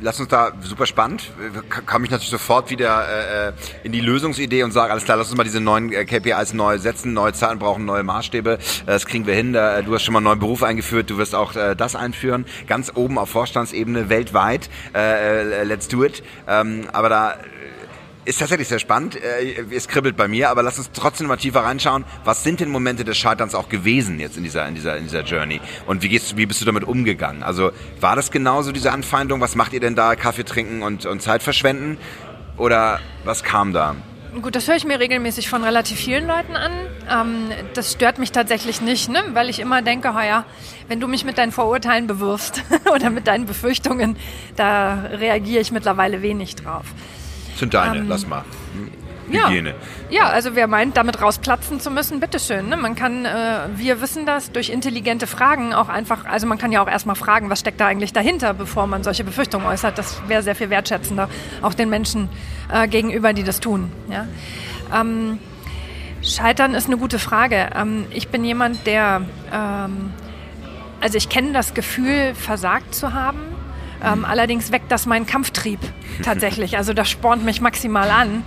Lass 0.00 0.20
uns 0.20 0.28
da 0.28 0.52
super 0.60 0.86
spannend. 0.86 1.32
Kam 1.68 2.04
ich 2.04 2.10
natürlich 2.10 2.30
sofort 2.30 2.70
wieder 2.70 3.06
äh, 3.08 3.48
äh, 3.48 3.52
in 3.84 3.92
die 3.92 4.00
Lösungsidee 4.00 4.62
und 4.62 4.72
sage, 4.72 4.92
alles 4.92 5.04
klar, 5.04 5.16
lass 5.16 5.28
uns 5.28 5.36
mal 5.36 5.44
diese 5.44 5.60
neuen 5.60 5.92
äh, 5.92 6.04
KPIs 6.04 6.52
neu 6.52 6.78
setzen, 6.78 7.12
neue 7.12 7.32
Zahlen 7.32 7.58
brauchen 7.58 7.84
neue 7.84 8.02
Maßstäbe. 8.02 8.52
Äh, 8.52 8.86
das 8.86 9.06
kriegen 9.06 9.26
wir 9.26 9.34
hin. 9.34 9.52
Du 9.52 9.94
hast 9.94 10.02
schon 10.02 10.12
mal 10.12 10.18
einen 10.18 10.24
neuen 10.24 10.38
Beruf 10.38 10.62
eingeführt, 10.62 11.10
du 11.10 11.18
wirst 11.18 11.34
auch 11.34 11.52
das 11.52 11.96
einführen. 11.96 12.46
Ganz 12.66 12.92
oben 12.94 13.18
auf 13.18 13.30
Vorstandsebene 13.30 14.08
weltweit. 14.08 14.68
let's 14.92 15.88
do 15.88 16.04
it. 16.04 16.22
Ähm, 16.46 16.88
aber 16.92 17.08
da 17.08 17.36
ist 18.26 18.40
tatsächlich 18.40 18.68
sehr 18.68 18.78
spannend. 18.78 19.16
Äh, 19.16 19.64
es 19.74 19.88
kribbelt 19.88 20.16
bei 20.16 20.28
mir, 20.28 20.50
aber 20.50 20.62
lass 20.62 20.78
uns 20.78 20.90
trotzdem 20.92 21.28
mal 21.28 21.36
tiefer 21.36 21.60
reinschauen. 21.60 22.04
Was 22.24 22.42
sind 22.44 22.60
denn 22.60 22.68
Momente 22.68 23.04
des 23.04 23.16
Scheiterns 23.16 23.54
auch 23.54 23.68
gewesen 23.68 24.20
jetzt 24.20 24.36
in 24.36 24.42
dieser, 24.42 24.66
in 24.68 24.74
dieser, 24.74 24.96
in 24.96 25.04
dieser 25.04 25.22
Journey? 25.22 25.60
Und 25.86 26.02
wie 26.02 26.08
gehst, 26.08 26.36
wie 26.36 26.44
bist 26.44 26.60
du 26.60 26.64
damit 26.64 26.84
umgegangen? 26.84 27.42
Also 27.42 27.70
war 28.00 28.16
das 28.16 28.30
genauso 28.30 28.72
diese 28.72 28.92
Anfeindung? 28.92 29.40
Was 29.40 29.54
macht 29.54 29.72
ihr 29.72 29.80
denn 29.80 29.94
da? 29.94 30.16
Kaffee 30.16 30.44
trinken 30.44 30.82
und, 30.82 31.06
und 31.06 31.22
Zeit 31.22 31.42
verschwenden? 31.42 31.98
Oder 32.56 33.00
was 33.24 33.44
kam 33.44 33.72
da? 33.72 33.94
Gut, 34.42 34.54
das 34.54 34.68
höre 34.68 34.76
ich 34.76 34.84
mir 34.84 35.00
regelmäßig 35.00 35.48
von 35.48 35.64
relativ 35.64 35.98
vielen 35.98 36.26
Leuten 36.26 36.56
an. 36.56 36.72
Ähm, 37.10 37.50
das 37.72 37.92
stört 37.92 38.18
mich 38.18 38.32
tatsächlich 38.32 38.82
nicht, 38.82 39.08
ne? 39.08 39.22
weil 39.32 39.48
ich 39.48 39.60
immer 39.60 39.80
denke, 39.80 40.08
ja, 40.08 40.44
wenn 40.88 41.00
du 41.00 41.08
mich 41.08 41.24
mit 41.24 41.38
deinen 41.38 41.52
Vorurteilen 41.52 42.06
bewirfst 42.06 42.62
oder 42.94 43.08
mit 43.08 43.28
deinen 43.28 43.46
Befürchtungen, 43.46 44.16
da 44.56 45.04
reagiere 45.12 45.62
ich 45.62 45.72
mittlerweile 45.72 46.20
wenig 46.20 46.56
drauf. 46.56 46.84
Sind 47.56 47.74
deine, 47.74 47.98
ähm, 47.98 48.08
lass 48.08 48.26
mal. 48.26 48.44
Hygiene. 49.28 49.74
Ja, 50.08 50.24
ja, 50.24 50.28
also 50.28 50.54
wer 50.54 50.68
meint, 50.68 50.96
damit 50.96 51.20
rausplatzen 51.20 51.80
zu 51.80 51.90
müssen, 51.90 52.20
bitteschön. 52.20 52.68
Ne? 52.68 52.76
Man 52.76 52.94
kann, 52.94 53.24
äh, 53.24 53.60
wir 53.74 54.00
wissen 54.00 54.24
das, 54.24 54.52
durch 54.52 54.70
intelligente 54.70 55.26
Fragen 55.26 55.74
auch 55.74 55.88
einfach, 55.88 56.26
also 56.26 56.46
man 56.46 56.58
kann 56.58 56.70
ja 56.70 56.82
auch 56.82 56.88
erstmal 56.88 57.16
fragen, 57.16 57.50
was 57.50 57.60
steckt 57.60 57.80
da 57.80 57.86
eigentlich 57.86 58.12
dahinter, 58.12 58.54
bevor 58.54 58.86
man 58.86 59.02
solche 59.02 59.24
Befürchtungen 59.24 59.66
äußert. 59.66 59.98
Das 59.98 60.22
wäre 60.28 60.42
sehr 60.42 60.54
viel 60.54 60.70
wertschätzender, 60.70 61.28
auch 61.62 61.74
den 61.74 61.90
Menschen 61.90 62.28
äh, 62.72 62.86
gegenüber, 62.86 63.32
die 63.32 63.42
das 63.42 63.60
tun. 63.60 63.90
Ja? 64.08 64.28
Ähm, 64.94 65.38
Scheitern 66.22 66.74
ist 66.74 66.86
eine 66.86 66.96
gute 66.96 67.18
Frage. 67.18 67.70
Ähm, 67.74 68.06
ich 68.10 68.28
bin 68.28 68.44
jemand, 68.44 68.86
der, 68.86 69.22
ähm, 69.52 70.12
also 71.00 71.18
ich 71.18 71.28
kenne 71.28 71.52
das 71.52 71.74
Gefühl, 71.74 72.34
versagt 72.34 72.94
zu 72.94 73.12
haben 73.12 73.55
ähm, 74.06 74.24
allerdings 74.24 74.72
weckt 74.72 74.90
das 74.90 75.06
meinen 75.06 75.26
Kampftrieb 75.26 75.80
tatsächlich. 76.22 76.76
Also 76.76 76.92
das 76.92 77.10
spornt 77.10 77.44
mich 77.44 77.60
maximal 77.60 78.10
an. 78.10 78.44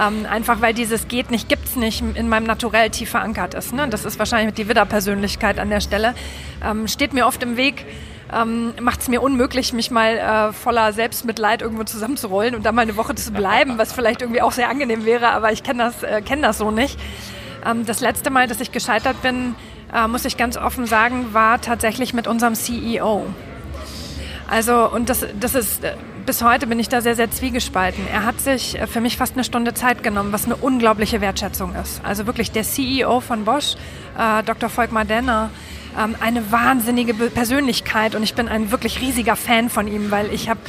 Ähm, 0.00 0.26
einfach 0.28 0.62
weil 0.62 0.72
dieses 0.72 1.06
geht 1.08 1.30
nicht, 1.30 1.48
gibt's 1.50 1.76
nicht 1.76 2.02
in 2.14 2.28
meinem 2.28 2.46
Naturell 2.46 2.88
tief 2.88 3.10
verankert 3.10 3.52
ist. 3.52 3.74
Ne? 3.74 3.88
Das 3.88 4.06
ist 4.06 4.18
wahrscheinlich 4.18 4.54
die 4.54 4.68
Widder-Persönlichkeit 4.68 5.58
an 5.58 5.68
der 5.68 5.80
Stelle. 5.80 6.14
Ähm, 6.64 6.88
steht 6.88 7.12
mir 7.12 7.26
oft 7.26 7.42
im 7.42 7.58
Weg, 7.58 7.84
ähm, 8.32 8.72
macht 8.80 9.02
es 9.02 9.08
mir 9.08 9.20
unmöglich, 9.20 9.74
mich 9.74 9.90
mal 9.90 10.16
äh, 10.16 10.52
voller 10.54 10.94
Selbstmitleid 10.94 11.60
irgendwo 11.60 11.84
zusammenzurollen 11.84 12.54
und 12.54 12.64
dann 12.64 12.74
mal 12.74 12.82
eine 12.82 12.96
Woche 12.96 13.14
zu 13.14 13.32
bleiben, 13.32 13.76
was 13.76 13.92
vielleicht 13.92 14.22
irgendwie 14.22 14.40
auch 14.40 14.52
sehr 14.52 14.70
angenehm 14.70 15.04
wäre, 15.04 15.28
aber 15.28 15.52
ich 15.52 15.62
kenne 15.62 15.84
das, 15.84 16.02
äh, 16.02 16.22
kenn 16.22 16.40
das 16.40 16.56
so 16.56 16.70
nicht. 16.70 16.98
Ähm, 17.66 17.84
das 17.84 18.00
letzte 18.00 18.30
Mal, 18.30 18.48
dass 18.48 18.60
ich 18.60 18.72
gescheitert 18.72 19.20
bin, 19.20 19.54
äh, 19.92 20.08
muss 20.08 20.24
ich 20.24 20.38
ganz 20.38 20.56
offen 20.56 20.86
sagen, 20.86 21.34
war 21.34 21.60
tatsächlich 21.60 22.14
mit 22.14 22.26
unserem 22.26 22.54
CEO. 22.54 23.26
Also, 24.52 24.86
und 24.86 25.08
das, 25.08 25.24
das 25.40 25.54
ist, 25.54 25.82
äh, 25.82 25.94
bis 26.26 26.42
heute 26.42 26.66
bin 26.66 26.78
ich 26.78 26.90
da 26.90 27.00
sehr, 27.00 27.16
sehr 27.16 27.30
zwiegespalten. 27.30 28.04
Er 28.12 28.26
hat 28.26 28.38
sich 28.38 28.78
äh, 28.78 28.86
für 28.86 29.00
mich 29.00 29.16
fast 29.16 29.32
eine 29.32 29.44
Stunde 29.44 29.72
Zeit 29.72 30.02
genommen, 30.02 30.30
was 30.30 30.44
eine 30.44 30.56
unglaubliche 30.56 31.22
Wertschätzung 31.22 31.74
ist. 31.74 32.04
Also 32.04 32.26
wirklich 32.26 32.50
der 32.50 32.62
CEO 32.62 33.20
von 33.20 33.46
Bosch, 33.46 33.76
äh, 34.18 34.42
Dr. 34.42 34.68
Volkmar 34.68 35.06
Denner, 35.06 35.48
ähm, 35.98 36.16
eine 36.20 36.52
wahnsinnige 36.52 37.14
Persönlichkeit 37.14 38.14
und 38.14 38.22
ich 38.24 38.34
bin 38.34 38.46
ein 38.46 38.70
wirklich 38.70 39.00
riesiger 39.00 39.36
Fan 39.36 39.70
von 39.70 39.88
ihm, 39.88 40.10
weil 40.10 40.30
ich 40.34 40.50
habe 40.50 40.60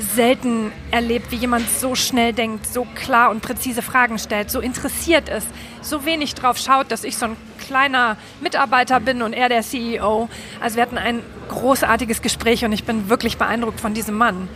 selten 0.00 0.72
erlebt, 0.90 1.30
wie 1.30 1.36
jemand 1.36 1.68
so 1.70 1.94
schnell 1.94 2.32
denkt, 2.32 2.66
so 2.66 2.86
klar 2.94 3.30
und 3.30 3.42
präzise 3.42 3.82
Fragen 3.82 4.18
stellt, 4.18 4.50
so 4.50 4.60
interessiert 4.60 5.28
ist, 5.28 5.46
so 5.82 6.04
wenig 6.04 6.34
drauf 6.34 6.58
schaut, 6.58 6.90
dass 6.90 7.04
ich 7.04 7.16
so 7.16 7.26
ein 7.26 7.36
kleiner 7.58 8.16
Mitarbeiter 8.40 8.98
bin 9.00 9.22
und 9.22 9.32
er 9.32 9.48
der 9.48 9.62
CEO. 9.62 10.28
Also 10.60 10.76
wir 10.76 10.82
hatten 10.82 10.98
ein 10.98 11.22
großartiges 11.48 12.22
Gespräch 12.22 12.64
und 12.64 12.72
ich 12.72 12.84
bin 12.84 13.08
wirklich 13.08 13.36
beeindruckt 13.36 13.80
von 13.80 13.94
diesem 13.94 14.16
Mann. 14.16 14.48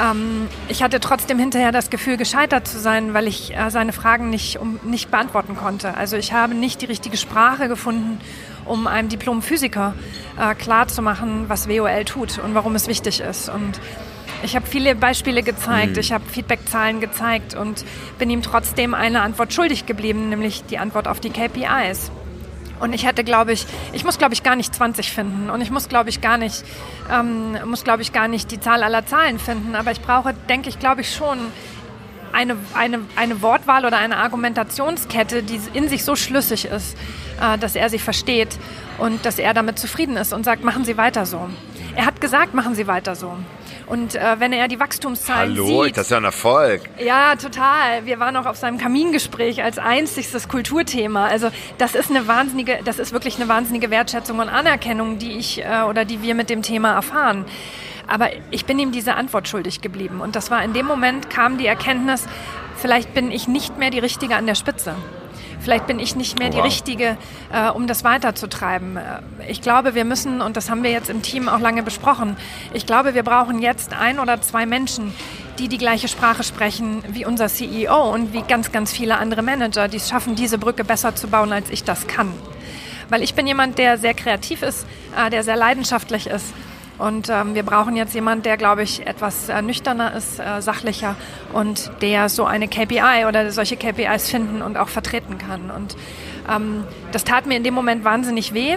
Ähm, 0.00 0.48
ich 0.68 0.82
hatte 0.82 0.98
trotzdem 1.00 1.38
hinterher 1.38 1.70
das 1.70 1.90
Gefühl, 1.90 2.16
gescheitert 2.16 2.66
zu 2.66 2.78
sein, 2.80 3.14
weil 3.14 3.28
ich 3.28 3.56
äh, 3.56 3.70
seine 3.70 3.92
Fragen 3.92 4.30
nicht, 4.30 4.58
um, 4.58 4.80
nicht 4.82 5.10
beantworten 5.10 5.56
konnte. 5.56 5.96
Also 5.96 6.16
ich 6.16 6.32
habe 6.32 6.54
nicht 6.54 6.82
die 6.82 6.86
richtige 6.86 7.16
Sprache 7.16 7.68
gefunden, 7.68 8.20
um 8.64 8.86
einem 8.86 9.08
Diplomphysiker 9.08 9.94
äh, 10.38 10.54
klarzumachen, 10.54 11.48
was 11.48 11.68
WOL 11.68 12.04
tut 12.04 12.38
und 12.38 12.54
warum 12.54 12.74
es 12.74 12.88
wichtig 12.88 13.20
ist. 13.20 13.48
Und 13.48 13.80
ich 14.44 14.54
habe 14.54 14.66
viele 14.66 14.94
Beispiele 14.94 15.42
gezeigt, 15.42 15.92
mhm. 15.92 15.98
ich 15.98 16.12
habe 16.12 16.24
Feedbackzahlen 16.28 17.00
gezeigt 17.00 17.54
und 17.54 17.84
bin 18.18 18.30
ihm 18.30 18.42
trotzdem 18.42 18.94
eine 18.94 19.22
Antwort 19.22 19.52
schuldig 19.52 19.86
geblieben, 19.86 20.28
nämlich 20.28 20.64
die 20.64 20.78
Antwort 20.78 21.08
auf 21.08 21.20
die 21.20 21.30
KPIs. 21.30 22.10
Und 22.80 22.92
ich 22.92 23.06
hätte, 23.06 23.24
glaube 23.24 23.52
ich, 23.52 23.66
ich 23.92 24.04
muss, 24.04 24.18
glaube 24.18 24.34
ich, 24.34 24.42
gar 24.42 24.56
nicht 24.56 24.74
20 24.74 25.10
finden 25.10 25.48
und 25.48 25.60
ich 25.60 25.70
muss, 25.70 25.88
glaube 25.88 26.10
ich, 26.10 26.20
gar 26.20 26.36
nicht, 26.36 26.64
ähm, 27.10 27.56
muss, 27.66 27.84
glaube 27.84 28.02
ich, 28.02 28.12
gar 28.12 28.28
nicht 28.28 28.50
die 28.50 28.60
Zahl 28.60 28.82
aller 28.82 29.06
Zahlen 29.06 29.38
finden. 29.38 29.74
Aber 29.74 29.92
ich 29.92 30.00
brauche, 30.00 30.34
denke 30.48 30.68
ich, 30.68 30.78
glaube 30.78 31.00
ich 31.00 31.14
schon 31.14 31.38
eine, 32.32 32.56
eine, 32.74 33.00
eine 33.16 33.42
Wortwahl 33.42 33.86
oder 33.86 33.96
eine 33.96 34.16
Argumentationskette, 34.16 35.44
die 35.44 35.60
in 35.72 35.88
sich 35.88 36.04
so 36.04 36.16
schlüssig 36.16 36.66
ist, 36.66 36.96
äh, 37.40 37.56
dass 37.58 37.76
er 37.76 37.88
sie 37.88 38.00
versteht 38.00 38.58
und 38.98 39.24
dass 39.24 39.38
er 39.38 39.54
damit 39.54 39.78
zufrieden 39.78 40.16
ist 40.16 40.32
und 40.32 40.44
sagt, 40.44 40.64
machen 40.64 40.84
Sie 40.84 40.96
weiter 40.96 41.26
so. 41.26 41.48
Er 41.96 42.06
hat 42.06 42.20
gesagt, 42.20 42.54
machen 42.54 42.74
Sie 42.74 42.86
weiter 42.86 43.14
so. 43.14 43.36
Und 43.86 44.14
äh, 44.14 44.36
wenn 44.38 44.52
er 44.52 44.68
die 44.68 44.80
Wachstumszahlen 44.80 45.56
Hallo, 45.56 45.84
sieht... 45.84 45.96
das 45.96 46.06
ist 46.06 46.10
ja 46.10 46.16
ein 46.16 46.24
Erfolg. 46.24 46.82
Ja, 46.98 47.36
total. 47.36 48.06
Wir 48.06 48.18
waren 48.18 48.36
auch 48.36 48.46
auf 48.46 48.56
seinem 48.56 48.78
Kamingespräch 48.78 49.62
als 49.62 49.78
einziges 49.78 50.48
Kulturthema. 50.48 51.26
Also 51.26 51.50
das 51.78 51.94
ist 51.94 52.10
eine 52.10 52.26
wahnsinnige, 52.26 52.78
das 52.84 52.98
ist 52.98 53.12
wirklich 53.12 53.36
eine 53.36 53.48
wahnsinnige 53.48 53.90
Wertschätzung 53.90 54.38
und 54.38 54.48
Anerkennung, 54.48 55.18
die 55.18 55.32
ich 55.32 55.62
äh, 55.62 55.82
oder 55.88 56.04
die 56.04 56.22
wir 56.22 56.34
mit 56.34 56.50
dem 56.50 56.62
Thema 56.62 56.94
erfahren. 56.94 57.44
Aber 58.06 58.30
ich 58.50 58.66
bin 58.66 58.78
ihm 58.78 58.92
diese 58.92 59.14
Antwort 59.14 59.48
schuldig 59.48 59.80
geblieben. 59.80 60.20
Und 60.20 60.36
das 60.36 60.50
war 60.50 60.62
in 60.62 60.72
dem 60.72 60.86
Moment 60.86 61.30
kam 61.30 61.58
die 61.58 61.66
Erkenntnis, 61.66 62.26
vielleicht 62.76 63.14
bin 63.14 63.30
ich 63.30 63.48
nicht 63.48 63.78
mehr 63.78 63.90
die 63.90 63.98
Richtige 63.98 64.36
an 64.36 64.46
der 64.46 64.54
Spitze. 64.54 64.94
Vielleicht 65.60 65.86
bin 65.86 65.98
ich 65.98 66.16
nicht 66.16 66.38
mehr 66.38 66.48
wow. 66.48 66.56
die 66.56 66.60
Richtige, 66.60 67.16
äh, 67.52 67.70
um 67.70 67.86
das 67.86 68.04
weiterzutreiben. 68.04 68.96
Äh, 68.96 69.02
ich 69.48 69.60
glaube, 69.60 69.94
wir 69.94 70.04
müssen, 70.04 70.40
und 70.40 70.56
das 70.56 70.70
haben 70.70 70.82
wir 70.82 70.90
jetzt 70.90 71.10
im 71.10 71.22
Team 71.22 71.48
auch 71.48 71.60
lange 71.60 71.82
besprochen, 71.82 72.36
ich 72.72 72.86
glaube, 72.86 73.14
wir 73.14 73.22
brauchen 73.22 73.60
jetzt 73.60 73.92
ein 73.92 74.18
oder 74.18 74.40
zwei 74.42 74.66
Menschen, 74.66 75.12
die 75.58 75.68
die 75.68 75.78
gleiche 75.78 76.08
Sprache 76.08 76.42
sprechen 76.42 77.02
wie 77.08 77.24
unser 77.24 77.48
CEO 77.48 78.12
und 78.12 78.32
wie 78.32 78.42
ganz, 78.42 78.72
ganz 78.72 78.92
viele 78.92 79.18
andere 79.18 79.42
Manager, 79.42 79.88
die 79.88 79.98
es 79.98 80.08
schaffen, 80.08 80.34
diese 80.34 80.58
Brücke 80.58 80.84
besser 80.84 81.14
zu 81.14 81.28
bauen, 81.28 81.52
als 81.52 81.70
ich 81.70 81.84
das 81.84 82.06
kann. 82.06 82.32
Weil 83.08 83.22
ich 83.22 83.34
bin 83.34 83.46
jemand, 83.46 83.78
der 83.78 83.98
sehr 83.98 84.14
kreativ 84.14 84.62
ist, 84.62 84.86
äh, 85.16 85.30
der 85.30 85.44
sehr 85.44 85.56
leidenschaftlich 85.56 86.26
ist 86.26 86.46
und 86.98 87.28
ähm, 87.28 87.54
wir 87.54 87.64
brauchen 87.64 87.96
jetzt 87.96 88.14
jemanden, 88.14 88.44
der, 88.44 88.56
glaube 88.56 88.82
ich, 88.82 89.06
etwas 89.06 89.48
äh, 89.48 89.60
nüchterner 89.62 90.14
ist, 90.14 90.38
äh, 90.38 90.62
sachlicher 90.62 91.16
und 91.52 91.90
der 92.02 92.28
so 92.28 92.44
eine 92.44 92.68
KPI 92.68 93.24
oder 93.28 93.50
solche 93.50 93.76
KPIs 93.76 94.30
finden 94.30 94.62
und 94.62 94.76
auch 94.76 94.88
vertreten 94.88 95.38
kann. 95.38 95.70
Und 95.70 95.96
ähm, 96.48 96.84
das 97.10 97.24
tat 97.24 97.46
mir 97.46 97.56
in 97.56 97.64
dem 97.64 97.74
Moment 97.74 98.04
wahnsinnig 98.04 98.54
weh, 98.54 98.76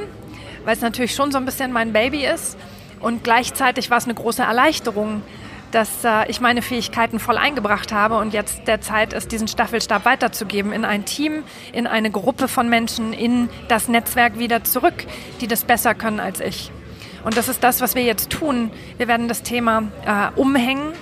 weil 0.65 0.73
es 0.73 0.81
natürlich 0.81 1.13
schon 1.13 1.31
so 1.31 1.37
ein 1.37 1.45
bisschen 1.45 1.71
mein 1.71 1.93
Baby 1.93 2.25
ist. 2.25 2.57
Und 2.99 3.23
gleichzeitig 3.23 3.91
war 3.91 3.99
es 3.99 4.05
eine 4.05 4.15
große 4.15 4.41
Erleichterung, 4.41 5.21
dass 5.69 6.03
äh, 6.03 6.27
ich 6.27 6.41
meine 6.41 6.63
Fähigkeiten 6.63 7.19
voll 7.19 7.37
eingebracht 7.37 7.91
habe 7.91 8.17
und 8.17 8.33
jetzt 8.33 8.67
der 8.67 8.81
Zeit 8.81 9.13
ist, 9.13 9.31
diesen 9.31 9.47
Staffelstab 9.47 10.05
weiterzugeben 10.05 10.73
in 10.73 10.85
ein 10.85 11.05
Team, 11.05 11.43
in 11.71 11.85
eine 11.85 12.09
Gruppe 12.09 12.47
von 12.47 12.67
Menschen, 12.67 13.13
in 13.13 13.49
das 13.67 13.87
Netzwerk 13.87 14.39
wieder 14.39 14.63
zurück, 14.63 15.05
die 15.39 15.47
das 15.47 15.65
besser 15.65 15.93
können 15.93 16.19
als 16.19 16.39
ich. 16.39 16.71
Und 17.27 17.35
das 17.35 17.49
ist 17.49 17.61
das, 17.61 17.81
was 17.81 17.93
wir 17.93 18.03
jetzt 18.03 18.29
tun. 18.29 18.71
Wir 18.95 19.09
werden 19.09 19.27
das 19.27 19.43
Thema 19.43 19.83
äh, 20.05 20.39
umhängen. 20.39 20.93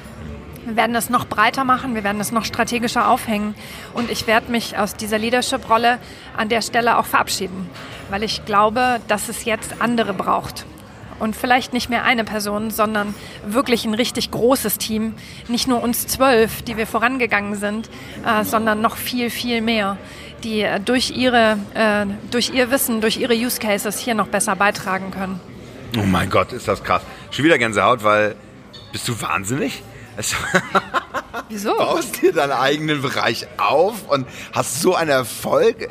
Wir 0.66 0.76
werden 0.76 0.96
es 0.96 1.12
noch 1.12 1.28
breiter 1.28 1.64
machen, 1.64 1.94
wir 1.94 2.04
werden 2.04 2.20
es 2.20 2.32
noch 2.32 2.46
strategischer 2.46 3.08
aufhängen 3.08 3.54
und 3.94 4.10
ich 4.10 4.26
werde 4.26 4.52
mich 4.52 4.76
aus 4.76 4.96
dieser 4.96 5.20
Leadership-Rolle 5.20 6.00
an 6.36 6.50
der 6.50 6.64
Stelle 6.64 6.98
auch 6.98 7.06
verabschieden, 7.06 7.70
weil 8.10 8.24
ich 8.24 8.44
glaube, 8.44 9.00
dass 9.08 9.30
es 9.30 9.46
jetzt 9.46 9.80
andere 9.84 10.16
braucht. 10.16 10.66
Und 11.20 11.36
vielleicht 11.36 11.74
nicht 11.74 11.92
mehr 11.92 12.04
eine 12.06 12.24
Person, 12.24 12.72
sondern 12.72 13.14
wirklich 13.46 13.86
ein 13.86 13.94
richtig 13.94 14.32
großes 14.32 14.80
Team. 14.80 15.14
Nicht 15.48 15.68
nur 15.68 15.84
uns 15.84 16.08
zwölf, 16.08 16.64
die 16.64 16.76
wir 16.76 16.88
vorangegangen 16.88 17.54
sind, 17.54 17.88
äh, 18.26 18.44
sondern 18.44 18.82
noch 18.82 18.98
viel, 18.98 19.30
viel 19.30 19.62
mehr, 19.62 19.98
die 20.44 20.62
äh, 20.62 20.80
durch, 20.80 21.12
ihre, 21.12 21.60
äh, 21.76 22.08
durch 22.32 22.50
ihr 22.50 22.72
Wissen, 22.72 23.00
durch 23.00 23.18
ihre 23.18 23.36
Use 23.36 23.60
Cases 23.60 24.00
hier 24.00 24.16
noch 24.16 24.28
besser 24.28 24.56
beitragen 24.56 25.12
können. 25.12 25.40
Oh 25.98 26.04
mein 26.04 26.30
Gott, 26.30 26.52
ist 26.52 26.68
das 26.68 26.84
krass. 26.84 27.02
Schon 27.32 27.46
wieder 27.46 27.58
Gänsehaut, 27.58 28.04
weil 28.04 28.36
bist 28.92 29.08
du 29.08 29.22
wahnsinnig? 29.22 29.84
Wieso? 31.50 31.76
Baust 31.78 32.22
dir 32.22 32.32
deinen 32.32 32.54
eigenen 32.54 33.02
Bereich 33.02 33.48
auf 33.58 34.08
und 34.10 34.26
hast 34.54 34.82
so 34.82 34.96
einen 34.96 35.10
Erfolg. 35.10 35.90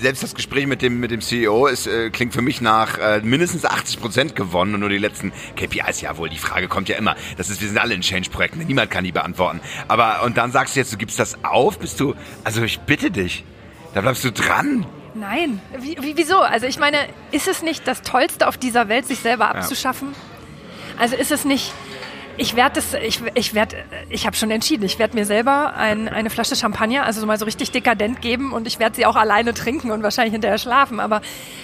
Selbst 0.00 0.22
das 0.22 0.34
Gespräch 0.34 0.66
mit 0.66 0.82
dem, 0.82 1.00
mit 1.00 1.10
dem 1.10 1.20
CEO 1.20 1.66
ist, 1.66 1.86
äh, 1.86 2.10
klingt 2.10 2.32
für 2.32 2.42
mich 2.42 2.60
nach 2.60 2.98
äh, 2.98 3.20
mindestens 3.20 3.64
80 3.64 4.00
Prozent 4.00 4.36
gewonnen 4.36 4.74
und 4.74 4.80
nur 4.80 4.88
die 4.88 4.98
letzten 4.98 5.32
KPIs, 5.56 6.00
ja 6.00 6.16
wohl, 6.16 6.28
die 6.28 6.38
Frage 6.38 6.68
kommt 6.68 6.88
ja 6.88 6.96
immer. 6.96 7.16
Das 7.36 7.50
ist, 7.50 7.60
wir 7.60 7.68
sind 7.68 7.78
alle 7.78 7.94
in 7.94 8.00
Change-Projekten, 8.00 8.60
niemand 8.66 8.90
kann 8.90 9.04
die 9.04 9.12
beantworten. 9.12 9.60
Aber, 9.88 10.22
und 10.22 10.36
dann 10.36 10.52
sagst 10.52 10.74
du 10.74 10.80
jetzt, 10.80 10.92
du 10.92 10.96
gibst 10.96 11.18
das 11.18 11.44
auf, 11.44 11.78
bist 11.78 12.00
du, 12.00 12.14
also 12.44 12.62
ich 12.62 12.80
bitte 12.80 13.10
dich, 13.10 13.44
da 13.94 14.00
bleibst 14.00 14.24
du 14.24 14.32
dran. 14.32 14.86
Nein. 15.18 15.60
Wie, 15.76 15.96
wie, 16.00 16.16
wieso? 16.16 16.38
Also 16.38 16.66
ich 16.66 16.78
meine, 16.78 16.98
ist 17.32 17.48
es 17.48 17.62
nicht 17.62 17.86
das 17.86 18.02
Tollste 18.02 18.46
auf 18.46 18.56
dieser 18.56 18.88
Welt, 18.88 19.06
sich 19.06 19.18
selber 19.18 19.48
abzuschaffen? 19.48 20.08
Ja. 20.10 21.00
Also 21.00 21.16
ist 21.16 21.32
es 21.32 21.44
nicht, 21.44 21.72
ich 22.40 22.54
werde 22.54 22.78
es, 22.78 22.94
ich, 22.94 23.20
ich 23.34 23.52
werde, 23.52 23.76
ich 24.08 24.24
habe 24.24 24.36
schon 24.36 24.52
entschieden, 24.52 24.84
ich 24.84 25.00
werde 25.00 25.16
mir 25.16 25.26
selber 25.26 25.74
ein, 25.74 26.08
eine 26.08 26.30
Flasche 26.30 26.54
Champagner, 26.54 27.04
also 27.04 27.20
so 27.20 27.26
mal 27.26 27.38
so 27.38 27.44
richtig 27.44 27.72
dekadent 27.72 28.22
geben 28.22 28.52
und 28.52 28.68
ich 28.68 28.78
werde 28.78 28.94
sie 28.94 29.06
auch 29.06 29.16
alleine 29.16 29.54
trinken 29.54 29.90
und 29.90 30.04
wahrscheinlich 30.04 30.32
hinterher 30.32 30.58
schlafen. 30.58 31.00
Aber 31.00 31.20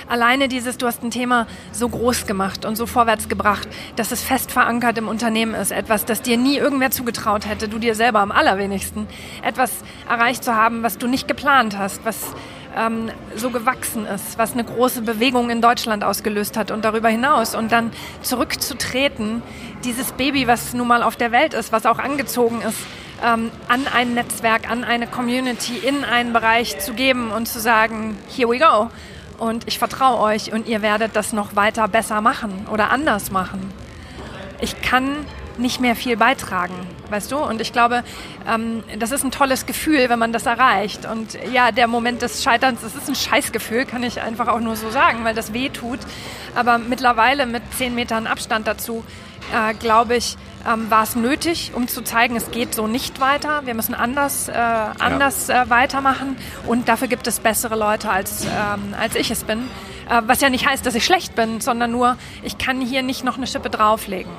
alleine 0.08 0.48
dieses, 0.48 0.76
du 0.76 0.86
hast 0.86 1.04
ein 1.04 1.12
Thema 1.12 1.46
so 1.70 1.88
groß 1.88 2.26
gemacht 2.26 2.64
und 2.64 2.74
so 2.74 2.86
vorwärts 2.86 3.28
gebracht, 3.28 3.68
dass 3.94 4.10
es 4.10 4.22
fest 4.22 4.50
verankert 4.50 4.98
im 4.98 5.06
Unternehmen 5.06 5.54
ist, 5.54 5.70
etwas, 5.70 6.04
das 6.04 6.22
dir 6.22 6.36
nie 6.36 6.56
irgendwer 6.56 6.90
zugetraut 6.90 7.46
hätte, 7.46 7.68
du 7.68 7.78
dir 7.78 7.94
selber 7.94 8.18
am 8.18 8.32
allerwenigsten, 8.32 9.06
etwas 9.42 9.70
erreicht 10.08 10.42
zu 10.42 10.56
haben, 10.56 10.82
was 10.82 10.98
du 10.98 11.06
nicht 11.06 11.28
geplant 11.28 11.78
hast, 11.78 12.04
was 12.04 12.34
ähm, 12.76 13.10
so 13.36 13.50
gewachsen 13.50 14.06
ist, 14.06 14.38
was 14.38 14.52
eine 14.52 14.64
große 14.64 15.02
Bewegung 15.02 15.50
in 15.50 15.60
Deutschland 15.60 16.04
ausgelöst 16.04 16.56
hat 16.56 16.70
und 16.70 16.84
darüber 16.84 17.08
hinaus. 17.08 17.54
Und 17.54 17.72
dann 17.72 17.92
zurückzutreten, 18.22 19.42
dieses 19.84 20.12
Baby, 20.12 20.46
was 20.46 20.74
nun 20.74 20.88
mal 20.88 21.02
auf 21.02 21.16
der 21.16 21.32
Welt 21.32 21.54
ist, 21.54 21.72
was 21.72 21.86
auch 21.86 21.98
angezogen 21.98 22.60
ist, 22.62 22.78
ähm, 23.22 23.50
an 23.68 23.86
ein 23.92 24.14
Netzwerk, 24.14 24.70
an 24.70 24.84
eine 24.84 25.06
Community, 25.06 25.76
in 25.76 26.04
einen 26.04 26.32
Bereich 26.32 26.78
zu 26.80 26.94
geben 26.94 27.30
und 27.30 27.46
zu 27.46 27.60
sagen, 27.60 28.16
here 28.28 28.48
we 28.48 28.58
go. 28.58 28.90
Und 29.38 29.66
ich 29.66 29.78
vertraue 29.78 30.20
euch 30.20 30.52
und 30.52 30.68
ihr 30.68 30.82
werdet 30.82 31.16
das 31.16 31.32
noch 31.32 31.56
weiter 31.56 31.88
besser 31.88 32.20
machen 32.20 32.66
oder 32.72 32.90
anders 32.90 33.30
machen. 33.30 33.72
Ich 34.60 34.80
kann 34.80 35.26
nicht 35.58 35.80
mehr 35.80 35.96
viel 35.96 36.16
beitragen, 36.16 36.74
weißt 37.10 37.32
du? 37.32 37.38
Und 37.38 37.60
ich 37.60 37.72
glaube, 37.72 38.04
ähm, 38.48 38.82
das 38.98 39.10
ist 39.10 39.24
ein 39.24 39.30
tolles 39.30 39.66
Gefühl, 39.66 40.08
wenn 40.08 40.18
man 40.18 40.32
das 40.32 40.46
erreicht. 40.46 41.06
Und 41.06 41.38
ja, 41.52 41.70
der 41.70 41.86
Moment 41.86 42.22
des 42.22 42.42
Scheiterns, 42.42 42.80
das 42.82 42.94
ist 42.94 43.08
ein 43.08 43.14
Scheißgefühl, 43.14 43.84
kann 43.84 44.02
ich 44.02 44.20
einfach 44.20 44.48
auch 44.48 44.60
nur 44.60 44.76
so 44.76 44.90
sagen, 44.90 45.24
weil 45.24 45.34
das 45.34 45.52
weh 45.52 45.68
tut. 45.68 46.00
Aber 46.54 46.78
mittlerweile 46.78 47.46
mit 47.46 47.62
zehn 47.76 47.94
Metern 47.94 48.26
Abstand 48.26 48.66
dazu, 48.66 49.04
äh, 49.52 49.74
glaube 49.74 50.16
ich, 50.16 50.36
ähm, 50.66 50.90
war 50.90 51.02
es 51.02 51.16
nötig, 51.16 51.72
um 51.74 51.88
zu 51.88 52.02
zeigen, 52.02 52.36
es 52.36 52.50
geht 52.50 52.74
so 52.74 52.86
nicht 52.86 53.20
weiter. 53.20 53.66
Wir 53.66 53.74
müssen 53.74 53.94
anders, 53.94 54.48
äh, 54.48 54.52
anders 54.52 55.48
äh, 55.48 55.68
weitermachen. 55.68 56.36
Und 56.66 56.88
dafür 56.88 57.08
gibt 57.08 57.26
es 57.26 57.40
bessere 57.40 57.76
Leute, 57.76 58.10
als, 58.10 58.44
ähm, 58.44 58.94
als 58.98 59.14
ich 59.14 59.30
es 59.30 59.44
bin. 59.44 59.68
Äh, 60.08 60.22
was 60.26 60.40
ja 60.40 60.48
nicht 60.48 60.66
heißt, 60.66 60.84
dass 60.86 60.94
ich 60.94 61.04
schlecht 61.04 61.34
bin, 61.34 61.60
sondern 61.60 61.90
nur, 61.90 62.16
ich 62.42 62.58
kann 62.58 62.80
hier 62.80 63.02
nicht 63.02 63.24
noch 63.24 63.36
eine 63.36 63.46
Schippe 63.46 63.70
drauflegen. 63.70 64.32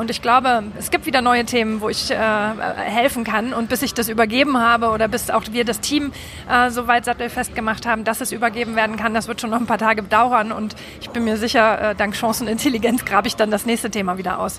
Und 0.00 0.08
ich 0.10 0.22
glaube, 0.22 0.62
es 0.78 0.90
gibt 0.90 1.04
wieder 1.04 1.20
neue 1.20 1.44
Themen, 1.44 1.82
wo 1.82 1.90
ich 1.90 2.10
äh, 2.10 2.16
helfen 2.16 3.22
kann. 3.22 3.52
Und 3.52 3.68
bis 3.68 3.82
ich 3.82 3.92
das 3.92 4.08
übergeben 4.08 4.56
habe 4.56 4.88
oder 4.88 5.08
bis 5.08 5.28
auch 5.28 5.42
wir 5.50 5.66
das 5.66 5.80
Team 5.80 6.12
äh, 6.50 6.70
so 6.70 6.86
weit 6.86 7.04
sattelfest 7.04 7.54
gemacht 7.54 7.84
haben, 7.84 8.04
dass 8.04 8.22
es 8.22 8.32
übergeben 8.32 8.76
werden 8.76 8.96
kann, 8.96 9.12
das 9.12 9.28
wird 9.28 9.42
schon 9.42 9.50
noch 9.50 9.60
ein 9.60 9.66
paar 9.66 9.76
Tage 9.76 10.02
dauern. 10.02 10.52
Und 10.52 10.74
ich 11.02 11.10
bin 11.10 11.24
mir 11.24 11.36
sicher, 11.36 11.90
äh, 11.90 11.94
dank 11.94 12.16
Chancenintelligenz 12.16 13.04
grabe 13.04 13.28
ich 13.28 13.36
dann 13.36 13.50
das 13.50 13.66
nächste 13.66 13.90
Thema 13.90 14.16
wieder 14.16 14.38
aus. 14.38 14.58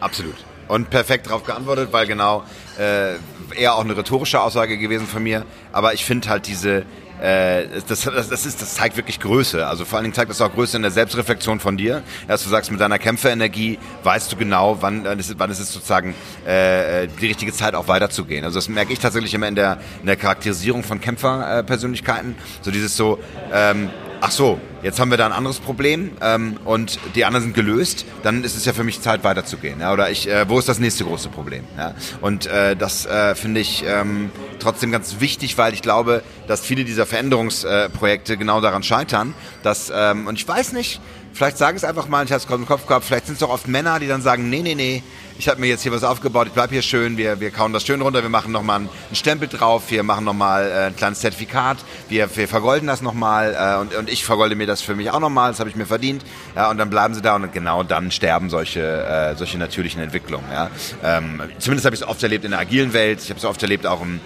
Absolut. 0.00 0.36
Und 0.68 0.88
perfekt 0.88 1.26
darauf 1.26 1.44
geantwortet, 1.44 1.90
weil 1.92 2.06
genau 2.06 2.44
äh, 2.78 3.16
eher 3.54 3.74
auch 3.74 3.84
eine 3.84 3.94
rhetorische 3.94 4.40
Aussage 4.40 4.78
gewesen 4.78 5.06
von 5.06 5.22
mir. 5.22 5.44
Aber 5.70 5.92
ich 5.92 6.06
finde 6.06 6.30
halt 6.30 6.46
diese, 6.46 6.86
äh, 7.22 7.68
das, 7.86 8.02
das, 8.02 8.28
das, 8.28 8.46
ist, 8.46 8.60
das 8.60 8.74
zeigt 8.74 8.96
wirklich 8.96 9.20
Größe. 9.20 9.64
Also 9.64 9.84
vor 9.84 9.96
allen 9.96 10.04
Dingen 10.04 10.14
zeigt 10.14 10.30
das 10.30 10.40
auch 10.40 10.52
Größe 10.52 10.76
in 10.76 10.82
der 10.82 10.90
Selbstreflexion 10.90 11.60
von 11.60 11.76
dir. 11.76 12.02
Dass 12.26 12.42
du 12.42 12.50
sagst, 12.50 12.72
mit 12.72 12.80
deiner 12.80 12.98
Kämpferenergie 12.98 13.78
weißt 14.02 14.32
du 14.32 14.36
genau, 14.36 14.78
wann, 14.80 15.04
wann, 15.04 15.18
ist, 15.20 15.38
wann 15.38 15.50
ist 15.50 15.60
es 15.60 15.72
sozusagen 15.72 16.14
äh, 16.44 17.06
die 17.20 17.28
richtige 17.28 17.52
Zeit 17.52 17.76
auch 17.76 17.86
weiterzugehen. 17.86 18.44
Also 18.44 18.58
das 18.58 18.68
merke 18.68 18.92
ich 18.92 18.98
tatsächlich 18.98 19.32
immer 19.34 19.46
in 19.46 19.54
der, 19.54 19.78
in 20.00 20.06
der 20.06 20.16
Charakterisierung 20.16 20.82
von 20.82 21.00
Kämpferpersönlichkeiten. 21.00 22.34
so 22.60 22.72
dieses 22.72 22.96
so, 22.96 23.20
ähm, 23.52 23.90
ach 24.22 24.30
so, 24.30 24.60
jetzt 24.82 25.00
haben 25.00 25.10
wir 25.10 25.18
da 25.18 25.26
ein 25.26 25.32
anderes 25.32 25.58
Problem 25.58 26.12
ähm, 26.20 26.56
und 26.64 26.98
die 27.16 27.24
anderen 27.24 27.42
sind 27.42 27.54
gelöst, 27.54 28.06
dann 28.22 28.44
ist 28.44 28.56
es 28.56 28.64
ja 28.64 28.72
für 28.72 28.84
mich 28.84 29.00
Zeit 29.00 29.24
weiterzugehen. 29.24 29.80
Ja? 29.80 29.92
Oder 29.92 30.10
ich, 30.10 30.28
äh, 30.28 30.48
wo 30.48 30.60
ist 30.60 30.68
das 30.68 30.78
nächste 30.78 31.04
große 31.04 31.28
Problem? 31.28 31.64
Ja? 31.76 31.94
Und 32.20 32.46
äh, 32.46 32.76
das 32.76 33.04
äh, 33.04 33.34
finde 33.34 33.60
ich 33.60 33.84
ähm, 33.84 34.30
trotzdem 34.60 34.92
ganz 34.92 35.16
wichtig, 35.18 35.58
weil 35.58 35.74
ich 35.74 35.82
glaube, 35.82 36.22
dass 36.46 36.60
viele 36.60 36.84
dieser 36.84 37.04
Veränderungsprojekte 37.04 38.36
genau 38.36 38.60
daran 38.60 38.84
scheitern. 38.84 39.34
Dass, 39.64 39.92
ähm, 39.94 40.28
und 40.28 40.38
ich 40.38 40.46
weiß 40.46 40.72
nicht, 40.72 41.00
vielleicht 41.32 41.58
sage 41.58 41.76
ich 41.76 41.82
es 41.82 41.88
einfach 41.88 42.08
mal, 42.08 42.24
ich 42.24 42.32
habe 42.32 42.42
es 42.42 42.50
im 42.50 42.66
Kopf 42.66 42.86
gehabt, 42.86 43.04
vielleicht 43.04 43.26
sind 43.26 43.34
es 43.34 43.40
doch 43.40 43.50
oft 43.50 43.68
Männer, 43.68 43.98
die 43.98 44.06
dann 44.06 44.22
sagen, 44.22 44.50
nee, 44.50 44.62
nee, 44.62 44.74
nee, 44.74 45.02
ich 45.38 45.48
habe 45.48 45.60
mir 45.60 45.66
jetzt 45.66 45.82
hier 45.82 45.92
was 45.92 46.04
aufgebaut, 46.04 46.46
ich 46.48 46.52
bleibe 46.52 46.72
hier 46.72 46.82
schön, 46.82 47.16
wir, 47.16 47.40
wir 47.40 47.50
kauen 47.50 47.72
das 47.72 47.84
schön 47.84 48.00
runter, 48.00 48.22
wir 48.22 48.28
machen 48.28 48.52
nochmal 48.52 48.80
einen 48.80 48.88
Stempel 49.12 49.48
drauf, 49.48 49.84
wir 49.88 50.02
machen 50.02 50.24
nochmal 50.24 50.70
äh, 50.70 50.86
ein 50.86 50.96
kleines 50.96 51.20
Zertifikat, 51.20 51.78
wir, 52.08 52.34
wir 52.36 52.48
vergolden 52.48 52.86
das 52.86 53.02
nochmal 53.02 53.56
äh, 53.58 53.80
und, 53.80 53.94
und 53.94 54.10
ich 54.10 54.24
vergolde 54.24 54.54
mir 54.54 54.66
das 54.66 54.82
für 54.82 54.94
mich 54.94 55.10
auch 55.10 55.20
nochmal, 55.20 55.50
das 55.50 55.60
habe 55.60 55.70
ich 55.70 55.76
mir 55.76 55.86
verdient 55.86 56.24
ja, 56.54 56.70
und 56.70 56.78
dann 56.78 56.90
bleiben 56.90 57.14
sie 57.14 57.22
da 57.22 57.36
und 57.36 57.52
genau 57.52 57.82
dann 57.82 58.10
sterben 58.10 58.50
solche, 58.50 58.80
äh, 58.82 59.36
solche 59.36 59.58
natürlichen 59.58 60.02
Entwicklungen. 60.02 60.46
Ja. 60.52 60.70
Ähm, 61.02 61.42
zumindest 61.58 61.86
habe 61.86 61.94
ich 61.94 62.02
es 62.02 62.06
oft 62.06 62.22
erlebt 62.22 62.44
in 62.44 62.50
der 62.50 62.60
agilen 62.60 62.92
Welt, 62.92 63.20
ich 63.22 63.30
habe 63.30 63.38
es 63.38 63.44
oft 63.44 63.62
erlebt 63.62 63.86
auch 63.86 64.02
im 64.02 64.20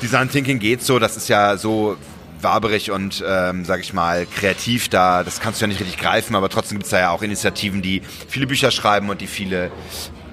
Design 0.00 0.30
Thinking 0.30 0.60
geht 0.60 0.82
so, 0.82 0.98
das 0.98 1.16
ist 1.16 1.28
ja 1.28 1.56
so 1.56 1.96
waberig 2.42 2.90
und, 2.90 3.24
ähm, 3.26 3.64
sag 3.64 3.80
ich 3.80 3.92
mal, 3.92 4.26
kreativ 4.26 4.88
da. 4.88 5.24
Das 5.24 5.40
kannst 5.40 5.60
du 5.60 5.64
ja 5.64 5.68
nicht 5.68 5.80
richtig 5.80 5.98
greifen, 5.98 6.34
aber 6.34 6.48
trotzdem 6.48 6.78
gibt 6.78 6.86
es 6.86 6.90
da 6.90 7.00
ja 7.00 7.10
auch 7.10 7.22
Initiativen, 7.22 7.82
die 7.82 8.02
viele 8.28 8.46
Bücher 8.46 8.70
schreiben 8.70 9.10
und 9.10 9.20
die 9.20 9.26
viele 9.26 9.70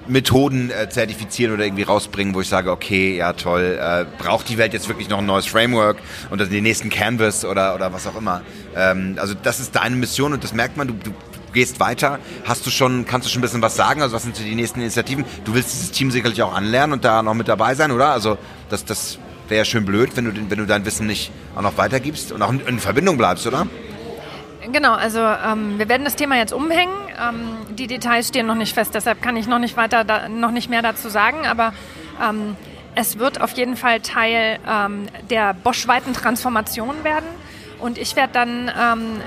Methoden 0.08 0.70
äh, 0.70 0.88
zertifizieren 0.88 1.54
oder 1.54 1.64
irgendwie 1.64 1.82
rausbringen, 1.82 2.34
wo 2.34 2.40
ich 2.40 2.48
sage, 2.48 2.70
okay, 2.70 3.16
ja 3.16 3.32
toll, 3.32 3.78
äh, 3.80 4.04
braucht 4.22 4.48
die 4.48 4.58
Welt 4.58 4.72
jetzt 4.72 4.88
wirklich 4.88 5.08
noch 5.08 5.18
ein 5.18 5.26
neues 5.26 5.46
Framework 5.46 5.98
und 6.30 6.40
den 6.40 6.62
nächsten 6.62 6.90
Canvas 6.90 7.44
oder, 7.44 7.74
oder 7.74 7.92
was 7.92 8.06
auch 8.06 8.16
immer. 8.16 8.42
Ähm, 8.76 9.16
also 9.20 9.34
das 9.34 9.60
ist 9.60 9.74
deine 9.74 9.96
Mission 9.96 10.32
und 10.32 10.44
das 10.44 10.52
merkt 10.52 10.76
man, 10.76 10.88
du, 10.88 10.94
du 10.94 11.12
gehst 11.52 11.80
weiter. 11.80 12.18
Hast 12.44 12.66
du 12.66 12.70
schon, 12.70 13.06
kannst 13.06 13.26
du 13.26 13.32
schon 13.32 13.40
ein 13.40 13.42
bisschen 13.42 13.62
was 13.62 13.76
sagen? 13.76 14.02
Also 14.02 14.14
was 14.14 14.22
sind 14.22 14.38
die 14.38 14.54
nächsten 14.54 14.80
Initiativen? 14.80 15.24
Du 15.44 15.54
willst 15.54 15.72
dieses 15.72 15.90
Team 15.90 16.10
sicherlich 16.10 16.42
auch 16.42 16.54
anlernen 16.54 16.92
und 16.92 17.04
da 17.04 17.22
noch 17.22 17.34
mit 17.34 17.48
dabei 17.48 17.74
sein, 17.74 17.90
oder? 17.90 18.10
Also 18.10 18.38
das, 18.68 18.84
das 18.84 19.18
wäre 19.48 19.58
ja 19.58 19.64
schön 19.64 19.84
blöd, 19.84 20.16
wenn 20.16 20.24
du, 20.26 20.50
wenn 20.50 20.58
du 20.58 20.66
dein 20.66 20.84
Wissen 20.84 21.06
nicht 21.06 21.30
auch 21.54 21.62
noch 21.62 21.78
weitergibst 21.78 22.32
und 22.32 22.42
auch 22.42 22.50
in, 22.50 22.60
in 22.66 22.78
Verbindung 22.78 23.16
bleibst, 23.16 23.46
oder? 23.46 23.66
Genau, 24.72 24.94
also 24.94 25.20
ähm, 25.20 25.78
wir 25.78 25.88
werden 25.88 26.04
das 26.04 26.16
Thema 26.16 26.36
jetzt 26.36 26.52
umhängen. 26.52 26.94
Ähm, 27.20 27.74
die 27.76 27.86
Details 27.86 28.28
stehen 28.28 28.46
noch 28.46 28.56
nicht 28.56 28.74
fest, 28.74 28.94
deshalb 28.94 29.22
kann 29.22 29.36
ich 29.36 29.46
noch 29.46 29.58
nicht 29.58 29.76
weiter, 29.76 30.04
da, 30.04 30.28
noch 30.28 30.50
nicht 30.50 30.68
mehr 30.68 30.82
dazu 30.82 31.08
sagen. 31.08 31.46
Aber 31.46 31.72
ähm, 32.22 32.56
es 32.94 33.18
wird 33.18 33.40
auf 33.40 33.52
jeden 33.52 33.76
Fall 33.76 34.00
Teil 34.00 34.58
ähm, 34.68 35.06
der 35.30 35.54
Bosch-weiten 35.54 36.14
Transformation 36.14 37.04
werden. 37.04 37.26
Und 37.78 37.98
ich 37.98 38.16
werde 38.16 38.32
dann 38.32 38.70
ähm, 38.80 39.20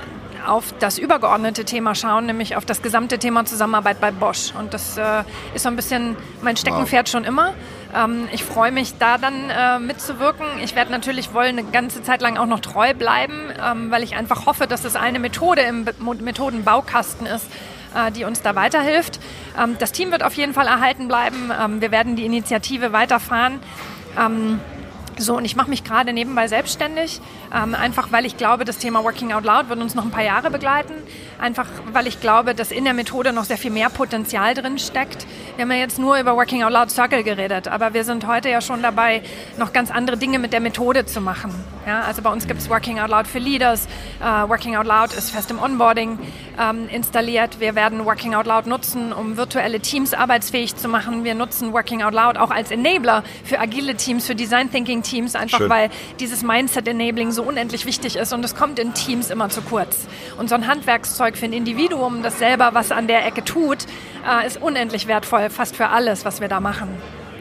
auf 0.46 0.74
das 0.78 0.98
übergeordnete 0.98 1.64
Thema 1.64 1.94
schauen, 1.94 2.26
nämlich 2.26 2.56
auf 2.56 2.64
das 2.64 2.82
gesamte 2.82 3.18
Thema 3.18 3.44
Zusammenarbeit 3.44 4.00
bei 4.00 4.10
Bosch. 4.10 4.52
Und 4.58 4.74
das 4.74 4.98
äh, 4.98 5.22
ist 5.54 5.62
so 5.62 5.68
ein 5.68 5.76
bisschen 5.76 6.16
mein 6.42 6.56
Steckenpferd 6.56 7.06
wow. 7.06 7.12
schon 7.12 7.24
immer. 7.24 7.54
Ähm, 7.94 8.28
ich 8.32 8.44
freue 8.44 8.72
mich, 8.72 8.98
da 8.98 9.18
dann 9.18 9.50
äh, 9.50 9.78
mitzuwirken. 9.78 10.46
Ich 10.62 10.74
werde 10.74 10.90
natürlich 10.90 11.32
wollen 11.34 11.58
eine 11.58 11.64
ganze 11.64 12.02
Zeit 12.02 12.20
lang 12.20 12.36
auch 12.36 12.46
noch 12.46 12.60
treu 12.60 12.94
bleiben, 12.94 13.52
ähm, 13.64 13.90
weil 13.90 14.02
ich 14.02 14.16
einfach 14.16 14.46
hoffe, 14.46 14.66
dass 14.66 14.84
es 14.84 14.96
eine 14.96 15.18
Methode 15.18 15.62
im 15.62 15.86
Methodenbaukasten 16.20 17.26
ist, 17.26 17.46
äh, 17.94 18.10
die 18.12 18.24
uns 18.24 18.42
da 18.42 18.54
weiterhilft. 18.54 19.20
Ähm, 19.58 19.76
das 19.78 19.92
Team 19.92 20.12
wird 20.12 20.22
auf 20.22 20.34
jeden 20.34 20.54
Fall 20.54 20.66
erhalten 20.66 21.08
bleiben. 21.08 21.50
Ähm, 21.58 21.80
wir 21.80 21.90
werden 21.90 22.16
die 22.16 22.24
Initiative 22.24 22.92
weiterfahren. 22.92 23.60
Ähm, 24.18 24.60
so, 25.18 25.36
und 25.36 25.44
ich 25.44 25.54
mache 25.54 25.68
mich 25.68 25.84
gerade 25.84 26.12
nebenbei 26.12 26.48
selbstständig, 26.48 27.20
ähm, 27.54 27.74
einfach 27.74 28.12
weil 28.12 28.26
ich 28.26 28.36
glaube, 28.36 28.64
das 28.64 28.78
Thema 28.78 29.02
Working 29.04 29.32
Out 29.32 29.44
Loud 29.44 29.68
wird 29.68 29.80
uns 29.80 29.94
noch 29.94 30.04
ein 30.04 30.10
paar 30.10 30.24
Jahre 30.24 30.50
begleiten. 30.50 30.94
Einfach 31.38 31.66
weil 31.92 32.06
ich 32.06 32.20
glaube, 32.20 32.54
dass 32.54 32.70
in 32.70 32.84
der 32.84 32.94
Methode 32.94 33.32
noch 33.32 33.44
sehr 33.44 33.56
viel 33.56 33.70
mehr 33.70 33.88
Potenzial 33.88 34.54
drin 34.54 34.78
steckt. 34.78 35.26
Wir 35.56 35.62
haben 35.62 35.72
ja 35.72 35.78
jetzt 35.78 35.98
nur 35.98 36.18
über 36.18 36.36
Working 36.36 36.62
Out 36.62 36.72
Loud 36.72 36.90
Circle 36.90 37.22
geredet, 37.22 37.68
aber 37.68 37.94
wir 37.94 38.04
sind 38.04 38.26
heute 38.26 38.50
ja 38.50 38.60
schon 38.60 38.82
dabei, 38.82 39.22
noch 39.56 39.72
ganz 39.72 39.90
andere 39.90 40.16
Dinge 40.16 40.38
mit 40.38 40.52
der 40.52 40.60
Methode 40.60 41.06
zu 41.06 41.20
machen. 41.20 41.52
Ja, 41.86 42.02
also 42.02 42.20
bei 42.22 42.30
uns 42.30 42.46
gibt 42.46 42.60
es 42.60 42.68
Working 42.68 43.00
Out 43.00 43.08
Loud 43.08 43.26
für 43.26 43.38
Leaders. 43.38 43.88
Uh, 44.20 44.48
Working 44.48 44.76
Out 44.76 44.86
Loud 44.86 45.12
ist 45.14 45.30
fest 45.30 45.50
im 45.50 45.58
Onboarding 45.58 46.18
ähm, 46.58 46.88
installiert. 46.90 47.58
Wir 47.58 47.74
werden 47.74 48.04
Working 48.04 48.34
Out 48.34 48.46
Loud 48.46 48.66
nutzen, 48.66 49.12
um 49.12 49.36
virtuelle 49.36 49.80
Teams 49.80 50.12
arbeitsfähig 50.12 50.76
zu 50.76 50.88
machen. 50.88 51.24
Wir 51.24 51.34
nutzen 51.34 51.72
Working 51.72 52.02
Out 52.02 52.12
Loud 52.12 52.36
auch 52.36 52.50
als 52.50 52.70
Enabler 52.70 53.24
für 53.44 53.58
agile 53.58 53.96
Teams, 53.96 54.26
für 54.26 54.34
Design 54.34 54.70
Thinking 54.70 55.02
Teams, 55.02 55.34
einfach 55.34 55.58
Schön. 55.58 55.70
weil 55.70 55.90
dieses 56.20 56.42
Mindset 56.42 56.86
Enabling 56.86 57.30
so 57.32 57.39
unendlich 57.42 57.86
wichtig 57.86 58.16
ist 58.16 58.32
und 58.32 58.44
es 58.44 58.54
kommt 58.54 58.78
in 58.78 58.94
Teams 58.94 59.30
immer 59.30 59.48
zu 59.48 59.62
kurz. 59.62 60.06
Und 60.38 60.48
so 60.48 60.54
ein 60.54 60.66
Handwerkszeug 60.66 61.36
für 61.36 61.46
ein 61.46 61.52
Individuum, 61.52 62.22
das 62.22 62.38
selber 62.38 62.70
was 62.72 62.92
an 62.92 63.06
der 63.06 63.26
Ecke 63.26 63.44
tut, 63.44 63.86
äh, 64.28 64.46
ist 64.46 64.60
unendlich 64.60 65.06
wertvoll, 65.06 65.50
fast 65.50 65.76
für 65.76 65.88
alles, 65.88 66.24
was 66.24 66.40
wir 66.40 66.48
da 66.48 66.60
machen. 66.60 66.88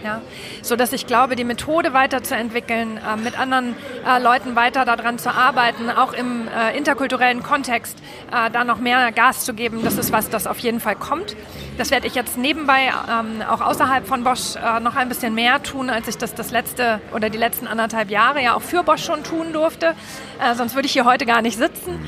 Ja? 0.03 0.21
So 0.61 0.75
dass 0.75 0.93
ich 0.93 1.07
glaube, 1.07 1.35
die 1.35 1.43
Methode 1.43 1.93
weiterzuentwickeln, 1.93 2.97
äh, 2.97 3.17
mit 3.17 3.39
anderen 3.39 3.75
äh, 4.07 4.21
Leuten 4.21 4.55
weiter 4.55 4.85
daran 4.85 5.19
zu 5.19 5.33
arbeiten, 5.33 5.89
auch 5.89 6.13
im 6.13 6.47
äh, 6.47 6.77
interkulturellen 6.77 7.43
Kontext 7.43 7.97
äh, 8.31 8.49
da 8.51 8.63
noch 8.63 8.79
mehr 8.79 9.11
Gas 9.11 9.45
zu 9.45 9.53
geben, 9.53 9.81
das 9.83 9.97
ist 9.97 10.11
was, 10.11 10.29
das 10.29 10.47
auf 10.47 10.59
jeden 10.59 10.79
Fall 10.79 10.95
kommt. 10.95 11.35
Das 11.77 11.91
werde 11.91 12.07
ich 12.07 12.15
jetzt 12.15 12.37
nebenbei 12.37 12.91
ähm, 13.09 13.41
auch 13.49 13.61
außerhalb 13.61 14.05
von 14.05 14.23
Bosch 14.23 14.55
äh, 14.55 14.79
noch 14.81 14.95
ein 14.95 15.07
bisschen 15.07 15.33
mehr 15.33 15.63
tun, 15.63 15.89
als 15.89 16.07
ich 16.07 16.17
das 16.17 16.35
das 16.35 16.51
letzte 16.51 16.99
oder 17.13 17.29
die 17.29 17.37
letzten 17.37 17.67
anderthalb 17.67 18.09
Jahre 18.09 18.43
ja 18.43 18.55
auch 18.55 18.61
für 18.61 18.83
Bosch 18.83 19.05
schon 19.05 19.23
tun 19.23 19.53
durfte. 19.53 19.95
Äh, 20.41 20.55
sonst 20.55 20.75
würde 20.75 20.87
ich 20.87 20.93
hier 20.93 21.05
heute 21.05 21.25
gar 21.25 21.41
nicht 21.41 21.57
sitzen. 21.57 21.99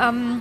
Ähm, 0.00 0.40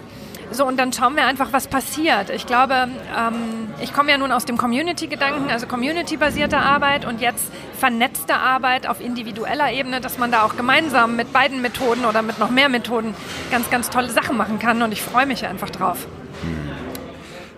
so, 0.51 0.65
und 0.65 0.77
dann 0.77 0.93
schauen 0.93 1.15
wir 1.15 1.25
einfach, 1.25 1.51
was 1.51 1.67
passiert. 1.67 2.29
Ich 2.29 2.45
glaube, 2.45 2.73
ähm, 3.17 3.69
ich 3.81 3.93
komme 3.93 4.11
ja 4.11 4.17
nun 4.17 4.31
aus 4.31 4.45
dem 4.45 4.57
Community-Gedanken, 4.57 5.49
also 5.51 5.67
Community-basierte 5.67 6.57
Arbeit 6.57 7.05
und 7.05 7.19
jetzt 7.21 7.51
vernetzte 7.77 8.35
Arbeit 8.35 8.87
auf 8.87 9.01
individueller 9.01 9.71
Ebene, 9.71 9.99
dass 9.99 10.17
man 10.17 10.31
da 10.31 10.43
auch 10.43 10.55
gemeinsam 10.55 11.15
mit 11.15 11.33
beiden 11.33 11.61
Methoden 11.61 12.05
oder 12.05 12.21
mit 12.21 12.39
noch 12.39 12.49
mehr 12.49 12.69
Methoden 12.69 13.13
ganz, 13.51 13.69
ganz 13.69 13.89
tolle 13.89 14.09
Sachen 14.09 14.37
machen 14.37 14.57
kann 14.59 14.81
und 14.81 14.91
ich 14.91 15.01
freue 15.01 15.25
mich 15.25 15.45
einfach 15.45 15.69
drauf. 15.69 16.07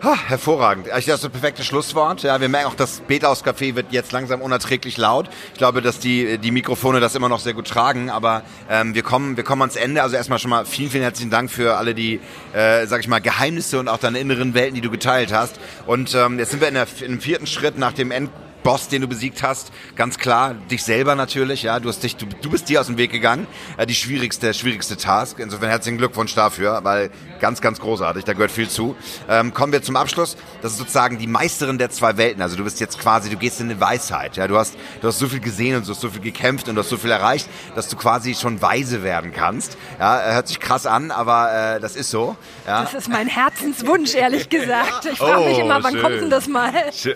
Ha, 0.02 0.16
hervorragend. 0.28 0.88
Das 0.88 1.00
ist 1.00 1.10
das 1.10 1.30
perfekte 1.30 1.62
Schlusswort. 1.62 2.24
Ja, 2.24 2.40
wir 2.40 2.48
merken 2.48 2.68
auch, 2.68 2.74
das 2.74 3.02
Bethaus 3.02 3.44
Café 3.44 3.76
wird 3.76 3.88
jetzt 3.92 4.14
langsam 4.14 4.42
unerträglich 4.42 4.96
laut. 4.96 5.28
Ich 5.52 5.58
glaube, 5.58 5.82
dass 5.82 6.00
die, 6.00 6.38
die 6.38 6.52
Mikrofone 6.52 7.02
das 7.02 7.16
immer 7.16 7.28
noch 7.28 7.42
sehr 7.42 7.54
gut 7.54 7.68
tragen, 7.68 8.10
aber 8.10 8.44
ähm, 8.70 8.96
wir, 8.96 9.04
kommen, 9.04 9.36
wir 9.36 9.44
kommen 9.44 9.62
ans 9.62 9.76
Ende. 9.76 10.02
Also 10.02 10.16
erstmal 10.16 10.40
schon 10.40 10.52
mal 10.52 10.64
vielen, 10.64 10.90
vielen 10.90 11.04
herzlichen 11.04 11.32
Dank 11.32 11.52
für 11.52 11.76
alle 11.76 11.94
die, 11.94 12.22
äh, 12.54 12.88
sag 12.88 13.02
ich 13.02 13.10
mal, 13.10 13.20
Geheimnisse 13.20 13.78
und 13.78 13.90
auch 13.90 13.98
deine 13.98 14.20
inneren 14.20 14.54
Welten, 14.54 14.76
die 14.76 14.82
du 14.82 14.90
geteilt 14.90 15.34
hast. 15.34 15.60
Und 15.86 16.16
ähm, 16.16 16.40
jetzt 16.40 16.52
sind 16.52 16.62
wir 16.62 16.70
in, 16.70 16.76
der, 16.76 16.86
dem 16.86 17.20
vierten 17.20 17.46
Schritt 17.46 17.78
nach 17.78 17.92
dem 17.92 18.12
End 18.12 18.30
Boss, 18.64 18.88
den 18.88 19.02
du 19.02 19.08
besiegt 19.08 19.44
hast, 19.44 19.72
ganz 19.96 20.18
klar 20.18 20.54
dich 20.54 20.84
selber 20.84 21.16
natürlich. 21.16 21.64
Ja, 21.64 21.80
du 21.80 21.90
hast 21.90 22.04
dich, 22.04 22.16
du, 22.16 22.26
du 22.26 22.50
bist 22.50 22.70
dir 22.70 22.82
aus 22.82 22.88
dem 22.88 22.98
Weg 22.98 23.12
gegangen. 23.12 23.48
Äh, 23.78 23.86
die 23.86 23.96
schwierigste, 23.96 24.54
schwierigste 24.54 24.98
Task. 24.98 25.40
Insofern 25.40 25.70
herzlichen 25.70 25.98
Glückwunsch 25.98 26.36
dafür, 26.36 26.80
weil 26.84 27.10
ganz, 27.40 27.62
ganz 27.62 27.80
großartig. 27.80 28.26
Da 28.26 28.34
gehört 28.34 28.52
viel 28.52 28.70
zu. 28.70 28.96
Ähm, 29.30 29.54
kommen 29.54 29.72
wir 29.72 29.82
zum 29.82 29.96
Abschluss. 29.96 30.38
Das 30.62 30.74
ist 30.74 30.78
sozusagen 30.78 31.18
die 31.18 31.28
Meisterin 31.28 31.78
der 31.78 31.90
zwei 31.90 32.18
Welten. 32.18 32.42
Also 32.42 32.56
du 32.56 32.64
bist 32.64 32.80
jetzt 32.80 33.00
quasi, 33.00 33.30
du 33.30 33.38
gehst 33.38 33.60
in 33.62 33.70
eine 33.70 33.80
Weisheit. 33.80 34.38
Ja, 34.38 34.48
du 34.48 34.58
hast, 34.58 34.76
du 35.02 35.08
hast 35.08 35.20
so 35.20 35.28
viel 35.28 35.40
gesehen 35.40 35.78
und 35.78 35.88
du 35.88 35.92
hast 35.92 36.02
so 36.02 36.10
viel 36.10 36.22
gekämpft 36.22 36.68
und 36.68 36.76
du 36.76 36.82
hast 36.82 36.90
so 36.90 36.98
viel 36.98 37.12
erreicht, 37.12 37.50
dass 37.76 37.88
du 37.88 37.96
quasi 37.96 38.36
schon 38.36 38.62
weise 38.62 39.04
werden 39.04 39.34
kannst. 39.34 39.78
Ja, 40.00 40.22
hört 40.34 40.48
sich 40.48 40.60
krass 40.60 40.86
an, 40.86 41.12
aber 41.12 41.76
äh, 41.76 41.80
das 41.80 41.96
ist 41.96 42.10
so. 42.10 42.36
Ja. 42.68 42.84
Das 42.84 42.94
ist 42.94 43.10
mein 43.10 43.28
Herzenswunsch, 43.28 44.16
ehrlich 44.16 44.50
gesagt. 44.50 45.06
Ich 45.12 45.18
frage 45.18 45.46
mich 45.46 45.58
oh, 45.58 45.62
immer, 45.62 45.84
wann 45.84 45.94
schön. 45.94 46.02
kommt 46.02 46.22
denn 46.22 46.30
das 46.30 46.48
mal? 46.48 46.72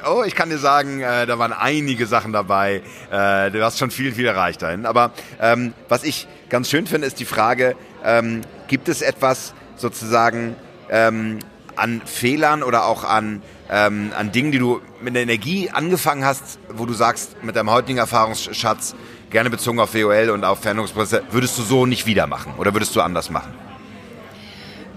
Oh, 0.08 0.24
ich 0.26 0.36
kann 0.36 0.50
dir 0.50 0.58
sagen, 0.58 1.02
äh, 1.02 1.26
da 1.34 1.40
waren 1.40 1.54
einige 1.54 2.06
Sachen 2.06 2.32
dabei. 2.32 2.84
Äh, 3.12 3.50
du 3.50 3.64
hast 3.64 3.80
schon 3.80 3.90
viel, 3.90 4.12
viel 4.12 4.26
erreicht 4.26 4.62
dahin. 4.62 4.86
Aber 4.86 5.12
ähm, 5.42 5.74
was 5.90 6.04
ich 6.04 6.28
ganz 6.50 6.70
schön 6.70 6.86
finde, 6.86 7.08
ist 7.08 7.20
die 7.20 7.26
Frage, 7.26 7.76
ähm, 8.06 8.42
gibt 8.68 8.88
es 8.88 9.02
etwas 9.02 9.54
sozusagen 9.76 10.56
ähm, 10.90 11.40
an 11.76 12.04
Fehlern 12.06 12.62
oder 12.62 12.86
auch 12.86 13.04
an, 13.04 13.42
ähm, 13.72 14.12
an 14.16 14.32
Dingen, 14.32 14.52
die 14.52 14.60
du 14.60 14.80
mit 15.02 15.16
der 15.16 15.24
Energie 15.24 15.72
angefangen 15.72 16.24
hast, 16.24 16.60
wo 16.70 16.86
du 16.86 16.94
sagst, 16.94 17.44
mit 17.44 17.56
deinem 17.56 17.72
heutigen 17.72 17.98
Erfahrungsschatz, 17.98 18.96
gerne 19.32 19.50
bezogen 19.50 19.80
auf 19.80 19.96
WOL 19.96 20.30
und 20.30 20.44
auf 20.44 20.60
Veränderungsprozesse, 20.60 21.24
würdest 21.32 21.58
du 21.58 21.64
so 21.64 21.88
nicht 21.88 22.06
wieder 22.06 22.28
machen 22.28 22.54
oder 22.60 22.76
würdest 22.76 22.96
du 22.96 23.02
anders 23.02 23.32
machen? 23.32 23.52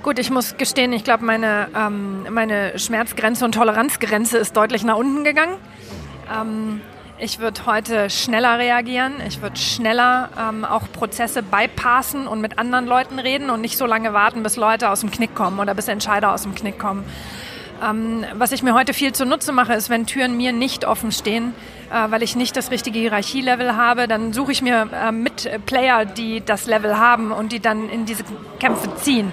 Gut, 0.02 0.18
ich 0.18 0.30
muss 0.30 0.58
gestehen, 0.58 0.92
ich 0.92 1.02
glaube, 1.02 1.24
meine, 1.24 1.68
ähm, 1.74 2.26
meine 2.30 2.78
Schmerzgrenze 2.78 3.46
und 3.46 3.54
Toleranzgrenze 3.54 4.36
ist 4.36 4.54
deutlich 4.56 4.84
nach 4.84 4.96
unten 4.96 5.24
gegangen. 5.24 5.56
Ähm, 6.32 6.80
ich 7.18 7.38
würde 7.38 7.64
heute 7.64 8.10
schneller 8.10 8.58
reagieren. 8.58 9.14
Ich 9.26 9.40
würde 9.40 9.56
schneller 9.56 10.28
ähm, 10.38 10.66
auch 10.66 10.82
Prozesse 10.92 11.42
bypassen 11.42 12.26
und 12.26 12.42
mit 12.42 12.58
anderen 12.58 12.86
Leuten 12.86 13.18
reden 13.18 13.48
und 13.48 13.62
nicht 13.62 13.78
so 13.78 13.86
lange 13.86 14.12
warten, 14.12 14.42
bis 14.42 14.56
Leute 14.56 14.90
aus 14.90 15.00
dem 15.00 15.10
Knick 15.10 15.34
kommen 15.34 15.58
oder 15.58 15.74
bis 15.74 15.88
Entscheider 15.88 16.32
aus 16.32 16.42
dem 16.42 16.54
Knick 16.54 16.78
kommen. 16.78 17.04
Ähm, 17.82 18.24
was 18.34 18.52
ich 18.52 18.62
mir 18.62 18.74
heute 18.74 18.92
viel 18.92 19.12
zunutze 19.12 19.52
mache, 19.52 19.72
ist, 19.74 19.88
wenn 19.88 20.06
Türen 20.06 20.36
mir 20.36 20.52
nicht 20.52 20.84
offen 20.84 21.10
stehen, 21.10 21.54
äh, 21.90 22.10
weil 22.10 22.22
ich 22.22 22.36
nicht 22.36 22.54
das 22.56 22.70
richtige 22.70 22.98
Hierarchielevel 22.98 23.76
habe, 23.76 24.08
dann 24.08 24.34
suche 24.34 24.52
ich 24.52 24.60
mir 24.60 24.88
äh, 24.92 25.12
Mitplayer, 25.12 26.04
die 26.04 26.42
das 26.44 26.66
Level 26.66 26.98
haben 26.98 27.32
und 27.32 27.52
die 27.52 27.60
dann 27.60 27.88
in 27.88 28.04
diese 28.04 28.24
Kämpfe 28.58 28.94
ziehen. 28.96 29.32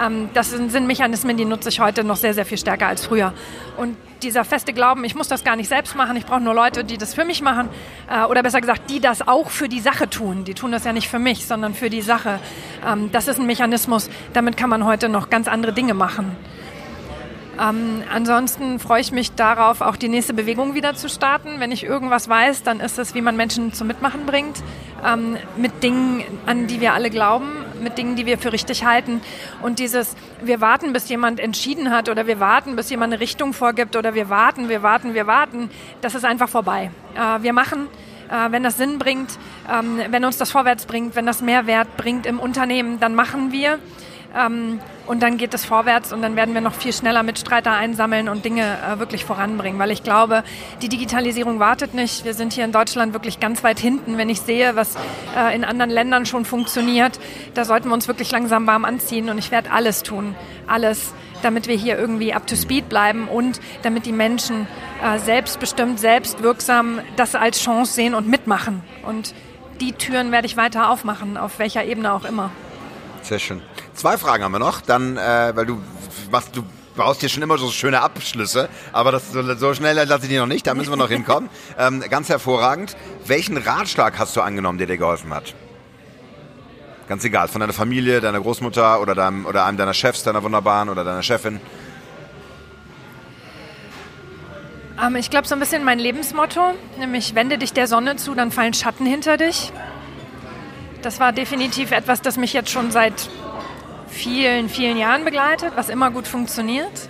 Ähm, 0.00 0.28
das 0.34 0.50
sind, 0.50 0.70
sind 0.70 0.86
Mechanismen, 0.86 1.36
die 1.36 1.44
nutze 1.44 1.68
ich 1.68 1.80
heute 1.80 2.04
noch 2.04 2.16
sehr, 2.16 2.34
sehr 2.34 2.46
viel 2.46 2.58
stärker 2.58 2.86
als 2.86 3.06
früher. 3.06 3.32
Und 3.76 3.96
dieser 4.22 4.44
feste 4.44 4.72
Glauben, 4.72 5.04
ich 5.04 5.14
muss 5.14 5.28
das 5.28 5.44
gar 5.44 5.56
nicht 5.56 5.68
selbst 5.68 5.96
machen, 5.96 6.16
ich 6.16 6.26
brauche 6.26 6.40
nur 6.40 6.54
Leute, 6.54 6.84
die 6.84 6.98
das 6.98 7.14
für 7.14 7.24
mich 7.24 7.42
machen, 7.42 7.68
äh, 8.10 8.24
oder 8.24 8.42
besser 8.42 8.60
gesagt, 8.60 8.90
die 8.90 9.00
das 9.00 9.26
auch 9.26 9.50
für 9.50 9.68
die 9.68 9.80
Sache 9.80 10.08
tun. 10.10 10.44
Die 10.44 10.54
tun 10.54 10.72
das 10.72 10.84
ja 10.84 10.92
nicht 10.92 11.08
für 11.08 11.18
mich, 11.18 11.46
sondern 11.46 11.74
für 11.74 11.90
die 11.90 12.02
Sache. 12.02 12.40
Ähm, 12.86 13.10
das 13.12 13.28
ist 13.28 13.38
ein 13.38 13.46
Mechanismus, 13.46 14.10
damit 14.32 14.56
kann 14.56 14.70
man 14.70 14.84
heute 14.84 15.08
noch 15.08 15.30
ganz 15.30 15.48
andere 15.48 15.72
Dinge 15.72 15.94
machen. 15.94 16.36
Ähm, 17.60 18.02
ansonsten 18.12 18.78
freue 18.78 19.00
ich 19.00 19.10
mich 19.10 19.32
darauf, 19.32 19.80
auch 19.80 19.96
die 19.96 20.08
nächste 20.08 20.32
Bewegung 20.32 20.74
wieder 20.74 20.94
zu 20.94 21.08
starten. 21.08 21.58
Wenn 21.58 21.72
ich 21.72 21.84
irgendwas 21.84 22.28
weiß, 22.28 22.62
dann 22.62 22.80
ist 22.80 22.98
es, 22.98 23.14
wie 23.14 23.20
man 23.20 23.36
Menschen 23.36 23.72
zum 23.72 23.88
Mitmachen 23.88 24.26
bringt, 24.26 24.62
ähm, 25.04 25.36
mit 25.56 25.82
Dingen, 25.82 26.22
an 26.46 26.68
die 26.68 26.80
wir 26.80 26.94
alle 26.94 27.10
glauben, 27.10 27.50
mit 27.82 27.98
Dingen, 27.98 28.14
die 28.14 28.26
wir 28.26 28.38
für 28.38 28.52
richtig 28.52 28.84
halten. 28.84 29.20
Und 29.60 29.80
dieses, 29.80 30.14
wir 30.40 30.60
warten, 30.60 30.92
bis 30.92 31.08
jemand 31.08 31.40
entschieden 31.40 31.90
hat 31.90 32.08
oder 32.08 32.26
wir 32.26 32.38
warten, 32.38 32.76
bis 32.76 32.90
jemand 32.90 33.12
eine 33.12 33.20
Richtung 33.20 33.52
vorgibt 33.52 33.96
oder 33.96 34.14
wir 34.14 34.28
warten, 34.28 34.68
wir 34.68 34.82
warten, 34.82 35.14
wir 35.14 35.26
warten, 35.26 35.70
das 36.00 36.14
ist 36.14 36.24
einfach 36.24 36.48
vorbei. 36.48 36.90
Äh, 37.16 37.42
wir 37.42 37.52
machen, 37.52 37.88
äh, 38.30 38.52
wenn 38.52 38.62
das 38.62 38.76
Sinn 38.76 39.00
bringt, 39.00 39.36
ähm, 39.72 40.00
wenn 40.10 40.24
uns 40.24 40.36
das 40.38 40.52
vorwärts 40.52 40.86
bringt, 40.86 41.16
wenn 41.16 41.26
das 41.26 41.42
Mehrwert 41.42 41.96
bringt 41.96 42.24
im 42.24 42.38
Unternehmen, 42.38 43.00
dann 43.00 43.16
machen 43.16 43.50
wir. 43.50 43.78
Und 45.08 45.22
dann 45.22 45.38
geht 45.38 45.54
es 45.54 45.64
vorwärts 45.64 46.12
und 46.12 46.20
dann 46.20 46.36
werden 46.36 46.52
wir 46.52 46.60
noch 46.60 46.74
viel 46.74 46.92
schneller 46.92 47.22
Mitstreiter 47.22 47.72
einsammeln 47.72 48.28
und 48.28 48.44
Dinge 48.44 48.62
äh, 48.62 48.98
wirklich 48.98 49.24
voranbringen. 49.24 49.78
Weil 49.78 49.90
ich 49.90 50.02
glaube, 50.02 50.44
die 50.82 50.90
Digitalisierung 50.90 51.58
wartet 51.58 51.94
nicht. 51.94 52.26
Wir 52.26 52.34
sind 52.34 52.52
hier 52.52 52.66
in 52.66 52.72
Deutschland 52.72 53.14
wirklich 53.14 53.40
ganz 53.40 53.64
weit 53.64 53.80
hinten. 53.80 54.18
Wenn 54.18 54.28
ich 54.28 54.42
sehe, 54.42 54.76
was 54.76 54.96
äh, 55.34 55.56
in 55.56 55.64
anderen 55.64 55.90
Ländern 55.90 56.26
schon 56.26 56.44
funktioniert, 56.44 57.18
da 57.54 57.64
sollten 57.64 57.88
wir 57.88 57.94
uns 57.94 58.06
wirklich 58.06 58.30
langsam 58.30 58.66
warm 58.66 58.84
anziehen. 58.84 59.30
Und 59.30 59.38
ich 59.38 59.50
werde 59.50 59.70
alles 59.70 60.02
tun. 60.02 60.36
Alles 60.66 61.14
damit 61.40 61.68
wir 61.68 61.76
hier 61.76 61.96
irgendwie 61.96 62.34
up 62.34 62.46
to 62.46 62.56
speed 62.56 62.88
bleiben 62.88 63.28
und 63.28 63.60
damit 63.82 64.06
die 64.06 64.12
Menschen 64.12 64.66
äh, 65.02 65.20
selbstbestimmt, 65.20 66.00
selbstwirksam 66.00 67.00
das 67.16 67.34
als 67.34 67.62
Chance 67.62 67.94
sehen 67.94 68.14
und 68.14 68.28
mitmachen. 68.28 68.82
Und 69.06 69.34
die 69.80 69.92
Türen 69.92 70.32
werde 70.32 70.46
ich 70.46 70.56
weiter 70.56 70.90
aufmachen, 70.90 71.36
auf 71.36 71.60
welcher 71.60 71.84
Ebene 71.84 72.12
auch 72.12 72.24
immer. 72.24 72.50
Sehr 73.22 73.38
schön. 73.38 73.62
Zwei 73.94 74.16
Fragen 74.16 74.44
haben 74.44 74.52
wir 74.52 74.58
noch. 74.58 74.80
Dann, 74.80 75.16
äh, 75.16 75.52
weil 75.54 75.66
du 75.66 75.80
machst, 76.30 76.56
du 76.56 76.64
baust 76.98 77.22
dir 77.22 77.28
schon 77.28 77.42
immer 77.42 77.56
so 77.56 77.70
schöne 77.70 78.00
Abschlüsse, 78.00 78.68
aber 78.92 79.12
das, 79.12 79.32
so, 79.32 79.42
so 79.54 79.72
schnell 79.72 79.96
lasse 79.96 80.24
ich 80.24 80.30
die 80.30 80.36
noch 80.36 80.46
nicht, 80.46 80.66
da 80.66 80.74
müssen 80.74 80.90
wir 80.90 80.96
noch 80.96 81.08
hinkommen. 81.08 81.48
Ähm, 81.78 82.02
ganz 82.10 82.28
hervorragend. 82.28 82.96
Welchen 83.24 83.56
Ratschlag 83.56 84.18
hast 84.18 84.34
du 84.34 84.40
angenommen, 84.40 84.78
der 84.78 84.88
dir 84.88 84.98
geholfen 84.98 85.32
hat? 85.32 85.54
Ganz 87.08 87.22
egal, 87.24 87.46
von 87.46 87.60
deiner 87.60 87.72
Familie, 87.72 88.20
deiner 88.20 88.40
Großmutter 88.40 89.00
oder, 89.00 89.14
deinem, 89.14 89.46
oder 89.46 89.64
einem 89.64 89.76
deiner 89.76 89.94
Chefs, 89.94 90.24
deiner 90.24 90.42
Wunderbaren 90.42 90.88
oder 90.88 91.04
deiner 91.04 91.22
Chefin? 91.22 91.60
Ähm, 95.00 95.14
ich 95.14 95.30
glaube, 95.30 95.46
so 95.46 95.54
ein 95.54 95.60
bisschen 95.60 95.84
mein 95.84 96.00
Lebensmotto, 96.00 96.74
nämlich 96.98 97.36
wende 97.36 97.58
dich 97.58 97.72
der 97.72 97.86
Sonne 97.86 98.16
zu, 98.16 98.34
dann 98.34 98.50
fallen 98.50 98.74
Schatten 98.74 99.06
hinter 99.06 99.36
dich. 99.36 99.72
Das 101.02 101.20
war 101.20 101.32
definitiv 101.32 101.92
etwas, 101.92 102.22
das 102.22 102.36
mich 102.36 102.52
jetzt 102.52 102.70
schon 102.70 102.90
seit 102.90 103.30
vielen, 104.08 104.68
vielen 104.68 104.96
Jahren 104.96 105.24
begleitet, 105.24 105.72
was 105.76 105.88
immer 105.88 106.10
gut 106.10 106.26
funktioniert. 106.26 107.08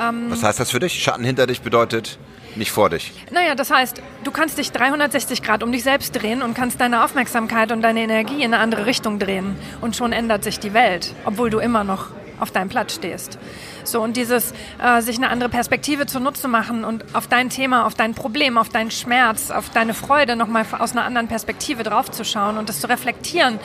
Ähm, 0.00 0.26
was 0.30 0.42
heißt 0.42 0.60
das 0.60 0.70
für 0.70 0.80
dich? 0.80 1.02
Schatten 1.02 1.24
hinter 1.24 1.46
dich 1.46 1.60
bedeutet 1.60 2.18
nicht 2.56 2.70
vor 2.72 2.90
dich. 2.90 3.12
Naja, 3.30 3.54
das 3.54 3.70
heißt, 3.70 4.02
du 4.24 4.30
kannst 4.30 4.58
dich 4.58 4.72
360 4.72 5.42
Grad 5.42 5.62
um 5.62 5.70
dich 5.70 5.82
selbst 5.82 6.12
drehen 6.12 6.42
und 6.42 6.54
kannst 6.54 6.80
deine 6.80 7.04
Aufmerksamkeit 7.04 7.70
und 7.72 7.82
deine 7.82 8.00
Energie 8.00 8.42
in 8.42 8.54
eine 8.54 8.58
andere 8.58 8.86
Richtung 8.86 9.18
drehen. 9.18 9.56
Und 9.80 9.96
schon 9.96 10.12
ändert 10.12 10.42
sich 10.44 10.58
die 10.58 10.74
Welt, 10.74 11.14
obwohl 11.24 11.50
du 11.50 11.58
immer 11.58 11.84
noch 11.84 12.06
auf 12.40 12.50
deinem 12.50 12.68
Platz 12.68 12.94
stehst. 12.94 13.38
So, 13.84 14.00
und 14.02 14.16
dieses, 14.16 14.52
äh, 14.82 15.00
sich 15.02 15.16
eine 15.16 15.30
andere 15.30 15.48
Perspektive 15.48 16.06
zunutze 16.06 16.48
machen 16.48 16.84
und 16.84 17.14
auf 17.14 17.26
dein 17.26 17.50
Thema, 17.50 17.86
auf 17.86 17.94
dein 17.94 18.14
Problem, 18.14 18.58
auf 18.58 18.68
deinen 18.68 18.90
Schmerz, 18.90 19.50
auf 19.50 19.70
deine 19.70 19.94
Freude 19.94 20.36
nochmal 20.36 20.64
aus 20.78 20.92
einer 20.92 21.04
anderen 21.04 21.28
Perspektive 21.28 21.82
draufzuschauen 21.82 22.58
und 22.58 22.68
das 22.68 22.80
zu 22.80 22.88
reflektieren. 22.88 23.58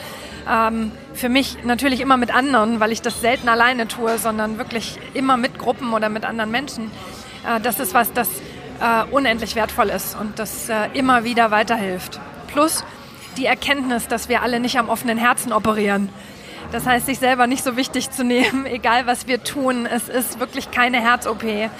Ähm, 0.50 0.92
für 1.14 1.28
mich 1.28 1.58
natürlich 1.64 2.00
immer 2.00 2.16
mit 2.16 2.34
anderen, 2.34 2.80
weil 2.80 2.92
ich 2.92 3.02
das 3.02 3.20
selten 3.20 3.48
alleine 3.48 3.88
tue, 3.88 4.18
sondern 4.18 4.58
wirklich 4.58 4.98
immer 5.14 5.36
mit 5.36 5.58
Gruppen 5.58 5.92
oder 5.92 6.08
mit 6.08 6.24
anderen 6.24 6.50
Menschen. 6.50 6.90
Äh, 7.46 7.60
das 7.60 7.80
ist 7.80 7.94
was, 7.94 8.12
das 8.12 8.28
äh, 8.80 9.04
unendlich 9.10 9.56
wertvoll 9.56 9.88
ist 9.88 10.18
und 10.18 10.38
das 10.38 10.68
äh, 10.68 10.88
immer 10.94 11.24
wieder 11.24 11.50
weiterhilft. 11.50 12.20
Plus 12.48 12.84
die 13.36 13.46
Erkenntnis, 13.46 14.08
dass 14.08 14.28
wir 14.28 14.42
alle 14.42 14.60
nicht 14.60 14.78
am 14.78 14.88
offenen 14.88 15.18
Herzen 15.18 15.52
operieren. 15.52 16.08
Das 16.72 16.86
heißt, 16.86 17.06
sich 17.06 17.18
selber 17.18 17.46
nicht 17.46 17.64
so 17.64 17.76
wichtig 17.76 18.10
zu 18.10 18.24
nehmen, 18.24 18.66
egal 18.66 19.06
was 19.06 19.26
wir 19.26 19.42
tun. 19.42 19.86
Es 19.86 20.08
ist 20.08 20.40
wirklich 20.40 20.70
keine 20.70 21.00
Herz-OP. 21.00 21.44
Ähm, 21.44 21.70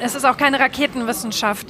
es 0.00 0.14
ist 0.14 0.24
auch 0.24 0.36
keine 0.36 0.58
Raketenwissenschaft. 0.58 1.66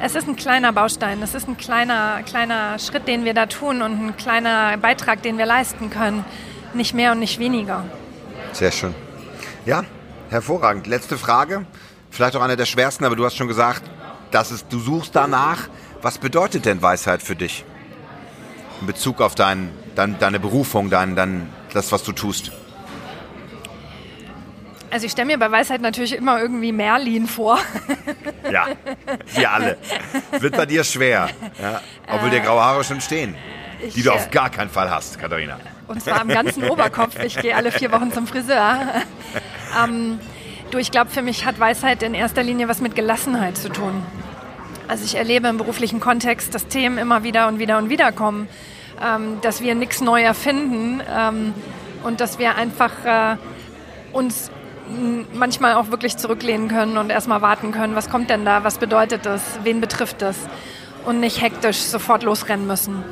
Es 0.00 0.14
ist 0.14 0.28
ein 0.28 0.36
kleiner 0.36 0.72
Baustein. 0.72 1.22
Es 1.22 1.34
ist 1.34 1.48
ein 1.48 1.56
kleiner, 1.56 2.22
kleiner 2.22 2.78
Schritt, 2.78 3.06
den 3.06 3.24
wir 3.24 3.34
da 3.34 3.46
tun 3.46 3.82
und 3.82 4.06
ein 4.06 4.16
kleiner 4.16 4.76
Beitrag, 4.78 5.22
den 5.22 5.38
wir 5.38 5.46
leisten 5.46 5.90
können. 5.90 6.24
Nicht 6.72 6.94
mehr 6.94 7.12
und 7.12 7.18
nicht 7.18 7.38
weniger. 7.38 7.84
Sehr 8.52 8.72
schön. 8.72 8.94
Ja, 9.66 9.84
hervorragend. 10.30 10.86
Letzte 10.86 11.18
Frage. 11.18 11.66
Vielleicht 12.10 12.34
auch 12.36 12.42
eine 12.42 12.56
der 12.56 12.66
schwersten, 12.66 13.04
aber 13.04 13.16
du 13.16 13.24
hast 13.24 13.36
schon 13.36 13.48
gesagt, 13.48 13.82
dass 14.30 14.50
es, 14.50 14.66
du 14.66 14.78
suchst 14.78 15.14
danach. 15.14 15.68
Was 16.02 16.18
bedeutet 16.18 16.64
denn 16.64 16.80
Weisheit 16.80 17.22
für 17.22 17.36
dich? 17.36 17.64
In 18.80 18.86
Bezug 18.86 19.20
auf 19.20 19.34
dein, 19.34 19.70
dein, 19.94 20.18
deine 20.18 20.40
Berufung, 20.40 20.90
dein, 20.90 21.14
dein, 21.14 21.48
das, 21.74 21.92
was 21.92 22.02
du 22.02 22.12
tust? 22.12 22.52
Also 24.90 25.06
ich 25.06 25.12
stelle 25.12 25.26
mir 25.26 25.38
bei 25.38 25.50
Weisheit 25.50 25.80
natürlich 25.80 26.16
immer 26.16 26.40
irgendwie 26.40 26.72
Merlin 26.72 27.26
vor. 27.26 27.58
Ja, 28.50 28.66
wir 29.34 29.52
alle. 29.52 29.78
Wird 30.40 30.56
bei 30.56 30.66
dir 30.66 30.82
schwer. 30.82 31.28
Ja, 31.62 31.80
obwohl 32.12 32.30
dir 32.30 32.40
graue 32.40 32.60
Haare 32.60 32.82
schon 32.82 33.00
stehen. 33.00 33.36
Ich, 33.80 33.94
die 33.94 34.02
du 34.02 34.10
auf 34.10 34.28
gar 34.32 34.50
keinen 34.50 34.70
Fall 34.70 34.90
hast, 34.90 35.20
Katharina. 35.20 35.60
Und 35.86 36.02
zwar 36.02 36.20
am 36.20 36.26
ganzen 36.26 36.68
Oberkopf. 36.68 37.16
Ich 37.22 37.36
gehe 37.36 37.54
alle 37.54 37.70
vier 37.70 37.92
Wochen 37.92 38.12
zum 38.12 38.26
Friseur. 38.26 38.78
Ähm, 39.84 40.18
du, 40.72 40.78
ich 40.78 40.90
glaube, 40.90 41.12
für 41.12 41.22
mich 41.22 41.44
hat 41.44 41.60
Weisheit 41.60 42.02
in 42.02 42.12
erster 42.12 42.42
Linie 42.42 42.66
was 42.66 42.80
mit 42.80 42.96
Gelassenheit 42.96 43.56
zu 43.56 43.68
tun. 43.68 44.02
Also 44.88 45.04
ich 45.04 45.14
erlebe 45.14 45.46
im 45.46 45.58
beruflichen 45.58 46.00
Kontext, 46.00 46.52
dass 46.56 46.66
Themen 46.66 46.98
immer 46.98 47.22
wieder 47.22 47.46
und 47.46 47.60
wieder 47.60 47.78
und 47.78 47.88
wieder 47.88 48.10
kommen 48.10 48.48
dass 49.40 49.62
wir 49.62 49.74
nichts 49.74 50.00
neu 50.00 50.22
erfinden 50.22 51.00
ähm, 51.10 51.54
und 52.04 52.20
dass 52.20 52.38
wir 52.38 52.54
einfach 52.56 52.92
äh, 53.04 53.36
uns 54.12 54.50
manchmal 55.32 55.74
auch 55.74 55.90
wirklich 55.90 56.16
zurücklehnen 56.16 56.68
können 56.68 56.98
und 56.98 57.10
erstmal 57.10 57.42
warten 57.42 57.72
können, 57.72 57.94
was 57.94 58.10
kommt 58.10 58.30
denn 58.30 58.44
da, 58.44 58.64
was 58.64 58.78
bedeutet 58.78 59.24
das, 59.24 59.42
wen 59.62 59.80
betrifft 59.80 60.20
das 60.22 60.36
und 61.04 61.20
nicht 61.20 61.40
hektisch 61.40 61.78
sofort 61.78 62.22
losrennen 62.22 62.66
müssen. 62.66 63.04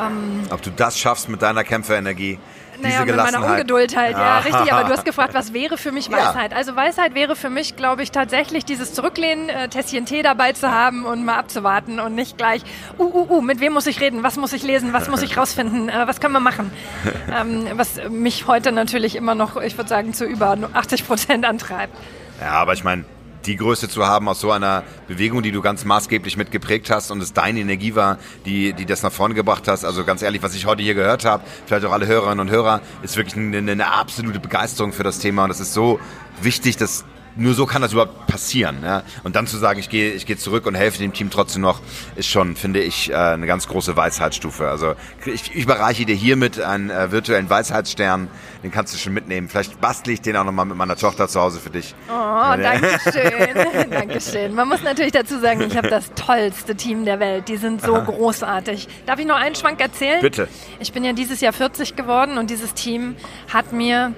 Ähm, 0.00 0.42
Ob 0.50 0.62
du 0.62 0.70
das 0.70 0.98
schaffst 0.98 1.28
mit 1.28 1.42
deiner 1.42 1.64
Kämpferenergie, 1.64 2.38
naja, 2.80 3.04
mit 3.04 3.16
meiner 3.16 3.44
Ungeduld 3.44 3.96
halt, 3.96 4.12
ja, 4.12 4.38
richtig. 4.38 4.72
Aber 4.72 4.84
du 4.84 4.92
hast 4.92 5.04
gefragt, 5.04 5.34
was 5.34 5.52
wäre 5.52 5.76
für 5.76 5.92
mich 5.92 6.10
Weisheit? 6.10 6.52
Ja. 6.52 6.56
Also 6.56 6.76
Weisheit 6.76 7.14
wäre 7.14 7.36
für 7.36 7.50
mich, 7.50 7.76
glaube 7.76 8.02
ich, 8.02 8.10
tatsächlich 8.10 8.64
dieses 8.64 8.92
Zurücklehnen, 8.92 9.48
äh, 9.48 9.68
Tässchen 9.68 10.06
Tee 10.06 10.22
dabei 10.22 10.52
zu 10.52 10.70
haben 10.70 11.04
und 11.04 11.24
mal 11.24 11.36
abzuwarten 11.36 12.00
und 12.00 12.14
nicht 12.14 12.36
gleich, 12.36 12.62
uh, 12.98 13.04
uh, 13.04 13.36
uh, 13.36 13.40
mit 13.40 13.60
wem 13.60 13.72
muss 13.72 13.86
ich 13.86 14.00
reden, 14.00 14.22
was 14.22 14.36
muss 14.36 14.52
ich 14.52 14.62
lesen, 14.62 14.92
was 14.92 15.08
muss 15.08 15.22
ich 15.22 15.36
rausfinden, 15.36 15.88
äh, 15.88 16.06
was 16.06 16.20
können 16.20 16.32
wir 16.32 16.40
machen? 16.40 16.72
ähm, 17.32 17.66
was 17.74 18.00
mich 18.10 18.46
heute 18.46 18.72
natürlich 18.72 19.16
immer 19.16 19.34
noch, 19.34 19.56
ich 19.60 19.76
würde 19.76 19.88
sagen, 19.88 20.14
zu 20.14 20.24
über 20.24 20.56
80 20.72 21.06
Prozent 21.06 21.44
antreibt. 21.44 21.96
Ja, 22.40 22.52
aber 22.52 22.72
ich 22.72 22.84
meine, 22.84 23.04
die 23.46 23.56
Größe 23.56 23.88
zu 23.88 24.06
haben 24.06 24.28
aus 24.28 24.40
so 24.40 24.50
einer 24.50 24.82
Bewegung, 25.08 25.42
die 25.42 25.52
du 25.52 25.60
ganz 25.60 25.84
maßgeblich 25.84 26.36
mitgeprägt 26.36 26.90
hast 26.90 27.10
und 27.10 27.22
es 27.22 27.32
deine 27.32 27.60
Energie 27.60 27.94
war, 27.94 28.18
die, 28.44 28.72
die 28.72 28.86
das 28.86 29.02
nach 29.02 29.12
vorne 29.12 29.34
gebracht 29.34 29.68
hast. 29.68 29.84
Also 29.84 30.04
ganz 30.04 30.22
ehrlich, 30.22 30.42
was 30.42 30.54
ich 30.54 30.66
heute 30.66 30.82
hier 30.82 30.94
gehört 30.94 31.24
habe, 31.24 31.44
vielleicht 31.66 31.84
auch 31.84 31.92
alle 31.92 32.06
Hörerinnen 32.06 32.40
und 32.40 32.50
Hörer, 32.50 32.80
ist 33.02 33.16
wirklich 33.16 33.36
eine, 33.36 33.58
eine 33.58 33.92
absolute 33.92 34.40
Begeisterung 34.40 34.92
für 34.92 35.02
das 35.02 35.18
Thema 35.18 35.44
und 35.44 35.50
es 35.50 35.60
ist 35.60 35.74
so 35.74 36.00
wichtig, 36.40 36.76
dass 36.76 37.04
nur 37.36 37.54
so 37.54 37.66
kann 37.66 37.82
das 37.82 37.92
überhaupt 37.92 38.26
passieren. 38.26 38.78
Ja? 38.82 39.02
Und 39.22 39.36
dann 39.36 39.46
zu 39.46 39.56
sagen, 39.56 39.78
ich 39.80 39.88
gehe 39.88 40.12
ich 40.12 40.26
gehe 40.26 40.36
zurück 40.36 40.66
und 40.66 40.74
helfe 40.74 40.98
dem 40.98 41.12
Team 41.12 41.30
trotzdem 41.30 41.62
noch, 41.62 41.80
ist 42.16 42.28
schon, 42.28 42.56
finde 42.56 42.80
ich, 42.80 43.10
äh, 43.10 43.14
eine 43.14 43.46
ganz 43.46 43.68
große 43.68 43.96
Weisheitsstufe. 43.96 44.68
Also 44.68 44.94
ich, 45.24 45.54
ich 45.54 45.54
überreiche 45.54 46.04
dir 46.04 46.14
hiermit 46.14 46.60
einen 46.60 46.90
äh, 46.90 47.10
virtuellen 47.10 47.48
Weisheitsstern, 47.50 48.28
den 48.62 48.70
kannst 48.70 48.94
du 48.94 48.98
schon 48.98 49.12
mitnehmen. 49.12 49.48
Vielleicht 49.48 49.80
bastle 49.80 50.12
ich 50.12 50.20
den 50.20 50.36
auch 50.36 50.44
nochmal 50.44 50.66
mit 50.66 50.76
meiner 50.76 50.96
Tochter 50.96 51.28
zu 51.28 51.40
Hause 51.40 51.60
für 51.60 51.70
dich. 51.70 51.94
Oh, 52.08 52.56
danke 52.56 52.98
schön. 53.12 53.90
danke 53.90 54.20
schön. 54.20 54.54
Man 54.54 54.68
muss 54.68 54.82
natürlich 54.82 55.12
dazu 55.12 55.38
sagen, 55.40 55.62
ich 55.62 55.76
habe 55.76 55.88
das 55.88 56.12
tollste 56.14 56.74
Team 56.74 57.04
der 57.04 57.20
Welt. 57.20 57.48
Die 57.48 57.56
sind 57.56 57.82
so 57.82 57.94
Aha. 57.94 58.04
großartig. 58.04 58.88
Darf 59.06 59.18
ich 59.18 59.26
noch 59.26 59.36
einen 59.36 59.54
Schwank 59.54 59.80
erzählen? 59.80 60.20
Bitte. 60.20 60.48
Ich 60.80 60.92
bin 60.92 61.04
ja 61.04 61.12
dieses 61.12 61.40
Jahr 61.40 61.52
40 61.52 61.96
geworden 61.96 62.38
und 62.38 62.50
dieses 62.50 62.74
Team 62.74 63.16
hat 63.52 63.72
mir 63.72 64.14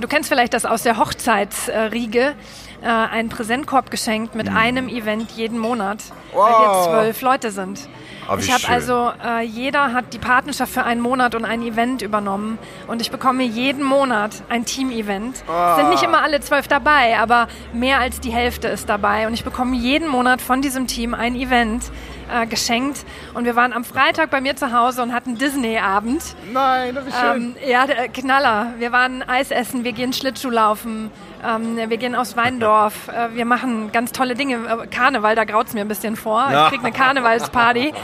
du 0.00 0.08
kennst 0.08 0.28
vielleicht 0.28 0.54
das 0.54 0.64
aus 0.64 0.82
der 0.82 0.98
Hochzeitsriege, 0.98 2.34
äh, 2.82 2.86
einen 2.86 3.28
Präsentkorb 3.28 3.90
geschenkt 3.90 4.34
mit 4.34 4.50
mhm. 4.50 4.56
einem 4.56 4.88
Event 4.88 5.30
jeden 5.32 5.58
Monat, 5.58 5.98
wow. 6.32 6.44
weil 6.44 6.52
wir 6.52 7.02
zwölf 7.02 7.22
Leute 7.22 7.50
sind. 7.50 7.88
Oh, 8.30 8.36
ich 8.38 8.52
habe 8.52 8.68
also, 8.68 9.10
äh, 9.24 9.42
jeder 9.42 9.92
hat 9.92 10.12
die 10.12 10.18
Partnerschaft 10.18 10.72
für 10.72 10.84
einen 10.84 11.00
Monat 11.00 11.34
und 11.34 11.44
ein 11.44 11.62
Event 11.62 12.00
übernommen 12.00 12.58
und 12.86 13.02
ich 13.02 13.10
bekomme 13.10 13.42
jeden 13.42 13.84
Monat 13.84 14.42
ein 14.48 14.64
Team-Event. 14.64 15.42
Oh. 15.48 15.76
Sind 15.76 15.90
nicht 15.90 16.02
immer 16.02 16.22
alle 16.22 16.40
zwölf 16.40 16.68
dabei, 16.68 17.18
aber 17.18 17.48
mehr 17.72 17.98
als 17.98 18.20
die 18.20 18.30
Hälfte 18.30 18.68
ist 18.68 18.88
dabei 18.88 19.26
und 19.26 19.34
ich 19.34 19.44
bekomme 19.44 19.76
jeden 19.76 20.08
Monat 20.08 20.40
von 20.40 20.62
diesem 20.62 20.86
Team 20.86 21.12
ein 21.12 21.34
Event 21.34 21.90
äh, 22.32 22.46
geschenkt 22.46 23.04
und 23.34 23.44
wir 23.44 23.56
waren 23.56 23.72
am 23.72 23.84
Freitag 23.84 24.30
bei 24.30 24.40
mir 24.40 24.56
zu 24.56 24.72
Hause 24.72 25.02
und 25.02 25.12
hatten 25.12 25.36
Disney-Abend. 25.36 26.22
Nein, 26.52 26.94
das 26.94 27.06
ist 27.06 27.18
schön. 27.18 27.56
Ähm, 27.62 27.68
ja, 27.68 27.86
Knaller. 28.12 28.74
Wir 28.78 28.92
waren 28.92 29.22
Eis 29.28 29.50
essen, 29.50 29.84
wir 29.84 29.92
gehen 29.92 30.12
Schlittschuh 30.12 30.50
laufen. 30.50 31.10
Ähm, 31.44 31.76
wir 31.76 31.96
gehen 31.96 32.14
aus 32.14 32.36
Weindorf, 32.36 33.08
äh, 33.08 33.34
wir 33.34 33.44
machen 33.44 33.92
ganz 33.92 34.12
tolle 34.12 34.34
Dinge. 34.34 34.56
Äh, 34.56 34.86
Karneval, 34.88 35.34
da 35.34 35.44
graut 35.44 35.68
es 35.68 35.74
mir 35.74 35.80
ein 35.80 35.88
bisschen 35.88 36.16
vor. 36.16 36.48
Ich 36.50 36.68
kriege 36.68 36.84
eine 36.84 36.92
Karnevalsparty. 36.96 37.94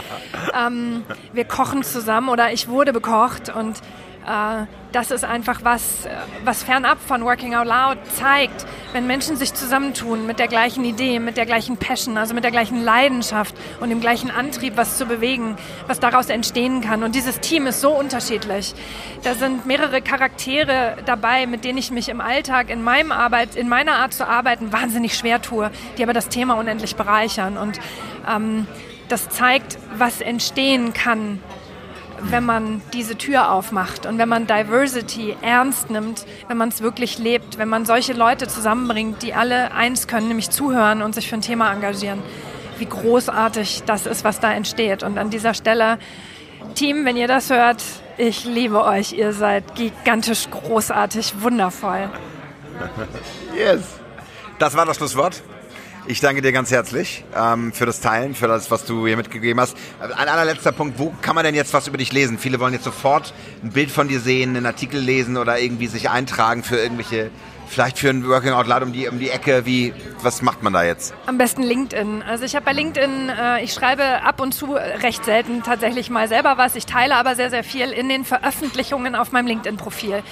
ähm, 0.59 1.03
wir 1.33 1.45
kochen 1.45 1.83
zusammen 1.83 2.29
oder 2.29 2.51
ich 2.51 2.67
wurde 2.67 2.93
bekocht 2.93 3.49
und 3.49 3.77
äh, 4.25 4.65
das 4.97 5.11
ist 5.11 5.23
einfach 5.23 5.59
was, 5.63 6.07
äh, 6.07 6.09
was 6.43 6.63
fernab 6.63 6.97
von 6.99 7.23
Working 7.23 7.53
Out 7.53 7.67
Loud 7.67 7.99
zeigt, 8.15 8.65
wenn 8.93 9.05
Menschen 9.05 9.35
sich 9.35 9.53
zusammentun 9.53 10.25
mit 10.25 10.39
der 10.39 10.47
gleichen 10.47 10.83
Idee, 10.83 11.19
mit 11.19 11.37
der 11.37 11.45
gleichen 11.45 11.77
Passion, 11.77 12.17
also 12.17 12.33
mit 12.33 12.43
der 12.43 12.49
gleichen 12.49 12.83
Leidenschaft 12.83 13.53
und 13.79 13.89
dem 13.89 14.01
gleichen 14.01 14.31
Antrieb, 14.31 14.75
was 14.75 14.97
zu 14.97 15.05
bewegen, 15.05 15.55
was 15.85 15.99
daraus 15.99 16.29
entstehen 16.29 16.81
kann. 16.81 17.03
Und 17.03 17.13
dieses 17.13 17.39
Team 17.41 17.67
ist 17.67 17.79
so 17.79 17.91
unterschiedlich. 17.91 18.73
Da 19.21 19.35
sind 19.35 19.67
mehrere 19.67 20.01
Charaktere 20.01 20.97
dabei, 21.05 21.45
mit 21.45 21.63
denen 21.63 21.77
ich 21.77 21.91
mich 21.91 22.09
im 22.09 22.19
Alltag, 22.19 22.71
in 22.71 22.83
meinem 22.83 23.11
Arbeit, 23.11 23.55
in 23.55 23.69
meiner 23.69 23.97
Art 23.97 24.15
zu 24.15 24.27
arbeiten, 24.27 24.73
wahnsinnig 24.73 25.13
schwer 25.13 25.43
tue, 25.43 25.69
die 25.99 26.03
aber 26.03 26.13
das 26.13 26.27
Thema 26.27 26.55
unendlich 26.55 26.95
bereichern. 26.95 27.55
Und 27.57 27.79
ähm, 28.27 28.65
das 29.09 29.29
zeigt, 29.29 29.77
was 29.95 30.21
entstehen 30.21 30.93
kann, 30.93 31.39
wenn 32.21 32.45
man 32.45 32.81
diese 32.93 33.17
Tür 33.17 33.51
aufmacht 33.51 34.05
und 34.05 34.17
wenn 34.17 34.29
man 34.29 34.47
Diversity 34.47 35.35
ernst 35.41 35.89
nimmt, 35.89 36.25
wenn 36.47 36.57
man 36.57 36.69
es 36.69 36.81
wirklich 36.81 37.17
lebt, 37.17 37.57
wenn 37.57 37.69
man 37.69 37.85
solche 37.85 38.13
Leute 38.13 38.47
zusammenbringt, 38.47 39.21
die 39.23 39.33
alle 39.33 39.71
eins 39.73 40.07
können, 40.07 40.27
nämlich 40.27 40.49
zuhören 40.49 41.01
und 41.01 41.15
sich 41.15 41.29
für 41.29 41.35
ein 41.35 41.41
Thema 41.41 41.71
engagieren, 41.71 42.21
wie 42.77 42.85
großartig 42.85 43.83
das 43.85 44.05
ist, 44.05 44.23
was 44.23 44.39
da 44.39 44.53
entsteht. 44.53 45.03
Und 45.03 45.17
an 45.17 45.29
dieser 45.29 45.53
Stelle, 45.53 45.99
Team, 46.75 47.05
wenn 47.05 47.17
ihr 47.17 47.27
das 47.27 47.49
hört, 47.49 47.83
ich 48.17 48.45
liebe 48.45 48.83
euch. 48.83 49.13
Ihr 49.13 49.33
seid 49.33 49.75
gigantisch 49.75 50.49
großartig, 50.49 51.41
wundervoll. 51.41 52.09
Yes. 53.55 53.81
Das 54.59 54.75
war 54.75 54.85
das 54.85 54.97
Schlusswort. 54.97 55.41
Ich 56.09 56.21
danke 56.21 56.41
dir 56.41 56.53
ganz 56.53 56.71
herzlich 56.71 57.25
ähm, 57.35 57.73
für 57.73 57.85
das 57.85 57.99
Teilen, 57.99 58.33
für 58.33 58.47
das, 58.47 58.71
was 58.71 58.85
du 58.85 59.05
hier 59.05 59.17
mitgegeben 59.17 59.59
hast. 59.59 59.75
Ein 59.99 60.29
allerletzter 60.29 60.71
Punkt, 60.71 60.97
wo 60.99 61.13
kann 61.21 61.35
man 61.35 61.43
denn 61.43 61.53
jetzt 61.53 61.73
was 61.73 61.85
über 61.85 61.97
dich 61.97 62.13
lesen? 62.13 62.37
Viele 62.37 62.61
wollen 62.61 62.71
jetzt 62.71 62.85
sofort 62.85 63.33
ein 63.61 63.71
Bild 63.71 63.91
von 63.91 64.07
dir 64.07 64.21
sehen, 64.21 64.55
einen 64.55 64.65
Artikel 64.65 65.01
lesen 65.01 65.35
oder 65.35 65.59
irgendwie 65.59 65.87
sich 65.87 66.09
eintragen 66.09 66.63
für 66.63 66.77
irgendwelche 66.77 67.29
vielleicht 67.67 67.99
für 67.99 68.09
ein 68.09 68.25
Working 68.25 68.51
Out 68.51 68.67
Loud 68.67 68.83
um 68.83 68.93
die, 68.93 69.09
um 69.09 69.19
die 69.19 69.29
Ecke? 69.29 69.65
Wie, 69.65 69.93
was 70.21 70.41
macht 70.41 70.63
man 70.63 70.71
da 70.71 70.85
jetzt? 70.85 71.13
Am 71.25 71.37
besten 71.37 71.61
LinkedIn. 71.61 72.23
Also 72.23 72.45
ich 72.45 72.55
habe 72.55 72.63
bei 72.63 72.71
LinkedIn, 72.71 73.27
äh, 73.27 73.63
ich 73.65 73.73
schreibe 73.73 74.23
ab 74.23 74.39
und 74.39 74.53
zu 74.53 74.75
recht 74.75 75.25
selten 75.25 75.61
tatsächlich 75.61 76.09
mal 76.09 76.29
selber 76.29 76.57
was. 76.57 76.77
Ich 76.77 76.85
teile 76.85 77.15
aber 77.15 77.35
sehr, 77.35 77.49
sehr 77.49 77.65
viel 77.65 77.91
in 77.91 78.07
den 78.07 78.23
Veröffentlichungen 78.23 79.13
auf 79.13 79.33
meinem 79.33 79.47
LinkedIn-Profil 79.47 80.23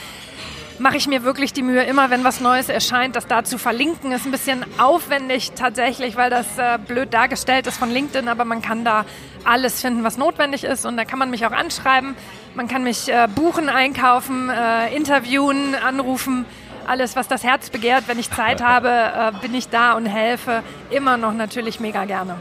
mache 0.79 0.97
ich 0.97 1.07
mir 1.07 1.23
wirklich 1.23 1.53
die 1.53 1.61
Mühe, 1.61 1.83
immer 1.83 2.09
wenn 2.09 2.23
was 2.23 2.41
Neues 2.41 2.69
erscheint, 2.69 3.15
das 3.15 3.27
da 3.27 3.43
zu 3.43 3.57
verlinken. 3.57 4.11
Ist 4.11 4.25
ein 4.25 4.31
bisschen 4.31 4.65
aufwendig 4.77 5.51
tatsächlich, 5.55 6.15
weil 6.15 6.29
das 6.29 6.45
äh, 6.57 6.77
blöd 6.77 7.13
dargestellt 7.13 7.67
ist 7.67 7.77
von 7.77 7.89
LinkedIn, 7.89 8.27
aber 8.27 8.45
man 8.45 8.61
kann 8.61 8.83
da 8.83 9.05
alles 9.43 9.81
finden, 9.81 10.03
was 10.03 10.17
notwendig 10.17 10.63
ist 10.63 10.85
und 10.85 10.97
da 10.97 11.05
kann 11.05 11.19
man 11.19 11.29
mich 11.29 11.45
auch 11.45 11.51
anschreiben. 11.51 12.15
Man 12.55 12.67
kann 12.67 12.83
mich 12.83 13.09
äh, 13.09 13.27
buchen, 13.33 13.69
einkaufen, 13.69 14.49
äh, 14.49 14.95
interviewen, 14.95 15.75
anrufen. 15.75 16.45
Alles, 16.87 17.15
was 17.15 17.27
das 17.27 17.43
Herz 17.43 17.69
begehrt, 17.69 18.07
wenn 18.07 18.19
ich 18.19 18.29
Zeit 18.31 18.61
habe, 18.63 18.89
äh, 18.89 19.31
bin 19.41 19.53
ich 19.55 19.69
da 19.69 19.93
und 19.93 20.05
helfe. 20.05 20.63
Immer 20.89 21.17
noch 21.17 21.33
natürlich 21.33 21.79
mega 21.79 22.05
gerne. 22.05 22.37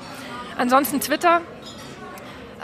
Ansonsten 0.57 1.01
Twitter. 1.01 1.41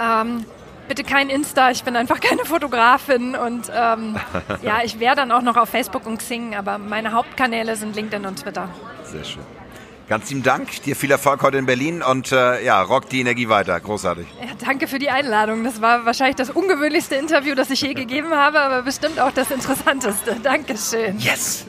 Ähm, 0.00 0.44
bitte 0.90 1.04
kein 1.04 1.30
Insta, 1.30 1.70
ich 1.70 1.84
bin 1.84 1.94
einfach 1.94 2.20
keine 2.28 2.44
Fotografin 2.44 3.36
und 3.36 3.70
ähm, 3.72 4.16
ja, 4.62 4.80
ich 4.84 4.98
wäre 4.98 5.14
dann 5.14 5.30
auch 5.30 5.42
noch 5.42 5.56
auf 5.56 5.68
Facebook 5.68 6.04
und 6.04 6.18
Xing, 6.18 6.56
aber 6.56 6.78
meine 6.78 7.12
Hauptkanäle 7.12 7.76
sind 7.76 7.94
LinkedIn 7.94 8.26
und 8.26 8.42
Twitter. 8.42 8.68
Sehr 9.04 9.24
schön. 9.24 9.42
Ganz 10.08 10.28
lieben 10.28 10.42
Dank, 10.42 10.82
dir 10.82 10.96
viel 10.96 11.12
Erfolg 11.12 11.42
heute 11.42 11.58
in 11.58 11.66
Berlin 11.66 12.02
und 12.02 12.32
äh, 12.32 12.64
ja, 12.64 12.82
rock 12.82 13.08
die 13.08 13.20
Energie 13.20 13.48
weiter. 13.48 13.78
Großartig. 13.78 14.26
Ja, 14.40 14.48
danke 14.66 14.88
für 14.88 14.98
die 14.98 15.08
Einladung. 15.08 15.62
Das 15.62 15.80
war 15.80 16.04
wahrscheinlich 16.04 16.34
das 16.34 16.50
ungewöhnlichste 16.50 17.14
Interview, 17.14 17.54
das 17.54 17.70
ich 17.70 17.80
je 17.80 17.94
gegeben 17.94 18.32
habe, 18.32 18.60
aber 18.60 18.82
bestimmt 18.82 19.20
auch 19.20 19.30
das 19.30 19.52
interessanteste. 19.52 20.38
Dankeschön. 20.42 21.16
Yes! 21.20 21.66